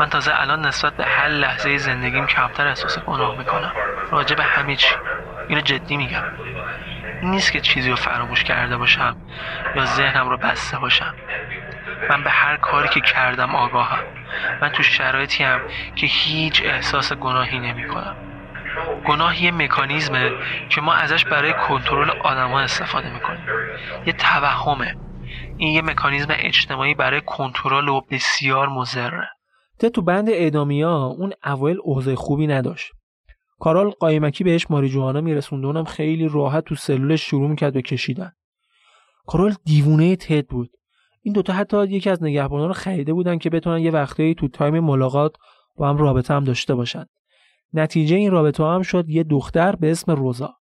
من 0.00 0.08
تازه 0.08 0.30
الان 0.34 0.66
نسبت 0.66 0.96
به 0.96 1.04
هر 1.04 1.28
لحظه 1.28 1.78
زندگیم 1.78 2.26
کمتر 2.26 2.66
احساس 2.66 2.98
گناه 2.98 3.38
می‌کنم. 3.38 3.72
راجع 4.10 4.36
به 4.36 4.42
همه 4.42 4.76
چی. 4.76 4.94
اینو 5.48 5.60
جدی 5.60 5.96
میگم. 5.96 6.24
نیست 7.22 7.52
که 7.52 7.60
چیزی 7.60 7.90
رو 7.90 7.96
فراموش 7.96 8.44
کرده 8.44 8.76
باشم 8.76 9.16
یا 9.76 9.84
ذهنم 9.84 10.28
رو 10.28 10.36
بسته 10.36 10.78
باشم. 10.78 11.14
من 12.10 12.24
به 12.24 12.30
هر 12.30 12.56
کاری 12.56 12.88
که 12.88 13.00
کردم 13.00 13.54
آگاهم. 13.54 14.04
من 14.62 14.68
تو 14.68 14.82
شرایطی 14.82 15.44
هم 15.44 15.60
که 15.96 16.06
هیچ 16.06 16.62
احساس 16.64 17.12
گناهی 17.12 17.58
نمی 17.58 17.88
کنم 17.88 18.16
گناه 19.04 19.42
یه 19.42 19.50
مکانیزمه 19.50 20.32
که 20.68 20.80
ما 20.80 20.94
ازش 20.94 21.24
برای 21.24 21.52
کنترل 21.52 22.10
آدم 22.10 22.48
ها 22.48 22.60
استفاده 22.60 23.14
می‌کنیم. 23.14 23.46
یه 24.06 24.12
توهمه. 24.12 24.96
این 25.56 25.74
یه 25.74 25.82
مکانیزم 25.82 26.28
اجتماعی 26.30 26.94
برای 26.94 27.20
کنترل 27.20 27.88
و 27.88 28.00
بسیار 28.10 28.68
مزره 28.68 29.28
ته 29.78 29.90
تو 29.90 30.02
بند 30.02 30.30
اعدامیا 30.30 30.96
اون 30.96 31.32
اول 31.44 31.76
اوضاع 31.84 32.14
خوبی 32.14 32.46
نداشت. 32.46 32.92
کارال 33.60 33.90
قایمکی 33.90 34.44
بهش 34.44 34.66
ماریجوانا 34.70 35.20
میرسوند 35.20 35.64
اونم 35.64 35.84
خیلی 35.84 36.28
راحت 36.28 36.64
تو 36.64 36.74
سلولش 36.74 37.22
شروع 37.22 37.48
می‌کرد 37.48 37.72
به 37.74 37.82
کشیدن. 37.82 38.32
کارال 39.26 39.54
دیوونه 39.64 40.16
تد 40.16 40.46
بود. 40.46 40.70
این 41.22 41.32
دوتا 41.32 41.52
حتی 41.52 41.84
یکی 41.84 42.10
از 42.10 42.22
نگهبانان 42.22 42.68
رو 42.68 42.74
خریده 42.74 43.12
بودن 43.12 43.38
که 43.38 43.50
بتونن 43.50 43.78
یه 43.78 43.90
وقتی 43.90 44.34
تو 44.34 44.48
تایم 44.48 44.80
ملاقات 44.80 45.36
با 45.76 45.88
هم 45.88 45.96
رابطه 45.96 46.34
هم 46.34 46.44
داشته 46.44 46.74
باشن. 46.74 47.04
نتیجه 47.72 48.16
این 48.16 48.30
رابطه 48.30 48.64
هم 48.64 48.82
شد 48.82 49.08
یه 49.08 49.22
دختر 49.22 49.76
به 49.76 49.90
اسم 49.90 50.12
روزا. 50.12 50.54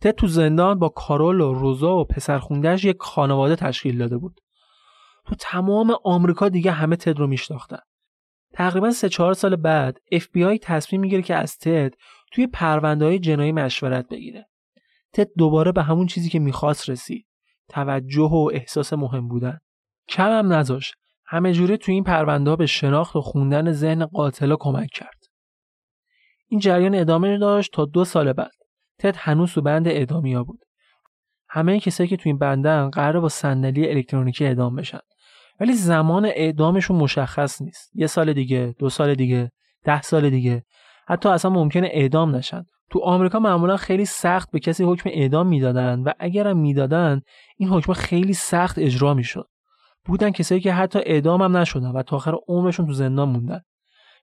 تد 0.00 0.10
تو 0.10 0.26
زندان 0.26 0.78
با 0.78 0.88
کارول 0.88 1.40
و 1.40 1.54
روزا 1.54 1.96
و 1.96 2.04
پسرخوندهش 2.04 2.84
یک 2.84 2.96
خانواده 3.00 3.56
تشکیل 3.56 3.98
داده 3.98 4.18
بود. 4.18 4.40
تو 5.26 5.34
تمام 5.34 5.96
آمریکا 6.04 6.48
دیگه 6.48 6.70
همه 6.70 6.96
تد 6.96 7.18
رو 7.18 7.26
میشناختن. 7.26 7.78
تقریبا 8.52 8.90
سه 8.90 9.08
چهار 9.08 9.34
سال 9.34 9.56
بعد 9.56 9.98
FBI 10.14 10.58
تصمیم 10.62 11.00
می‌گیره 11.00 11.22
که 11.22 11.34
از 11.34 11.58
تد 11.58 11.94
توی 12.32 12.46
پرونده 12.46 13.04
های 13.04 13.18
جنایی 13.18 13.52
مشورت 13.52 14.08
بگیره. 14.08 14.46
تد 15.12 15.28
دوباره 15.38 15.72
به 15.72 15.82
همون 15.82 16.06
چیزی 16.06 16.28
که 16.28 16.38
می‌خواست 16.38 16.90
رسید. 16.90 17.26
توجه 17.68 18.30
و 18.30 18.50
احساس 18.52 18.92
مهم 18.92 19.28
بودن. 19.28 19.58
کم 20.08 20.38
هم 20.38 20.52
نذاش. 20.52 20.94
همه 21.26 21.52
جوره 21.52 21.76
توی 21.76 21.94
این 21.94 22.04
پرونده 22.04 22.50
ها 22.50 22.56
به 22.56 22.66
شناخت 22.66 23.16
و 23.16 23.20
خوندن 23.20 23.72
ذهن 23.72 24.06
قاتلا 24.06 24.56
کمک 24.60 24.88
کرد. 24.94 25.24
این 26.48 26.60
جریان 26.60 26.94
ادامه 26.94 27.38
داشت 27.38 27.72
تا 27.72 27.84
دو 27.84 28.04
سال 28.04 28.32
بعد. 28.32 28.50
تد 28.98 29.16
هنوز 29.16 29.52
تو 29.52 29.62
بند 29.62 30.10
ها 30.12 30.44
بود. 30.44 30.60
همه 31.48 31.80
کسایی 31.80 32.08
که 32.08 32.16
توی 32.16 32.30
این 32.30 32.38
بندن 32.38 32.90
قرار 32.90 33.20
با 33.20 33.28
صندلی 33.28 33.88
الکترونیکی 33.88 34.44
اعدام 34.44 34.76
بشن. 34.76 34.98
ولی 35.60 35.72
زمان 35.72 36.24
اعدامشون 36.24 36.96
مشخص 36.96 37.62
نیست. 37.62 37.90
یه 37.94 38.06
سال 38.06 38.32
دیگه 38.32 38.74
دو 38.78 38.88
سال 38.88 39.14
دیگه 39.14 39.50
ده 39.84 40.02
سال 40.02 40.30
دیگه. 40.30 40.62
حتی 41.08 41.28
اصلا 41.28 41.50
ممکنه 41.50 41.88
اعدام 41.92 42.36
نشن. 42.36 42.64
تو 42.90 43.00
آمریکا 43.00 43.38
معمولا 43.38 43.76
خیلی 43.76 44.04
سخت 44.04 44.50
به 44.50 44.60
کسی 44.60 44.84
حکم 44.84 45.10
اعدام 45.12 45.46
می‌دادن 45.46 46.02
و 46.02 46.12
اگرم 46.18 46.56
می‌دادن 46.58 47.20
این 47.56 47.68
حکم 47.68 47.92
خیلی 47.92 48.32
سخت 48.32 48.78
اجرا 48.78 49.14
می‌شد. 49.14 49.48
بودن 50.04 50.30
کسایی 50.30 50.60
که 50.60 50.72
حتی 50.72 50.98
اعدام 50.98 51.42
هم 51.42 51.56
نشدن 51.56 51.90
و 51.90 52.02
تا 52.02 52.16
آخر 52.16 52.34
عمرشون 52.48 52.86
تو 52.86 52.92
زندان 52.92 53.28
موندن. 53.28 53.60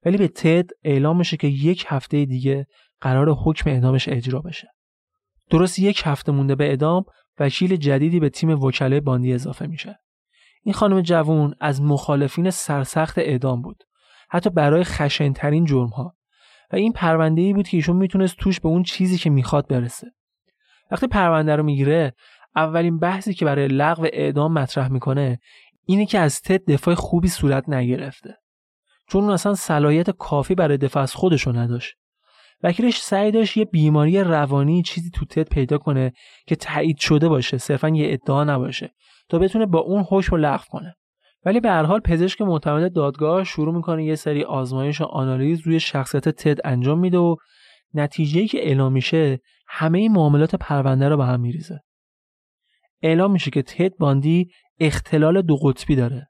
ولی 0.06 0.18
به 0.18 0.28
تد 0.28 0.70
اعلام 0.84 1.18
میشه 1.18 1.38
که 1.38 1.48
یک 1.48 1.86
هفته 1.88 2.26
دیگه 2.26 2.68
قرار 3.02 3.30
حکم 3.30 3.70
اعدامش 3.70 4.10
اجرا 4.10 4.40
بشه. 4.40 4.68
درست 5.50 5.80
یک 5.80 6.02
هفته 6.06 6.32
مونده 6.32 6.56
به 6.56 6.66
اعدام 6.66 7.04
وکیل 7.40 7.76
جدیدی 7.76 8.20
به 8.20 8.30
تیم 8.30 8.50
وکلای 8.50 9.00
باندی 9.00 9.34
اضافه 9.34 9.68
میشه. 9.68 10.00
این 10.66 10.74
خانم 10.74 11.02
جوون 11.02 11.54
از 11.60 11.82
مخالفین 11.82 12.50
سرسخت 12.50 13.18
اعدام 13.18 13.62
بود. 13.62 13.84
حتی 14.30 14.50
برای 14.50 14.84
خشنترین 14.84 15.66
جرم 15.66 15.88
ها. 15.88 16.16
و 16.72 16.76
این 16.76 16.94
پرونده 16.94 17.42
ای 17.42 17.54
بود 17.54 17.68
که 17.68 17.78
ایشون 17.78 17.96
می‌تونست 17.96 18.38
توش 18.38 18.60
به 18.60 18.68
اون 18.70 18.84
چیزی 18.84 19.18
که 19.18 19.30
می‌خواد 19.30 19.68
برسه. 19.68 20.12
وقتی 20.92 21.08
پرونده 21.08 21.56
رو 21.56 21.64
می‌گیره 21.64 22.14
اولین 22.56 23.00
بحثی 23.00 23.34
که 23.34 23.46
برای 23.46 23.68
لغو 23.68 24.08
اعدام 24.14 24.54
مطرح 24.54 24.88
می‌کنه 24.88 25.40
اینه 25.86 26.06
که 26.06 26.20
از 26.20 26.42
تد 26.42 26.66
دفاع 26.66 26.96
خوبی 26.96 27.28
صورت 27.28 27.70
نگرفته. 27.70 28.38
چون 29.10 29.24
اون 29.24 29.34
اصلا 29.34 29.54
صلاحیت 29.54 30.10
کافی 30.10 30.56
برای 30.56 30.78
دفاع 30.78 31.04
از 31.04 31.16
خودشو 31.16 31.52
نداشت. 31.52 31.96
وکیلش 32.64 33.02
سعی 33.02 33.32
داشت 33.32 33.58
یه 33.58 33.66
بیماری 33.66 34.20
روانی 34.20 34.84
چیزی 34.84 35.10
تو 35.10 35.26
تد 35.26 35.50
پیدا 35.50 35.78
کنه 35.78 36.14
که 36.48 36.56
تایید 36.56 36.98
شده 36.98 37.30
باشه 37.30 37.58
صرفا 37.58 37.90
یه 37.90 38.14
ادعا 38.14 38.44
نباشه 38.44 38.94
تا 39.30 39.40
بتونه 39.40 39.66
با 39.66 39.80
اون 39.80 40.06
حکم 40.10 40.32
رو 40.32 40.38
لغو 40.38 40.64
کنه. 40.70 40.96
ولی 41.46 41.60
به 41.60 41.70
هر 41.70 41.84
حال 41.84 42.00
پزشک 42.00 42.42
معتمد 42.42 42.94
دادگاه 42.94 43.44
شروع 43.44 43.76
می‌کنه 43.76 44.06
یه 44.06 44.16
سری 44.16 44.44
آزمایش 44.44 45.02
و 45.02 45.04
آنالیز 45.04 45.62
روی 45.62 45.80
شخصیت 45.80 46.30
تد 46.30 46.68
انجام 46.68 47.00
میده 47.00 47.18
و 47.18 47.36
نتیجه 47.94 48.48
که 48.48 48.58
اعلام 48.58 48.92
میشه 48.92 49.40
همه 49.68 50.10
معاملات 50.10 50.56
پرونده 50.56 51.10
رو 51.10 51.18
به 51.18 51.26
هم 51.26 51.40
میریزه. 51.40 51.80
اعلام 53.02 53.32
میشه 53.32 53.52
که 53.52 53.62
تد 53.62 53.98
باندی 53.98 54.48
اختلال 54.80 55.42
دو 55.42 55.56
قطبی 55.56 55.96
داره. 55.96 56.28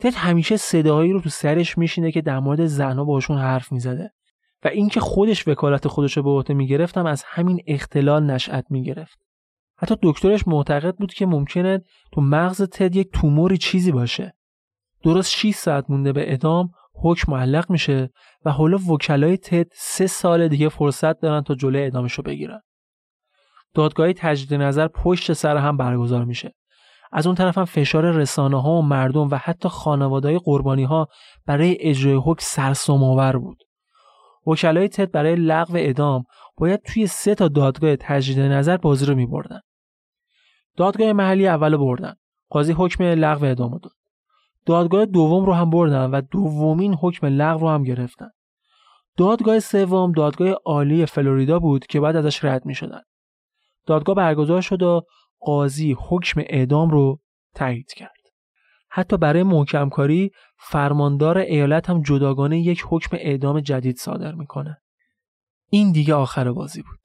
تد 0.00 0.14
همیشه 0.14 0.56
صداهایی 0.56 1.12
رو 1.12 1.20
تو 1.20 1.28
سرش 1.28 1.78
میشینه 1.78 2.12
که 2.12 2.20
در 2.20 2.38
مورد 2.38 2.66
زنها 2.66 3.04
باشون 3.04 3.38
حرف 3.38 3.72
می‌زده. 3.72 4.10
و 4.64 4.68
اینکه 4.68 5.00
خودش 5.00 5.48
وکالت 5.48 5.88
خودش 5.88 6.16
رو 6.16 6.22
به 6.22 6.30
عهده 6.30 6.54
می‌گرفتم 6.54 7.06
از 7.06 7.24
همین 7.26 7.60
اختلال 7.66 8.24
نشأت 8.24 8.64
می‌گرفت. 8.70 9.18
حتی 9.76 9.94
دکترش 10.02 10.48
معتقد 10.48 10.96
بود 10.96 11.14
که 11.14 11.26
ممکنه 11.26 11.82
تو 12.12 12.20
مغز 12.20 12.62
تد 12.62 12.96
یک 12.96 13.08
توموری 13.12 13.58
چیزی 13.58 13.92
باشه. 13.92 14.34
درست 15.04 15.30
6 15.30 15.54
ساعت 15.54 15.90
مونده 15.90 16.12
به 16.12 16.32
ادام 16.32 16.70
حکم 16.94 17.32
معلق 17.32 17.70
میشه 17.70 18.10
و 18.44 18.50
حالا 18.50 18.76
وکلای 18.76 19.36
تد 19.36 19.66
سه 19.74 20.06
سال 20.06 20.48
دیگه 20.48 20.68
فرصت 20.68 21.20
دارن 21.20 21.42
تا 21.42 21.54
جلوی 21.54 21.86
ادامش 21.86 22.12
رو 22.12 22.24
بگیرن. 22.24 22.60
دادگاهی 23.74 24.14
تجدید 24.14 24.62
نظر 24.62 24.88
پشت 24.88 25.32
سر 25.32 25.56
هم 25.56 25.76
برگزار 25.76 26.24
میشه. 26.24 26.54
از 27.12 27.26
اون 27.26 27.36
طرف 27.36 27.58
هم 27.58 27.64
فشار 27.64 28.10
رسانه 28.10 28.62
ها 28.62 28.70
و 28.70 28.82
مردم 28.82 29.28
و 29.30 29.36
حتی 29.36 29.68
خانواده 29.68 30.38
قربانی 30.38 30.84
ها 30.84 31.08
برای 31.46 31.76
اجرای 31.80 32.20
حکم 32.24 32.40
سرسام 32.40 33.04
آور 33.04 33.36
بود. 33.36 33.62
وکلای 34.46 34.88
تد 34.88 35.10
برای 35.10 35.36
لغو 35.36 35.74
ادام 35.76 36.24
باید 36.56 36.82
توی 36.82 37.06
سه 37.06 37.34
تا 37.34 37.48
دادگاه 37.48 37.96
تجدید 37.96 38.38
نظر 38.38 38.76
بازی 38.76 39.06
رو 39.06 39.14
میبردن 39.14 39.60
دادگاه 40.76 41.12
محلی 41.12 41.48
اول 41.48 41.76
بردن 41.76 42.14
قاضی 42.48 42.72
حکم 42.72 43.04
لغو 43.04 43.44
اعدام 43.44 43.78
داد 43.78 43.92
دادگاه 44.66 45.06
دوم 45.06 45.44
رو 45.44 45.52
هم 45.52 45.70
بردن 45.70 46.10
و 46.10 46.20
دومین 46.20 46.94
حکم 46.94 47.26
لغو 47.26 47.60
رو 47.60 47.68
هم 47.68 47.82
گرفتن 47.82 48.30
دادگاه 49.16 49.60
سوم 49.60 50.12
دادگاه 50.12 50.54
عالی 50.64 51.06
فلوریدا 51.06 51.58
بود 51.58 51.86
که 51.86 52.00
بعد 52.00 52.16
ازش 52.16 52.44
رد 52.44 52.66
می 52.66 52.74
شدن. 52.74 53.00
دادگاه 53.86 54.14
برگزار 54.14 54.60
شد 54.60 54.82
و 54.82 55.02
قاضی 55.40 55.96
حکم 56.08 56.40
اعدام 56.46 56.90
رو 56.90 57.20
تایید 57.54 57.92
کرد. 57.96 58.21
حتی 58.94 59.16
برای 59.16 59.42
محکم 59.42 59.88
کاری 59.88 60.30
فرماندار 60.58 61.38
ایالت 61.38 61.90
هم 61.90 62.02
جداگانه 62.02 62.60
یک 62.60 62.84
حکم 62.88 63.16
اعدام 63.20 63.60
جدید 63.60 63.96
صادر 63.96 64.34
می‌کنه. 64.34 64.82
این 65.70 65.92
دیگه 65.92 66.14
آخر 66.14 66.52
بازی 66.52 66.82
بود. 66.82 67.00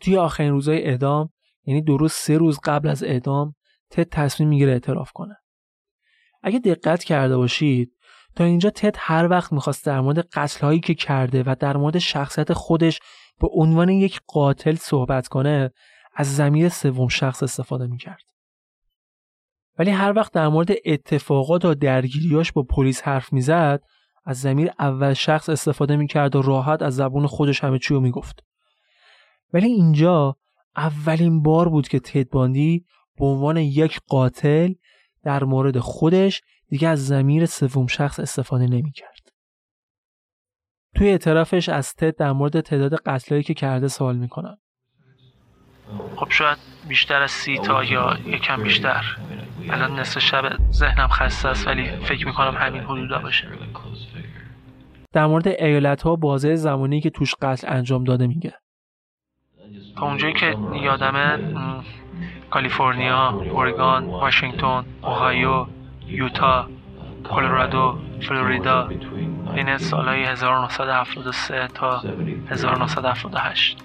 توی 0.00 0.16
آخرین 0.16 0.52
روزهای 0.52 0.82
اعدام 0.82 1.30
یعنی 1.64 1.82
درست 1.82 2.26
سه 2.26 2.38
روز 2.38 2.58
قبل 2.64 2.88
از 2.88 3.02
اعدام 3.02 3.54
تد 3.90 4.08
تصمیم 4.08 4.48
می‌گیره 4.48 4.72
اعتراف 4.72 5.12
کنه. 5.12 5.36
اگه 6.42 6.58
دقت 6.58 7.04
کرده 7.04 7.36
باشید 7.36 7.92
تا 8.36 8.44
اینجا 8.44 8.70
تد 8.70 8.96
هر 8.98 9.28
وقت 9.28 9.52
می‌خواست 9.52 9.86
در 9.86 10.00
مورد 10.00 10.18
قتل 10.18 10.66
هایی 10.66 10.80
که 10.80 10.94
کرده 10.94 11.42
و 11.42 11.54
در 11.60 11.76
مورد 11.76 11.98
شخصیت 11.98 12.52
خودش 12.52 13.00
به 13.40 13.48
عنوان 13.52 13.88
یک 13.88 14.20
قاتل 14.26 14.74
صحبت 14.74 15.28
کنه 15.28 15.70
از 16.14 16.36
زمیر 16.36 16.68
سوم 16.68 17.08
شخص 17.08 17.42
استفاده 17.42 17.86
می‌کرد. 17.86 18.22
ولی 19.78 19.90
هر 19.90 20.12
وقت 20.16 20.32
در 20.32 20.48
مورد 20.48 20.70
اتفاقات 20.84 21.64
و 21.64 21.74
درگیریاش 21.74 22.52
با 22.52 22.62
پلیس 22.62 23.02
حرف 23.02 23.32
می‌زد 23.32 23.82
از 24.24 24.40
زمیر 24.40 24.70
اول 24.78 25.12
شخص 25.12 25.48
استفاده 25.48 25.96
می‌کرد 25.96 26.36
و 26.36 26.42
راحت 26.42 26.82
از 26.82 26.96
زبون 26.96 27.26
خودش 27.26 27.64
همه 27.64 27.78
چی 27.78 27.94
رو 27.94 28.00
می‌گفت. 28.00 28.44
ولی 29.52 29.66
اینجا 29.66 30.36
اولین 30.76 31.42
بار 31.42 31.68
بود 31.68 31.88
که 31.88 32.00
تد 32.00 32.28
باندی 32.28 32.84
به 33.18 33.26
عنوان 33.26 33.56
یک 33.56 34.00
قاتل 34.06 34.72
در 35.22 35.44
مورد 35.44 35.78
خودش 35.78 36.42
دیگه 36.68 36.88
از 36.88 37.06
زمیر 37.06 37.46
سوم 37.46 37.86
شخص 37.86 38.20
استفاده 38.20 38.66
نمی‌کرد. 38.66 39.28
توی 40.96 41.08
اعترافش 41.08 41.68
از 41.68 41.94
تد 41.94 42.16
در 42.16 42.32
مورد 42.32 42.60
تعداد 42.60 42.94
قتلایی 42.94 43.42
که 43.42 43.54
کرده 43.54 43.88
سوال 43.88 44.16
می‌کنن. 44.16 44.56
خب 46.16 46.30
شاید 46.30 46.58
بیشتر 46.88 47.22
از 47.22 47.30
سی 47.30 47.58
تا 47.58 47.84
یا 47.84 48.18
یکم 48.26 48.62
بیشتر 48.62 49.16
الان 49.68 50.00
نصف 50.00 50.18
شب 50.18 50.56
ذهنم 50.72 51.08
خسته 51.08 51.48
است 51.48 51.66
ولی 51.66 51.90
فکر 51.96 52.26
می‌کنم 52.26 52.54
همین 52.56 52.82
حدودا 52.82 53.18
باشه. 53.18 53.48
در 55.12 55.26
مورد 55.26 55.48
ایالت 55.48 56.02
ها 56.02 56.16
بازه 56.16 56.54
زمانی 56.54 57.00
که 57.00 57.10
توش 57.10 57.34
قتل 57.42 57.66
انجام 57.70 58.04
داده 58.04 58.26
میگه. 58.26 58.54
تا 59.96 60.06
اونجایی 60.06 60.34
که 60.34 60.56
یادمه 60.82 61.38
کالیفرنیا، 62.50 63.28
اورگان، 63.28 64.04
واشنگتن، 64.04 64.84
اوهایو، 65.02 65.66
یوتا، 66.06 66.68
کلرادو، 67.24 67.98
فلوریدا 68.20 68.90
بین 69.54 69.78
سالهای 69.78 70.24
1973 70.24 71.68
تا 71.74 72.02
1978 72.48 73.78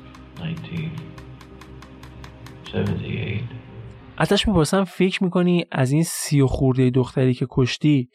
ازش 4.18 4.48
می‌پرسم 4.48 4.84
فکر 4.84 5.24
می‌کنی 5.24 5.66
از 5.72 5.92
این 5.92 6.04
سی 6.04 6.42
و 6.42 6.48
خورده 6.48 6.90
دختری 6.90 7.34
که 7.34 7.48
کشتی 7.50 8.10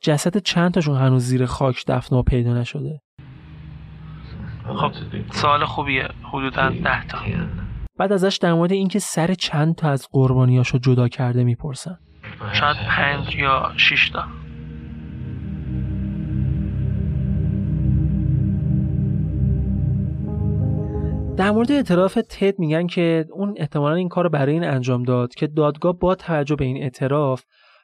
جسد 0.00 0.36
چند 0.36 0.74
تاشون 0.74 0.96
هنوز 0.96 1.22
زیر 1.22 1.46
خاک 1.46 1.84
دفن 1.86 2.16
و 2.16 2.22
پیدا 2.22 2.54
نشده؟ 2.54 3.00
خب 4.76 4.92
سوال 5.32 5.64
خوبیه. 5.64 6.08
حدودا 6.32 6.70
ده 6.70 7.06
تا. 7.06 7.18
بعد 7.98 8.12
ازش 8.12 8.38
در 8.42 8.52
مورد 8.52 8.72
اینکه 8.72 8.98
سر 8.98 9.34
چند 9.34 9.74
تا 9.74 9.88
از 9.90 10.08
قربانیاشو 10.12 10.78
جدا 10.78 11.08
کرده 11.08 11.44
می‌پرسن 11.44 11.98
شاید 12.52 12.76
پنج 12.88 13.36
یا 13.36 13.72
شش 13.76 14.10
تا. 14.10 14.24
در 21.36 21.50
مورد 21.50 21.72
اعتراف 21.72 22.14
تد 22.14 22.58
میگن 22.58 22.86
که 22.86 23.26
اون 23.32 23.54
احتمالا 23.56 23.94
این 23.94 24.08
کار 24.08 24.28
برای 24.28 24.52
این 24.52 24.64
انجام 24.64 25.02
داد 25.02 25.34
که 25.34 25.46
دادگاه 25.46 25.98
با 25.98 26.14
توجه 26.14 26.56
به 26.56 26.64
این 26.64 26.82
اعتراف 26.82 27.42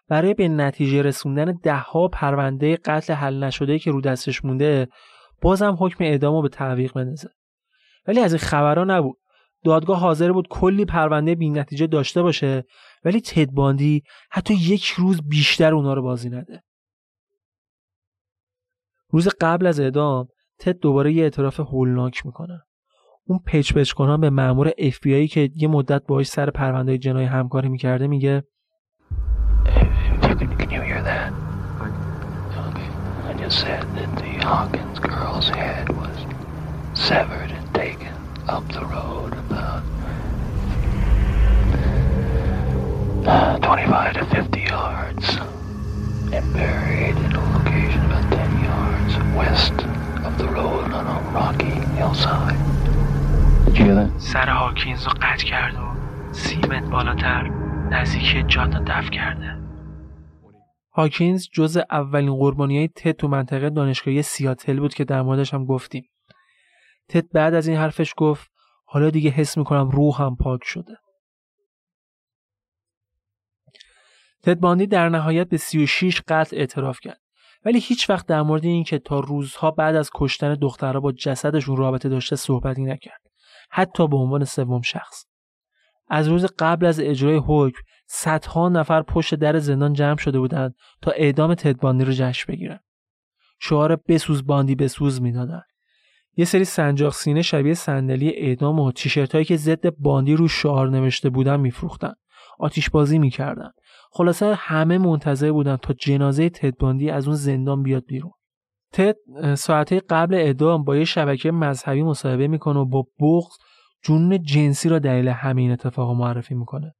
برای 0.09 0.35
به 0.35 0.49
نتیجه 0.49 1.03
رسوندن 1.03 1.59
دهها 1.63 2.09
پرونده 2.09 2.77
قتل 2.77 3.13
حل 3.13 3.45
نشده 3.45 3.79
که 3.79 3.91
رو 3.91 4.01
دستش 4.01 4.45
مونده 4.45 4.89
بازم 5.43 5.77
حکم 5.81 6.05
اعدام 6.05 6.35
رو 6.35 6.43
به 6.43 6.49
تعویق 6.49 6.93
بندازه. 6.93 7.29
ولی 8.07 8.21
از 8.21 8.33
این 8.33 8.39
خبرها 8.39 8.85
نبود. 8.85 9.19
دادگاه 9.65 9.99
حاضر 9.99 10.33
بود 10.33 10.49
کلی 10.49 10.85
پرونده 10.85 11.35
بی 11.35 11.51
نتیجه 11.51 11.87
داشته 11.87 12.23
باشه 12.23 12.65
ولی 13.05 13.21
تد 13.21 13.51
باندی 13.51 14.03
حتی 14.31 14.55
یک 14.55 14.85
روز 14.85 15.29
بیشتر 15.29 15.75
اونا 15.75 15.95
رو 15.95 16.03
بازی 16.03 16.29
نده. 16.29 16.63
روز 19.09 19.29
قبل 19.41 19.67
از 19.67 19.81
اعدام 19.81 20.29
تد 20.59 20.79
دوباره 20.79 21.13
یه 21.13 21.23
اعتراف 21.23 21.61
هولناک 21.61 22.27
می‌کنه. 22.27 22.63
اون 23.31 23.41
پچ 23.47 23.73
پچ 23.73 23.93
کنان 23.93 24.21
به 24.21 24.31
مامور 24.31 24.73
اف 24.79 25.01
بی 25.01 25.29
که 25.29 25.51
یه 25.57 25.69
مدت 25.69 26.07
باهاش 26.07 26.27
سر 26.27 26.51
پرونده 26.51 26.99
جنایی 26.99 27.27
همکاری 27.27 27.69
می‌کرده 27.69 28.07
میگه 28.07 28.45
up 38.57 38.67
the 38.69 38.85
road 38.95 39.33
about 39.45 39.83
25 43.61 44.17
to 44.17 44.25
50 44.27 44.61
yards 44.61 45.27
and 46.35 46.45
buried 46.53 47.17
in 47.27 47.33
a 47.33 47.43
location 47.57 48.01
about 48.07 48.27
10 48.33 48.65
yards 48.71 49.13
west 49.41 49.77
of 50.27 50.33
the 50.39 50.49
road 50.49 50.91
on 50.99 51.07
a 51.07 51.19
rocky 51.31 51.77
hillside. 51.97 53.00
سر 54.19 54.49
هاکینز 54.49 55.07
رو 55.07 55.13
قطع 55.23 55.45
کرد 55.47 55.75
و 55.75 56.33
سی 56.33 56.57
متر 56.57 56.91
بالاتر 56.91 57.49
نزدیکی 57.91 58.43
جاده 58.43 58.79
دفع 58.79 59.11
کرده 59.11 59.61
هاکینز 60.93 61.49
جز 61.53 61.79
اولین 61.91 62.35
قربانی 62.35 62.79
های 62.79 62.89
تد 62.89 63.13
تو 63.13 63.29
منطقه 63.29 63.71
دانشگاهی 63.71 64.23
سیاتل 64.23 64.81
بود 64.81 64.95
که 64.95 65.05
در 65.05 65.23
موردش 65.23 65.55
هم 65.55 65.65
گفتیم. 65.65 66.05
تد 67.09 67.29
بعد 67.33 67.55
از 67.55 67.69
این 67.69 67.77
حرفش 67.77 68.15
گفت 68.17 68.51
حالا 68.85 69.11
دیگه 69.11 69.31
حس 69.31 69.59
می‌کنم 69.59 69.91
روحم 69.91 70.37
پاک 70.37 70.61
شده. 70.65 70.97
تد 74.43 74.61
باندی 74.61 74.87
در 74.87 75.09
نهایت 75.09 75.49
به 75.49 75.57
36 75.57 76.21
قتل 76.29 76.57
اعتراف 76.57 77.01
کرد. 77.01 77.21
ولی 77.65 77.79
هیچ 77.79 78.11
وقت 78.11 78.27
در 78.27 78.43
مورد 78.43 78.65
این 78.65 78.85
که 78.85 78.99
تا 78.99 79.21
روزها 79.21 79.71
بعد 79.71 79.97
از 79.97 80.11
کشتن 80.15 80.55
دخترها 80.55 81.01
با 81.01 81.13
جسدشون 81.13 81.77
رابطه 81.77 82.09
داشته 82.09 82.37
صحبتی 82.37 82.83
نکرد. 82.83 83.30
حتی 83.71 84.09
به 84.09 84.17
عنوان 84.17 84.45
سوم 84.45 84.81
شخص. 84.81 85.25
از 86.09 86.29
روز 86.29 86.47
قبل 86.59 86.87
از 86.87 87.01
اجرای 87.01 87.41
حکم 87.47 87.83
صدها 88.07 88.69
نفر 88.69 89.03
پشت 89.03 89.35
در 89.35 89.59
زندان 89.59 89.93
جمع 89.93 90.17
شده 90.17 90.39
بودند 90.39 90.75
تا 91.03 91.11
اعدام 91.11 91.55
تدباندی 91.55 92.05
رو 92.05 92.13
جشن 92.13 92.53
بگیرن. 92.53 92.81
شعار 93.61 93.97
بسوز 93.97 94.47
باندی 94.47 94.75
بسوز 94.75 95.23
می‌دادن. 95.23 95.63
یه 96.37 96.45
سری 96.45 96.65
سنجاق 96.65 97.13
سینه 97.13 97.43
شبیه 97.43 97.75
صندلی 97.75 98.31
اعدام 98.31 98.81
و 98.81 98.93
تیشرت 98.93 99.33
هایی 99.33 99.45
که 99.45 99.57
ضد 99.57 99.91
باندی 99.97 100.35
رو 100.35 100.49
شعار 100.49 100.91
نوشته 100.91 101.31
بودن 101.31 101.61
میفروختن. 101.61 102.13
آتیش 102.59 102.91
بازی 102.91 103.19
می‌کردن. 103.19 103.71
خلاصه 104.11 104.55
همه 104.55 104.99
منتظر 104.99 105.53
بودن 105.53 105.77
تا 105.77 105.95
جنازه 105.95 106.51
تدباندی 106.51 107.11
از 107.11 107.27
اون 107.27 107.37
زندان 107.37 107.83
بیاد 107.83 108.05
بیرون. 108.07 108.33
تد 108.93 109.17
ساعته 109.55 110.01
قبل 110.01 110.35
اعدام 110.35 110.85
با 110.85 110.97
یه 110.97 111.05
شبکه 111.05 111.51
مذهبی 111.51 112.03
مصاحبه 112.03 112.49
می‌کنه 112.49 112.81
و 112.81 112.85
با 112.85 113.07
بغض 113.21 113.57
جنون 114.03 114.43
جنسی 114.43 114.89
را 114.89 114.99
دلیل 114.99 115.29
همین 115.29 115.71
اتفاق 115.71 116.17
معرفی 116.17 116.55
می‌کنه. 116.55 116.95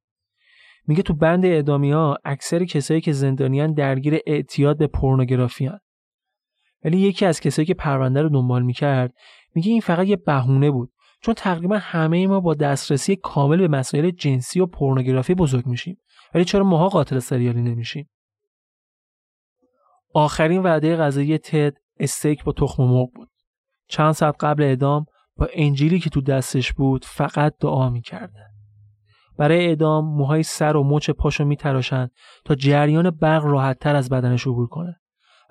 میگه 0.87 1.03
تو 1.03 1.13
بند 1.13 1.45
اعدامی 1.45 1.91
ها 1.91 2.17
اکثر 2.25 2.65
کسایی 2.65 3.01
که 3.01 3.11
زندانیان 3.11 3.73
درگیر 3.73 4.19
اعتیاد 4.27 4.77
به 4.77 4.87
پورنوگرافی 4.87 5.65
هن. 5.65 5.79
ولی 6.83 6.97
یکی 6.97 7.25
از 7.25 7.39
کسایی 7.39 7.65
که 7.65 7.73
پرونده 7.73 8.21
رو 8.21 8.29
دنبال 8.29 8.63
می‌کرد 8.63 9.13
میگه 9.55 9.71
این 9.71 9.81
فقط 9.81 10.07
یه 10.07 10.15
بهونه 10.15 10.71
بود 10.71 10.91
چون 11.21 11.33
تقریبا 11.33 11.77
همه 11.77 12.27
ما 12.27 12.39
با 12.39 12.53
دسترسی 12.53 13.15
کامل 13.15 13.57
به 13.57 13.67
مسائل 13.67 14.11
جنسی 14.11 14.59
و 14.59 14.65
پورنوگرافی 14.65 15.35
بزرگ 15.35 15.65
میشیم 15.65 15.97
ولی 16.33 16.45
چرا 16.45 16.63
ماها 16.63 16.89
قاتل 16.89 17.19
سریالی 17.19 17.61
نمیشیم 17.61 18.09
آخرین 20.13 20.63
وعده 20.63 20.95
غذایی 20.95 21.37
تد 21.37 21.73
استیک 21.99 22.43
با 22.43 22.51
تخم 22.51 22.83
مرغ 22.83 23.09
بود. 23.15 23.29
چند 23.89 24.11
ساعت 24.11 24.35
قبل 24.39 24.63
اعدام 24.63 25.05
با 25.37 25.47
انجیلی 25.53 25.99
که 25.99 26.09
تو 26.09 26.21
دستش 26.21 26.73
بود 26.73 27.05
فقط 27.05 27.53
دعا 27.59 27.89
می‌کرده 27.89 28.51
برای 29.37 29.65
اعدام 29.65 30.05
موهای 30.05 30.43
سر 30.43 30.77
و 30.77 30.83
مچ 30.83 31.09
پاشو 31.09 31.45
میتراشن 31.45 32.09
تا 32.45 32.55
جریان 32.55 33.09
برق 33.09 33.45
راحتتر 33.45 33.95
از 33.95 34.09
بدنش 34.09 34.47
عبور 34.47 34.67
کنه. 34.67 35.01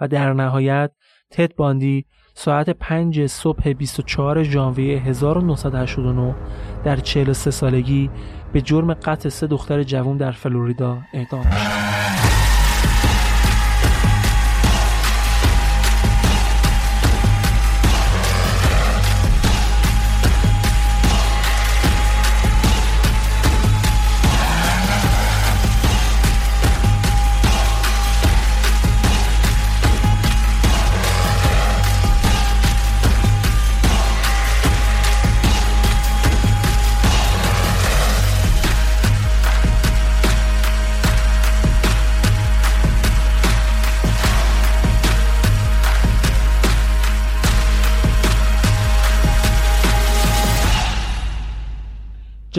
و 0.00 0.08
در 0.08 0.32
نهایت 0.32 0.90
تد 1.30 1.54
باندی 1.54 2.06
ساعت 2.34 2.70
5 2.70 3.26
صبح 3.26 3.72
24 3.72 4.42
ژانویه 4.42 4.98
1989 4.98 6.34
در 6.84 6.96
43 6.96 7.50
سالگی 7.50 8.10
به 8.52 8.60
جرم 8.60 8.94
قتل 8.94 9.28
سه 9.28 9.46
دختر 9.46 9.82
جوان 9.82 10.16
در 10.16 10.32
فلوریدا 10.32 10.98
اعدام 11.14 11.42
شد. 11.42 12.29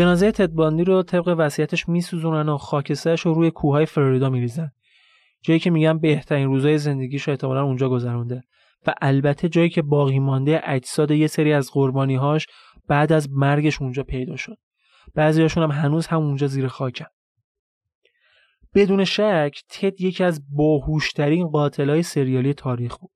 جنازه 0.02 0.32
تدباندی 0.32 0.84
رو 0.84 1.04
طبق 1.04 1.36
وصیتش 1.38 1.90
میسوزونن 1.90 2.50
و 2.50 2.58
خاکسترش 2.58 3.22
رو 3.22 3.34
روی 3.34 3.52
کوههای 3.52 3.86
فلوریدا 3.86 4.30
میریزن. 4.30 4.72
جایی 5.42 5.60
که 5.60 5.70
میگن 5.70 6.00
بهترین 6.00 6.48
روزای 6.48 6.78
زندگیش 6.78 7.24
رو 7.24 7.32
احتمالا 7.32 7.64
اونجا 7.64 7.90
گذرونده. 7.90 8.44
و 8.88 8.94
البته 9.02 9.50
جایی 9.50 9.70
که 9.70 9.82
باقی 9.82 10.20
مانده 10.20 10.62
اجساد 10.64 11.12
یه 11.12 11.28
سری 11.28 11.54
از 11.54 11.72
قربانیهاش 11.72 12.48
بعد 12.88 13.12
از 13.12 13.30
مرگش 13.32 13.82
اونجا 13.82 14.04
پیدا 14.04 14.36
شد. 14.36 14.58
بعضیاشون 15.16 15.64
هم 15.64 15.72
هنوز 15.72 16.08
هم 16.08 16.22
اونجا 16.22 16.48
زیر 16.48 16.68
خاکن. 16.68 17.06
بدون 18.76 19.04
شک 19.04 19.52
تد 19.70 20.02
یکی 20.02 20.24
از 20.24 20.42
باهوشترین 20.56 21.48
قاتلای 21.48 22.04
سریالی 22.04 22.54
تاریخ 22.54 22.98
بود. 22.98 23.12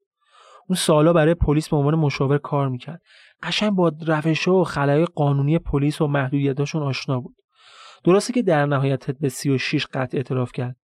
اون 0.68 0.76
سالا 0.76 1.14
برای 1.14 1.34
پلیس 1.34 1.70
به 1.70 1.78
عنوان 1.78 1.96
مشاور 1.96 2.38
کار 2.38 2.70
می‌کرد. 2.70 3.02
قشنگ 3.46 3.72
با 3.72 3.92
روش 4.08 4.48
و 4.48 4.64
خلای 4.64 5.06
قانونی 5.06 5.60
پلیس 5.60 6.02
و 6.02 6.08
محدودیتاشون 6.08 6.84
آشنا 6.84 7.20
بود. 7.20 7.36
درسته 8.04 8.34
که 8.34 8.42
در 8.42 8.66
نهایت 8.66 9.12
به 9.12 9.30
36 9.30 9.86
قطع 9.94 10.18
اعتراف 10.18 10.52
کرد. 10.52 10.76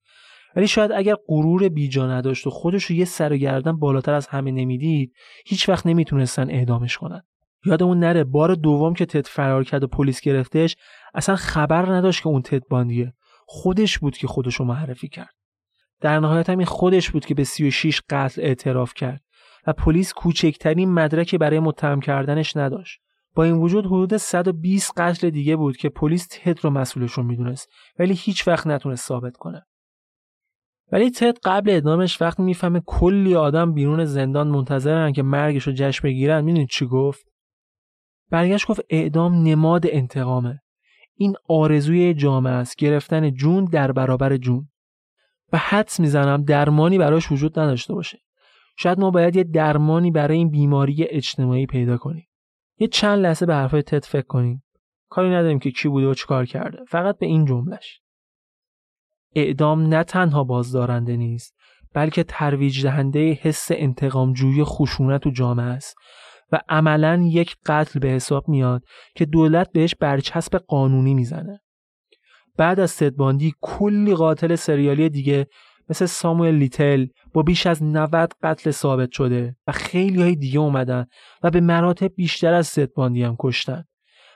ولی 0.55 0.67
شاید 0.67 0.91
اگر 0.91 1.15
غرور 1.27 1.69
بیجا 1.69 2.07
نداشت 2.07 2.47
و 2.47 2.49
خودش 2.49 2.83
رو 2.83 2.95
یه 2.95 3.05
سر 3.05 3.33
و 3.33 3.37
گردن 3.37 3.71
بالاتر 3.79 4.13
از 4.13 4.27
همه 4.27 4.51
نمی‌دید 4.51 5.13
هیچ 5.45 5.69
وقت 5.69 5.85
نمی‌تونستن 5.85 6.49
اعدامش 6.49 6.97
کنن. 6.97 7.21
یادمون 7.65 7.99
نره 7.99 8.23
بار 8.23 8.55
دوم 8.55 8.93
که 8.93 9.05
تد 9.05 9.27
فرار 9.27 9.63
کرد 9.63 9.83
و 9.83 9.87
پلیس 9.87 10.21
گرفتش 10.21 10.75
اصلا 11.13 11.35
خبر 11.35 11.85
نداشت 11.85 12.23
که 12.23 12.27
اون 12.27 12.41
تد 12.41 12.67
باندیه. 12.67 13.13
خودش 13.45 13.99
بود 13.99 14.17
که 14.17 14.27
خودش 14.27 14.55
رو 14.55 14.65
معرفی 14.65 15.07
کرد. 15.07 15.33
در 16.01 16.19
نهایت 16.19 16.49
هم 16.49 16.57
این 16.57 16.67
خودش 16.67 17.09
بود 17.09 17.25
که 17.25 17.33
به 17.33 17.43
36 17.43 18.01
قتل 18.09 18.41
اعتراف 18.41 18.93
کرد. 18.93 19.21
و 19.67 19.73
پلیس 19.73 20.13
کوچکترین 20.13 20.93
مدرکی 20.93 21.37
برای 21.37 21.59
متهم 21.59 21.99
کردنش 21.99 22.57
نداشت. 22.57 23.01
با 23.35 23.43
این 23.43 23.55
وجود 23.55 23.85
حدود 23.85 24.17
120 24.17 24.99
قتل 24.99 25.29
دیگه 25.29 25.55
بود 25.55 25.77
که 25.77 25.89
پلیس 25.89 26.27
تد 26.31 26.63
رو 26.63 26.69
مسئولشون 26.69 27.25
می‌دونست 27.25 27.69
ولی 27.99 28.13
هیچ 28.13 28.47
وقت 28.47 28.67
نتونست 28.67 29.07
ثابت 29.07 29.37
کنه. 29.37 29.65
ولی 30.91 31.11
تد 31.11 31.37
قبل 31.43 31.69
اعدامش 31.69 32.21
وقتی 32.21 32.43
می‌فهمه 32.43 32.81
کلی 32.85 33.35
آدم 33.35 33.73
بیرون 33.73 34.05
زندان 34.05 34.47
منتظرن 34.47 35.13
که 35.13 35.23
مرگش 35.23 35.63
رو 35.63 35.73
جشن 35.75 36.07
بگیرن 36.07 36.43
می‌دونید 36.43 36.69
چی 36.69 36.85
گفت؟ 36.85 37.25
برگشت 38.29 38.67
گفت 38.67 38.81
اعدام 38.89 39.33
نماد 39.33 39.85
انتقامه. 39.89 40.59
این 41.15 41.35
آرزوی 41.49 42.13
جامعه 42.13 42.53
است 42.53 42.75
گرفتن 42.75 43.31
جون 43.33 43.65
در 43.65 43.91
برابر 43.91 44.37
جون. 44.37 44.69
و 45.53 45.57
حدس 45.57 45.99
می‌زنم 45.99 46.43
درمانی 46.43 46.97
براش 46.97 47.31
وجود 47.31 47.59
نداشته 47.59 47.93
باشه. 47.93 48.19
شاید 48.77 48.99
ما 48.99 49.11
باید 49.11 49.35
یه 49.35 49.43
درمانی 49.43 50.11
برای 50.11 50.37
این 50.37 50.49
بیماری 50.49 51.03
اجتماعی 51.09 51.65
پیدا 51.65 51.97
کنیم. 51.97 52.27
یه 52.79 52.87
چند 52.87 53.19
لحظه 53.19 53.45
به 53.45 53.55
حرفای 53.55 53.81
تد 53.81 54.05
فکر 54.05 54.27
کنیم. 54.27 54.63
کاری 55.09 55.29
نداریم 55.29 55.59
که 55.59 55.71
کی 55.71 55.89
بوده 55.89 56.07
و 56.07 56.13
چیکار 56.13 56.45
کرده. 56.45 56.77
فقط 56.87 57.17
به 57.17 57.25
این 57.25 57.45
جملش 57.45 58.01
اعدام 59.35 59.81
نه 59.81 60.03
تنها 60.03 60.43
بازدارنده 60.43 61.17
نیست 61.17 61.55
بلکه 61.93 62.23
ترویج 62.23 62.83
دهنده 62.83 63.31
حس 63.41 63.67
انتقامجویی 63.71 64.63
خشونت 64.63 65.27
و 65.27 65.31
جامعه 65.31 65.65
است 65.65 65.95
و 66.51 66.59
عملا 66.69 67.27
یک 67.31 67.55
قتل 67.65 67.99
به 67.99 68.07
حساب 68.07 68.49
میاد 68.49 68.83
که 69.15 69.25
دولت 69.25 69.71
بهش 69.71 69.95
برچسب 69.95 70.57
قانونی 70.57 71.13
می‌زنه. 71.13 71.61
بعد 72.57 72.79
از 72.79 72.97
تدباندی 72.97 73.53
کلی 73.61 74.15
قاتل 74.15 74.55
سریالی 74.55 75.09
دیگه 75.09 75.47
مثل 75.89 76.05
ساموئل 76.05 76.55
لیتل 76.55 77.05
با 77.33 77.43
بیش 77.43 77.67
از 77.67 77.83
90 77.83 78.33
قتل 78.43 78.71
ثابت 78.71 79.11
شده 79.11 79.55
و 79.67 79.71
خیلی 79.71 80.21
های 80.21 80.35
دیگه 80.35 80.59
اومدن 80.59 81.05
و 81.43 81.49
به 81.49 81.61
مراتب 81.61 82.15
بیشتر 82.15 82.53
از 82.53 82.79
باندی 82.95 83.23
هم 83.23 83.35
کشتن. 83.39 83.83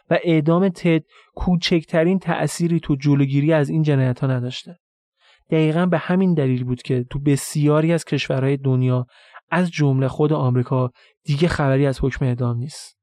و 0.10 0.20
اعدام 0.24 0.70
تد 0.70 1.04
کوچکترین 1.36 2.20
تأثیری 2.20 2.80
تو 2.80 2.96
جلوگیری 2.96 3.54
از 3.54 3.70
این 3.70 3.84
جنایت 3.84 4.20
ها 4.20 4.28
نداشته. 4.28 4.80
دقیقا 5.50 5.86
به 5.86 5.98
همین 5.98 6.34
دلیل 6.34 6.64
بود 6.64 6.82
که 6.82 7.06
تو 7.10 7.20
بسیاری 7.20 7.94
از 7.94 8.06
کشورهای 8.06 8.58
دنیا 8.58 9.06
از 9.52 9.72
جمله 9.72 10.08
خود 10.08 10.34
آمریکا 10.34 10.92
دیگه 11.24 11.48
خبری 11.48 11.86
از 11.86 12.04
حکم 12.04 12.26
اعدام 12.26 12.58
نیست. 12.58 12.98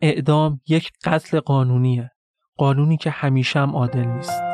اعدام 0.00 0.60
یک 0.68 0.90
قتل 1.04 1.40
قانونیه. 1.40 2.10
قانونی 2.56 2.96
که 2.96 3.10
همیشه 3.10 3.60
هم 3.60 3.76
عادل 3.76 4.04
نیست. 4.04 4.51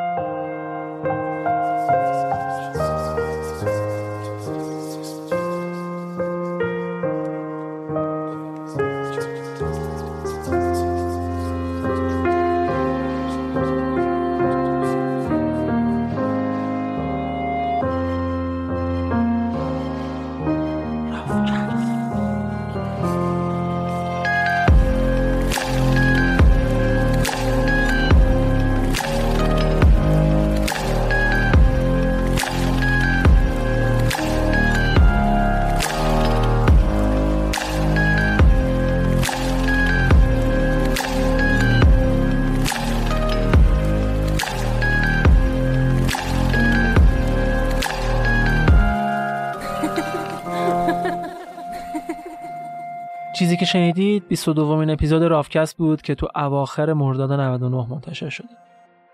چیزی 53.48 53.56
که 53.56 53.66
شنیدید 53.66 54.28
22 54.28 54.62
دومین 54.62 54.90
اپیزود 54.90 55.22
رافکست 55.22 55.76
بود 55.76 56.02
که 56.02 56.14
تو 56.14 56.28
اواخر 56.34 56.92
مرداد 56.92 57.32
99 57.32 57.86
منتشر 57.90 58.28
شده. 58.28 58.48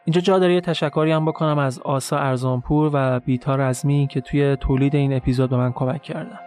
اینجا 0.04 0.20
جا 0.20 0.38
داره 0.38 0.54
یه 0.54 0.60
تشکری 0.60 1.12
هم 1.12 1.24
بکنم 1.24 1.58
از 1.58 1.78
آسا 1.78 2.18
ارزانپور 2.18 2.90
و 2.92 3.20
بیتا 3.20 3.54
رزمی 3.56 4.08
که 4.10 4.20
توی 4.20 4.56
تولید 4.56 4.96
این 4.96 5.12
اپیزود 5.12 5.50
به 5.50 5.56
من 5.56 5.72
کمک 5.72 6.02
کردن. 6.02 6.38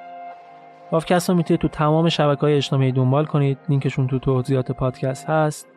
رافکست 0.92 1.30
رو 1.30 1.36
می‌تونید 1.36 1.62
تو 1.62 1.68
تمام 1.68 2.10
شبکه 2.10 2.42
های 2.42 2.56
اجتماعی 2.56 2.92
دنبال 2.92 3.26
کنید 3.26 3.58
لینکشون 3.70 4.08
تو 4.08 4.20
توضیحات 4.20 4.72
پادکست 4.72 5.30
هست 5.30 5.68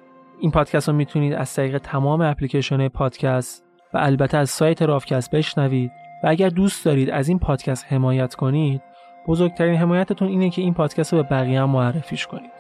این 0.41 0.51
پادکست 0.51 0.89
رو 0.89 0.95
می‌تونید 0.95 1.33
از 1.33 1.55
طریق 1.55 1.79
تمام 1.79 2.21
اپلیکیشن 2.21 2.89
پادکست 2.89 3.65
و 3.95 3.99
البته 3.99 4.39
از 4.39 4.51
سایت 4.51 4.83
رافکست 4.83 5.31
بشنوید 5.31 5.93
و 6.25 6.29
اگر 6.29 6.49
دوست 6.49 6.85
دارید 6.85 7.11
از 7.11 7.29
این 7.29 7.39
پادکست 7.39 7.87
حمایت 7.89 8.35
کنید 8.35 8.83
بزرگترین 9.31 9.75
حمایتتون 9.75 10.29
اینه 10.29 10.51
که 10.51 10.63
این 10.63 10.75
پادکست 10.75 11.13
رو 11.13 11.23
به 11.23 11.29
بقیه 11.29 11.63
هم 11.63 11.71
معرفیش 11.71 12.27
کنید. 12.27 12.51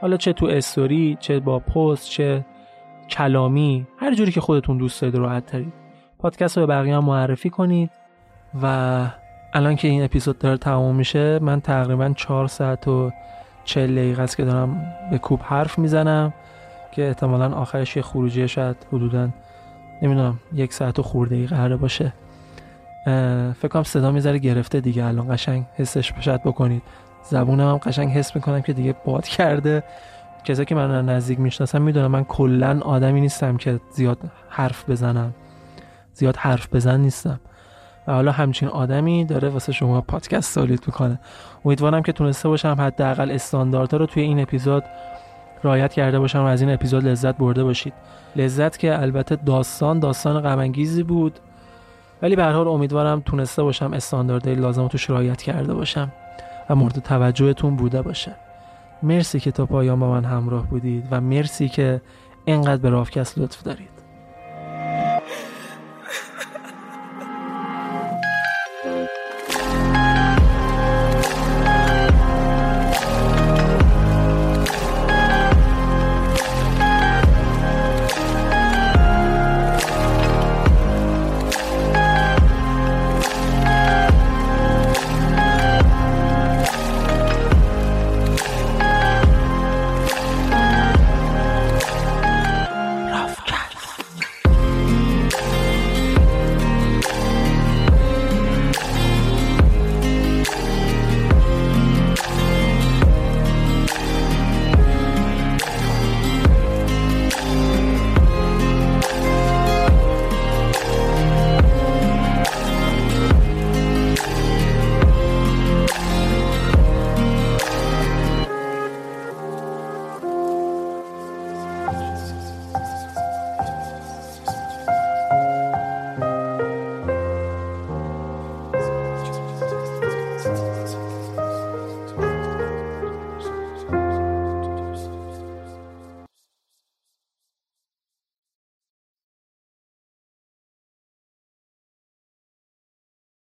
حالا 0.00 0.16
چه 0.16 0.32
تو 0.32 0.46
استوری 0.46 1.16
چه 1.20 1.40
با 1.40 1.58
پست 1.58 2.10
چه 2.10 2.44
کلامی 3.10 3.86
هر 3.98 4.14
جوری 4.14 4.32
که 4.32 4.40
خودتون 4.40 4.78
دوست 4.78 5.00
دارید 5.00 5.16
راحت 5.16 5.46
ترید. 5.46 5.72
پادکست 6.18 6.58
رو 6.58 6.66
به 6.66 6.74
بقیه 6.74 6.96
هم 6.96 7.04
معرفی 7.04 7.50
کنید 7.50 7.90
و 8.62 9.06
الان 9.52 9.76
که 9.76 9.88
این 9.88 10.04
اپیزود 10.04 10.38
داره 10.38 10.56
تمام 10.56 10.94
میشه 10.94 11.38
من 11.38 11.60
تقریبا 11.60 12.12
4 12.16 12.46
ساعت 12.46 12.88
و 12.88 13.12
40 13.64 13.94
دقیقه 13.94 14.22
است 14.22 14.36
که 14.36 14.44
دارم 14.44 14.86
به 15.10 15.18
کوب 15.18 15.40
حرف 15.42 15.78
می‌زنم 15.78 16.32
که 16.92 17.08
احتمالا 17.08 17.54
آخرش 17.54 17.96
یه 17.96 18.02
خروجی 18.02 18.48
شاید 18.48 18.76
حدودا 18.92 19.28
نمی‌دونم 20.02 20.38
یک 20.52 20.72
ساعت 20.72 20.98
و 20.98 21.02
خورده 21.02 21.46
قراره 21.46 21.76
باشه. 21.76 22.12
فکر 23.52 23.68
کنم 23.68 23.82
صدا 23.82 24.10
می‌ذاره 24.10 24.38
گرفته 24.38 24.80
دیگه. 24.80 25.04
الان 25.04 25.34
قشنگ 25.34 25.64
حسش 25.74 26.12
بشد 26.12 26.40
بکنید. 26.42 26.82
زبونم 27.30 27.70
هم 27.70 27.76
قشنگ 27.76 28.10
حس 28.10 28.36
می‌کنم 28.36 28.62
که 28.62 28.72
دیگه 28.72 28.94
باد 29.04 29.24
کرده. 29.24 29.82
کسایی 30.44 30.66
که 30.66 30.74
من 30.74 31.08
نزدیک 31.08 31.40
می‌شناسم 31.40 31.82
می‌دونم 31.82 32.10
من 32.10 32.24
کلا 32.24 32.80
آدمی 32.80 33.20
نیستم 33.20 33.56
که 33.56 33.80
زیاد 33.90 34.18
حرف 34.48 34.90
بزنم. 34.90 35.34
زیاد 36.12 36.36
حرف 36.36 36.74
بزن 36.74 37.00
نیستم. 37.00 37.40
و 38.06 38.12
حالا 38.12 38.32
همچین 38.32 38.68
آدمی 38.68 39.24
داره 39.24 39.48
واسه 39.48 39.72
شما 39.72 40.00
پادکست 40.00 40.54
تولید 40.54 40.82
می‌کنه. 40.86 41.20
امیدوارم 41.64 42.02
که 42.02 42.12
تونسته 42.12 42.48
باشم 42.48 42.76
حداقل 42.78 43.30
استانداردها 43.30 43.96
رو 43.96 44.06
توی 44.06 44.22
این 44.22 44.40
اپیزود 44.40 44.84
رعایت 45.64 45.92
کرده 45.92 46.18
باشم 46.18 46.38
و 46.38 46.44
از 46.44 46.60
این 46.60 46.70
اپیزود 46.70 47.04
لذت 47.04 47.36
برده 47.36 47.64
باشید. 47.64 47.92
لذت 48.36 48.78
که 48.78 49.00
البته 49.00 49.36
داستان 49.36 49.98
داستان 49.98 50.40
غم 50.40 50.72
بود. 51.02 51.40
ولی 52.22 52.36
به 52.36 52.42
هر 52.44 52.52
حال 52.52 52.68
امیدوارم 52.68 53.20
تونسته 53.20 53.62
باشم 53.62 53.92
استانداردهای 53.92 54.54
لازم 54.54 54.88
توش 54.88 55.10
رعایت 55.10 55.42
کرده 55.42 55.74
باشم 55.74 56.12
و 56.70 56.74
مورد 56.74 56.98
توجهتون 56.98 57.76
بوده 57.76 58.02
باشه. 58.02 58.34
مرسی 59.02 59.40
که 59.40 59.50
تا 59.50 59.66
پایان 59.66 60.00
با 60.00 60.10
من 60.10 60.24
همراه 60.24 60.66
بودید 60.66 61.08
و 61.10 61.20
مرسی 61.20 61.68
که 61.68 62.00
اینقدر 62.44 62.82
به 62.82 62.90
رافکست 62.90 63.38
لطف 63.38 63.62
دارید. 63.62 63.95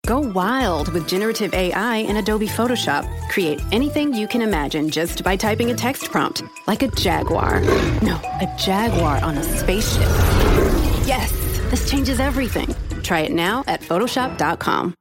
Go 0.08 0.20
wild 0.20 0.90
with 0.94 1.06
generative 1.06 1.52
AI 1.52 1.96
in 1.96 2.16
Adobe 2.16 2.48
Photoshop. 2.48 3.04
Create 3.28 3.60
anything 3.72 4.14
you 4.14 4.26
can 4.26 4.40
imagine 4.40 4.88
just 4.88 5.22
by 5.22 5.36
typing 5.36 5.70
a 5.70 5.74
text 5.74 6.10
prompt, 6.10 6.42
like 6.66 6.82
a 6.82 6.88
jaguar. 6.88 7.60
No, 8.00 8.16
a 8.40 8.50
jaguar 8.56 9.22
on 9.22 9.36
a 9.36 9.42
spaceship. 9.42 10.08
Yes, 11.04 11.30
this 11.68 11.90
changes 11.90 12.20
everything. 12.20 12.74
Try 13.02 13.20
it 13.20 13.32
now 13.32 13.64
at 13.66 13.82
Photoshop.com. 13.82 14.94